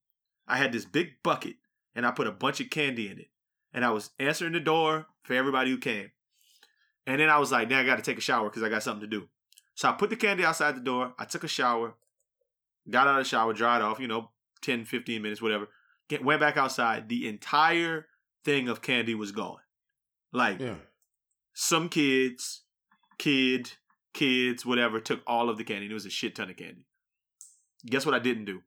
I 0.47 0.57
had 0.57 0.73
this 0.73 0.85
big 0.85 1.09
bucket 1.23 1.57
and 1.99 2.07
I 2.07 2.13
put 2.13 2.29
a 2.29 2.33
bunch 2.33 2.61
of 2.61 2.71
candy 2.71 3.11
in 3.11 3.19
it. 3.19 3.27
And 3.75 3.85
I 3.85 3.91
was 3.91 4.11
answering 4.21 4.53
the 4.53 4.61
door 4.61 5.07
for 5.25 5.35
everybody 5.35 5.69
who 5.73 5.79
came. 5.79 6.13
And 7.09 7.21
then 7.21 7.29
I 7.29 7.39
was 7.39 7.51
like, 7.51 7.69
now 7.69 7.81
I 7.81 7.85
got 7.85 7.97
to 7.97 8.03
take 8.03 8.19
a 8.19 8.21
shower 8.21 8.49
because 8.49 8.63
I 8.63 8.69
got 8.69 8.85
something 8.85 9.01
to 9.01 9.19
do. 9.19 9.29
So 9.75 9.89
I 9.89 9.93
put 9.93 10.09
the 10.09 10.15
candy 10.15 10.45
outside 10.45 10.77
the 10.77 10.81
door. 10.81 11.13
I 11.19 11.25
took 11.25 11.43
a 11.43 11.49
shower, 11.49 11.97
got 12.89 13.09
out 13.09 13.19
of 13.19 13.25
the 13.25 13.29
shower, 13.29 13.53
dried 13.53 13.83
off, 13.83 13.99
you 13.99 14.07
know, 14.07 14.31
10, 14.63 14.85
15 14.85 15.21
minutes, 15.21 15.43
whatever. 15.43 15.67
Get, 16.09 16.25
went 16.25 16.41
back 16.41 16.57
outside. 16.57 17.09
The 17.09 17.29
entire 17.29 18.07
thing 18.45 18.69
of 18.69 18.81
candy 18.81 19.17
was 19.17 19.33
gone. 19.33 19.59
Like, 20.33 20.61
Yeah. 20.61 20.77
some 21.53 21.89
kids, 21.89 22.63
kid, 23.19 23.73
kids, 24.15 24.65
whatever, 24.65 25.01
took 25.01 25.23
all 25.27 25.51
of 25.51 25.59
the 25.59 25.65
candy. 25.65 25.87
And 25.87 25.91
it 25.91 25.95
was 25.95 26.07
a 26.07 26.11
shit 26.11 26.37
ton 26.37 26.49
of 26.49 26.57
candy. 26.57 26.87
Guess 27.87 28.07
what 28.07 28.15
I 28.15 28.21
didn't 28.21 28.45
do? 28.45 28.63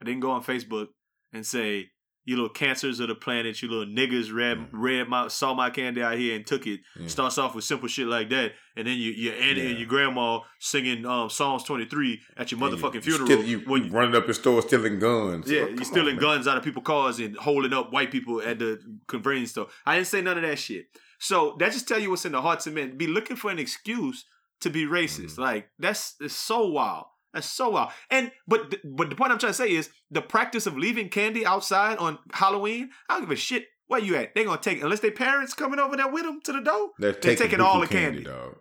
I 0.00 0.06
didn't 0.06 0.20
go 0.20 0.30
on 0.30 0.42
Facebook 0.42 0.88
and 1.30 1.44
say, 1.46 1.90
you 2.24 2.36
little 2.36 2.50
cancers 2.50 3.00
of 3.00 3.08
the 3.08 3.14
planet, 3.14 3.60
you 3.62 3.68
little 3.68 3.86
niggas 3.92 4.32
read 4.32 4.58
Mm. 4.58 4.66
read 4.72 5.08
my 5.08 5.28
saw 5.28 5.54
my 5.54 5.70
candy 5.70 6.02
out 6.02 6.18
here 6.18 6.36
and 6.36 6.46
took 6.46 6.66
it. 6.66 6.80
Yeah. 6.98 7.06
Starts 7.08 7.38
off 7.38 7.54
with 7.54 7.64
simple 7.64 7.88
shit 7.88 8.06
like 8.06 8.28
that, 8.30 8.52
and 8.76 8.86
then 8.86 8.96
you 8.98 9.10
your 9.12 9.34
auntie 9.34 9.70
and 9.70 9.78
your 9.78 9.88
grandma 9.88 10.40
singing 10.58 11.06
um 11.06 11.30
Psalms 11.30 11.64
twenty 11.64 11.86
three 11.86 12.20
at 12.36 12.52
your 12.52 12.60
motherfucking 12.60 12.94
you, 12.94 13.00
funeral. 13.00 13.26
Still, 13.26 13.42
you, 13.44 13.58
when 13.60 13.84
you 13.84 13.90
running 13.90 14.14
up 14.14 14.26
in 14.28 14.34
stores 14.34 14.66
stealing 14.66 14.98
guns. 14.98 15.50
yeah, 15.50 15.62
Oh, 15.62 15.68
you 15.68 15.84
stealing 15.84 16.16
on, 16.16 16.20
guns 16.20 16.46
out 16.46 16.56
of 16.58 16.62
people's 16.64 16.84
cars 16.86 17.18
and 17.18 17.36
holding 17.36 17.72
up 17.72 17.92
white 17.92 18.10
people 18.12 18.42
at 18.42 18.58
the 18.58 18.78
convenience 19.08 19.50
store. 19.52 19.68
I 19.86 19.96
didn't 19.96 20.08
say 20.08 20.20
none 20.20 20.36
of 20.36 20.42
that 20.42 20.58
shit. 20.58 20.86
So 21.18 21.56
that 21.58 21.72
just 21.72 21.86
tell 21.88 21.98
you 21.98 22.10
what's 22.10 22.24
in 22.24 22.32
the 22.32 22.40
hearts 22.42 22.66
of 22.66 22.74
men. 22.74 22.96
Be 22.96 23.06
looking 23.06 23.36
for 23.36 23.50
an 23.50 23.58
excuse 23.58 24.24
to 24.60 24.70
be 24.70 24.84
racist. 24.84 25.32
Mm-hmm. 25.32 25.42
Like 25.42 25.68
that's 25.78 26.14
it's 26.20 26.34
so 26.34 26.66
wild. 26.66 27.06
That's 27.32 27.48
so 27.48 27.70
wild. 27.70 27.90
And 28.10 28.32
but 28.48 28.70
th- 28.70 28.82
but 28.84 29.08
the 29.10 29.16
point 29.16 29.32
I'm 29.32 29.38
trying 29.38 29.52
to 29.52 29.56
say 29.56 29.70
is 29.70 29.90
the 30.10 30.20
practice 30.22 30.66
of 30.66 30.76
leaving 30.76 31.08
candy 31.08 31.46
outside 31.46 31.98
on 31.98 32.18
Halloween. 32.32 32.90
I 33.08 33.14
don't 33.14 33.22
give 33.22 33.30
a 33.30 33.36
shit 33.36 33.66
where 33.86 34.00
you 34.00 34.16
at. 34.16 34.34
They're 34.34 34.44
gonna 34.44 34.60
take 34.60 34.82
unless 34.82 35.00
their 35.00 35.12
parents 35.12 35.54
coming 35.54 35.78
over 35.78 35.96
there 35.96 36.08
with 36.08 36.24
them 36.24 36.40
to 36.44 36.52
the 36.52 36.60
door. 36.60 36.90
They're 36.98 37.12
They're 37.12 37.20
taking, 37.20 37.38
taking 37.38 37.60
all 37.60 37.80
the 37.80 37.86
candy. 37.86 38.24
dog. 38.24 38.56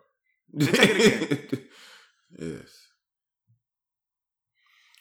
They're 0.54 0.72
taking 0.72 1.30
the 1.30 1.62
Yes. 2.40 2.88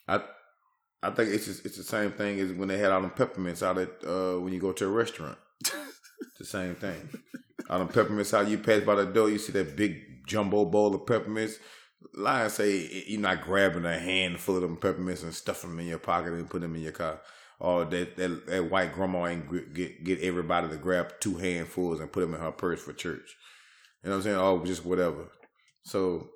I 0.06 0.20
I 1.02 1.10
think 1.10 1.30
it's 1.30 1.44
just, 1.46 1.64
it's 1.64 1.76
the 1.76 1.84
same 1.84 2.10
thing 2.12 2.40
as 2.40 2.52
when 2.52 2.68
they 2.68 2.78
had 2.78 2.90
all 2.90 3.00
them 3.02 3.10
peppermints 3.10 3.62
out 3.62 3.78
at 3.78 3.90
uh, 4.04 4.38
when 4.40 4.52
you 4.52 4.60
go 4.60 4.72
to 4.72 4.86
a 4.86 4.88
restaurant. 4.88 5.38
the 6.38 6.44
same 6.44 6.74
thing. 6.74 7.08
All 7.70 7.78
them 7.78 7.88
peppermints 7.88 8.32
out 8.34 8.48
you 8.48 8.58
pass 8.58 8.82
by 8.82 8.94
the 8.96 9.04
door, 9.06 9.28
you 9.30 9.38
see 9.38 9.52
that 9.52 9.76
big 9.76 10.26
jumbo 10.26 10.64
bowl 10.64 10.94
of 10.94 11.06
peppermints. 11.06 11.58
Lion 12.14 12.50
say 12.50 13.04
you're 13.06 13.20
not 13.20 13.42
grabbing 13.42 13.84
a 13.84 13.98
handful 13.98 14.56
of 14.56 14.62
them 14.62 14.76
peppermints 14.76 15.22
and 15.22 15.34
stuffing 15.34 15.70
them 15.70 15.80
in 15.80 15.86
your 15.86 15.98
pocket 15.98 16.32
and 16.32 16.48
put 16.50 16.60
them 16.60 16.76
in 16.76 16.82
your 16.82 16.92
car. 16.92 17.20
Or 17.60 17.84
that 17.84 18.16
that, 18.16 18.46
that 18.46 18.70
white 18.70 18.92
grandma 18.92 19.26
ain't 19.26 19.74
get 19.74 20.04
get 20.04 20.20
everybody 20.20 20.68
to 20.68 20.76
grab 20.76 21.14
two 21.20 21.36
handfuls 21.36 22.00
and 22.00 22.12
put 22.12 22.20
them 22.20 22.34
in 22.34 22.40
her 22.40 22.52
purse 22.52 22.80
for 22.80 22.92
church. 22.92 23.36
You 24.02 24.10
know 24.10 24.16
what 24.16 24.16
I'm 24.18 24.22
saying? 24.22 24.36
Oh, 24.36 24.64
just 24.64 24.84
whatever. 24.84 25.28
So 25.82 26.30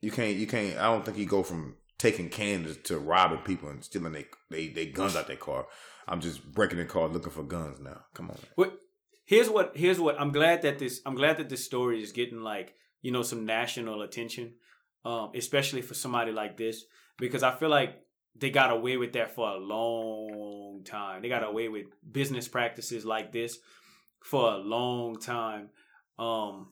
you 0.00 0.10
can't 0.10 0.36
you 0.36 0.46
can't. 0.46 0.78
I 0.78 0.84
don't 0.84 1.04
think 1.04 1.18
you 1.18 1.26
go 1.26 1.42
from 1.42 1.76
taking 1.98 2.28
cans 2.28 2.76
to 2.84 2.98
robbing 2.98 3.40
people 3.40 3.68
and 3.68 3.84
stealing 3.84 4.12
they 4.12 4.26
they, 4.50 4.68
they 4.68 4.86
guns 4.86 5.16
out 5.16 5.26
their 5.26 5.36
car. 5.36 5.66
I'm 6.06 6.20
just 6.20 6.52
breaking 6.52 6.78
the 6.78 6.86
car 6.86 7.08
looking 7.08 7.32
for 7.32 7.42
guns 7.42 7.80
now. 7.80 8.00
Come 8.14 8.30
on. 8.30 8.38
What 8.54 8.78
here's 9.26 9.50
what 9.50 9.76
here's 9.76 10.00
what 10.00 10.18
I'm 10.20 10.32
glad 10.32 10.62
that 10.62 10.78
this 10.78 11.00
I'm 11.04 11.14
glad 11.14 11.36
that 11.36 11.48
this 11.48 11.64
story 11.64 12.02
is 12.02 12.12
getting 12.12 12.40
like 12.40 12.74
you 13.02 13.12
know 13.12 13.22
some 13.22 13.44
national 13.44 14.02
attention, 14.02 14.54
um, 15.04 15.30
especially 15.34 15.82
for 15.82 15.94
somebody 15.94 16.32
like 16.32 16.56
this 16.56 16.84
because 17.18 17.42
I 17.42 17.54
feel 17.54 17.68
like 17.68 17.96
they 18.36 18.50
got 18.50 18.70
away 18.70 18.96
with 18.96 19.12
that 19.14 19.34
for 19.34 19.48
a 19.48 19.56
long 19.56 20.82
time. 20.84 21.22
They 21.22 21.28
got 21.28 21.42
away 21.42 21.68
with 21.68 21.86
business 22.10 22.48
practices 22.48 23.04
like 23.04 23.32
this 23.32 23.58
for 24.22 24.52
a 24.52 24.58
long 24.58 25.18
time, 25.18 25.70
um, 26.18 26.68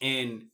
and 0.00 0.44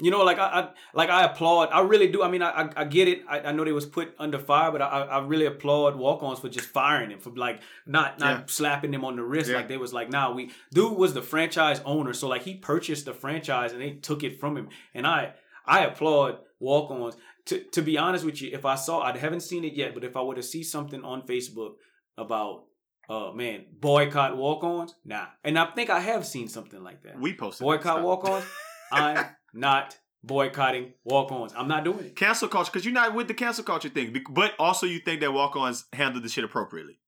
you 0.00 0.10
know, 0.10 0.22
like 0.22 0.38
I, 0.38 0.46
I 0.60 0.68
like 0.94 1.10
I 1.10 1.24
applaud. 1.24 1.68
I 1.72 1.80
really 1.82 2.08
do. 2.08 2.22
I 2.22 2.28
mean, 2.28 2.42
I 2.42 2.50
I, 2.50 2.70
I 2.76 2.84
get 2.84 3.06
it. 3.08 3.22
I, 3.28 3.40
I 3.40 3.52
know 3.52 3.64
they 3.64 3.72
was 3.72 3.86
put 3.86 4.14
under 4.18 4.38
fire, 4.38 4.70
but 4.72 4.82
I 4.82 4.86
I 5.02 5.18
really 5.26 5.46
applaud 5.46 5.96
Walk-On's 5.96 6.38
for 6.40 6.48
just 6.48 6.68
firing 6.68 7.10
him 7.10 7.18
for 7.20 7.30
like 7.30 7.60
not 7.86 8.18
not 8.18 8.30
Yeah. 8.38 8.42
slapping 8.46 8.90
them 8.90 9.04
on 9.04 9.16
the 9.16 9.22
wrist 9.22 9.50
Yeah. 9.50 9.56
like 9.56 9.68
they 9.68 9.76
was 9.76 9.92
like, 9.92 10.10
nah, 10.10 10.32
we 10.32 10.50
dude 10.72 10.96
was 10.96 11.14
the 11.14 11.22
franchise 11.22 11.80
owner, 11.84 12.12
so 12.12 12.28
like 12.28 12.42
he 12.42 12.54
purchased 12.54 13.04
the 13.04 13.14
franchise 13.14 13.72
and 13.72 13.80
they 13.80 13.92
took 13.92 14.22
it 14.22 14.40
from 14.40 14.56
him, 14.56 14.68
and 14.94 15.06
I 15.06 15.34
I 15.66 15.84
applaud 15.84 16.38
Walk-On's. 16.58 17.16
To 17.46 17.58
to 17.72 17.82
be 17.82 17.96
honest 17.98 18.24
with 18.24 18.40
you, 18.42 18.50
if 18.52 18.64
I 18.64 18.74
saw, 18.74 19.00
I 19.00 19.16
haven't 19.16 19.40
seen 19.40 19.64
it 19.64 19.72
yet, 19.74 19.94
but 19.94 20.04
if 20.04 20.16
I 20.16 20.22
were 20.22 20.34
to 20.34 20.42
see 20.42 20.62
something 20.62 21.02
on 21.04 21.22
Facebook 21.22 21.74
about. 22.16 22.64
Oh 23.12 23.32
man, 23.32 23.64
boycott 23.80 24.36
Walk-On's? 24.36 24.94
Nah, 25.04 25.26
and 25.42 25.58
I 25.58 25.64
think 25.74 25.90
I 25.90 25.98
have 25.98 26.24
seen 26.24 26.46
something 26.46 26.80
like 26.84 27.02
that. 27.02 27.18
We 27.18 27.34
posted 27.34 27.64
boycott 27.64 28.04
Walk-On's. 28.04 28.44
I'm 28.92 29.26
not 29.54 29.96
boycotting 30.22 30.92
Walk-On's. 31.04 31.52
I'm 31.56 31.68
not 31.68 31.84
doing 31.84 32.00
it. 32.06 32.16
cancel 32.16 32.48
culture 32.48 32.70
because 32.70 32.84
you're 32.84 32.94
not 32.94 33.14
with 33.14 33.28
the 33.28 33.34
cancel 33.34 33.64
culture 33.64 33.88
thing, 33.88 34.14
but 34.30 34.54
also 34.58 34.86
you 34.86 34.98
think 34.98 35.20
that 35.20 35.32
Walk-On's 35.32 35.86
handled 35.92 36.24
the 36.24 36.28
shit 36.28 36.44
appropriately. 36.44 36.98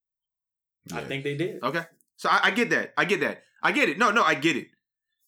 I 0.92 1.02
think 1.02 1.22
they 1.24 1.34
did. 1.36 1.62
Okay, 1.62 1.82
so 2.16 2.28
I, 2.30 2.40
I 2.44 2.50
get 2.50 2.70
that. 2.70 2.92
I 2.96 3.04
get 3.04 3.20
that. 3.20 3.42
I 3.62 3.70
get 3.72 3.88
it. 3.88 3.98
No, 3.98 4.10
no, 4.10 4.22
I 4.24 4.34
get 4.34 4.56
it. 4.56 4.68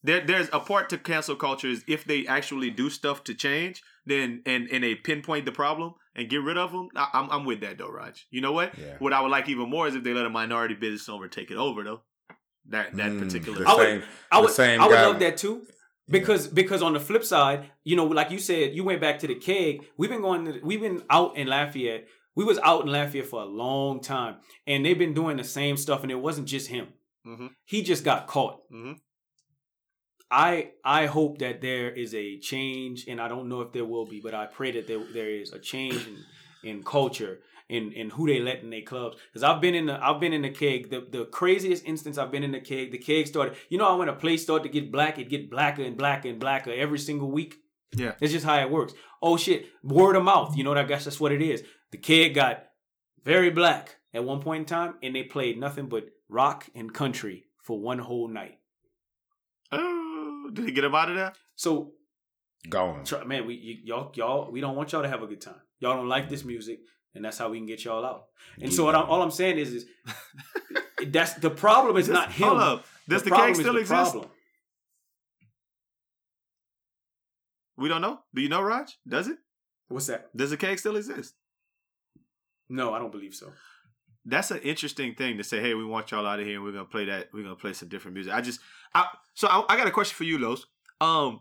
There, 0.02 0.20
there's 0.20 0.48
a 0.52 0.60
part 0.60 0.90
to 0.90 0.98
cancel 0.98 1.36
culture 1.36 1.68
is 1.68 1.84
if 1.86 2.04
they 2.04 2.26
actually 2.26 2.70
do 2.70 2.90
stuff 2.90 3.24
to 3.24 3.34
change, 3.34 3.82
then 4.04 4.42
and 4.46 4.68
and 4.70 4.82
they 4.84 4.94
pinpoint 4.94 5.44
the 5.46 5.52
problem 5.52 5.94
and 6.16 6.28
get 6.28 6.42
rid 6.42 6.58
of 6.58 6.72
them. 6.72 6.88
I, 6.96 7.08
I'm 7.14 7.30
I'm 7.30 7.44
with 7.44 7.60
that 7.60 7.78
though, 7.78 7.88
Raj. 7.90 8.26
You 8.30 8.40
know 8.40 8.52
what? 8.52 8.76
Yeah. 8.78 8.96
What 8.98 9.12
I 9.12 9.20
would 9.22 9.30
like 9.30 9.48
even 9.48 9.70
more 9.70 9.86
is 9.88 9.94
if 9.94 10.02
they 10.02 10.12
let 10.12 10.26
a 10.26 10.30
minority 10.30 10.74
business 10.74 11.08
owner 11.08 11.28
take 11.28 11.50
it 11.50 11.56
over 11.56 11.84
though. 11.84 12.00
That 12.68 12.96
that 12.96 13.12
Mm, 13.12 13.20
particular. 13.22 13.60
the 13.60 13.68
I 13.68 13.74
would- 13.74 13.82
same, 13.86 14.02
I 14.32 14.40
would, 14.40 14.48
the 14.48 14.52
same 14.54 14.80
I 14.80 14.86
would 14.88 14.92
guy. 14.94 15.06
love 15.06 15.18
that 15.20 15.36
too. 15.36 15.66
Because 16.09 16.46
because 16.48 16.82
on 16.82 16.92
the 16.92 17.00
flip 17.00 17.24
side, 17.24 17.70
you 17.82 17.96
know, 17.96 18.05
like 18.05 18.30
you 18.30 18.38
said, 18.38 18.74
you 18.74 18.84
went 18.84 19.00
back 19.00 19.18
to 19.20 19.26
the 19.26 19.34
keg. 19.36 19.86
We've 19.96 20.11
been 20.11 20.20
going 20.20 20.44
to, 20.44 20.61
we've 20.62 20.80
been 20.80 21.02
out 21.09 21.36
in 21.36 21.46
Lafayette. 21.46 22.07
We 22.36 22.44
was 22.44 22.59
out 22.59 22.82
in 22.84 22.92
Lafayette 22.92 23.26
for 23.26 23.40
a 23.40 23.46
long 23.46 24.00
time. 24.00 24.36
And 24.66 24.84
they've 24.84 24.98
been 24.98 25.14
doing 25.14 25.36
the 25.38 25.44
same 25.44 25.76
stuff 25.76 26.02
and 26.02 26.11
it 26.12 26.16
wasn't 26.16 26.48
just 26.48 26.68
him. 26.68 26.88
Mhm. 27.26 27.50
He 27.64 27.82
just 27.82 28.05
got 28.05 28.26
caught. 28.26 28.61
Mhm. 28.70 28.96
I 30.30 30.72
I 30.84 31.07
hope 31.07 31.38
that 31.38 31.61
there 31.61 31.90
is 31.90 32.14
a 32.14 32.38
change, 32.38 33.07
and 33.09 33.20
I 33.20 33.28
don't 33.28 33.48
know 33.48 33.61
if 33.61 33.72
there 33.72 33.84
will 33.84 34.07
be, 34.07 34.20
but 34.20 34.34
I 34.34 34.46
pray 34.46 34.72
that 34.72 34.86
there 34.86 35.02
there 35.12 35.30
is 35.30 35.52
a 35.52 35.59
change 35.59 36.07
in, 36.07 36.24
in 36.70 36.82
culture 36.82 37.40
in 37.68 37.92
in 37.92 38.10
who 38.10 38.26
they 38.26 38.40
let 38.40 38.62
in 38.62 38.70
their 38.70 38.82
clubs. 38.82 39.16
Because 39.32 39.42
I've 39.42 39.60
been 39.60 39.74
in 39.74 39.86
the 39.86 40.04
I've 40.04 40.20
been 40.20 40.32
in 40.32 40.42
the 40.42 40.50
keg. 40.50 40.90
The 40.90 41.06
the 41.08 41.24
craziest 41.26 41.84
instance 41.84 42.18
I've 42.18 42.30
been 42.30 42.44
in 42.44 42.52
the 42.52 42.60
keg. 42.60 42.92
The 42.92 42.98
keg 42.98 43.26
started. 43.26 43.56
You 43.68 43.78
know, 43.78 43.86
how 43.86 43.98
when 43.98 44.08
a 44.08 44.14
place 44.14 44.42
started 44.42 44.64
to 44.64 44.68
get 44.68 44.92
black, 44.92 45.18
it 45.18 45.28
get 45.28 45.50
blacker 45.50 45.82
and 45.82 45.96
blacker 45.96 46.28
and 46.28 46.38
blacker 46.38 46.72
every 46.72 46.98
single 46.98 47.30
week. 47.30 47.56
Yeah. 47.96 48.12
It's 48.20 48.32
just 48.32 48.44
how 48.44 48.58
it 48.60 48.70
works. 48.70 48.92
Oh 49.22 49.36
shit, 49.36 49.66
word 49.82 50.16
of 50.16 50.24
mouth. 50.24 50.56
You 50.56 50.64
know, 50.64 50.70
what 50.70 50.78
I 50.78 50.84
guess 50.84 51.04
that's 51.04 51.20
what 51.20 51.32
it 51.32 51.42
is. 51.42 51.62
The 51.92 51.98
keg 51.98 52.34
got 52.34 52.64
very 53.24 53.50
black 53.50 53.96
at 54.12 54.24
one 54.24 54.40
point 54.40 54.60
in 54.60 54.66
time, 54.66 54.94
and 55.02 55.14
they 55.14 55.22
played 55.22 55.58
nothing 55.58 55.88
but 55.88 56.06
rock 56.28 56.66
and 56.74 56.92
country 56.92 57.44
for 57.62 57.78
one 57.78 57.98
whole 57.98 58.28
night. 58.28 58.58
Oh, 59.72 60.50
did 60.52 60.66
he 60.66 60.72
get 60.72 60.84
him 60.84 60.94
out 60.94 61.10
of 61.10 61.16
there? 61.16 61.32
So 61.56 61.92
Gone. 62.68 63.04
Try, 63.04 63.24
man, 63.24 63.46
we 63.46 63.54
y- 63.56 63.82
y'all 63.84 64.10
y'all 64.14 64.50
we 64.50 64.60
don't 64.60 64.76
want 64.76 64.92
y'all 64.92 65.02
to 65.02 65.08
have 65.08 65.22
a 65.22 65.26
good 65.26 65.40
time. 65.40 65.60
Y'all 65.80 65.96
don't 65.96 66.08
like 66.08 66.28
this 66.28 66.44
music, 66.44 66.80
and 67.14 67.24
that's 67.24 67.38
how 67.38 67.48
we 67.48 67.58
can 67.58 67.66
get 67.66 67.84
y'all 67.84 68.04
out. 68.04 68.26
And 68.60 68.72
so 68.72 68.84
what 68.84 68.94
I'm, 68.94 69.08
all 69.08 69.22
I'm 69.22 69.30
saying 69.30 69.58
is, 69.58 69.72
is 69.72 69.86
that's 71.06 71.34
the 71.34 71.50
problem 71.50 71.96
is 71.96 72.08
not 72.08 72.32
him. 72.32 72.48
Hold 72.48 72.60
up. 72.60 72.86
Does 73.08 73.22
the, 73.22 73.30
problem 73.30 73.54
keg 73.54 73.62
still 73.62 73.76
exist? 73.76 74.12
problem. 74.12 74.30
We 77.76 77.88
don't 77.88 78.00
know. 78.00 78.20
Do 78.34 78.40
you 78.40 78.48
know, 78.48 78.62
Raj? 78.62 78.96
Does 79.06 79.28
it? 79.28 79.38
What's 79.88 80.06
that? 80.06 80.34
Does 80.36 80.50
the 80.50 80.56
keg 80.56 80.78
still 80.78 80.96
exist? 80.96 81.34
No, 82.68 82.94
I 82.94 82.98
don't 82.98 83.12
believe 83.12 83.34
so. 83.34 83.52
That's 84.24 84.50
an 84.50 84.58
interesting 84.58 85.14
thing 85.14 85.36
to 85.36 85.44
say. 85.44 85.60
Hey, 85.60 85.74
we 85.74 85.84
want 85.84 86.10
y'all 86.10 86.26
out 86.26 86.40
of 86.40 86.46
here, 86.46 86.56
and 86.56 86.64
we're 86.64 86.72
gonna 86.72 86.84
play 86.86 87.04
that. 87.06 87.28
We're 87.32 87.42
gonna 87.42 87.56
play 87.56 87.74
some 87.74 87.88
different 87.88 88.14
music. 88.14 88.32
I 88.32 88.40
just, 88.40 88.60
I 88.94 89.06
so 89.34 89.48
I, 89.48 89.64
I 89.68 89.76
got 89.76 89.86
a 89.86 89.90
question 89.90 90.16
for 90.16 90.24
you, 90.24 90.38
Los. 90.38 90.66
Um, 91.00 91.40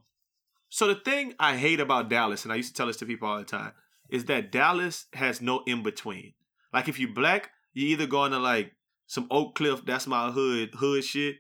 so 0.70 0.88
the 0.88 0.96
thing 0.96 1.34
I 1.40 1.56
hate 1.56 1.80
about 1.80 2.10
Dallas, 2.10 2.44
and 2.44 2.52
I 2.52 2.58
used 2.58 2.70
to 2.70 2.74
tell 2.76 2.88
this 2.88 2.98
to 2.98 3.06
people 3.06 3.30
all 3.30 3.38
the 3.38 3.46
time, 3.46 3.72
is 4.14 4.26
that 4.26 4.52
Dallas 4.52 5.08
has 5.14 5.42
no 5.42 5.64
in 5.66 5.84
between. 5.84 6.34
Like 6.72 6.88
if 6.88 7.00
you 7.00 7.08
black, 7.14 7.50
you 7.74 7.88
either 7.88 8.06
going 8.08 8.32
to 8.32 8.40
like 8.40 8.74
some 9.08 9.28
Oak 9.30 9.56
Cliff, 9.56 9.84
that's 9.86 10.08
my 10.08 10.32
hood 10.32 10.70
hood 10.76 11.04
shit, 11.04 11.38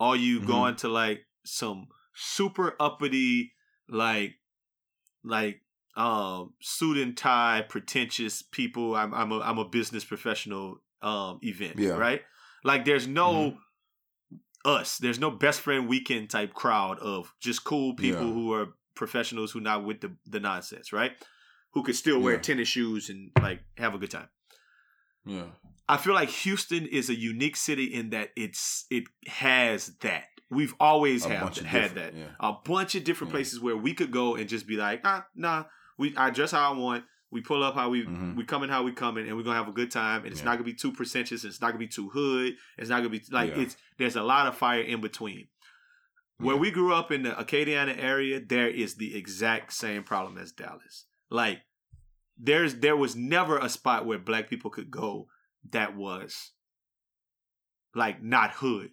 or 0.00 0.16
you 0.16 0.40
Mhm. 0.40 0.46
going 0.46 0.76
to 0.76 0.88
like 0.88 1.26
some 1.44 1.86
super 2.14 2.74
uppity, 2.80 3.52
like 3.88 4.34
like 5.22 5.60
um 5.96 6.54
suit 6.60 6.96
and 6.96 7.16
tie 7.16 7.60
pretentious 7.68 8.40
people 8.42 8.94
i'm 8.94 9.12
i'm 9.12 9.32
a, 9.32 9.40
I'm 9.40 9.58
a 9.58 9.68
business 9.68 10.04
professional 10.04 10.80
um 11.02 11.40
event 11.42 11.76
Yeah. 11.76 11.96
right 11.96 12.22
like 12.62 12.84
there's 12.84 13.08
no 13.08 13.58
us 14.64 14.98
there's 14.98 15.18
no 15.18 15.30
best 15.30 15.60
friend 15.60 15.88
weekend 15.88 16.30
type 16.30 16.54
crowd 16.54 16.98
of 17.00 17.32
just 17.40 17.64
cool 17.64 17.94
people 17.94 18.26
Yeah. 18.26 18.32
who 18.32 18.52
are 18.52 18.68
professionals 18.94 19.50
who 19.52 19.60
not 19.60 19.84
with 19.84 20.00
the 20.00 20.14
the 20.26 20.40
nonsense 20.40 20.92
right 20.92 21.12
who 21.72 21.82
could 21.82 21.96
still 21.96 22.20
wear 22.20 22.34
Yeah. 22.34 22.40
tennis 22.40 22.68
shoes 22.68 23.08
and 23.10 23.30
like 23.40 23.60
have 23.76 23.94
a 23.94 23.98
good 23.98 24.10
time 24.10 24.28
Yeah. 25.24 25.46
I 25.88 25.96
feel 25.96 26.12
like 26.14 26.28
Houston 26.30 26.86
is 26.86 27.08
a 27.08 27.14
unique 27.14 27.56
city 27.56 27.84
in 27.84 28.10
that 28.10 28.30
it's 28.36 28.84
it 28.90 29.04
has 29.26 29.86
that. 30.00 30.24
We've 30.50 30.74
always 30.80 31.24
A 31.24 31.30
have 31.30 31.56
had 31.58 31.94
that. 31.94 32.14
yeah. 32.14 32.28
A 32.40 32.52
bunch 32.52 32.94
of 32.94 33.04
different 33.04 33.30
Yeah. 33.30 33.36
places 33.36 33.60
where 33.60 33.76
we 33.76 33.94
could 33.94 34.10
go 34.10 34.34
and 34.36 34.48
just 34.48 34.66
be 34.66 34.76
like, 34.76 35.00
ah, 35.04 35.26
nah, 35.34 35.64
we 35.98 36.14
I 36.16 36.30
dress 36.30 36.50
how 36.52 36.72
I 36.72 36.76
want. 36.76 37.04
We 37.30 37.40
pull 37.42 37.62
up 37.62 37.74
how 37.74 37.88
we 37.90 38.04
Mhm. 38.06 38.36
we 38.36 38.44
coming 38.44 38.70
how 38.70 38.82
we 38.82 38.92
coming, 38.92 39.26
and 39.28 39.36
we're 39.36 39.42
gonna 39.42 39.58
have 39.58 39.68
a 39.68 39.72
good 39.72 39.90
time. 39.90 40.22
And 40.24 40.32
it's 40.32 40.40
Yeah. 40.40 40.46
not 40.46 40.52
gonna 40.52 40.64
be 40.64 40.74
too 40.74 40.92
pretentious. 40.92 41.44
It's 41.44 41.60
not 41.60 41.68
gonna 41.68 41.78
be 41.78 41.88
too 41.88 42.08
hood. 42.10 42.56
It's 42.78 42.88
not 42.90 42.98
gonna 42.98 43.10
be 43.10 43.22
like 43.30 43.54
it's. 43.56 43.76
There's 43.98 44.16
a 44.16 44.22
lot 44.22 44.46
of 44.46 44.56
fire 44.56 44.80
in 44.82 45.00
between. 45.02 45.48
Where 46.38 46.56
we 46.56 46.70
grew 46.70 46.94
up 46.94 47.10
in 47.10 47.22
the 47.24 47.30
Acadiana 47.32 47.96
area, 47.98 48.40
there 48.40 48.68
is 48.68 48.94
the 48.96 49.16
exact 49.16 49.72
same 49.72 50.04
problem 50.04 50.38
as 50.38 50.52
Dallas. 50.52 51.06
Like 51.30 51.60
there's 52.36 52.76
there 52.76 52.96
was 52.96 53.14
never 53.16 53.58
a 53.58 53.68
spot 53.68 54.06
where 54.06 54.18
black 54.18 54.48
people 54.48 54.70
could 54.70 54.90
go 54.90 55.28
that 55.70 55.96
was 55.96 56.52
like 57.94 58.22
not 58.22 58.52
hood. 58.52 58.90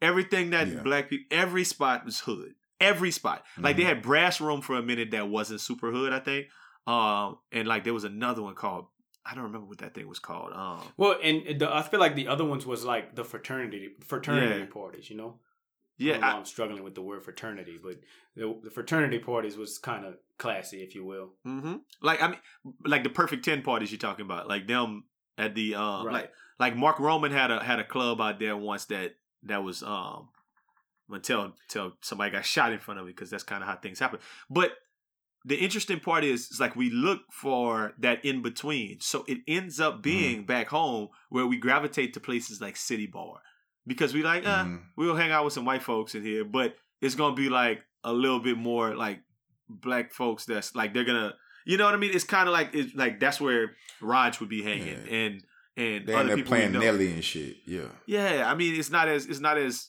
Everything 0.00 0.50
that 0.50 0.68
Yeah. 0.68 0.82
black 0.82 1.08
people 1.10 1.26
every 1.30 1.64
spot 1.64 2.04
was 2.04 2.20
hood. 2.20 2.54
Every 2.80 3.10
spot. 3.12 3.44
Like 3.56 3.76
they 3.76 3.84
Mhm. 3.84 3.86
had 3.86 4.02
brass 4.02 4.40
room 4.40 4.60
for 4.60 4.76
a 4.76 4.82
minute 4.82 5.12
that 5.12 5.28
wasn't 5.28 5.60
super 5.60 5.90
hood, 5.92 6.12
I 6.12 6.18
think. 6.18 6.48
Um 6.86 7.38
and 7.52 7.68
like 7.68 7.84
there 7.84 7.94
was 7.94 8.04
another 8.04 8.42
one 8.42 8.54
called 8.54 8.86
I 9.24 9.34
don't 9.36 9.44
remember 9.44 9.68
what 9.68 9.78
that 9.78 9.94
thing 9.94 10.08
was 10.08 10.18
called. 10.18 10.52
Um 10.52 10.82
Well, 10.96 11.16
and 11.22 11.60
the, 11.60 11.72
I 11.72 11.82
feel 11.82 12.00
like 12.00 12.16
the 12.16 12.26
other 12.26 12.44
ones 12.44 12.66
was 12.66 12.84
like 12.84 13.14
the 13.14 13.24
fraternity 13.24 13.94
fraternity 14.00 14.60
Yeah. 14.60 14.66
parties. 14.66 15.08
You 15.10 15.16
know. 15.16 15.40
Yeah, 15.98 16.18
I 16.22 16.32
I'm 16.32 16.44
struggling 16.44 16.82
with 16.82 16.94
the 16.94 17.02
word 17.02 17.22
fraternity, 17.24 17.78
but 17.82 17.96
the, 18.36 18.58
the 18.62 18.70
fraternity 18.70 19.18
parties 19.18 19.56
was 19.56 19.78
kind 19.78 20.04
of 20.04 20.14
classy, 20.38 20.82
if 20.82 20.94
you 20.94 21.04
will. 21.04 21.30
hmm 21.44 21.76
Like 22.00 22.22
I 22.22 22.28
mean, 22.28 22.38
like 22.84 23.02
the 23.04 23.10
perfect 23.10 23.44
ten 23.44 23.62
parties 23.62 23.90
you're 23.92 23.98
talking 23.98 24.24
about, 24.24 24.48
like 24.48 24.66
them 24.66 25.04
at 25.38 25.54
the 25.54 25.74
um, 25.74 26.06
Right. 26.06 26.12
like 26.14 26.32
like 26.58 26.76
Mark 26.76 26.98
Roman 27.00 27.32
had 27.32 27.50
a 27.50 27.62
had 27.62 27.78
a 27.78 27.84
club 27.84 28.20
out 28.20 28.38
there 28.38 28.56
once 28.56 28.84
that 28.86 29.16
that 29.44 29.62
was 29.62 29.82
um 29.82 30.28
until 31.10 31.52
until 31.68 31.92
somebody 32.00 32.30
got 32.30 32.44
shot 32.44 32.72
in 32.72 32.78
front 32.78 33.00
of 33.00 33.06
me 33.06 33.12
because 33.12 33.30
that's 33.30 33.42
kind 33.42 33.62
of 33.62 33.68
how 33.68 33.76
things 33.76 33.98
happen. 33.98 34.18
But 34.48 34.72
the 35.44 35.56
interesting 35.56 35.98
part 35.98 36.22
is, 36.22 36.48
is 36.52 36.60
like 36.60 36.76
we 36.76 36.88
look 36.88 37.22
for 37.32 37.94
that 37.98 38.24
in 38.24 38.42
between. 38.42 39.00
So 39.00 39.24
it 39.26 39.38
ends 39.48 39.78
Mm-hmm. 39.80 39.96
up 39.96 40.02
being 40.02 40.46
back 40.46 40.68
home 40.68 41.08
where 41.30 41.46
we 41.46 41.56
gravitate 41.58 42.14
to 42.14 42.20
places 42.20 42.60
like 42.60 42.76
City 42.76 43.06
Bar 43.06 43.40
because 43.86 44.14
we 44.14 44.22
like, 44.22 44.46
uh, 44.46 44.64
Mhm. 44.64 44.82
we'll 44.96 45.16
hang 45.16 45.30
out 45.30 45.44
with 45.44 45.52
some 45.52 45.64
white 45.64 45.82
folks 45.82 46.14
in 46.14 46.22
here, 46.22 46.44
but 46.44 46.76
it's 47.00 47.14
gonna 47.14 47.34
be 47.36 47.48
like 47.48 47.82
a 48.04 48.12
little 48.12 48.40
bit 48.40 48.56
more 48.58 48.94
like 48.94 49.20
black 49.68 50.12
folks 50.12 50.44
that's 50.44 50.74
like 50.74 50.92
they're 50.94 51.04
gonna, 51.04 51.34
you 51.64 51.76
know 51.76 51.84
what 51.84 51.94
I 51.94 51.98
mean? 51.98 52.10
It's 52.14 52.24
kind 52.24 52.48
of 52.48 52.52
like 52.52 52.70
it's 52.74 52.94
like 52.94 53.20
that's 53.20 53.40
where 53.40 53.76
Raj 54.00 54.40
would 54.40 54.48
be 54.48 54.62
hanging 54.62 54.86
Yeah. 55.06 55.14
and 55.14 55.44
and 55.76 56.06
They 56.06 56.12
end 56.14 56.22
other 56.24 56.30
up 56.32 56.36
people 56.36 56.50
playing. 56.50 56.72
Nelly 56.72 57.12
and 57.12 57.24
shit. 57.24 57.56
Yeah. 57.66 57.88
Yeah, 58.06 58.50
I 58.50 58.54
mean, 58.54 58.74
it's 58.78 58.90
not 58.90 59.08
as 59.08 59.26
it's 59.26 59.40
not 59.40 59.56
as 59.56 59.88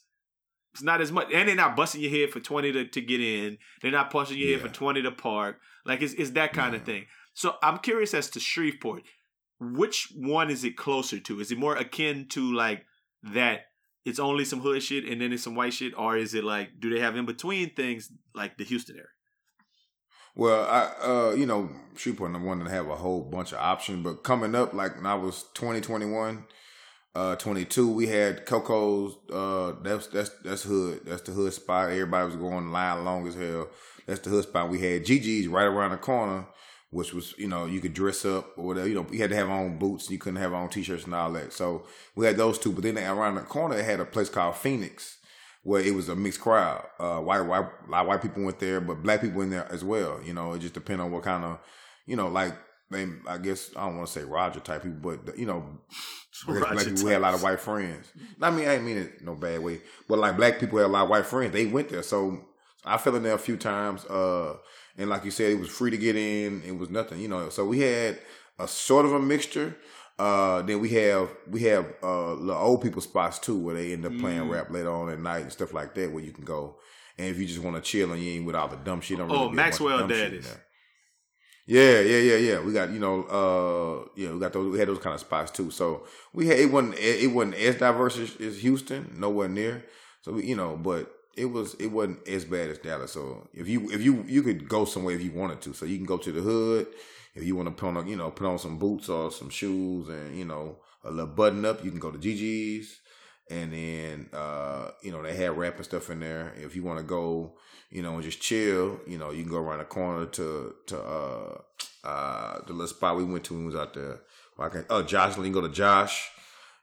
it's 0.73 0.81
not 0.81 1.01
as 1.01 1.11
much, 1.11 1.27
and 1.33 1.47
they're 1.47 1.55
not 1.55 1.75
busting 1.75 2.01
your 2.01 2.09
head 2.09 2.31
for 2.31 2.39
twenty 2.39 2.71
to, 2.71 2.85
to 2.87 3.01
get 3.01 3.19
in. 3.21 3.57
They're 3.81 3.91
not 3.91 4.09
punching 4.09 4.37
your 4.37 4.51
head 4.57 4.61
for 4.61 4.73
twenty 4.73 5.01
to 5.03 5.11
park. 5.11 5.59
Like 5.85 6.01
it's 6.01 6.13
it's 6.13 6.31
that 6.31 6.53
kind 6.53 6.73
of 6.73 6.83
thing. 6.83 7.05
So 7.35 7.57
I'm 7.61 7.79
curious 7.79 8.13
as 8.13 8.29
to 8.31 8.39
Shreveport, 8.39 9.03
which 9.59 10.07
one 10.15 10.49
is 10.49 10.63
it 10.63 10.77
closer 10.77 11.19
to? 11.19 11.39
Is 11.41 11.51
it 11.51 11.57
more 11.57 11.75
akin 11.75 12.27
to 12.29 12.53
like 12.53 12.85
that? 13.23 13.65
It's 14.05 14.19
only 14.19 14.45
some 14.45 14.59
hood 14.59 14.83
shit 14.83 15.05
and 15.05 15.21
then 15.21 15.31
it's 15.31 15.43
some 15.43 15.55
white 15.55 15.73
shit, 15.73 15.93
or 15.97 16.17
is 16.17 16.33
it 16.33 16.43
like 16.43 16.79
do 16.79 16.89
they 16.89 16.99
have 16.99 17.15
in 17.15 17.25
between 17.25 17.69
things 17.71 18.11
like 18.33 18.57
the 18.57 18.63
Houston 18.63 18.95
area? 18.95 19.07
Well, 20.35 20.65
I 20.65 21.05
uh, 21.05 21.35
you 21.35 21.45
know, 21.45 21.69
Shreveport 21.95 22.31
number 22.31 22.47
one 22.47 22.59
to 22.59 22.69
have 22.69 22.87
a 22.89 22.95
whole 22.95 23.21
bunch 23.21 23.51
of 23.51 23.59
options, 23.59 24.03
but 24.03 24.23
coming 24.23 24.55
up, 24.55 24.73
like 24.73 24.95
when 24.95 25.05
I 25.05 25.13
was 25.13 25.45
20, 25.53 25.79
21, 25.81 26.45
uh, 27.15 27.35
22, 27.35 27.91
we 27.91 28.07
had 28.07 28.45
Coco's, 28.45 29.15
uh, 29.31 29.73
that's, 29.83 30.07
that's, 30.07 30.31
that's 30.43 30.63
hood. 30.63 31.01
That's 31.05 31.21
the 31.21 31.31
hood 31.31 31.53
spot. 31.53 31.91
Everybody 31.91 32.25
was 32.25 32.35
going 32.35 32.71
line 32.71 33.05
long 33.05 33.27
as 33.27 33.35
hell. 33.35 33.69
That's 34.07 34.21
the 34.21 34.31
hood 34.31 34.43
spot. 34.45 34.69
We 34.69 34.79
had 34.79 35.05
Gigi's 35.05 35.47
right 35.47 35.65
around 35.65 35.91
the 35.91 35.97
corner, 35.97 36.47
which 36.93 37.13
was, 37.13 37.33
you 37.37 37.47
know, 37.47 37.65
you 37.65 37.81
could 37.81 37.93
dress 37.93 38.23
up 38.23 38.57
or 38.57 38.65
whatever. 38.67 38.87
You 38.87 38.95
know, 38.95 39.07
you 39.11 39.19
had 39.19 39.31
to 39.31 39.35
have 39.35 39.49
on 39.49 39.77
boots. 39.77 40.09
You 40.09 40.19
couldn't 40.19 40.41
have 40.41 40.53
on 40.53 40.69
t-shirts 40.69 41.05
and 41.05 41.15
all 41.15 41.31
that. 41.33 41.51
So 41.51 41.85
we 42.15 42.25
had 42.25 42.37
those 42.37 42.59
two, 42.59 42.71
but 42.71 42.83
then 42.83 42.97
around 42.97 43.35
the 43.35 43.41
corner, 43.41 43.77
it 43.77 43.85
had 43.85 43.99
a 43.99 44.05
place 44.05 44.29
called 44.29 44.55
Phoenix 44.55 45.17
where 45.63 45.81
it 45.81 45.95
was 45.95 46.09
a 46.09 46.15
mixed 46.15 46.41
crowd. 46.41 46.85
Uh, 46.99 47.19
white, 47.19 47.41
white, 47.41 47.65
a 47.87 47.91
lot 47.91 48.01
of 48.01 48.07
white 48.07 48.21
people 48.21 48.43
went 48.43 48.59
there, 48.59 48.79
but 48.79 49.01
black 49.01 49.21
people 49.21 49.41
in 49.41 49.49
there 49.49 49.69
as 49.71 49.83
well. 49.83 50.21
You 50.23 50.33
know, 50.33 50.53
it 50.53 50.59
just 50.59 50.73
depends 50.73 51.01
on 51.01 51.11
what 51.11 51.23
kind 51.23 51.43
of, 51.43 51.59
you 52.05 52.15
know, 52.15 52.27
like 52.27 52.53
they, 52.91 53.07
I 53.27 53.37
guess 53.37 53.71
I 53.75 53.85
don't 53.85 53.97
want 53.97 54.07
to 54.07 54.13
say 54.13 54.25
Roger 54.25 54.59
type 54.59 54.83
people, 54.83 55.17
but 55.17 55.37
you 55.37 55.45
know, 55.45 55.79
black 56.45 56.85
people 56.85 57.07
had 57.07 57.17
a 57.17 57.19
lot 57.19 57.33
of 57.33 57.41
white 57.41 57.59
friends. 57.59 58.11
I 58.41 58.51
mean, 58.51 58.67
I 58.67 58.75
ain't 58.75 58.83
mean 58.83 58.97
it 58.97 59.23
no 59.23 59.35
bad 59.35 59.63
way, 59.63 59.81
but 60.07 60.19
like 60.19 60.37
black 60.37 60.59
people 60.59 60.79
had 60.79 60.85
a 60.85 60.89
lot 60.89 61.03
of 61.03 61.09
white 61.09 61.25
friends. 61.25 61.53
They 61.53 61.65
went 61.65 61.89
there, 61.89 62.03
so 62.03 62.45
I 62.85 62.97
fell 62.97 63.15
in 63.15 63.23
there 63.23 63.33
a 63.33 63.39
few 63.39 63.57
times. 63.57 64.05
Uh, 64.05 64.57
and 64.97 65.09
like 65.09 65.25
you 65.25 65.31
said, 65.31 65.51
it 65.51 65.59
was 65.59 65.69
free 65.69 65.91
to 65.91 65.97
get 65.97 66.15
in. 66.15 66.61
It 66.65 66.77
was 66.77 66.89
nothing, 66.89 67.19
you 67.19 67.27
know. 67.27 67.49
So 67.49 67.65
we 67.65 67.79
had 67.79 68.19
a 68.59 68.67
sort 68.67 69.05
of 69.05 69.13
a 69.13 69.19
mixture. 69.19 69.75
Uh, 70.19 70.61
then 70.61 70.79
we 70.79 70.89
have 70.89 71.29
we 71.49 71.61
have 71.63 71.85
uh 72.03 72.35
the 72.35 72.53
old 72.53 72.81
people 72.83 73.01
spots 73.01 73.39
too, 73.39 73.57
where 73.57 73.75
they 73.75 73.93
end 73.93 74.05
up 74.05 74.15
playing 74.19 74.41
Mm. 74.43 74.51
rap 74.51 74.69
later 74.69 74.91
on 74.91 75.09
at 75.09 75.19
night 75.19 75.41
and 75.41 75.51
stuff 75.51 75.73
like 75.73 75.95
that, 75.95 76.11
where 76.11 76.23
you 76.23 76.31
can 76.31 76.45
go. 76.45 76.77
And 77.17 77.27
if 77.27 77.39
you 77.39 77.45
just 77.47 77.59
want 77.59 77.75
to 77.75 77.81
chill 77.81 78.11
and 78.11 78.21
you 78.21 78.33
ain't 78.33 78.45
with 78.45 78.55
all 78.55 78.67
the 78.67 78.75
dumb 78.77 79.01
shit, 79.01 79.17
don't 79.17 79.27
really 79.27 79.39
Oh, 79.39 79.49
be 79.49 79.57
a 79.57 79.61
bunch 79.61 79.79
of 79.79 79.85
Maxwell 79.85 80.07
Daddies. 80.07 80.55
Yeah, 81.65 82.01
yeah, 82.01 82.17
yeah, 82.17 82.35
yeah. 82.35 82.59
We 82.59 82.73
got 82.73 82.91
you 82.91 82.99
know, 82.99 83.23
uh, 83.23 84.09
yeah, 84.17 84.33
we 84.33 84.39
got 84.39 84.51
those. 84.53 84.71
We 84.71 84.79
had 84.79 84.89
those 84.89 84.99
kind 84.99 85.13
of 85.13 85.21
spots 85.21 85.49
too. 85.51 85.71
So 85.71 86.05
we 86.33 86.47
had 86.47 86.59
it 86.59 86.71
wasn't 86.71 86.95
it 86.99 87.31
wasn't 87.31 87.55
as 87.55 87.75
diverse 87.77 88.17
as, 88.17 88.35
as 88.41 88.59
Houston, 88.59 89.15
nowhere 89.17 89.47
near. 89.47 89.85
So 90.21 90.33
we, 90.33 90.45
you 90.45 90.55
know, 90.55 90.75
but 90.75 91.09
it 91.35 91.45
was 91.45 91.75
it 91.75 91.87
wasn't 91.87 92.27
as 92.27 92.45
bad 92.45 92.69
as 92.69 92.77
Dallas. 92.79 93.11
So 93.11 93.47
if 93.53 93.67
you 93.67 93.89
if 93.91 94.01
you 94.01 94.23
you 94.27 94.43
could 94.43 94.67
go 94.67 94.85
somewhere 94.85 95.15
if 95.15 95.21
you 95.21 95.31
wanted 95.31 95.61
to. 95.61 95.73
So 95.73 95.85
you 95.85 95.97
can 95.97 96.05
go 96.05 96.17
to 96.17 96.31
the 96.31 96.41
hood 96.41 96.87
if 97.35 97.43
you 97.43 97.55
want 97.55 97.67
to 97.69 97.73
put 97.73 97.97
on 97.97 98.07
you 98.07 98.15
know 98.15 98.31
put 98.31 98.47
on 98.47 98.59
some 98.59 98.77
boots 98.77 99.09
or 99.09 99.31
some 99.31 99.49
shoes 99.49 100.09
and 100.09 100.37
you 100.37 100.45
know 100.45 100.77
a 101.03 101.11
little 101.11 101.27
button 101.27 101.65
up. 101.65 101.83
You 101.83 101.91
can 101.91 101.99
go 101.99 102.11
to 102.11 102.17
Gigi's. 102.17 102.99
And 103.49 103.73
then, 103.73 104.29
uh, 104.31 104.91
you 105.01 105.11
know, 105.11 105.21
they 105.21 105.35
had 105.35 105.57
rap 105.57 105.75
and 105.75 105.83
stuff 105.83 106.09
in 106.09 106.21
there. 106.21 106.53
If 106.55 106.77
you 106.77 106.83
want 106.83 106.99
to 106.99 107.03
go, 107.03 107.57
you 107.89 108.01
know, 108.01 108.13
and 108.13 108.23
just 108.23 108.41
chill, 108.41 109.01
you 109.05 109.17
know, 109.17 109.31
you 109.31 109.43
can 109.43 109.51
go 109.51 109.57
around 109.57 109.79
the 109.79 109.85
corner 109.85 110.25
to, 110.27 110.73
to, 110.87 110.99
uh, 110.99 111.61
uh, 112.05 112.59
the 112.65 112.71
little 112.71 112.87
spot 112.87 113.17
we 113.17 113.25
went 113.25 113.43
to 113.45 113.53
when 113.53 113.63
we 113.63 113.67
was 113.67 113.75
out 113.75 113.93
there. 113.93 114.21
Well, 114.57 114.67
I 114.67 114.69
can, 114.69 114.85
oh, 114.89 115.03
Josh, 115.03 115.35
you 115.35 115.43
can 115.43 115.51
go 115.51 115.61
to 115.61 115.69
Josh. 115.69 116.31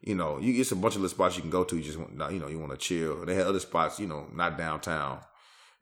You 0.03 0.15
know, 0.15 0.39
you 0.39 0.53
get 0.55 0.71
a 0.73 0.77
bunch 0.77 0.95
of 0.97 1.03
little 1.03 1.15
spots 1.15 1.37
you 1.37 1.43
can 1.43 1.51
go 1.51 1.65
to. 1.65 1.77
You 1.77 1.83
just 1.83 1.99
want, 1.99 2.13
you 2.33 2.39
know, 2.39 2.49
you 2.49 2.59
want 2.59 2.73
to 2.73 2.79
chill. 2.79 3.25
They 3.27 3.35
had 3.35 3.47
other 3.47 3.61
spots, 3.61 4.01
you 4.01 4.07
know, 4.07 4.27
not 4.33 4.57
downtown. 4.57 5.21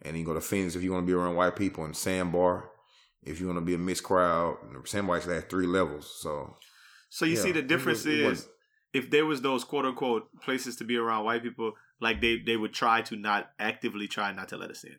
And 0.03 0.17
you 0.17 0.25
can 0.25 0.33
go 0.33 0.35
to 0.35 0.45
Phoenix 0.45 0.75
if 0.75 0.83
you 0.83 0.93
want 0.93 1.05
to 1.05 1.07
be 1.07 1.13
around 1.13 1.37
white 1.37 1.57
people 1.57 1.85
and 1.85 1.97
Sandbar. 1.97 2.69
If 3.23 3.41
you 3.41 3.47
want 3.47 3.59
to 3.59 3.65
be 3.65 3.75
a 3.75 3.79
mixed 3.79 4.05
crowd, 4.05 4.57
Sandbar 4.85 5.17
actually 5.17 5.35
has 5.37 5.45
three 5.45 5.67
levels. 5.67 6.13
So, 6.21 6.57
So 7.11 7.25
you 7.25 7.37
Yeah, 7.37 7.43
see 7.43 7.53
the 7.53 7.61
it 7.61 7.69
difference 7.69 7.99
was- 8.05 8.07
it 8.07 8.21
is 8.21 8.29
was- 8.29 8.49
if 8.93 9.11
there 9.11 9.25
was 9.27 9.41
those 9.43 9.65
quote 9.65 9.85
unquote 9.85 10.29
places 10.41 10.77
to 10.77 10.85
be 10.85 10.97
around 10.97 11.25
white 11.25 11.43
people, 11.43 11.73
like 12.01 12.21
they 12.21 12.39
they 12.39 12.57
would 12.57 12.73
try 12.73 13.03
to 13.03 13.17
not 13.17 13.51
actively 13.59 14.09
try 14.09 14.33
not 14.33 14.49
to 14.49 14.57
let 14.57 14.71
us 14.71 14.85
in. 14.85 14.97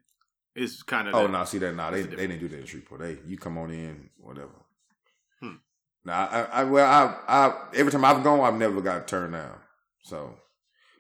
It's 0.56 0.82
kind 0.84 1.08
of 1.08 1.16
Oh 1.16 1.28
no, 1.28 1.44
see 1.46 1.58
that 1.60 1.76
now 1.76 1.92
they 1.92 2.02
the 2.04 2.16
they 2.16 2.28
didn't 2.28 2.40
do 2.40 2.48
that 2.50 2.60
in 2.60 2.66
Shreveport. 2.66 3.02
They 3.02 3.18
you 3.28 3.38
come 3.38 3.58
on 3.58 3.72
in 3.72 4.10
whatever. 4.18 4.52
Now 6.10 6.28
I, 6.28 6.62
I 6.62 6.64
well 6.64 6.86
I 6.86 7.16
I 7.28 7.68
every 7.76 7.92
time 7.92 8.04
I've 8.04 8.24
gone 8.24 8.40
I've 8.42 8.60
never 8.60 8.82
got 8.82 9.08
turned 9.08 9.34
down. 9.34 9.58
So 10.04 10.36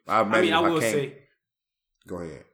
I, 0.07 0.22
I 0.22 0.41
mean, 0.41 0.53
I 0.53 0.60
will 0.60 0.80
can't- 0.80 0.94
say, 0.94 1.18
go 2.07 2.18
ahead. 2.18 2.45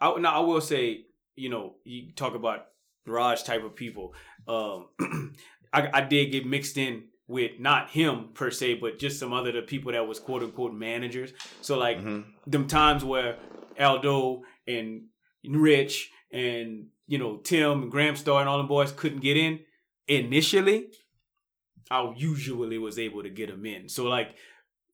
I, 0.00 0.14
no, 0.18 0.28
I 0.28 0.38
will 0.40 0.60
say, 0.60 1.06
you 1.36 1.48
know, 1.48 1.74
you 1.84 2.12
talk 2.14 2.34
about 2.34 2.66
Raj 3.06 3.42
type 3.44 3.64
of 3.64 3.74
people. 3.76 4.14
Um, 4.46 4.88
I, 5.72 5.88
I 5.94 6.00
did 6.02 6.30
get 6.32 6.46
mixed 6.46 6.76
in 6.76 7.04
with 7.26 7.52
not 7.58 7.90
him 7.90 8.28
per 8.34 8.50
se, 8.50 8.74
but 8.74 8.98
just 8.98 9.18
some 9.18 9.32
other 9.32 9.50
the 9.52 9.62
people 9.62 9.92
that 9.92 10.06
was 10.06 10.18
quote 10.20 10.42
unquote 10.42 10.74
managers. 10.74 11.32
So 11.62 11.78
like 11.78 11.98
Mhm. 12.00 12.24
them 12.46 12.66
times 12.66 13.02
where 13.04 13.38
Aldo 13.80 14.42
and 14.66 15.04
Rich 15.48 16.10
and 16.32 16.88
you 17.06 17.18
know 17.18 17.38
Tim 17.38 17.82
and 17.84 17.90
Graham 17.90 18.16
Star 18.16 18.40
and 18.40 18.48
all 18.48 18.58
the 18.58 18.64
boys 18.64 18.92
couldn't 18.92 19.20
get 19.22 19.36
in 19.38 19.60
initially, 20.08 20.88
I 21.90 22.12
usually 22.16 22.78
was 22.78 22.98
able 22.98 23.22
to 23.22 23.30
get 23.30 23.48
them 23.50 23.64
in. 23.66 23.88
So 23.88 24.04
like 24.04 24.34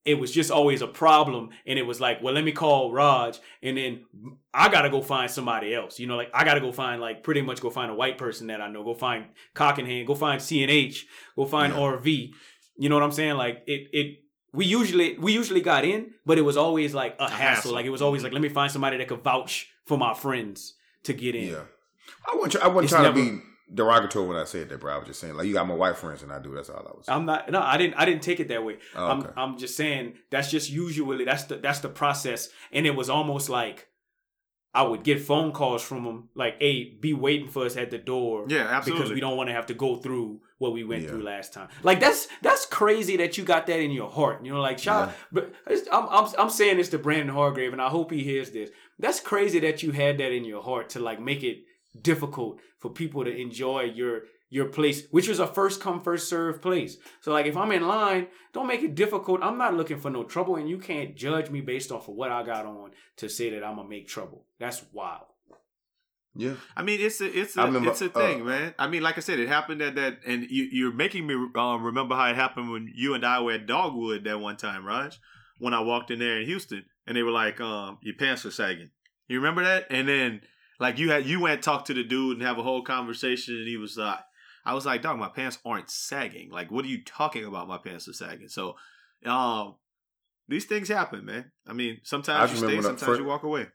it 0.04 0.14
was 0.14 0.32
just 0.32 0.50
always 0.50 0.80
a 0.80 0.86
problem, 0.86 1.50
and 1.66 1.78
it 1.78 1.82
was 1.82 2.00
like, 2.00 2.22
well, 2.22 2.32
let 2.32 2.42
me 2.42 2.52
call 2.52 2.90
Raj, 2.90 3.38
and 3.62 3.76
then 3.76 4.06
I 4.52 4.70
gotta 4.70 4.88
go 4.88 5.02
find 5.02 5.30
somebody 5.30 5.74
else. 5.74 5.98
You 5.98 6.06
know, 6.06 6.16
like 6.16 6.30
I 6.32 6.44
gotta 6.44 6.60
go 6.60 6.72
find 6.72 7.00
like 7.00 7.22
pretty 7.22 7.42
much 7.42 7.60
go 7.60 7.68
find 7.70 7.90
a 7.90 7.94
white 7.94 8.16
person 8.16 8.46
that 8.46 8.60
I 8.60 8.68
know. 8.70 8.82
Go 8.82 8.94
find 8.94 9.26
Cockenhand. 9.54 10.06
Go 10.06 10.14
find 10.14 10.40
CNH. 10.40 11.02
Go 11.36 11.44
find 11.44 11.72
Yeah. 11.74 11.80
RV. 11.80 12.30
You 12.78 12.88
know 12.88 12.94
what 12.94 13.04
I'm 13.04 13.12
saying? 13.12 13.36
Like 13.36 13.62
it 13.66 13.88
it 13.92 14.18
we 14.52 14.64
usually 14.64 15.18
we 15.18 15.32
usually 15.32 15.60
got 15.60 15.84
in, 15.84 16.12
but 16.24 16.38
it 16.38 16.42
was 16.42 16.56
always 16.56 16.94
like 16.94 17.16
a, 17.18 17.28
hassle. 17.28 17.36
hassle. 17.36 17.72
Like 17.74 17.84
it 17.84 17.90
was 17.90 18.02
always 18.02 18.20
mm-hmm. 18.20 18.26
like, 18.26 18.32
let 18.32 18.42
me 18.42 18.48
find 18.48 18.72
somebody 18.72 18.96
that 18.96 19.06
could 19.08 19.22
vouch 19.22 19.68
for 19.84 19.98
my 19.98 20.14
friends 20.14 20.74
to 21.04 21.12
get 21.12 21.34
in. 21.34 21.48
Yeah. 21.48 21.64
I 22.26 22.36
wasn't 22.36 22.52
try- 22.52 22.62
I 22.62 22.68
wasn't 22.68 22.90
trying 22.90 23.02
never- 23.02 23.18
to 23.18 23.38
be 23.38 23.42
derogatory 23.72 24.26
when 24.28 24.36
I 24.36 24.44
said 24.44 24.68
that, 24.68 24.80
bro. 24.80 24.94
I 24.94 24.98
was 24.98 25.06
just 25.06 25.20
saying 25.20 25.34
like 25.34 25.46
you 25.46 25.52
got 25.54 25.66
more 25.66 25.76
white 25.76 25.96
friends 25.96 26.20
than 26.22 26.30
I 26.30 26.38
do. 26.38 26.54
That's 26.54 26.70
all 26.70 26.78
I 26.86 26.96
was. 26.96 27.04
I'm 27.08 27.24
not 27.26 27.50
no, 27.50 27.60
I 27.60 27.76
didn't 27.76 27.94
I 27.94 28.04
didn't 28.04 28.22
take 28.22 28.40
it 28.40 28.48
that 28.48 28.64
way. 28.64 28.78
Oh, 28.94 29.06
I'm 29.06 29.20
okay. 29.20 29.30
I'm 29.36 29.58
just 29.58 29.76
saying 29.76 30.14
that's 30.30 30.50
just 30.50 30.70
usually 30.70 31.24
that's 31.24 31.44
the 31.44 31.56
that's 31.56 31.80
the 31.80 31.88
process. 31.88 32.48
And 32.72 32.86
it 32.86 32.94
was 32.94 33.08
almost 33.10 33.48
like 33.48 33.86
I 34.72 34.82
would 34.82 35.02
get 35.02 35.20
phone 35.20 35.50
calls 35.50 35.82
from 35.82 36.04
them 36.04 36.28
like, 36.36 36.56
hey, 36.60 36.84
be 37.00 37.12
waiting 37.12 37.48
for 37.48 37.64
us 37.66 37.76
at 37.76 37.90
the 37.90 37.98
door. 37.98 38.46
Yeah, 38.48 38.68
absolutely. 38.70 39.02
Because 39.02 39.14
we 39.14 39.20
don't 39.20 39.36
want 39.36 39.48
to 39.48 39.52
have 39.52 39.66
to 39.66 39.74
go 39.74 39.96
through 39.96 40.42
what 40.58 40.72
we 40.72 40.84
went 40.84 41.02
Yeah. 41.02 41.08
through 41.08 41.22
last 41.22 41.52
time. 41.52 41.68
Like 41.82 41.98
that's 41.98 42.28
that's 42.42 42.66
crazy 42.66 43.16
that 43.16 43.36
you 43.36 43.44
got 43.44 43.66
that 43.66 43.80
in 43.80 43.90
your 43.90 44.10
heart. 44.10 44.44
You 44.44 44.52
know, 44.52 44.60
like 44.60 44.78
shout 44.78 45.12
but 45.32 45.52
I'm, 45.90 46.06
I'm 46.08 46.28
I'm 46.38 46.50
saying 46.50 46.76
this 46.76 46.88
to 46.90 46.98
Brandon 46.98 47.34
Hargrave 47.34 47.72
and 47.72 47.82
I 47.82 47.88
hope 47.88 48.12
he 48.12 48.22
hears 48.22 48.50
this. 48.50 48.70
That's 48.98 49.18
crazy 49.18 49.58
that 49.60 49.82
you 49.82 49.90
had 49.92 50.18
that 50.18 50.30
in 50.32 50.44
your 50.44 50.62
heart 50.62 50.90
to 50.90 51.00
like 51.00 51.18
make 51.20 51.42
it 51.42 51.64
difficult 52.00 52.60
for 52.78 52.90
people 52.90 53.24
to 53.24 53.34
enjoy 53.34 53.82
your 53.82 54.22
your 54.52 54.66
place, 54.66 55.04
which 55.12 55.28
is 55.28 55.38
a 55.38 55.46
first 55.46 55.80
come 55.80 56.02
first 56.02 56.28
serve 56.28 56.60
place. 56.60 56.96
So 57.20 57.32
like 57.32 57.46
if 57.46 57.56
I'm 57.56 57.70
in 57.72 57.86
line, 57.86 58.26
don't 58.52 58.66
make 58.66 58.82
it 58.82 58.94
difficult. 58.96 59.42
I'm 59.42 59.58
not 59.58 59.74
looking 59.74 59.98
for 60.00 60.10
no 60.10 60.24
trouble, 60.24 60.56
and 60.56 60.68
you 60.68 60.78
can't 60.78 61.16
judge 61.16 61.50
me 61.50 61.60
based 61.60 61.92
off 61.92 62.08
of 62.08 62.14
what 62.14 62.32
I 62.32 62.42
got 62.42 62.66
on 62.66 62.90
to 63.18 63.28
say 63.28 63.50
that 63.50 63.64
I'm 63.64 63.76
gonna 63.76 63.88
make 63.88 64.08
trouble. 64.08 64.46
That's 64.58 64.82
wild. 64.92 65.26
yeah. 66.34 66.54
I 66.76 66.82
mean, 66.82 67.00
it's 67.00 67.20
a 67.20 67.26
it's 67.40 67.56
a 67.56 67.62
I 67.62 67.64
remember, 67.66 67.90
it's 67.90 68.02
a 68.02 68.08
thing, 68.08 68.42
uh, 68.42 68.44
man. 68.44 68.74
I 68.78 68.88
mean, 68.88 69.02
like 69.02 69.18
I 69.18 69.20
said, 69.20 69.38
it 69.38 69.48
happened 69.48 69.82
at 69.82 69.94
that, 69.96 70.18
and 70.26 70.44
you, 70.48 70.68
you're 70.72 70.92
making 70.92 71.26
me 71.26 71.34
um, 71.56 71.82
remember 71.84 72.14
how 72.14 72.26
it 72.30 72.36
happened 72.36 72.70
when 72.70 72.90
you 72.94 73.14
and 73.14 73.24
I 73.24 73.40
were 73.40 73.52
at 73.52 73.66
Dogwood 73.66 74.24
that 74.24 74.40
one 74.40 74.56
time, 74.56 74.84
Raj. 74.84 75.18
When 75.58 75.74
I 75.74 75.80
walked 75.80 76.10
in 76.10 76.18
there 76.18 76.40
in 76.40 76.46
Houston, 76.46 76.84
and 77.06 77.16
they 77.16 77.22
were 77.22 77.30
like, 77.30 77.60
um, 77.60 77.98
"Your 78.02 78.14
pants 78.16 78.46
are 78.46 78.50
sagging." 78.50 78.90
You 79.28 79.36
remember 79.38 79.62
that? 79.62 79.86
And 79.90 80.08
then, 80.08 80.40
like, 80.80 80.98
you 80.98 81.10
had 81.10 81.26
you 81.26 81.40
went 81.40 81.62
talk 81.62 81.84
to 81.84 81.94
the 81.94 82.02
dude 82.02 82.38
and 82.38 82.46
have 82.46 82.58
a 82.58 82.62
whole 82.62 82.82
conversation, 82.82 83.54
and 83.56 83.68
he 83.68 83.76
was 83.76 83.96
like, 83.96 84.18
"I 84.64 84.74
was 84.74 84.86
like, 84.86 85.02
dog, 85.02 85.18
my 85.18 85.28
pants 85.28 85.58
aren't 85.64 85.90
sagging. 85.90 86.50
Like, 86.50 86.70
what 86.70 86.84
are 86.84 86.88
you 86.88 87.04
talking 87.04 87.44
about? 87.44 87.68
My 87.68 87.78
pants 87.78 88.08
are 88.08 88.12
sagging." 88.12 88.48
So, 88.48 88.76
um, 89.26 89.76
these 90.48 90.64
things 90.64 90.88
happen, 90.88 91.24
man. 91.24 91.52
I 91.66 91.72
mean, 91.74 91.96
I 91.96 92.00
sometimes 92.02 92.50
you 92.50 92.56
stay, 92.56 92.66
remember 92.66 92.88
when 92.88 92.96
I 92.96 92.98
sometimes 92.98 93.16
fir- 93.18 93.22
you 93.22 93.28
walk 93.28 93.42
away. 93.44 93.66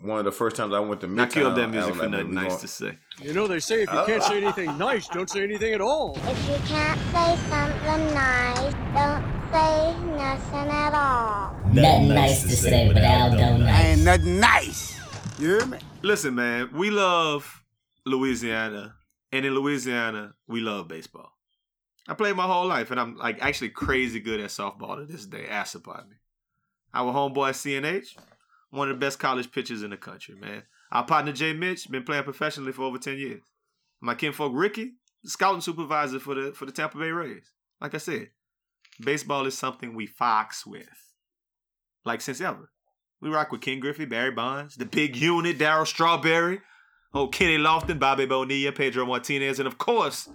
one 0.00 0.18
of 0.18 0.24
the 0.24 0.32
first 0.32 0.56
times 0.56 0.74
I 0.74 0.80
went 0.80 1.00
to 1.02 1.06
Midtown. 1.06 1.14
Not 1.16 1.30
killed 1.30 1.56
that 1.56 1.68
music 1.70 1.94
for 1.94 2.08
nothing 2.08 2.34
nice 2.34 2.56
gonna- 2.56 2.66
say. 2.68 2.98
You 3.22 3.32
know, 3.32 3.46
they 3.46 3.60
say 3.60 3.82
if 3.82 3.92
you 3.92 4.02
can't 4.06 4.22
say 4.24 4.38
anything 4.42 4.76
nice, 4.76 5.06
don't 5.08 5.30
say 5.30 5.42
anything 5.44 5.72
at 5.74 5.80
all. 5.80 6.16
If 6.26 6.48
you 6.48 6.56
can't 6.66 7.00
say 7.12 7.36
something 7.48 8.14
nice, 8.14 8.74
don't 8.96 9.24
say 9.52 9.94
nothing 10.16 10.68
at 10.70 10.94
all. 10.94 11.56
Nothing 11.72 12.08
nice 12.08 12.42
to 12.42 12.56
say, 12.56 12.90
but 12.92 13.04
Aldo 13.04 13.58
nice. 13.58 13.84
Ain't 13.84 14.02
nothing 14.02 14.40
nice. 14.40 14.98
You 15.38 15.48
hear 15.58 15.66
me? 15.66 15.78
Listen, 16.04 16.34
man, 16.34 16.68
we 16.74 16.90
love 16.90 17.64
Louisiana, 18.04 18.96
and 19.32 19.46
in 19.46 19.54
Louisiana, 19.54 20.34
we 20.46 20.60
love 20.60 20.86
baseball. 20.86 21.32
I 22.06 22.12
played 22.12 22.36
my 22.36 22.44
whole 22.44 22.66
life, 22.66 22.90
and 22.90 23.00
I'm 23.00 23.16
like 23.16 23.40
actually 23.40 23.70
crazy 23.70 24.20
good 24.20 24.38
at 24.38 24.50
softball 24.50 24.98
to 24.98 25.06
this 25.10 25.24
day. 25.24 25.46
About 25.46 26.10
me. 26.10 26.16
Our 26.92 27.10
homeboy 27.10 27.52
CNH, 27.52 28.18
one 28.68 28.90
of 28.90 28.96
the 28.96 29.00
best 29.00 29.18
college 29.18 29.50
pitchers 29.50 29.82
in 29.82 29.92
the 29.92 29.96
country, 29.96 30.34
man. 30.34 30.64
Our 30.92 31.06
partner 31.06 31.32
Jay 31.32 31.54
Mitch 31.54 31.90
been 31.90 32.04
playing 32.04 32.24
professionally 32.24 32.72
for 32.72 32.82
over 32.82 32.98
ten 32.98 33.16
years. 33.16 33.40
My 34.02 34.14
kinfolk 34.14 34.52
Ricky, 34.54 34.96
scouting 35.24 35.62
supervisor 35.62 36.18
for 36.20 36.34
the 36.34 36.52
for 36.52 36.66
the 36.66 36.72
Tampa 36.72 36.98
Bay 36.98 37.12
Rays. 37.12 37.50
Like 37.80 37.94
I 37.94 37.98
said, 37.98 38.28
baseball 39.00 39.46
is 39.46 39.56
something 39.56 39.94
we 39.94 40.04
fox 40.06 40.66
with, 40.66 41.14
like 42.04 42.20
since 42.20 42.42
ever. 42.42 42.68
We 43.24 43.30
rock 43.30 43.52
with 43.52 43.62
Ken 43.62 43.80
Griffey, 43.80 44.04
Barry 44.04 44.32
Bonds, 44.32 44.76
the 44.76 44.84
Big 44.84 45.16
Unit, 45.16 45.58
Darryl 45.58 45.86
Strawberry, 45.86 46.60
oh 47.14 47.26
Kenny 47.26 47.56
Lofton, 47.56 47.98
Bobby 47.98 48.26
Bonilla, 48.26 48.70
Pedro 48.70 49.06
Martinez, 49.06 49.58
and 49.58 49.66
of 49.66 49.78
course, 49.78 50.28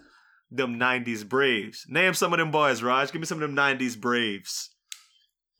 them 0.49 0.79
'90s 0.79 1.23
Braves. 1.29 1.85
Name 1.87 2.15
some 2.15 2.33
of 2.33 2.39
them 2.39 2.49
boys, 2.49 2.81
Raj. 2.81 3.11
Give 3.11 3.21
me 3.21 3.27
some 3.27 3.43
of 3.43 3.47
them 3.47 3.55
'90s 3.55 3.95
Braves. 3.95 4.71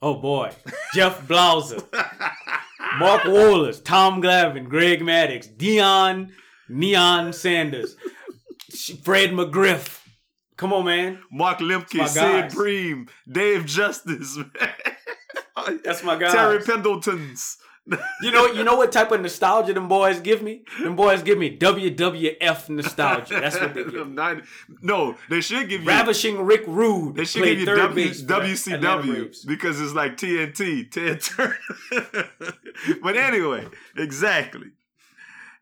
Oh 0.01 0.15
boy, 0.15 0.51
Jeff 0.95 1.27
Blauser, 1.27 1.85
Mark 2.97 3.26
Wallace, 3.26 3.80
Tom 3.80 4.23
Glavine, 4.23 4.68
Greg 4.68 5.01
Maddux, 5.01 5.56
Deion 5.56 6.31
Neon 6.68 7.31
Sanders, 7.31 7.95
Fred 9.03 9.34
McGriff. 9.34 9.99
Come 10.57 10.73
on, 10.73 10.85
man. 10.85 11.19
Mark 11.31 11.60
Lemke, 11.60 12.07
Sid. 12.07 12.51
Bream, 12.53 13.07
Dave 13.31 13.65
Justice, 13.65 14.39
That's 15.84 16.04
my 16.04 16.18
guy. 16.18 16.32
Terry 16.32 16.60
Pendletons. 16.60 17.58
You 18.22 18.32
know, 18.32 18.46
you 18.48 18.64
know 18.64 18.76
what 18.76 18.91
type 18.91 19.12
of 19.12 19.22
nostalgia 19.22 19.74
them 19.74 19.88
boys 19.88 20.20
give 20.20 20.41
me? 20.41 20.64
Them 20.82 20.96
boys 20.96 21.24
give 21.24 21.38
me 21.38 21.58
WWF 21.58 22.70
nostalgia. 22.70 23.40
That's 23.40 23.60
what 23.60 23.74
they 23.74 23.84
give. 23.84 23.94
Them 23.94 24.10
me. 24.10 24.16
90 24.22 24.44
no, 24.82 25.16
they 25.30 25.41
should 25.41 25.70
give 25.70 25.82
you. 25.82 25.88
Ravishing 25.88 26.41
Rick 26.41 26.66
Rude. 26.68 27.16
They 27.16 27.26
should 27.26 27.44
give 27.44 27.60
you 27.60 27.66
third 27.66 27.78
w, 27.78 28.08
base 28.08 28.22
for 28.22 28.28
the 28.28 28.36
Atlanta 28.76 29.04
WCW 29.08 29.48
because 29.48 29.82
it's 29.82 29.94
like 29.94 30.18
TNT, 30.18 30.91
Ted 30.91 31.22
Turner. 31.22 31.58
but 33.02 33.18
anyway, 33.18 33.68
exactly. 33.98 34.68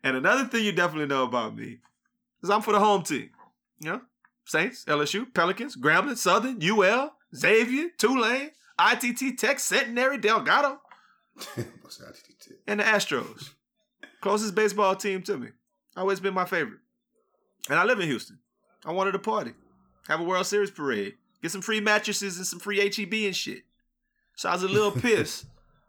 And 0.02 0.16
another 0.16 0.44
thing 0.44 0.64
you 0.64 0.72
definitely 0.72 1.06
know 1.06 1.24
about 1.24 1.56
me 1.56 1.78
is 2.42 2.50
I'm 2.50 2.62
for 2.62 2.72
the 2.72 2.80
home 2.80 3.02
team. 3.02 3.30
You 3.80 3.92
know, 3.92 4.00
Saints, 4.44 4.84
LSU, 4.84 5.32
Pelicans, 5.32 5.76
Grambling, 5.76 6.16
Southern, 6.16 6.58
UL, 6.62 7.14
Xavier, 7.34 7.88
Tulane, 7.96 8.50
ITT, 8.80 9.38
Tech, 9.38 9.58
Centenary, 9.58 10.18
Delgado, 10.18 10.80
and 12.66 12.80
the 12.80 12.84
Astros. 12.84 13.50
Closest 14.20 14.54
baseball 14.54 14.96
team 14.96 15.22
to 15.22 15.38
me. 15.38 15.48
Always 15.96 16.20
been 16.20 16.34
my 16.34 16.44
favorite. 16.44 16.80
And 17.68 17.78
I 17.78 17.84
live 17.84 18.00
in 18.00 18.08
Houston. 18.08 18.38
I 18.84 18.92
wanted 18.92 19.12
to 19.12 19.18
party. 19.18 19.52
Have 20.08 20.20
a 20.20 20.24
World 20.24 20.46
Series 20.46 20.70
parade. 20.70 21.14
Get 21.42 21.50
some 21.50 21.60
free 21.60 21.80
mattresses 21.80 22.36
and 22.38 22.46
some 22.46 22.58
free 22.58 22.78
HEB 22.78 23.12
and 23.12 23.36
shit. 23.36 23.62
So 24.36 24.48
I 24.48 24.52
was 24.52 24.62
a 24.62 24.68
little 24.68 24.92
pissed 25.00 25.46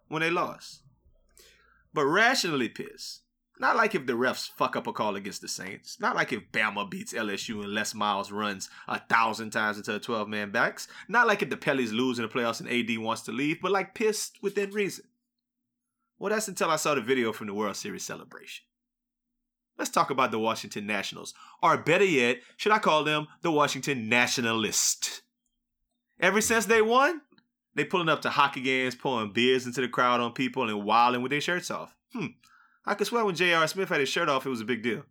when 0.07 0.22
they 0.22 0.30
lost. 0.30 0.82
But 1.94 2.06
rationally 2.06 2.70
pissed. 2.70 3.22
Not 3.60 3.76
like 3.76 3.94
if 3.94 4.06
the 4.06 4.14
refs 4.14 4.49
fuck 4.49 4.77
up 4.77 4.88
a 4.88 4.94
call 4.94 5.18
against 5.18 5.41
the 5.41 5.49
Saints. 5.49 5.99
Not 5.99 6.15
like 6.15 6.31
if 6.31 6.49
Bama 6.53 6.90
beats 6.90 7.14
LSU 7.14 7.61
and 7.61 7.73
Les 7.73 7.94
Miles 7.94 8.31
runs 8.31 8.69
a 8.88 8.99
thousand 8.99 9.52
times 9.52 9.77
into 9.77 9.94
a 9.94 9.99
12 9.99 10.30
man 10.30 10.52
backs. 10.52 10.88
Not 11.10 11.27
like 11.27 11.41
if 11.41 11.49
the 11.49 11.57
Pellies 11.57 11.91
lose 11.91 12.19
in 12.19 12.23
the 12.23 12.31
playoffs 12.31 12.61
and 12.61 12.69
AD 12.69 12.98
wants 13.03 13.23
to 13.23 13.34
leave, 13.34 13.61
but 13.61 13.72
like 13.72 13.94
pissed 13.94 14.40
within 14.41 14.72
reason. 14.72 15.06
Well, 16.18 16.31
that's 16.31 16.48
until 16.48 16.69
I 16.69 16.77
saw 16.77 16.95
the 16.95 17.02
video 17.02 17.34
from 17.34 17.48
the 17.48 17.53
World 17.53 17.76
Series 17.76 18.03
celebration. 18.03 18.64
Let's 19.77 19.91
talk 19.91 20.10
about 20.10 20.31
the 20.31 20.40
Washington 20.40 20.86
Nationals, 20.86 21.34
or 21.64 21.77
better 21.77 22.03
yet, 22.03 22.40
should 22.57 22.73
I 22.73 22.80
call 22.80 23.06
them 23.06 23.27
the 23.41 23.52
Washington 23.52 24.10
Nationalists? 24.10 25.22
Ever 26.19 26.41
since 26.41 26.65
they 26.65 26.81
won, 26.81 27.22
they 27.76 27.86
pulling 27.86 28.10
up 28.10 28.22
to 28.23 28.30
hockey 28.30 28.60
games, 28.60 28.95
pouring 28.95 29.31
beers 29.31 29.65
into 29.65 29.80
the 29.80 29.88
crowd 29.88 30.19
on 30.19 30.34
people, 30.34 30.68
and 30.68 30.84
wilding 30.84 31.22
with 31.22 31.30
their 31.30 31.40
shirts 31.40 31.72
off. 31.72 31.95
Hmm. 32.14 32.26
I 32.85 32.93
could 32.95 33.07
swear 33.07 33.26
when 33.26 33.35
J.R. 33.35 33.68
Smith 33.68 33.89
had 33.89 33.99
his 33.99 34.10
shirt 34.10 34.30
off, 34.30 34.45
it 34.45 34.49
was 34.49 34.61
a 34.61 34.65
big 34.65 34.81
deal. 34.81 35.03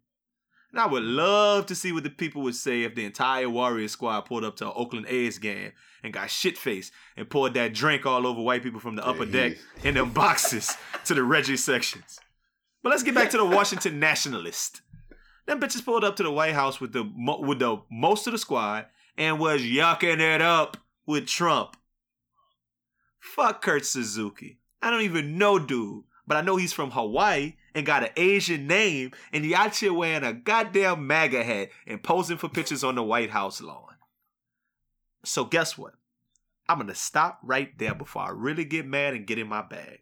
And 0.70 0.80
I 0.80 0.86
would 0.86 1.02
love 1.02 1.66
to 1.66 1.74
see 1.74 1.92
what 1.92 2.02
the 2.02 2.10
people 2.10 2.42
would 2.42 2.54
say 2.54 2.82
if 2.82 2.94
the 2.94 3.04
entire 3.04 3.48
Warriors 3.48 3.92
squad 3.92 4.22
pulled 4.22 4.44
up 4.44 4.56
to 4.56 4.66
an 4.66 4.72
Oakland 4.76 5.06
A's 5.08 5.38
game 5.38 5.72
and 6.02 6.12
got 6.12 6.30
shit 6.30 6.58
faced 6.58 6.92
and 7.16 7.28
poured 7.28 7.54
that 7.54 7.72
drink 7.72 8.04
all 8.04 8.26
over 8.26 8.42
white 8.42 8.62
people 8.62 8.80
from 8.80 8.96
the 8.96 9.06
upper 9.06 9.24
deck 9.24 9.56
in 9.82 9.94
them 9.94 10.12
boxes 10.12 10.76
to 11.06 11.14
the 11.14 11.22
Reggie 11.22 11.56
sections. 11.56 12.20
But 12.82 12.90
let's 12.90 13.02
get 13.02 13.14
back 13.14 13.30
to 13.30 13.38
the 13.38 13.44
Washington 13.44 13.98
Nationalist. 14.00 14.82
Them 15.46 15.60
bitches 15.60 15.84
pulled 15.84 16.04
up 16.04 16.16
to 16.16 16.22
the 16.22 16.30
White 16.30 16.54
House 16.54 16.80
with 16.80 16.92
the 16.92 17.02
with 17.40 17.58
the 17.58 17.80
most 17.90 18.26
of 18.26 18.32
the 18.32 18.38
squad 18.38 18.86
and 19.16 19.38
was 19.38 19.62
yucking 19.62 20.20
it 20.20 20.42
up 20.42 20.76
with 21.06 21.26
Trump. 21.26 21.76
Fuck 23.18 23.62
Kurt 23.62 23.86
Suzuki. 23.86 24.58
I 24.82 24.90
don't 24.90 25.02
even 25.02 25.38
know 25.38 25.58
dude, 25.58 26.04
but 26.28 26.36
I 26.36 26.42
know 26.42 26.56
he's 26.56 26.74
from 26.74 26.90
Hawaii 26.90 27.54
and 27.74 27.86
got 27.86 28.02
an 28.02 28.10
Asian 28.16 28.66
name, 28.66 29.12
and 29.32 29.44
he 29.44 29.88
wearing 29.88 30.24
a 30.24 30.34
goddamn 30.34 31.06
MAGA 31.06 31.42
hat 31.42 31.70
and 31.86 32.02
posing 32.02 32.36
for 32.36 32.48
pictures 32.50 32.84
on 32.84 32.94
the 32.96 33.02
White 33.02 33.30
House 33.30 33.62
lawn. 33.62 33.94
So 35.24 35.44
guess 35.44 35.78
what? 35.78 35.94
I'm 36.68 36.78
gonna 36.78 36.94
stop 36.94 37.40
right 37.42 37.76
there 37.78 37.94
before 37.94 38.22
I 38.22 38.30
really 38.30 38.66
get 38.66 38.86
mad 38.86 39.14
and 39.14 39.26
get 39.26 39.38
in 39.38 39.48
my 39.48 39.62
bag. 39.62 40.00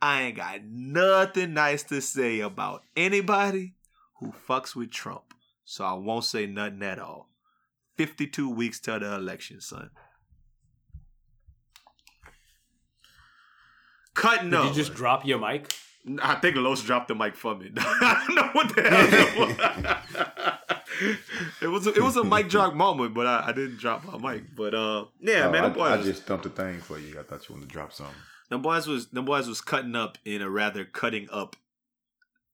I 0.00 0.22
ain't 0.22 0.36
got 0.36 0.64
nothing 0.64 1.52
nice 1.52 1.82
to 1.84 2.00
say 2.00 2.40
about 2.40 2.82
anybody 2.96 3.74
who 4.20 4.32
fucks 4.48 4.74
with 4.74 4.90
Trump. 4.90 5.34
So 5.64 5.84
I 5.84 5.92
won't 5.92 6.24
say 6.24 6.46
nothing 6.46 6.82
at 6.82 6.98
all. 6.98 7.28
52 7.98 8.48
weeks 8.48 8.80
till 8.80 9.00
the 9.00 9.14
election, 9.14 9.60
son. 9.60 9.90
Cutting 14.18 14.50
Did 14.50 14.58
up. 14.58 14.68
you 14.68 14.74
just 14.74 14.94
drop 14.94 15.24
your 15.24 15.38
mic? 15.38 15.72
I 16.22 16.34
think 16.36 16.56
Los 16.56 16.82
dropped 16.82 17.06
the 17.08 17.14
mic 17.14 17.36
for 17.36 17.54
me. 17.54 17.70
I 17.76 18.24
don't 18.26 18.34
know 18.36 18.48
what 18.52 18.74
the 18.74 18.82
hell 18.82 19.06
that 19.06 20.06
was. 20.40 21.14
it 21.62 21.66
was 21.68 21.86
a, 21.86 21.92
it 21.94 22.02
was 22.02 22.16
a 22.16 22.24
mic 22.24 22.48
drop 22.48 22.74
moment, 22.74 23.14
but 23.14 23.26
I, 23.26 23.44
I 23.48 23.52
didn't 23.52 23.78
drop 23.78 24.04
my 24.04 24.32
mic. 24.34 24.56
But 24.56 24.74
uh, 24.74 25.04
yeah, 25.20 25.46
Oh, 25.46 25.52
man, 25.52 25.64
I, 25.66 25.68
boys, 25.68 26.00
I 26.00 26.02
just 26.02 26.26
dumped 26.26 26.46
a 26.46 26.48
thing 26.50 26.80
for 26.80 26.98
you. 26.98 27.18
I 27.18 27.22
thought 27.22 27.48
you 27.48 27.54
wanted 27.54 27.68
to 27.68 27.72
drop 27.72 27.92
something. 27.92 28.14
them 28.48 28.60
boys 28.62 28.86
was 28.88 29.06
them 29.08 29.24
boys 29.24 29.46
was 29.46 29.60
cutting 29.60 29.94
up 29.94 30.18
in 30.24 30.42
a 30.42 30.50
rather 30.50 30.84
cutting 30.84 31.28
up 31.30 31.54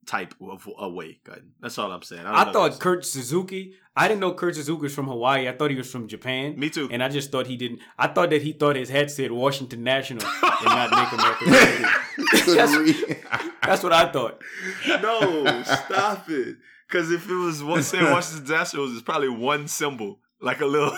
type 0.07 0.35
of 0.41 0.69
a 0.79 0.89
way. 0.89 1.21
That's 1.61 1.79
all 1.79 1.91
I'm 1.93 2.03
saying. 2.03 2.25
don't 2.25 2.35
I 2.35 2.53
thought 2.53 2.79
Kurt 2.79 3.05
Suzuki. 3.05 3.75
I 3.97 4.09
didn't 4.09 4.21
know 4.21 4.33
Kurt 4.33 4.57
Suzuki 4.57 4.83
was 4.83 4.95
from 4.95 5.07
Hawaii. 5.07 5.49
I 5.49 5.53
thought 5.53 5.71
he 5.71 5.77
was 5.77 5.91
from 5.91 6.09
Japan. 6.09 6.59
Me 6.59 6.69
too. 6.69 6.89
And 6.91 7.03
I 7.03 7.09
just 7.09 7.31
thought 7.31 7.47
he 7.47 7.57
didn't. 7.57 7.81
I 7.99 8.09
thought 8.09 8.31
that 8.31 8.43
he 8.43 8.53
thought 8.53 8.77
his 8.77 8.89
head 8.89 9.11
said 9.11 9.31
Washington 9.31 9.85
National 9.85 10.27
and 10.27 10.65
not 10.67 10.91
Make 10.91 11.13
America 11.21 11.45
Great 11.45 12.49
Again. 12.49 13.17
That's 13.63 13.83
what 13.83 13.93
I 13.93 14.11
thought. 14.11 14.43
no, 14.87 15.63
stop 15.63 16.29
it. 16.29 16.57
Because 16.89 17.11
if 17.11 17.29
it 17.29 17.35
was 17.35 17.63
one 17.63 17.83
say 17.83 18.03
Washington 18.03 18.53
Nationals, 18.55 18.93
it's 18.93 19.03
probably 19.03 19.29
one 19.29 19.69
symbol, 19.69 20.21
like 20.41 20.61
a 20.61 20.67
little, 20.67 20.97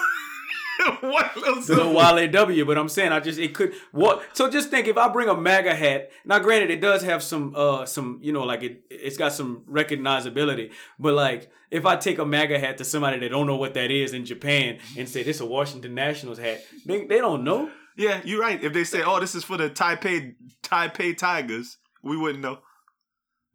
one 1.01 1.31
little 1.36 1.62
The. 1.62 1.89
Wale 1.89 2.31
W, 2.31 2.65
but 2.65 2.78
I'm 2.78 2.89
saying 2.89 3.12
I 3.12 3.20
just 3.20 3.39
it 3.39 3.55
could 3.55 3.73
what 3.93 4.23
so 4.32 4.51
just 4.51 4.70
think 4.70 4.86
if 4.86 4.97
I 4.97 5.09
bring 5.09 5.28
a 5.28 5.36
MAGA 5.36 5.74
hat, 5.74 6.11
now 6.24 6.39
granted 6.39 6.70
it 6.70 6.81
does 6.81 7.03
have 7.03 7.23
some 7.23 7.55
uh 7.57 7.86
some 7.86 8.19
you 8.23 8.32
know 8.32 8.43
like 8.44 8.62
it 8.62 8.82
it's 8.90 9.16
got 9.16 9.32
some 9.32 9.65
recognizability, 9.70 10.73
but 10.98 11.15
like 11.15 11.51
if 11.70 11.86
I 11.86 11.97
take 11.97 12.19
a 12.19 12.27
MAGA 12.27 12.59
hat 12.59 12.78
to 12.78 12.85
somebody 12.85 13.19
that 13.20 13.31
don't 13.31 13.47
know 13.47 13.57
what 13.57 13.74
that 13.74 13.90
is 13.90 14.12
in 14.12 14.24
Japan 14.24 14.78
and 14.97 15.09
say 15.09 15.23
this 15.23 15.36
is 15.36 15.43
a 15.43 15.47
Washington 15.47 15.94
Nationals 15.94 16.39
hat, 16.39 16.62
they, 16.85 17.05
they 17.05 17.19
don't 17.19 17.44
know. 17.44 17.70
Yeah, 17.97 18.20
you're 18.24 18.40
right. 18.40 18.62
If 18.62 18.73
they 18.74 18.85
say, 18.85 19.03
"Oh, 19.03 19.20
this 19.20 19.35
is 19.35 19.43
for 19.44 19.57
the 19.57 19.70
Taipei 19.70 20.35
Taipei 20.62 21.16
Tigers," 21.16 21.78
we 22.03 22.16
wouldn't 22.16 22.43
know. 22.43 22.59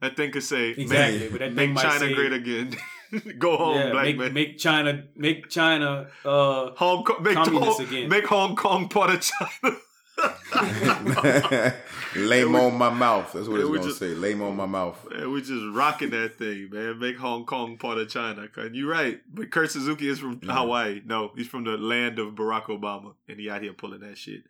That 0.02 0.18
thing 0.18 0.32
could 0.32 0.44
say, 0.44 0.70
Exactly, 0.72 1.20
"Make, 1.20 1.32
but 1.32 1.40
that 1.40 1.54
thing 1.54 1.74
make 1.76 1.84
China 1.84 2.00
say- 2.00 2.14
great 2.14 2.34
again." 2.34 2.76
Go 3.40 3.58
home, 3.58 3.76
yeah, 3.78 3.92
black 3.92 4.06
make, 4.06 4.18
man. 4.18 4.34
make 4.34 4.58
China 4.58 5.04
make 5.16 5.50
China 5.50 6.08
uh 6.26 6.72
Hong 6.76 7.04
Kong, 7.04 7.22
make, 7.24 7.36
communist 7.36 7.80
Hong, 7.80 7.88
again. 7.88 8.10
make 8.10 8.26
Hong 8.28 8.56
Kong 8.56 8.88
part 8.90 9.10
of 9.12 9.22
China. 9.22 9.76
Lame 12.16 12.56
on 12.56 12.78
my 12.78 12.90
mouth. 12.90 13.32
That's 13.34 13.48
what 13.48 13.60
it's 13.60 13.70
gonna 13.70 13.82
just- 13.84 14.00
say. 14.00 14.10
Lame 14.10 14.42
on 14.42 14.56
my 14.56 14.66
mouth. 14.66 15.06
Man, 15.10 15.32
we 15.32 15.42
just 15.42 15.64
rocking 15.74 16.10
that 16.12 16.38
thing, 16.38 16.70
man. 16.72 17.00
Make 17.00 17.18
Hong 17.18 17.46
Kong 17.46 17.78
part 17.78 17.98
of 17.98 18.10
China. 18.10 18.48
And 18.58 18.76
you're 18.76 18.90
right. 18.90 19.20
But 19.34 19.50
Kurt 19.52 19.72
Suzuki 19.72 20.08
is 20.10 20.20
from 20.20 20.40
Hawaii. 20.44 21.02
No, 21.06 21.32
he's 21.36 21.48
from 21.48 21.64
the 21.64 21.78
land 21.78 22.20
of 22.20 22.36
Barack 22.36 22.66
Obama. 22.66 23.14
And 23.28 23.40
he 23.40 23.50
out 23.50 23.62
here 23.64 23.74
pulling 23.74 24.02
that 24.02 24.18
shit. 24.18 24.44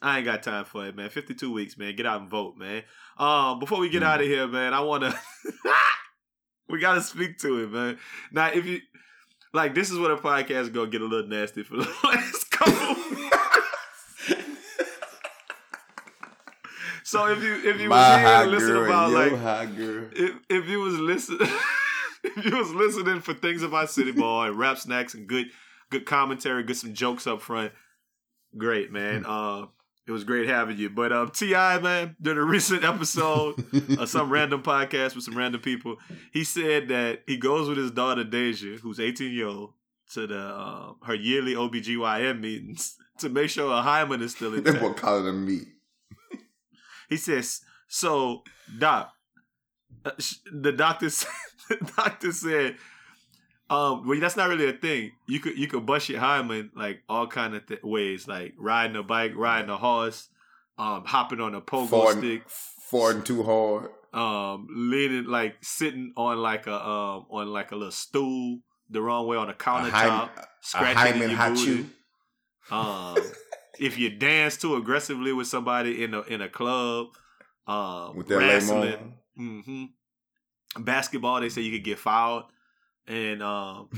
I 0.00 0.18
ain't 0.18 0.26
got 0.26 0.42
time 0.44 0.64
for 0.64 0.86
it, 0.86 0.94
man. 0.94 1.10
52 1.10 1.52
weeks, 1.52 1.76
man. 1.76 1.96
Get 1.96 2.06
out 2.06 2.20
and 2.20 2.30
vote, 2.30 2.56
man. 2.56 2.84
Um, 3.18 3.58
before 3.58 3.80
we 3.80 3.88
get 3.88 4.04
out 4.04 4.20
of 4.20 4.26
here, 4.26 4.46
man, 4.46 4.72
I 4.72 4.80
want 4.80 5.02
to. 5.02 5.18
we 6.68 6.80
got 6.80 6.94
to 6.94 7.00
speak 7.02 7.38
to 7.38 7.62
it, 7.64 7.70
man. 7.70 7.98
Now, 8.32 8.48
if 8.48 8.66
you 8.66 8.80
like, 9.52 9.74
this 9.74 9.90
is 9.90 9.98
what 9.98 10.10
a 10.10 10.16
podcast 10.16 10.62
is 10.62 10.68
gonna 10.68 10.90
get 10.90 11.00
a 11.00 11.06
little 11.06 11.28
nasty 11.28 11.62
for 11.62 11.76
the 11.76 11.82
last 12.04 12.50
couple. 12.50 12.96
so 17.04 17.26
if 17.28 17.42
you 17.42 17.54
if 17.70 17.80
you 17.80 17.88
My 17.88 17.96
was 17.96 18.20
here 18.20 18.44
to 18.44 18.50
listen 18.50 18.76
about 18.76 19.10
like 19.12 19.70
if 20.12 20.34
if 20.50 20.68
you 20.68 20.80
was 20.80 20.98
listening 20.98 21.38
if 22.24 22.44
you 22.44 22.56
was 22.56 22.70
listening 22.72 23.20
for 23.20 23.32
things 23.34 23.62
about 23.62 23.90
City 23.90 24.12
Ball 24.12 24.44
and 24.44 24.58
rap 24.58 24.78
snacks 24.78 25.14
and 25.14 25.26
good 25.26 25.46
good 25.90 26.04
commentary, 26.04 26.62
good 26.62 26.76
some 26.76 26.92
jokes 26.92 27.26
up 27.26 27.40
front, 27.40 27.72
great 28.56 28.92
man. 28.92 29.24
Uh, 29.26 29.66
it 30.08 30.12
was 30.12 30.24
great 30.24 30.48
having 30.48 30.78
you. 30.78 30.88
But 30.90 31.12
um, 31.12 31.30
T.I. 31.30 31.78
man, 31.80 32.16
during 32.20 32.38
a 32.38 32.44
recent 32.44 32.82
episode 32.82 33.62
of 33.98 34.08
some 34.08 34.30
random 34.32 34.62
podcast 34.62 35.14
with 35.14 35.24
some 35.24 35.36
random 35.36 35.60
people, 35.60 35.96
he 36.32 36.42
said 36.44 36.88
that 36.88 37.22
he 37.26 37.36
goes 37.36 37.68
with 37.68 37.76
his 37.78 37.90
daughter 37.90 38.24
Deyjah, 38.24 38.80
who's 38.80 38.98
18 38.98 39.32
year 39.32 39.46
old, 39.48 39.74
to 40.14 40.26
the 40.26 40.38
uh, 40.40 40.92
her 41.04 41.14
yearly 41.14 41.54
OBGYN 41.54 42.40
meetings 42.40 42.96
to 43.18 43.28
make 43.28 43.50
sure 43.50 43.70
her 43.76 43.82
hymen 43.82 44.22
is 44.22 44.34
still 44.34 44.50
That 44.52 44.58
intact. 44.66 44.80
boy 44.80 44.92
calling 44.94 45.26
them 45.26 45.44
meat. 45.46 45.68
He 47.10 47.16
says, 47.16 47.60
"So, 47.88 48.42
doc, 48.78 49.12
uh, 50.04 50.10
sh- 50.18 50.36
the 50.52 50.72
doctor, 50.72 51.10
said, 51.10 51.28
the 51.68 51.92
doctor 51.96 52.32
said, 52.32 52.76
um, 53.70 54.06
well, 54.06 54.18
that's 54.20 54.36
not 54.36 54.48
really 54.48 54.68
a 54.68 54.72
thing. 54.72 55.12
You 55.26 55.40
could 55.40 55.58
you 55.58 55.66
could 55.68 55.84
bust 55.86 56.08
your 56.08 56.20
hymen 56.20 56.70
like 56.74 57.02
all 57.08 57.26
kind 57.26 57.54
of 57.54 57.66
th- 57.66 57.82
ways, 57.82 58.26
like 58.28 58.54
riding 58.58 58.96
a 58.96 59.02
bike, 59.02 59.32
riding 59.36 59.70
a 59.70 59.76
horse, 59.76 60.28
um, 60.78 61.04
hopping 61.04 61.40
on 61.40 61.54
a 61.54 61.60
pogo 61.60 61.88
Farting, 61.88 62.18
stick, 62.18 62.48
farting 62.92 63.24
too 63.24 63.42
hard. 63.42 63.90
um, 64.14 64.66
leaning 64.70 65.24
like 65.26 65.56
sitting 65.62 66.12
on 66.16 66.38
like 66.38 66.66
a 66.66 66.74
um 66.74 67.26
on 67.30 67.48
like 67.48 67.72
a 67.72 67.76
little 67.76 67.90
stool 67.92 68.60
the 68.90 69.02
wrong 69.02 69.26
way 69.26 69.36
on 69.36 69.48
a 69.48 69.52
A 69.52 69.54
countertop, 69.54 70.30
a 70.38 70.46
scratching 70.62 71.22
in 71.22 71.28
hymen 71.28 71.30
your 71.30 71.50
booty. 71.50 71.70
you. 72.70 72.76
Um, 72.76 73.16
if 73.78 73.98
you 73.98 74.10
dance 74.10 74.56
too 74.56 74.76
aggressively 74.76 75.32
with 75.32 75.46
somebody 75.46 76.02
in 76.04 76.14
a 76.14 76.22
in 76.22 76.40
a 76.40 76.48
club, 76.48 77.08
um, 77.66 78.16
With 78.16 78.30
wrestling, 78.30 78.80
lemon. 78.80 79.14
hmm 79.36 79.84
basketball, 80.78 81.40
they 81.40 81.48
say 81.48 81.62
you 81.62 81.72
could 81.72 81.84
get 81.84 81.98
fouled, 81.98 82.44
and 83.08 83.42
um, 83.42 83.88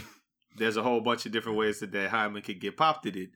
there's 0.57 0.77
a 0.77 0.83
whole 0.83 1.01
bunch 1.01 1.27
of 1.27 1.33
different 1.33 1.59
ways 1.59 1.81
that 1.81 1.93
that 1.93 2.11
hymen 2.11 2.43
could 2.43 2.61
get 2.61 2.77
popped 2.77 3.07
at 3.07 3.17
it. 3.17 3.31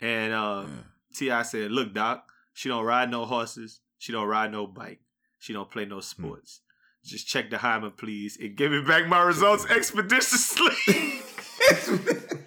And 0.00 0.32
uh, 0.32 0.66
T.I. 1.14 1.42
said, 1.42 1.72
"Look, 1.72 1.94
doc, 1.94 2.30
she 2.52 2.68
don't 2.68 2.84
ride 2.84 3.10
no 3.10 3.24
horses, 3.24 3.80
she 3.98 4.12
don't 4.12 4.28
ride 4.28 4.52
no 4.52 4.66
bike, 4.66 5.00
she 5.38 5.52
don't 5.52 5.70
play 5.70 5.86
no 5.86 6.00
sports." 6.00 6.60
Just 7.04 7.26
check 7.26 7.50
the 7.50 7.58
hymen, 7.58 7.92
please, 7.96 8.38
and 8.40 8.56
give 8.56 8.72
me 8.72 8.80
back 8.82 9.06
my 9.06 9.22
results 9.22 9.66
expeditiously. 9.66 10.70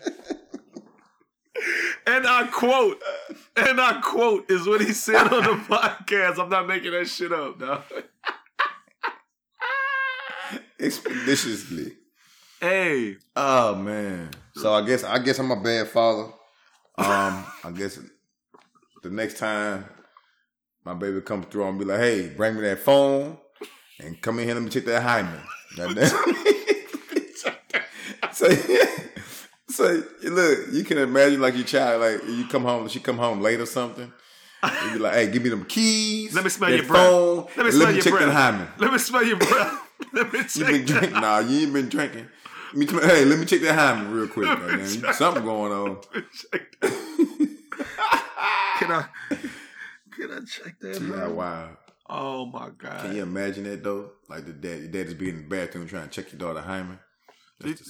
And 2.08 2.26
I 2.26 2.48
quote, 2.48 3.02
and 3.58 3.82
I 3.82 4.00
quote 4.02 4.50
is 4.50 4.66
what 4.66 4.80
he 4.80 4.94
said 4.94 5.28
on 5.28 5.44
the 5.44 5.64
podcast. 5.76 6.40
I'm 6.40 6.50
not 6.50 6.66
making 6.66 6.92
that 6.92 7.06
shit 7.06 7.34
up, 7.34 7.60
dog. 7.60 7.84
Expeditiously. 10.80 11.98
Hey, 12.60 13.18
Oh 13.36 13.76
man. 13.76 14.32
So 14.54 14.74
I 14.74 14.86
guess 14.86 15.04
I 15.04 15.20
guess 15.20 15.38
I'm 15.40 15.52
a 15.52 15.62
bad 15.62 15.88
father. 15.90 16.32
Um, 16.98 17.46
I 17.64 17.72
guess 17.76 18.00
the 19.04 19.10
next 19.12 19.38
time 19.38 19.86
my 20.84 20.94
baby 20.96 21.22
comes 21.22 21.46
through, 21.48 21.66
I'm 21.66 21.78
be 21.78 21.86
like, 21.86 22.00
hey, 22.00 22.30
bring 22.30 22.56
me 22.56 22.62
that 22.62 22.80
phone 22.80 23.38
and 24.00 24.20
come 24.22 24.40
in 24.40 24.46
here, 24.46 24.56
let 24.56 24.64
me 24.64 24.70
check 24.70 24.86
that 24.86 25.04
hymen. 25.04 25.42
So, 28.34 28.48
so 29.68 30.04
look, 30.24 30.60
you 30.72 30.84
can 30.84 31.00
imagine 31.00 31.42
like 31.42 31.56
your 31.56 31.64
child, 31.66 32.02
like 32.02 32.24
you 32.28 32.46
come 32.48 32.64
home, 32.64 32.88
she 32.88 33.00
come 33.00 33.18
home 33.18 33.42
late 33.42 33.60
or 33.60 33.66
something. 33.66 34.12
You 34.64 34.94
be 34.94 35.00
like, 35.00 35.14
hey, 35.14 35.32
give 35.32 35.42
me 35.42 35.50
them 35.50 35.66
keys. 35.66 36.36
let 36.36 36.44
me 36.44 36.50
smell 36.52 36.70
your 36.72 36.84
breath. 36.84 37.10
phone, 37.10 37.48
Let 37.58 37.66
me 37.66 37.72
smell 37.72 37.80
let 37.80 37.88
me 37.90 37.94
your 37.96 38.04
check 38.04 38.14
breath. 38.14 38.26
that 38.28 38.34
hymen. 38.34 38.68
Let 38.78 38.92
me 38.92 38.98
smell 39.00 39.24
your 39.26 39.38
breath. 39.38 39.82
Let 40.14 40.32
me 40.32 40.40
check 40.44 40.56
You 40.56 40.66
been 40.66 40.86
drinking? 40.86 41.20
Nah, 41.20 41.40
you 41.40 41.62
ain't 41.64 41.74
been 41.74 41.90
drinking. 41.90 42.28
Let 42.68 42.76
me 42.76 42.86
tell- 42.86 43.02
hey, 43.02 43.26
let 43.26 43.40
me 43.40 43.46
check 43.46 43.62
that 43.62 43.76
hymen 43.76 44.12
real 44.12 44.28
quick. 44.28 44.48
goddamn. 44.48 45.14
Something 45.14 45.44
going 45.44 45.72
on. 45.72 45.98
Check 46.52 46.80
that. 46.82 46.92
Can 48.80 48.92
I? 48.92 49.06
Can 50.16 50.32
I 50.32 50.40
check 50.46 50.80
that? 50.82 51.02
Yeah, 51.02 51.28
wow. 51.28 51.78
Oh 52.10 52.46
my 52.46 52.70
god! 52.78 53.02
Can 53.02 53.16
you 53.16 53.24
imagine 53.24 53.64
that 53.66 53.84
though? 53.84 54.12
Like 54.30 54.46
the 54.46 54.54
dad, 54.54 54.80
your 54.80 54.88
dad 54.88 55.08
is 55.08 55.14
being 55.14 55.36
in 55.36 55.42
the 55.44 55.48
bathroom 55.48 55.88
trying 55.88 56.08
to 56.08 56.10
check 56.10 56.32
your 56.32 56.40
daughter 56.40 56.62
hymen. 56.62 57.00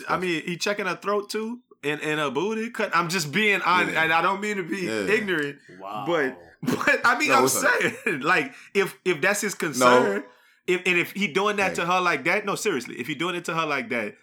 I 0.08 0.18
mean, 0.18 0.44
he 0.46 0.58
checking 0.58 0.86
her 0.86 0.96
throat 0.96 1.30
too, 1.30 1.60
and 1.84 2.02
and 2.02 2.20
her 2.20 2.32
booty. 2.32 2.70
Cut. 2.72 2.96
I'm 2.96 3.10
just 3.10 3.32
being 3.32 3.62
honest, 3.62 3.94
Yeah. 3.94 4.04
and 4.06 4.14
I 4.14 4.22
don't 4.22 4.42
mean 4.42 4.58
to 4.58 4.64
be 4.64 4.78
Yeah. 4.82 5.02
ignorant, 5.14 5.58
Wow. 5.80 6.06
but 6.08 6.38
but 6.64 7.02
I 7.06 7.18
mean, 7.20 7.30
No, 7.30 7.36
I'm 7.36 7.44
it's 7.46 7.62
a- 7.62 7.68
saying 8.04 8.22
like 8.22 8.54
if 8.74 8.98
if 9.06 9.22
that's 9.22 9.42
his 9.42 9.54
concern, 9.56 10.24
if 10.66 10.82
and 10.86 10.98
if 10.98 11.12
he 11.12 11.28
doing 11.28 11.58
that 11.58 11.76
to 11.76 11.86
her 11.86 12.00
like 12.02 12.24
that, 12.24 12.46
no, 12.46 12.56
seriously, 12.56 12.96
if 13.00 13.08
he 13.08 13.14
doing 13.16 13.36
it 13.36 13.46
to 13.46 13.54
her 13.54 13.66
like 13.68 13.90
that, 13.90 14.16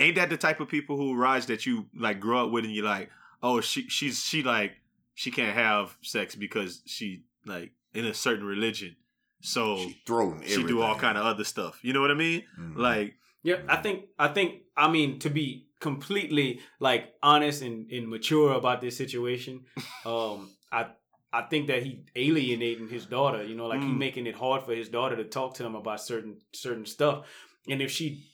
ain't 0.00 0.16
that 0.16 0.30
the 0.30 0.36
type 0.36 0.60
of 0.60 0.68
people 0.68 0.96
who 0.96 1.14
rise 1.16 1.46
that 1.46 1.66
you 1.66 1.86
like 1.96 2.20
grow 2.20 2.46
up 2.46 2.50
with, 2.50 2.64
and 2.64 2.74
you're 2.74 2.84
like, 2.84 3.10
oh, 3.42 3.60
she 3.60 3.88
she's 3.88 4.22
she 4.24 4.42
like 4.42 4.72
she 5.14 5.30
can't 5.30 5.54
have 5.54 5.96
sex 6.02 6.34
because 6.34 6.82
she 6.86 7.24
like 7.44 7.72
in 7.94 8.04
a 8.06 8.14
certain 8.14 8.44
religion, 8.44 8.96
so 9.40 9.76
she 9.76 10.02
throwing 10.06 10.42
she 10.46 10.62
do 10.64 10.80
all 10.82 10.94
kind 10.96 11.18
of 11.18 11.24
other 11.24 11.44
stuff. 11.44 11.78
You 11.82 11.92
know 11.92 12.00
what 12.00 12.10
I 12.10 12.14
mean? 12.14 12.42
Mhm. 12.58 12.76
Like 12.76 13.14
Yeah, 13.42 13.56
I 13.68 13.76
think 13.76 14.06
I 14.18 14.28
think 14.28 14.62
I 14.76 14.90
mean 14.90 15.18
to 15.20 15.30
be 15.30 15.66
completely 15.80 16.60
like 16.78 17.14
honest 17.22 17.62
and, 17.62 17.90
and 17.90 18.08
mature 18.08 18.52
about 18.52 18.80
this 18.80 18.96
situation, 18.96 19.64
um, 20.06 20.50
I 20.70 20.86
I 21.32 21.42
think 21.42 21.68
that 21.68 21.82
he 21.82 22.04
alienating 22.16 22.88
his 22.88 23.06
daughter, 23.06 23.42
you 23.44 23.54
know, 23.54 23.66
like 23.66 23.82
he 23.82 23.88
Mm. 23.90 23.98
making 23.98 24.26
it 24.26 24.34
hard 24.34 24.62
for 24.64 24.74
his 24.74 24.88
daughter 24.88 25.16
to 25.16 25.24
talk 25.24 25.54
to 25.54 25.64
him 25.64 25.74
about 25.74 26.00
certain 26.00 26.38
certain 26.52 26.86
stuff. 26.86 27.26
And 27.68 27.80
if 27.82 27.90
she 27.90 28.24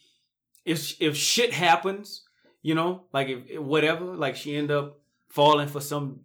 if 0.67 1.01
if 1.01 1.17
shit 1.17 1.53
happens, 1.53 2.25
you 2.61 2.75
know, 2.75 3.05
like 3.13 3.29
if 3.29 3.61
whatever, 3.61 4.05
like 4.05 4.37
she 4.37 4.55
end 4.55 4.71
up 4.71 4.99
falling 5.29 5.69
for 5.69 5.81
some 5.81 6.21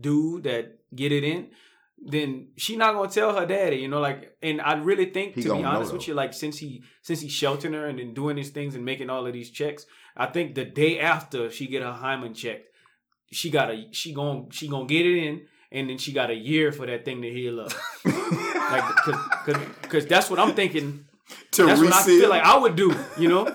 dude 0.00 0.44
that 0.44 0.78
get 0.94 1.12
it 1.12 1.22
in, 1.22 1.50
then 2.04 2.48
she 2.56 2.76
not 2.76 2.94
gonna 2.94 3.10
tell 3.10 3.38
her 3.38 3.46
daddy, 3.46 3.76
you 3.76 3.88
know, 3.88 4.00
like 4.00 4.36
and 4.42 4.60
I 4.60 4.74
really 4.74 5.06
think 5.06 5.34
He 5.34 5.42
to 5.42 5.48
be 5.48 5.62
gonna 5.62 5.68
honest 5.68 5.92
with 5.92 6.08
you, 6.08 6.14
like 6.14 6.32
since 6.32 6.58
he 6.58 6.82
since 7.02 7.20
he's 7.20 7.32
sheltering 7.32 7.74
her 7.74 7.86
and 7.86 7.98
then 7.98 8.14
doing 8.14 8.36
these 8.36 8.50
things 8.50 8.74
and 8.74 8.84
making 8.84 9.10
all 9.10 9.26
of 9.26 9.32
these 9.34 9.50
checks, 9.50 9.86
I 10.16 10.26
think 10.26 10.54
the 10.54 10.64
day 10.64 10.98
after 10.98 11.50
she 11.50 11.66
get 11.66 11.82
her 11.82 11.92
hymen 11.92 12.32
checked, 12.32 12.68
she 13.30 13.50
got 13.50 13.70
a 13.70 13.88
she 13.92 14.14
gon' 14.14 14.48
she 14.50 14.68
gonna 14.68 14.86
get 14.86 15.04
it 15.04 15.22
in 15.22 15.42
and 15.70 15.90
then 15.90 15.98
she 15.98 16.12
got 16.12 16.30
a 16.30 16.34
year 16.34 16.72
for 16.72 16.86
that 16.86 17.04
thing 17.04 17.20
to 17.22 17.30
heal 17.30 17.60
up. 17.60 17.72
like 18.04 18.82
cause, 18.82 19.16
cause, 19.44 19.56
cause 19.88 20.06
that's 20.06 20.30
what 20.30 20.38
I'm 20.38 20.54
thinking. 20.54 21.04
to 21.52 21.66
That's 21.66 21.80
what 21.80 21.92
I 21.92 22.02
feel 22.04 22.28
like 22.30 22.42
I 22.42 22.58
would 22.58 22.76
do, 22.76 22.94
you 23.18 23.28
know? 23.28 23.54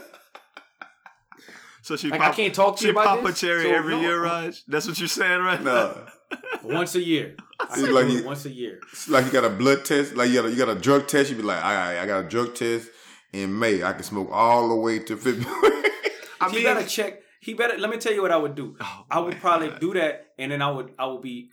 So 1.87 1.95
she 1.95 2.09
Like 2.09 2.19
pop, 2.19 2.33
I 2.33 2.35
can't 2.35 2.53
talk 2.53 2.75
to 2.75 2.81
she 2.81 2.87
you 2.87 2.91
about 2.91 3.05
pop 3.21 3.25
a 3.29 3.31
cherry 3.31 3.63
so 3.63 3.71
every 3.71 3.95
no. 3.95 4.01
year, 4.01 4.21
Raj. 4.21 4.61
That's 4.67 4.85
what 4.89 4.99
you're 4.99 5.07
saying, 5.07 5.39
right? 5.41 5.63
now? 5.63 5.93
no, 6.33 6.37
Once 6.63 6.95
a 6.95 7.01
year. 7.01 7.37
I 7.61 7.63
It's 7.79 7.81
like 7.87 8.09
you- 8.09 8.25
once 8.25 8.43
a 8.45 8.49
year. 8.51 8.81
it's 8.91 9.07
like 9.07 9.23
you 9.25 9.31
got 9.31 9.45
a 9.45 9.49
blood 9.49 9.85
test, 9.85 10.13
like 10.13 10.27
you 10.29 10.35
got 10.41 10.45
a, 10.47 10.51
you 10.51 10.57
got 10.57 10.67
a 10.67 10.75
drug 10.75 11.07
test. 11.07 11.29
You'd 11.29 11.37
be 11.37 11.43
like, 11.43 11.63
all 11.63 11.71
right, 11.73 11.97
I 11.99 12.05
got 12.05 12.25
a 12.25 12.27
drug 12.27 12.55
test 12.55 12.89
in 13.31 13.57
May. 13.57 13.83
I 13.83 13.93
can 13.93 14.03
smoke 14.03 14.27
all 14.33 14.67
the 14.67 14.75
way 14.75 14.99
to 14.99 15.15
February. 15.15 15.47
I 16.41 16.49
he 16.49 16.55
mean, 16.57 16.63
better 16.65 16.85
check. 16.85 17.21
He 17.39 17.53
better. 17.53 17.77
Let 17.77 17.89
me 17.89 17.95
tell 17.97 18.11
you 18.13 18.21
what 18.21 18.31
I 18.31 18.37
would 18.37 18.55
do. 18.55 18.75
Oh, 18.81 19.05
I 19.09 19.19
would 19.19 19.37
probably 19.39 19.69
God. 19.69 19.79
do 19.79 19.93
that, 19.93 20.27
and 20.37 20.51
then 20.51 20.61
I 20.61 20.69
would. 20.69 20.91
I 20.99 21.05
would 21.07 21.21
be. 21.21 21.51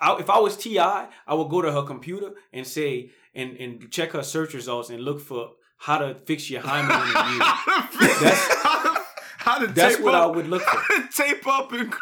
I, 0.00 0.16
if 0.20 0.30
I 0.30 0.38
was 0.38 0.56
T.I., 0.56 1.08
I 1.26 1.34
would 1.34 1.50
go 1.50 1.60
to 1.62 1.72
her 1.72 1.82
computer 1.82 2.30
and 2.52 2.64
say 2.64 3.10
and 3.34 3.56
and 3.56 3.90
check 3.90 4.12
her 4.12 4.22
search 4.22 4.54
results 4.54 4.88
and 4.90 5.00
look 5.02 5.20
for 5.20 5.50
how 5.78 5.98
to 5.98 6.14
fix 6.26 6.48
your 6.48 6.60
hymen 6.62 6.90
in 6.92 7.16
a 7.16 7.30
year. 7.32 8.18
That's- 8.20 8.54
how 9.58 9.66
to, 9.66 9.72
That's 9.72 9.96
tape 9.96 10.04
what 10.04 10.14
I 10.14 10.26
would 10.26 10.48
look 10.48 10.62
for. 10.62 11.08
tape 11.22 11.46
up 11.46 11.72
and 11.72 11.92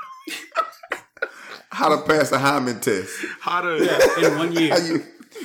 how 1.70 1.88
to 1.94 2.02
pass 2.02 2.30
the 2.30 2.38
hymen 2.38 2.80
test? 2.80 3.12
how 3.40 3.60
to. 3.62 3.84
Yeah, 4.18 4.28
in 4.28 4.38
one 4.38 4.52
year. 4.52 4.70
How 4.70 4.84
you 4.86 5.02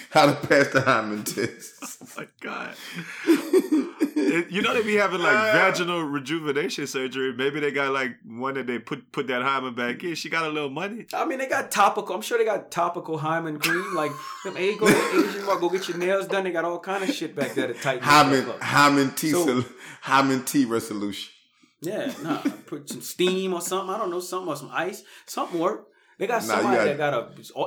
how 0.09 0.25
to 0.27 0.47
pass 0.47 0.67
the 0.69 0.81
hymen 0.81 1.23
test? 1.23 1.75
Oh 2.03 2.07
my 2.17 2.27
god! 2.41 2.75
It- 3.25 4.49
you 4.51 4.61
know 4.61 4.73
they 4.73 4.81
be 4.81 4.95
having 4.95 5.21
like 5.21 5.35
ah. 5.35 5.51
vaginal 5.53 6.03
rejuvenation 6.03 6.85
surgery. 6.85 7.33
Maybe 7.33 7.59
they 7.61 7.71
got 7.71 7.93
like 7.93 8.17
one 8.27 8.55
that 8.55 8.67
they 8.67 8.79
put 8.79 9.11
put 9.13 9.27
that 9.27 9.41
hymen 9.43 9.75
back 9.75 10.03
in. 10.03 10.15
She 10.15 10.29
got 10.29 10.43
a 10.45 10.49
little 10.49 10.69
money. 10.69 11.05
I 11.13 11.25
mean, 11.25 11.38
they 11.38 11.47
got 11.47 11.71
topical. 11.71 12.13
I'm 12.13 12.21
sure 12.21 12.38
they 12.38 12.43
got 12.43 12.69
topical 12.69 13.17
hymen 13.17 13.59
cream. 13.59 13.95
Like, 13.95 14.11
them, 14.43 14.55
hey, 14.55 14.75
go 14.75 14.88
to 14.88 15.27
Asian 15.29 15.45
Mart, 15.45 15.61
go 15.61 15.69
get 15.69 15.88
your 15.88 15.97
nails 15.97 16.27
done. 16.27 16.43
They 16.43 16.51
got 16.51 16.65
all 16.65 16.79
kind 16.79 17.03
of 17.03 17.13
shit 17.15 17.33
back 17.35 17.53
there 17.53 17.67
to 17.67 17.73
tighten 17.73 18.03
Hymen 18.03 18.43
stuff 18.43 18.61
hymen 18.61 19.11
T 19.11 19.29
So- 19.31 19.63
hymen 20.01 20.43
T 20.43 20.65
resolution. 20.65 21.31
Yeah, 21.81 22.11
nah, 22.21 22.37
put 22.67 22.87
some 22.89 23.01
steam 23.01 23.53
or 23.53 23.61
something. 23.61 23.93
I 23.93 23.97
don't 23.97 24.11
know, 24.11 24.19
something 24.19 24.49
or 24.49 24.55
some 24.55 24.69
ice. 24.71 25.03
Something 25.25 25.59
work. 25.59 25.87
They 26.19 26.27
got 26.27 26.43
Nah, 26.43 26.55
somebody 26.55 26.75
gotta- 26.77 26.89
that 26.89 26.97
got 26.97 27.13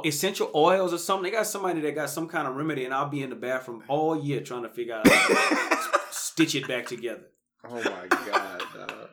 a 0.04 0.06
essential 0.08 0.50
oils 0.54 0.94
or 0.94 0.98
something. 0.98 1.24
They 1.24 1.36
got 1.36 1.46
somebody 1.46 1.80
that 1.80 1.94
got 1.96 2.08
some 2.10 2.28
kind 2.28 2.46
of 2.46 2.54
remedy, 2.54 2.84
and 2.84 2.94
I'll 2.94 3.08
be 3.08 3.22
in 3.22 3.30
the 3.30 3.36
bathroom 3.36 3.82
all 3.88 4.16
year 4.16 4.40
trying 4.40 4.62
to 4.62 4.68
figure 4.68 4.94
out 4.94 5.08
how 5.08 5.28
to 5.28 6.00
stitch 6.12 6.54
it 6.54 6.68
back 6.68 6.86
together. 6.86 7.24
Oh 7.68 7.74
my 7.82 8.06
god. 8.08 8.62
dog. 8.76 9.08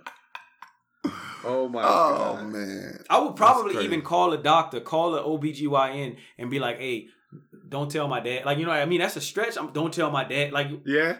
Oh 1.44 1.68
my 1.68 1.82
Oh 1.84 2.36
god. 2.36 2.50
man. 2.50 3.04
I 3.10 3.18
would 3.20 3.36
probably 3.36 3.84
even 3.84 4.04
call 4.04 4.32
a 4.34 4.38
doctor, 4.38 4.80
call 4.80 5.12
the 5.12 5.24
OBGYN, 5.24 6.18
and 6.38 6.52
be 6.52 6.60
like, 6.60 6.78
"Hey, 6.78 7.08
don't 7.68 7.90
tell 7.90 8.08
my 8.08 8.20
dad." 8.20 8.46
Like, 8.46 8.60
you 8.60 8.66
know, 8.66 8.72
what 8.72 8.80
I 8.82 8.86
mean, 8.86 9.00
that's 9.00 9.16
a 9.16 9.22
stretch. 9.22 9.58
I'm, 9.58 9.72
don't 9.74 9.92
tell 9.92 10.12
my 10.12 10.24
dad. 10.24 10.52
Like, 10.52 10.68
Yeah. 10.86 11.18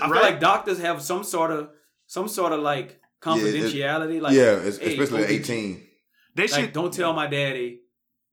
I 0.00 0.06
feel 0.08 0.22
like 0.22 0.40
doctors 0.40 0.78
have 0.80 1.02
some 1.02 1.24
sort 1.24 1.50
of, 1.50 1.70
some 2.06 2.28
sort 2.28 2.52
of 2.52 2.60
like 2.60 2.99
confidentiality. 3.20 4.20
like, 4.20 4.34
yeah, 4.34 4.56
it's, 4.56 4.78
hey, 4.78 4.92
especially 4.96 5.22
at 5.24 5.28
OBG 5.30 5.32
eighteen. 5.32 5.86
they 6.34 6.42
Like, 6.44 6.50
should. 6.52 6.72
don't 6.72 6.92
tell 6.92 7.12
my 7.12 7.26
daddy. 7.26 7.80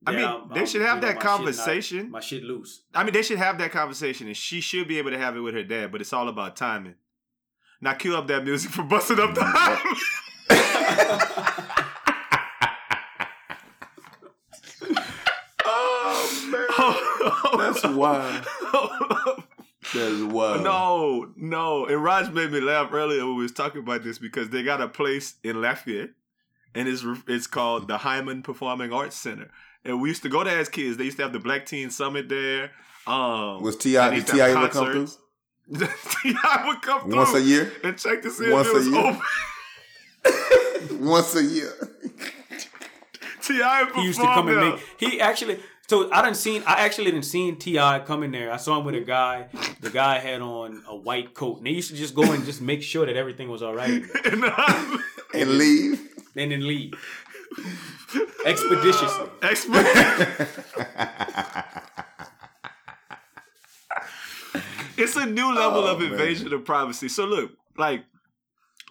I 0.05 0.11
mean, 0.11 0.23
I'm- 0.23 0.49
they 0.53 0.59
I'm, 0.61 0.65
should 0.67 0.81
have 0.81 0.97
you 0.97 1.01
know, 1.01 1.07
that 1.07 1.15
my 1.15 1.21
shit 1.21 1.23
not- 1.25 1.37
conversation. 1.37 2.11
My 2.11 2.19
shit 2.19 2.43
loose. 2.43 2.83
I 2.93 3.03
mean, 3.03 3.13
they 3.13 3.23
should 3.23 3.39
have 3.39 3.57
that 3.57 3.71
conversation, 3.71 4.27
and 4.27 4.37
she 4.37 4.61
should 4.61 4.87
be 4.87 4.97
able 4.99 5.11
to 5.11 5.17
have 5.17 5.35
it 5.35 5.39
with 5.41 5.53
her 5.55 5.63
dad. 5.63 5.91
But 5.91 6.01
it's 6.01 6.13
all 6.13 6.29
about 6.29 6.55
timing. 6.55 6.95
Now, 7.81 7.93
cue 7.93 8.15
up 8.15 8.27
that 8.27 8.43
music 8.43 8.71
for 8.71 8.83
busting 8.83 9.19
up 9.19 9.33
the 9.35 9.41
mm-hmm. 9.41 9.93
oh 15.65 17.55
man, 17.57 17.73
that's 17.73 17.83
wild. 17.87 19.43
That's 19.93 20.21
wild. 20.21 20.63
No, 20.63 21.31
no. 21.35 21.85
And 21.85 22.03
Raj 22.03 22.29
made 22.31 22.51
me 22.51 22.59
laugh 22.61 22.89
earlier 22.93 23.25
when 23.25 23.35
we 23.37 23.43
was 23.43 23.51
talking 23.51 23.81
about 23.81 24.03
this 24.03 24.17
because 24.17 24.49
they 24.49 24.63
got 24.63 24.81
a 24.81 24.87
place 24.87 25.35
in 25.43 25.61
Lafayette, 25.61 26.09
and 26.75 26.87
it's 26.87 27.03
it's 27.27 27.47
called 27.47 27.87
the 27.87 27.97
Heymann 27.99 28.43
Performing 28.43 28.91
Arts 28.93 29.15
Center. 29.15 29.49
And 29.85 30.01
we 30.01 30.09
used 30.09 30.23
to 30.23 30.29
go 30.29 30.43
there 30.43 30.59
as 30.59 30.67
kids. 30.69 30.97
They 30.97 31.05
used 31.05 31.17
to 31.17 31.23
have 31.23 31.33
the 31.33 31.39
Black 31.39 31.65
Teen 31.65 31.89
Summit 31.89 32.27
there. 32.27 32.71
Um, 33.05 33.61
Was 33.61 33.77
T.I. 33.77 34.03
and 34.07 34.11
did 34.11 34.17
used 34.17 34.27
to 34.27 34.41
have 34.43 34.51
T.I. 34.51 34.59
ever 34.59 34.67
come 34.69 34.85
through 34.85 35.07
concerts. 35.07 36.15
T.I. 36.23 36.63
would 36.67 36.81
come 36.81 37.01
through 37.03 37.15
once 37.15 37.33
a 37.35 37.41
year? 37.41 37.71
and 37.83 37.97
check 37.97 38.21
to 38.23 38.29
see 38.29 38.45
if 38.45 38.51
Once 38.53 38.67
it 38.67 38.71
a 38.71 38.73
was 38.75 38.87
year? 38.87 38.99
open. 38.99 39.21
Once 41.07 41.35
a 41.35 41.43
year. 41.43 41.71
T.I. 43.41 43.91
He 43.95 44.03
used 44.03 44.19
to 44.19 44.25
come 44.25 44.47
and 44.49 44.59
make. 44.59 44.79
He 44.97 45.21
actually. 45.21 45.59
So 45.89 46.11
I 46.11 46.21
didn't 46.21 46.35
seen. 46.35 46.63
I 46.67 46.83
actually 46.85 47.05
didn't 47.11 47.23
seen 47.23 47.55
T.I. 47.55 47.99
come 47.99 48.21
in 48.23 48.31
there. 48.31 48.51
I 48.51 48.57
saw 48.57 48.77
him 48.77 48.85
with 48.85 48.95
a 48.95 48.99
guy. 49.01 49.47
The 49.79 49.89
guy 49.89 50.19
had 50.19 50.41
on 50.41 50.83
a 50.85 50.95
white 50.95 51.33
coat, 51.33 51.59
and 51.59 51.65
they 51.65 51.71
used 51.71 51.89
to 51.91 51.95
just 51.95 52.13
go 52.13 52.23
and 52.33 52.43
just 52.43 52.61
make 52.61 52.81
sure 52.83 53.05
that 53.05 53.15
everything 53.15 53.47
was 53.49 53.63
all 53.63 53.73
right, 53.73 54.03
there. 54.03 54.21
And, 54.33 54.43
uh, 54.43 54.97
And 55.33 55.57
leave. 55.57 56.01
and 56.35 56.51
then 56.51 56.67
leave 56.67 56.93
expeditiously. 58.45 59.27
Expert. 59.41 59.85
it's 64.97 65.15
a 65.15 65.25
new 65.25 65.53
level 65.53 65.83
Oh, 65.85 65.93
of 65.93 65.99
man. 65.99 66.11
invasion 66.11 66.51
of 66.53 66.65
privacy. 66.65 67.07
So 67.09 67.25
look, 67.25 67.51
like 67.77 68.03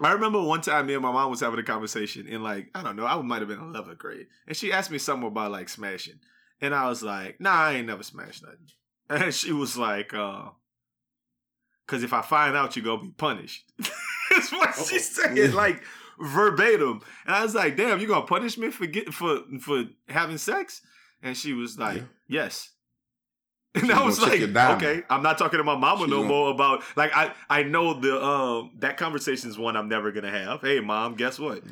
I 0.01 0.13
remember 0.13 0.41
one 0.43 0.61
time 0.61 0.87
me 0.87 0.95
and 0.95 1.03
my 1.03 1.13
mom 1.13 1.31
was 1.31 1.41
having 1.41 1.59
a 1.59 1.63
conversation 1.63 2.27
in 2.27 2.43
like, 2.43 2.69
I 2.75 2.83
don't 2.83 2.97
know, 2.97 3.07
I 3.07 3.21
might 3.23 3.41
have 3.41 3.49
been 3.49 3.59
in 3.59 3.73
11th 3.73 3.99
grade. 3.99 4.27
And 4.47 4.57
she 4.57 4.73
asked 4.73 4.91
me 4.91 4.99
something 4.99 5.27
about 5.29 5.51
like 5.53 5.69
smashing. 5.69 6.21
And 6.61 6.75
I 6.75 6.89
was 6.89 7.03
like, 7.03 7.41
nah, 7.41 7.51
I 7.53 7.73
ain't 7.75 7.87
never 7.87 8.03
smashed 8.03 8.43
nothing. 8.43 8.59
And 9.09 9.33
she 9.35 9.53
was 9.53 9.77
like, 9.77 10.13
uh, 10.15 10.47
cause 11.87 12.03
if 12.03 12.13
I 12.13 12.23
find 12.23 12.57
out, 12.57 12.75
you're 12.75 12.85
gonna 12.85 13.03
be 13.03 13.11
punished. 13.17 13.65
That's 14.31 14.51
what 14.53 14.75
she 14.75 14.99
said, 14.99 15.55
like 15.55 15.81
verbatim. 16.21 17.01
And 17.27 17.37
I 17.37 17.43
was 17.45 17.55
like, 17.55 17.77
damn, 17.77 18.01
you 18.01 18.09
gonna 18.09 18.27
punish 18.27 18.59
me 18.59 18.71
for 18.71 18.87
get 18.87 19.15
for 19.15 19.41
for 19.61 19.85
having 20.09 20.39
sex? 20.39 20.83
And 21.23 21.37
she 21.37 21.53
was 21.53 21.79
like, 21.79 21.99
Yeah. 21.99 22.03
yes. 22.29 22.71
And 23.77 23.87
She 23.87 23.93
I 23.93 24.03
was 24.05 24.21
like, 24.21 24.41
okay, 24.41 25.03
I'm 25.11 25.23
not 25.23 25.39
talking 25.39 25.59
to 25.59 25.65
my 25.65 25.77
mama 25.77 26.05
She 26.07 26.11
no 26.11 26.17
gonna- 26.23 26.29
more 26.29 26.51
about 26.51 26.83
like 26.97 27.13
I 27.17 27.33
I 27.49 27.63
know 27.63 27.95
the 28.01 28.21
um 28.25 28.73
that 28.79 28.97
conversation 28.97 29.51
is 29.51 29.57
one 29.59 29.77
I'm 29.77 29.89
never 29.89 30.11
gonna 30.11 30.31
have. 30.31 30.63
Hey, 30.63 30.81
mom, 30.81 31.15
guess 31.15 31.39
what? 31.39 31.63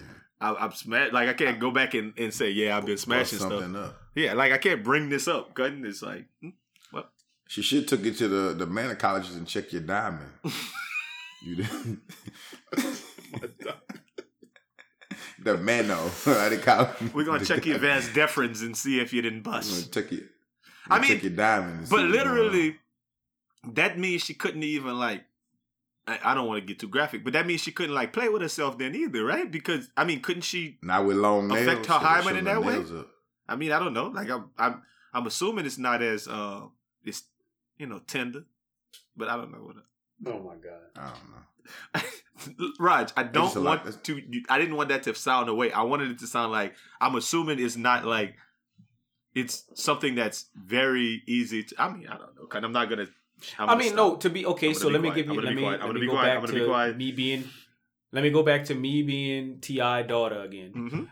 I, 0.41 0.55
I'm 0.55 0.73
smashed. 0.73 1.13
Like 1.13 1.29
I 1.29 1.33
can't 1.35 1.59
go 1.59 1.71
back 1.71 1.95
and, 1.95 2.13
and 2.19 2.33
say, 2.33 2.51
yeah, 2.51 2.77
I've 2.77 2.87
been 2.87 2.99
smashing 2.99 3.39
stuff. 3.39 3.75
up. 3.75 3.97
Yeah, 4.15 4.35
like 4.35 4.53
I 4.53 4.59
can't 4.59 4.85
bring 4.85 5.09
this 5.09 5.29
up. 5.29 5.55
Cutting 5.55 5.85
it's 5.85 6.03
like, 6.03 6.27
hmm, 6.41 6.51
well, 6.93 7.07
She 7.49 7.63
should 7.63 7.89
took 7.89 8.05
you 8.05 8.13
to 8.13 8.29
the 8.29 8.55
the 8.55 8.67
man 8.67 8.95
colleges 8.97 9.37
and 9.37 9.47
check 9.47 9.73
your 9.73 9.83
diamond. 9.83 10.31
you 11.45 11.57
didn't. 11.57 12.01
the 15.43 15.57
mano. 15.59 16.11
I 16.27 16.49
didn't 16.49 16.63
call 16.63 16.91
we're 17.13 17.25
gonna 17.25 17.45
check 17.45 17.67
your 17.67 17.79
vas 17.79 18.09
deferens 18.09 18.63
and 18.63 18.77
see 18.77 19.01
if 19.01 19.13
you 19.13 19.23
didn't 19.23 19.43
bust. 19.43 19.93
check 19.93 20.11
your. 20.11 20.23
I 20.89 20.97
I 20.97 21.01
mean, 21.01 21.11
check 21.11 21.23
your 21.23 21.33
diamond. 21.33 21.89
But 21.89 22.01
on. 22.01 22.13
literally, 22.13 22.77
that 23.73 23.99
means 23.99 24.23
she 24.23 24.35
couldn't 24.35 24.63
even 24.63 24.99
like. 24.99 25.25
I, 26.07 26.19
I 26.23 26.35
don't 26.35 26.47
want 26.47 26.61
to 26.61 26.67
get 26.67 26.79
too 26.79 26.89
graphic, 26.89 27.25
but 27.25 27.33
that 27.33 27.47
means 27.47 27.63
she 27.63 27.73
couldn't 27.73 27.95
like 27.95 28.13
play 28.13 28.29
with 28.29 28.43
herself 28.43 28.79
then 28.79 28.95
either, 28.95 29.25
right? 29.25 29.51
Because 29.51 29.89
I 29.97 30.05
mean, 30.05 30.21
couldn't 30.21 30.43
she? 30.43 30.79
not 30.83 31.07
with 31.07 31.17
long 31.17 31.49
nails. 31.49 31.67
affect 31.67 31.87
her 31.87 31.95
so 31.95 31.99
hymen 31.99 32.37
in 32.37 32.45
that 32.45 32.63
way? 32.63 32.77
up. 32.77 33.09
I 33.49 33.57
mean, 33.57 33.73
I 33.73 33.79
don't 33.79 33.95
know. 33.95 34.09
Like 34.09 34.31
I'm, 34.31 34.51
I'm, 34.59 34.83
I'm 35.13 35.27
assuming 35.27 35.67
it's 35.67 35.79
not 35.79 36.03
as 36.03 36.29
uh, 36.29 36.63
it's 37.05 37.23
you 37.79 37.87
know 37.87 38.01
tender, 38.07 38.45
but 39.17 39.29
I 39.29 39.37
don't 39.37 39.53
know 39.53 39.59
what. 39.59 39.77
Oh 40.27 40.43
my 40.43 40.55
god. 40.55 40.81
I 40.97 41.13
don't 41.13 41.31
know. 41.31 42.73
Raj, 42.79 43.13
I 43.17 43.23
don't 43.23 43.55
a 43.57 43.61
lot. 43.61 43.85
want 43.85 44.05
to. 44.05 44.23
I 44.49 44.59
didn't 44.59 44.77
want 44.77 44.91
that 44.91 45.05
to 45.05 45.15
sound 45.15 45.49
away. 45.49 45.73
I 45.73 45.83
wanted 45.83 46.11
it 46.11 46.19
to 46.21 46.27
sound 46.27 46.53
like 46.53 46.75
I'm 47.01 47.15
assuming 47.15 47.59
it's 47.59 47.77
not 47.77 48.05
like 48.05 48.35
it's 49.35 49.65
something 49.75 50.15
that's 50.15 50.47
very 50.55 51.23
easy 51.27 51.65
to. 51.65 51.75
I 51.79 51.91
mean, 51.93 52.07
I 52.09 52.19
don't 52.19 52.37
know. 52.37 52.47
Cause 52.47 52.63
I'm 52.63 52.73
not 52.73 52.89
gonna. 52.89 53.07
I 53.59 53.77
mean, 53.77 53.89
stop. 53.89 53.97
no. 53.97 54.17
To 54.17 54.31
be 54.31 54.47
okay, 54.47 54.73
so 54.75 54.85
gonna 54.85 54.95
let 54.95 55.03
be 55.03 55.09
me 55.11 55.15
give 55.15 55.27
you. 55.35 55.41
Let 55.41 55.55
me. 55.55 55.63
quiet. 55.63 55.81
Let 55.85 55.95
me 55.95 56.07
go 56.07 56.13
quiet. 56.13 56.41
Back 56.41 56.47
gonna 56.47 56.61
be 56.61 56.67
quiet. 56.67 56.97
me 56.97 57.13
being. 57.13 57.45
Let 58.13 58.23
me 58.23 58.31
go 58.31 58.43
back 58.43 58.65
to 58.67 58.75
me 58.75 59.03
being 59.03 59.61
T.I. 59.61 60.03
daughter 60.03 60.41
again. 60.41 60.73
Mhm. 60.75 61.09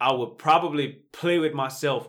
I 0.00 0.12
would 0.12 0.38
probably 0.38 1.02
play 1.12 1.38
with 1.38 1.52
myself 1.54 2.08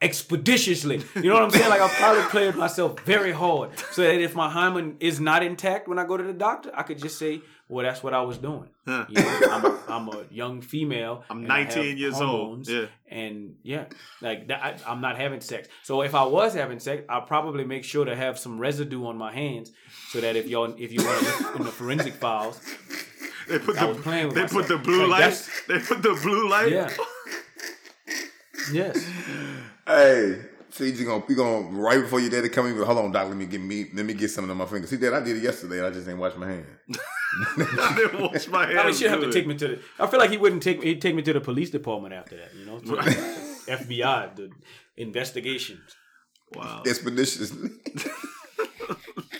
expeditiously. 0.00 1.02
You 1.16 1.22
know 1.22 1.34
what 1.34 1.42
I'm 1.44 1.50
saying? 1.50 1.68
Like 1.70 1.80
I'll 1.80 1.88
probably 1.88 2.22
play 2.24 2.46
with 2.46 2.56
myself 2.56 3.00
very 3.00 3.32
hard, 3.32 3.70
so 3.92 4.02
that 4.02 4.20
if 4.20 4.34
my 4.34 4.48
hymen 4.50 4.96
is 5.00 5.20
not 5.20 5.42
intact 5.42 5.88
when 5.88 5.98
I 5.98 6.04
go 6.06 6.16
to 6.16 6.22
the 6.24 6.32
doctor, 6.32 6.70
I 6.74 6.82
could 6.84 6.98
just 6.98 7.18
say, 7.18 7.40
"Well, 7.68 7.84
that's 7.84 8.02
what 8.02 8.14
I 8.14 8.22
was 8.22 8.38
doing." 8.38 8.68
Huh. 8.86 9.06
You 9.08 9.16
know, 9.22 9.40
I'm, 9.50 9.64
a, 9.64 9.78
I'm 9.88 10.08
a 10.08 10.24
young 10.30 10.60
female. 10.62 11.24
I'm 11.30 11.44
19 11.44 11.84
have 11.88 11.98
years 11.98 12.20
old. 12.20 12.68
Yeah. 12.68 12.86
and 13.10 13.56
yeah, 13.62 13.86
like 14.22 14.48
that, 14.48 14.62
I, 14.62 14.90
I'm 14.90 15.00
not 15.00 15.16
having 15.16 15.40
sex. 15.40 15.68
So 15.82 16.02
if 16.02 16.14
I 16.14 16.24
was 16.24 16.54
having 16.54 16.78
sex, 16.80 17.02
I'll 17.08 17.22
probably 17.22 17.64
make 17.64 17.84
sure 17.84 18.04
to 18.04 18.14
have 18.14 18.38
some 18.38 18.58
residue 18.58 19.04
on 19.06 19.16
my 19.18 19.32
hands, 19.32 19.72
so 20.10 20.20
that 20.20 20.36
if 20.36 20.46
y'all, 20.46 20.74
if 20.78 20.92
you 20.92 21.04
want 21.04 21.18
to 21.26 21.42
look 21.42 21.56
in 21.56 21.62
the 21.64 21.72
forensic 21.72 22.14
files, 22.14 22.60
They 23.48 23.58
put 23.58 23.78
I 23.78 23.92
the 23.92 24.30
they 24.34 24.46
put 24.46 24.68
the 24.68 24.76
blue 24.78 25.06
Like, 25.06 25.20
light. 25.32 25.50
They 25.68 25.78
put 25.80 26.02
the 26.02 26.18
blue 26.22 26.48
light. 26.48 26.70
yeah, 26.70 26.90
yes. 28.72 29.04
Hey, 29.88 30.42
so 30.68 30.84
you 30.84 30.92
just 30.92 31.06
gonna 31.06 31.24
you 31.28 31.34
gonna 31.34 31.62
right 31.80 32.02
before 32.02 32.20
your 32.20 32.28
daddy 32.28 32.50
come 32.50 32.66
in? 32.66 32.76
Hold 32.76 32.98
on, 32.98 33.10
doc. 33.10 33.26
Let 33.28 33.36
me 33.38 33.46
get 33.46 33.60
me. 33.60 33.86
Let 33.94 34.04
me 34.04 34.12
get 34.12 34.30
something 34.30 34.50
on 34.50 34.58
my 34.58 34.66
fingers. 34.66 34.90
See, 34.90 34.98
dad, 34.98 35.14
I 35.14 35.20
did 35.20 35.38
it 35.38 35.42
yesterday. 35.42 35.78
and 35.78 35.86
I 35.86 35.90
just 35.90 36.06
ain't 36.06 36.18
wash 36.18 36.36
my 36.36 36.46
hand. 36.46 36.66
I 37.58 37.94
didn't 37.96 38.20
wash 38.20 38.48
my 38.48 38.66
hands. 38.66 38.78
I 38.78 38.84
mean, 38.84 38.94
she'd 38.94 39.08
have 39.08 39.22
to 39.22 39.32
take 39.32 39.46
me 39.46 39.54
to 39.56 39.68
the. 39.68 39.80
I 39.98 40.06
feel 40.06 40.20
like 40.20 40.30
he 40.30 40.36
wouldn't 40.36 40.62
take 40.62 40.80
me. 40.80 40.86
He'd 40.88 41.00
take 41.00 41.14
me 41.14 41.22
to 41.22 41.32
the 41.32 41.40
police 41.40 41.70
department 41.70 42.12
after 42.12 42.36
that. 42.36 42.54
You 42.54 42.66
know, 42.66 42.78
to 42.80 42.86
the 42.86 43.72
FBI, 43.72 44.36
the 44.36 44.50
investigations 44.98 45.96
Wow. 46.54 46.82
Expeditiously. 46.86 47.70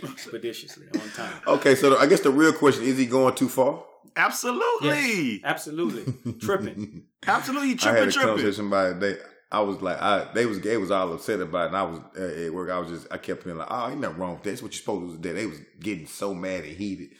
expeditiously 0.03 0.87
on 0.95 1.09
time. 1.11 1.41
okay, 1.47 1.75
so 1.75 1.91
the, 1.91 1.97
I 1.99 2.07
guess 2.07 2.21
the 2.21 2.31
real 2.31 2.53
question 2.53 2.85
is: 2.85 2.99
He 2.99 3.07
going 3.07 3.35
too 3.35 3.49
far? 3.49 3.85
Absolutely. 4.17 5.33
Yes, 5.35 5.41
absolutely 5.45 6.33
tripping. 6.41 7.05
Absolutely 7.27 7.75
tripping. 7.75 7.97
I 7.97 8.05
had 8.05 8.09
tripping, 8.09 8.09
a 8.09 8.13
tripping. 8.13 8.29
conversation 8.29 8.67
about 8.69 9.03
it. 9.03 9.23
They, 9.51 9.57
I 9.57 9.61
was 9.61 9.81
like, 9.81 10.01
I 10.01 10.29
they 10.35 10.47
was 10.47 10.61
they 10.61 10.77
was 10.77 10.91
all 10.91 11.13
upset 11.13 11.41
about 11.41 11.65
it, 11.65 11.69
and 11.69 11.77
I 11.77 11.83
was 11.83 12.01
uh, 12.19 12.47
at 12.47 12.53
work. 12.53 12.71
I 12.71 12.79
was 12.79 12.91
just 12.91 13.07
I 13.11 13.19
kept 13.19 13.45
being 13.45 13.57
like, 13.57 13.69
oh, 13.71 13.91
ain't 13.91 14.01
nothing 14.01 14.19
wrong 14.19 14.35
with 14.35 14.43
that. 14.43 14.51
That's 14.51 14.63
what 14.63 14.73
you're 14.73 14.79
supposed 14.81 15.17
to 15.17 15.29
do. 15.29 15.35
They 15.35 15.47
was 15.47 15.61
getting 15.81 16.07
so 16.07 16.35
mad 16.35 16.65
and 16.65 16.77
heated. 16.77 17.11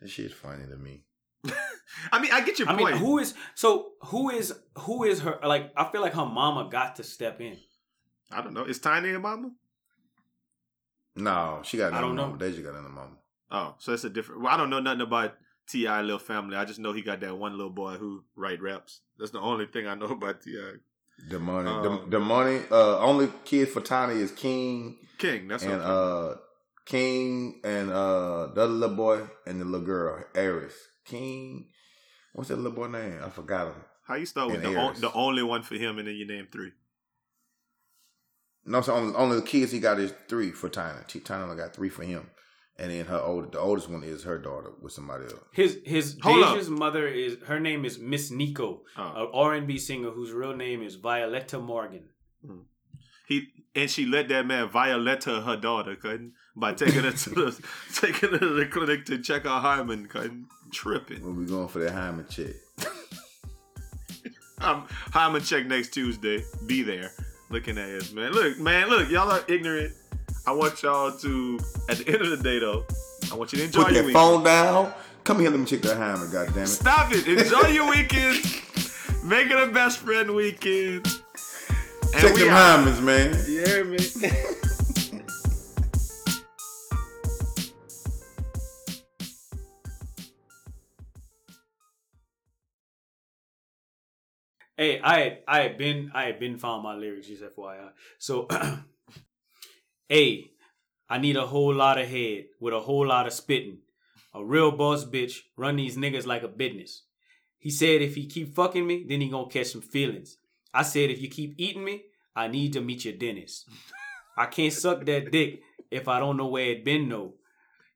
That 0.00 0.10
shit's 0.10 0.34
funny 0.34 0.66
to 0.66 0.76
me. 0.76 1.04
I 2.12 2.20
mean, 2.20 2.30
I 2.32 2.42
get 2.42 2.58
your 2.58 2.66
point. 2.66 2.78
I 2.78 2.82
point. 2.82 2.94
mean, 2.96 3.04
who 3.04 3.18
is 3.18 3.34
so? 3.54 3.92
Who 4.06 4.30
is 4.30 4.54
who 4.78 5.04
is 5.04 5.20
her? 5.20 5.38
Like, 5.42 5.72
I 5.76 5.90
feel 5.90 6.00
like 6.00 6.14
her 6.14 6.26
mama 6.26 6.68
got 6.70 6.96
to 6.96 7.04
step 7.04 7.40
in. 7.40 7.56
I 8.30 8.42
don't 8.42 8.52
know. 8.54 8.64
Is 8.64 8.78
Tiny 8.78 9.10
a 9.10 9.18
mama? 9.18 9.50
No, 11.16 11.60
she 11.64 11.78
got 11.78 11.92
I 11.92 12.00
don't 12.00 12.14
know. 12.14 12.28
mama. 12.28 12.38
Deyjah 12.38 12.62
got 12.62 12.74
another 12.74 12.88
mama. 12.90 13.16
Oh, 13.50 13.74
so 13.78 13.92
that's 13.92 14.04
a 14.04 14.10
different. 14.10 14.42
Well, 14.42 14.52
I 14.52 14.56
don't 14.56 14.70
know 14.70 14.80
nothing 14.80 15.00
about 15.00 15.34
T.I. 15.68 16.02
little 16.02 16.18
family. 16.18 16.56
I 16.56 16.64
just 16.64 16.78
know 16.78 16.92
he 16.92 17.02
got 17.02 17.20
that 17.20 17.36
one 17.36 17.52
little 17.52 17.72
boy 17.72 17.92
who 17.94 18.24
write 18.36 18.60
raps. 18.60 19.00
That's 19.18 19.30
the 19.30 19.40
only 19.40 19.66
thing 19.66 19.86
I 19.86 19.94
know 19.94 20.06
about 20.10 20.42
T.I. 20.42 20.76
The 21.28 21.38
money, 21.38 21.68
Um, 21.68 22.10
the, 22.10 22.20
money. 22.20 22.62
Uh, 22.70 23.00
only 23.00 23.28
kid 23.44 23.68
for 23.68 23.80
Tiny 23.80 24.20
is 24.20 24.30
King 24.30 24.96
King. 25.18 25.48
That's 25.48 25.64
and 25.64 25.82
uh, 25.82 26.36
King 26.86 27.60
and 27.64 27.90
uh, 27.90 28.46
the 28.54 28.62
other 28.62 28.66
little 28.72 28.96
boy 28.96 29.26
and 29.46 29.60
the 29.60 29.64
little 29.64 29.84
girl, 29.84 30.24
Heiress. 30.34 30.74
King, 31.04 31.66
what's 32.32 32.48
that 32.50 32.56
little 32.56 32.72
boy 32.72 32.86
name? 32.86 33.18
I 33.24 33.30
forgot 33.30 33.68
him. 33.68 33.84
How 34.06 34.14
you 34.14 34.26
start 34.26 34.50
with 34.50 34.62
the, 34.62 34.74
on, 34.76 34.98
the 35.00 35.12
only 35.12 35.42
one 35.42 35.62
for 35.62 35.74
him, 35.74 35.98
and 35.98 36.08
then 36.08 36.14
you 36.14 36.26
name 36.26 36.48
three. 36.50 36.72
No, 38.64 38.80
so 38.80 38.94
only, 38.94 39.14
only 39.14 39.36
the 39.36 39.42
kids 39.46 39.72
he 39.72 39.80
got 39.80 39.98
is 39.98 40.14
three 40.28 40.50
for 40.50 40.68
Tiny. 40.68 41.00
T- 41.08 41.20
Tiny 41.20 41.42
only 41.42 41.56
got 41.56 41.74
three 41.74 41.88
for 41.88 42.04
him, 42.04 42.30
and 42.78 42.90
then 42.90 43.06
her 43.06 43.18
old 43.20 43.52
the 43.52 43.58
oldest 43.58 43.88
one 43.90 44.02
is 44.04 44.22
her 44.24 44.38
daughter 44.38 44.70
with 44.80 44.92
somebody 44.92 45.24
else. 45.24 45.34
His 45.52 45.78
his 45.84 46.16
Hold 46.22 46.42
up. 46.44 46.56
Deyjah's 46.56 46.70
mother 46.70 47.06
is 47.08 47.36
her 47.46 47.58
name 47.60 47.84
is 47.84 47.98
Miss 47.98 48.30
Niko, 48.30 48.80
Oh. 48.96 49.02
a 49.02 49.30
R 49.32 49.54
and 49.54 49.66
B 49.66 49.78
singer 49.78 50.10
whose 50.10 50.32
real 50.32 50.54
name 50.56 50.82
is 50.82 50.94
Violetta 50.96 51.58
Morgan. 51.58 52.04
He 53.26 53.48
and 53.74 53.90
she 53.90 54.06
let 54.06 54.28
that 54.28 54.46
man 54.46 54.68
Violetta 54.68 55.42
her 55.42 55.56
daughter, 55.56 55.96
couldn't 55.96 56.32
by 56.56 56.72
taking 56.72 57.02
her 57.02 57.12
to 57.12 57.30
the 57.30 57.62
taking 57.94 58.30
her 58.30 58.38
to 58.38 58.54
the 58.54 58.66
clinic 58.66 59.04
to 59.06 59.18
check 59.18 59.44
out 59.46 59.62
hymen, 59.62 60.06
couldn't 60.06 60.46
tripping. 60.72 61.22
When 61.24 61.36
we 61.36 61.46
going 61.46 61.68
for 61.68 61.80
that 61.80 61.92
hymen 61.92 62.26
check. 62.30 62.54
Um, 64.60 64.86
hymen 65.12 65.40
check 65.42 65.66
next 65.66 65.90
Tuesday. 65.90 66.42
Be 66.66 66.82
there. 66.82 67.12
Looking 67.48 67.78
at 67.78 67.90
us, 67.90 68.12
man. 68.12 68.32
Look, 68.32 68.58
man, 68.58 68.88
look, 68.88 69.08
y'all 69.08 69.30
are 69.30 69.44
ignorant. 69.46 69.92
I 70.48 70.52
want 70.52 70.82
y'all 70.82 71.12
to, 71.12 71.58
at 71.90 71.98
the 71.98 72.08
end 72.08 72.22
of 72.22 72.30
the 72.30 72.38
day, 72.38 72.58
though, 72.58 72.82
I 73.30 73.34
want 73.34 73.52
you 73.52 73.58
to 73.58 73.64
enjoy 73.64 73.82
Put 73.82 73.92
your 73.92 74.00
that 74.00 74.06
weekend. 74.06 74.14
phone 74.14 74.44
down. 74.44 74.94
Come 75.22 75.40
here, 75.40 75.50
let 75.50 75.60
me 75.60 75.66
check 75.66 75.82
that 75.82 75.98
hymen. 75.98 76.30
God 76.30 76.46
damn 76.54 76.62
it. 76.62 76.68
Stop 76.68 77.12
it. 77.12 77.28
Enjoy 77.28 77.68
your 77.74 77.90
weekend. 77.90 78.42
Make 79.22 79.50
it 79.50 79.58
a 79.62 79.70
best 79.70 79.98
friend 79.98 80.34
weekend. 80.34 81.06
And 82.14 82.14
Check 82.14 82.34
we 82.34 82.44
them 82.44 82.54
out. 82.54 82.78
Hymens, 82.86 83.02
man. 83.02 83.36
You 83.46 83.62
hear 83.62 83.84
me? 83.84 83.98
Hey, 94.76 95.00
I 95.00 95.18
had 95.20 95.38
I 95.48 95.60
had 95.62 95.76
been 95.78 96.10
I 96.14 96.24
had 96.24 96.38
been 96.38 96.56
found 96.58 96.82
my 96.84 96.94
lyrics, 96.94 97.26
just 97.26 97.42
FYI. 97.42 97.90
So 98.18 98.46
Hey, 100.08 100.52
I 101.10 101.18
need 101.18 101.36
a 101.36 101.46
whole 101.46 101.74
lot 101.74 101.98
of 101.98 102.08
head 102.08 102.46
with 102.60 102.72
a 102.72 102.80
whole 102.80 103.06
lot 103.06 103.26
of 103.26 103.32
spitting. 103.34 103.80
A 104.34 104.42
real 104.42 104.70
boss 104.70 105.04
bitch 105.04 105.40
run 105.54 105.76
these 105.76 105.98
niggas 105.98 106.24
like 106.24 106.42
a 106.42 106.48
business. 106.48 107.02
He 107.58 107.70
said 107.70 108.00
if 108.00 108.14
he 108.14 108.26
keep 108.26 108.54
fucking 108.54 108.86
me, 108.86 109.04
then 109.06 109.20
he 109.20 109.28
gonna 109.28 109.50
catch 109.50 109.66
some 109.66 109.82
feelings. 109.82 110.38
I 110.72 110.82
said 110.82 111.10
if 111.10 111.20
you 111.20 111.28
keep 111.28 111.54
eating 111.58 111.84
me, 111.84 112.04
I 112.34 112.48
need 112.48 112.72
to 112.72 112.80
meet 112.80 113.04
your 113.04 113.14
dentist. 113.14 113.68
I 114.34 114.46
can't 114.46 114.72
suck 114.72 115.04
that 115.04 115.30
dick 115.30 115.60
if 115.90 116.08
I 116.08 116.20
don't 116.20 116.38
know 116.38 116.46
where 116.46 116.70
it 116.70 116.86
been 116.86 117.08
no. 117.08 117.34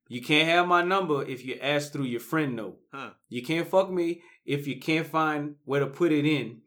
You 0.08 0.20
can't 0.20 0.48
have 0.48 0.68
my 0.68 0.82
number 0.82 1.24
if 1.24 1.46
you 1.46 1.58
ask 1.62 1.92
through 1.92 2.04
your 2.04 2.20
friend 2.20 2.54
no. 2.54 2.74
Huh. 2.92 3.12
You 3.30 3.42
can't 3.42 3.66
fuck 3.66 3.90
me 3.90 4.20
if 4.44 4.66
you 4.66 4.78
can't 4.78 5.06
find 5.06 5.54
where 5.64 5.80
to 5.80 5.86
put 5.86 6.12
it 6.12 6.26
in. 6.26 6.60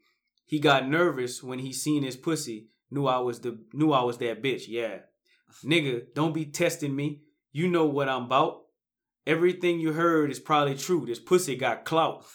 He 0.46 0.58
got 0.58 0.90
nervous 0.90 1.44
when 1.44 1.60
he 1.60 1.72
seen 1.72 2.02
his 2.02 2.16
pussy. 2.16 2.70
Knew 2.90 3.06
I 3.06 3.20
was 3.20 3.42
the 3.42 3.60
knew 3.74 3.92
I 3.92 4.04
was 4.04 4.18
that 4.20 4.42
bitch. 4.42 4.64
Yeah. 4.68 5.00
Nigga, 5.64 6.06
don't 6.14 6.34
be 6.34 6.46
testing 6.46 6.96
me. 6.96 7.22
You 7.52 7.68
know 7.70 7.86
what 7.86 8.10
I'm 8.10 8.26
about. 8.26 8.64
Everything 9.26 9.80
you 9.80 9.94
heard 9.94 10.30
is 10.30 10.40
probably 10.40 10.76
true. 10.76 11.06
This 11.06 11.20
pussy 11.20 11.56
got 11.56 11.86
clout. 11.86 12.26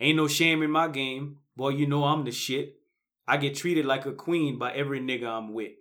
Ain't 0.00 0.16
no 0.16 0.28
shame 0.28 0.62
in 0.62 0.70
my 0.70 0.88
game. 0.88 1.38
Boy, 1.56 1.70
you 1.70 1.86
know 1.86 2.04
I'm 2.04 2.24
the 2.24 2.32
shit. 2.32 2.76
I 3.26 3.36
get 3.36 3.54
treated 3.54 3.84
like 3.84 4.06
a 4.06 4.12
queen 4.12 4.58
by 4.58 4.72
every 4.72 5.00
nigga 5.00 5.26
I'm 5.26 5.52
with. 5.52 5.72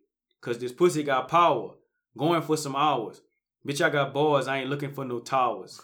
Cause 0.42 0.60
this 0.60 0.72
pussy 0.72 1.04
got 1.04 1.28
power. 1.28 1.72
Going 2.18 2.42
for 2.42 2.58
some 2.58 2.76
hours. 2.76 3.22
Bitch, 3.68 3.84
I 3.84 3.90
got 3.90 4.14
balls. 4.14 4.48
I 4.48 4.60
ain't 4.60 4.70
looking 4.70 4.94
for 4.94 5.06
no 5.06 5.20
towers. 5.20 5.82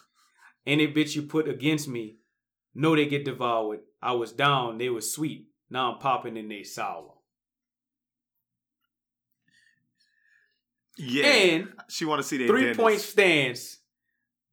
Any 0.65 0.87
bitch 0.87 1.15
you 1.15 1.23
put 1.23 1.47
against 1.47 1.87
me, 1.87 2.17
know 2.73 2.95
they 2.95 3.05
get 3.05 3.25
devoured. 3.25 3.81
I 4.01 4.13
was 4.13 4.31
down, 4.31 4.77
they 4.77 4.89
was 4.89 5.13
sweet. 5.13 5.47
Now 5.69 5.93
I'm 5.93 5.99
popping 5.99 6.37
and 6.37 6.49
they 6.49 6.63
sour. 6.63 7.13
Yeah. 10.97 11.25
And 11.25 11.67
she 11.89 12.05
want 12.05 12.21
to 12.21 12.27
see 12.27 12.37
that 12.37 12.47
Three 12.47 12.61
dentist. 12.61 12.79
point 12.79 12.99
stance 12.99 13.79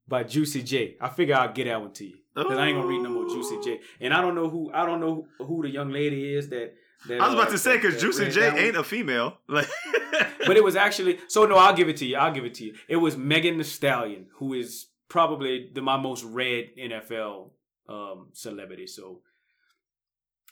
by 0.09 0.25
Juicy 0.25 0.63
J. 0.63 0.97
I 1.01 1.09
figure 1.09 1.37
I'll 1.37 1.53
get 1.53 1.65
that 1.67 1.81
one 1.81 1.93
to 1.95 2.07
you. 2.07 2.17
Cause 2.37 2.57
I 2.57 2.69
ain't 2.69 2.77
gonna 2.77 2.87
read 2.87 3.03
no 3.03 3.11
more 3.11 3.27
Juicy 3.29 3.59
J. 3.63 3.81
And 4.01 4.15
I 4.15 4.23
don't 4.23 4.35
know 4.35 4.49
who 4.49 4.71
I 4.73 4.87
don't 4.87 5.01
know 5.01 5.27
who, 5.39 5.63
the 5.63 5.69
young 5.69 5.91
lady 5.91 6.35
is 6.35 6.49
that. 6.49 6.73
that 7.09 7.21
I 7.21 7.27
was 7.27 7.35
about 7.35 7.49
uh, 7.49 7.51
to 7.53 7.59
say 7.59 7.77
because 7.77 8.01
Juicy 8.01 8.31
J 8.31 8.41
that 8.41 8.53
one. 8.55 8.63
ain't 8.63 8.77
a 8.77 8.85
female. 8.85 9.37
Like, 9.49 9.69
but 10.47 10.57
it 10.57 10.65
was 10.65 10.77
actually 10.77 11.19
so 11.29 11.45
no 11.45 11.57
i'll 11.57 11.75
give 11.75 11.89
it 11.89 11.97
to 11.99 12.07
you 12.07 12.17
i'll 12.17 12.33
give 12.33 12.45
it 12.45 12.55
to 12.55 12.65
you 12.65 12.75
it 12.89 12.97
was 12.97 13.17
Megan 13.17 13.59
Thee 13.59 13.65
Stallion 13.65 14.27
who 14.37 14.55
is 14.55 14.87
probably 15.09 15.71
the 15.75 15.83
my 15.83 15.97
most 15.97 16.25
read 16.25 16.71
nfl 16.79 17.51
um 17.89 18.29
celebrity 18.33 18.87
so 18.87 19.21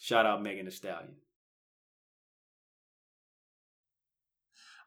shout 0.00 0.26
out 0.26 0.42
Megan 0.42 0.66
Thee 0.66 0.70
Stallion 0.72 1.14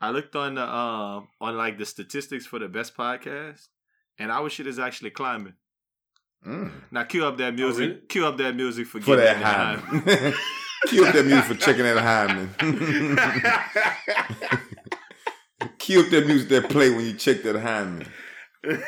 I 0.02 0.10
looked 0.10 0.36
on 0.36 0.56
the 0.56 0.64
um 0.64 1.30
on 1.40 1.56
like 1.56 1.78
the 1.78 1.86
statistics 1.86 2.45
for 2.45 2.60
the 2.60 2.68
best 2.68 2.98
podcast, 2.98 3.68
and 4.18 4.30
our 4.32 4.49
shit 4.49 4.68
is 4.68 4.80
actually 4.80 5.11
climbing. 5.11 5.53
Mm. 6.45 6.72
Now 6.90 7.03
cue 7.03 7.23
up 7.23 7.38
that 7.38 7.53
music. 7.53 7.80
really? 7.80 8.02
Cue 8.10 8.26
up 8.26 8.36
that 8.38 8.56
music 8.56 8.88
for, 8.88 8.99
For 8.99 9.15
that 9.15 9.38
in 9.38 9.44
hymen. 9.44 10.34
Cue 10.88 11.06
up 11.06 11.14
that 11.14 11.23
music 11.26 11.45
for 11.45 11.53
checking 11.53 11.84
that 11.84 11.99
hymen. 11.99 12.49
Cue 15.78 16.02
up 16.02 16.10
that 16.10 16.26
music 16.26 16.49
that 16.49 16.68
play 16.69 16.90
when 16.90 17.06
you 17.06 17.14
check 17.14 17.44
that 17.44 17.57
hymen. 17.57 18.07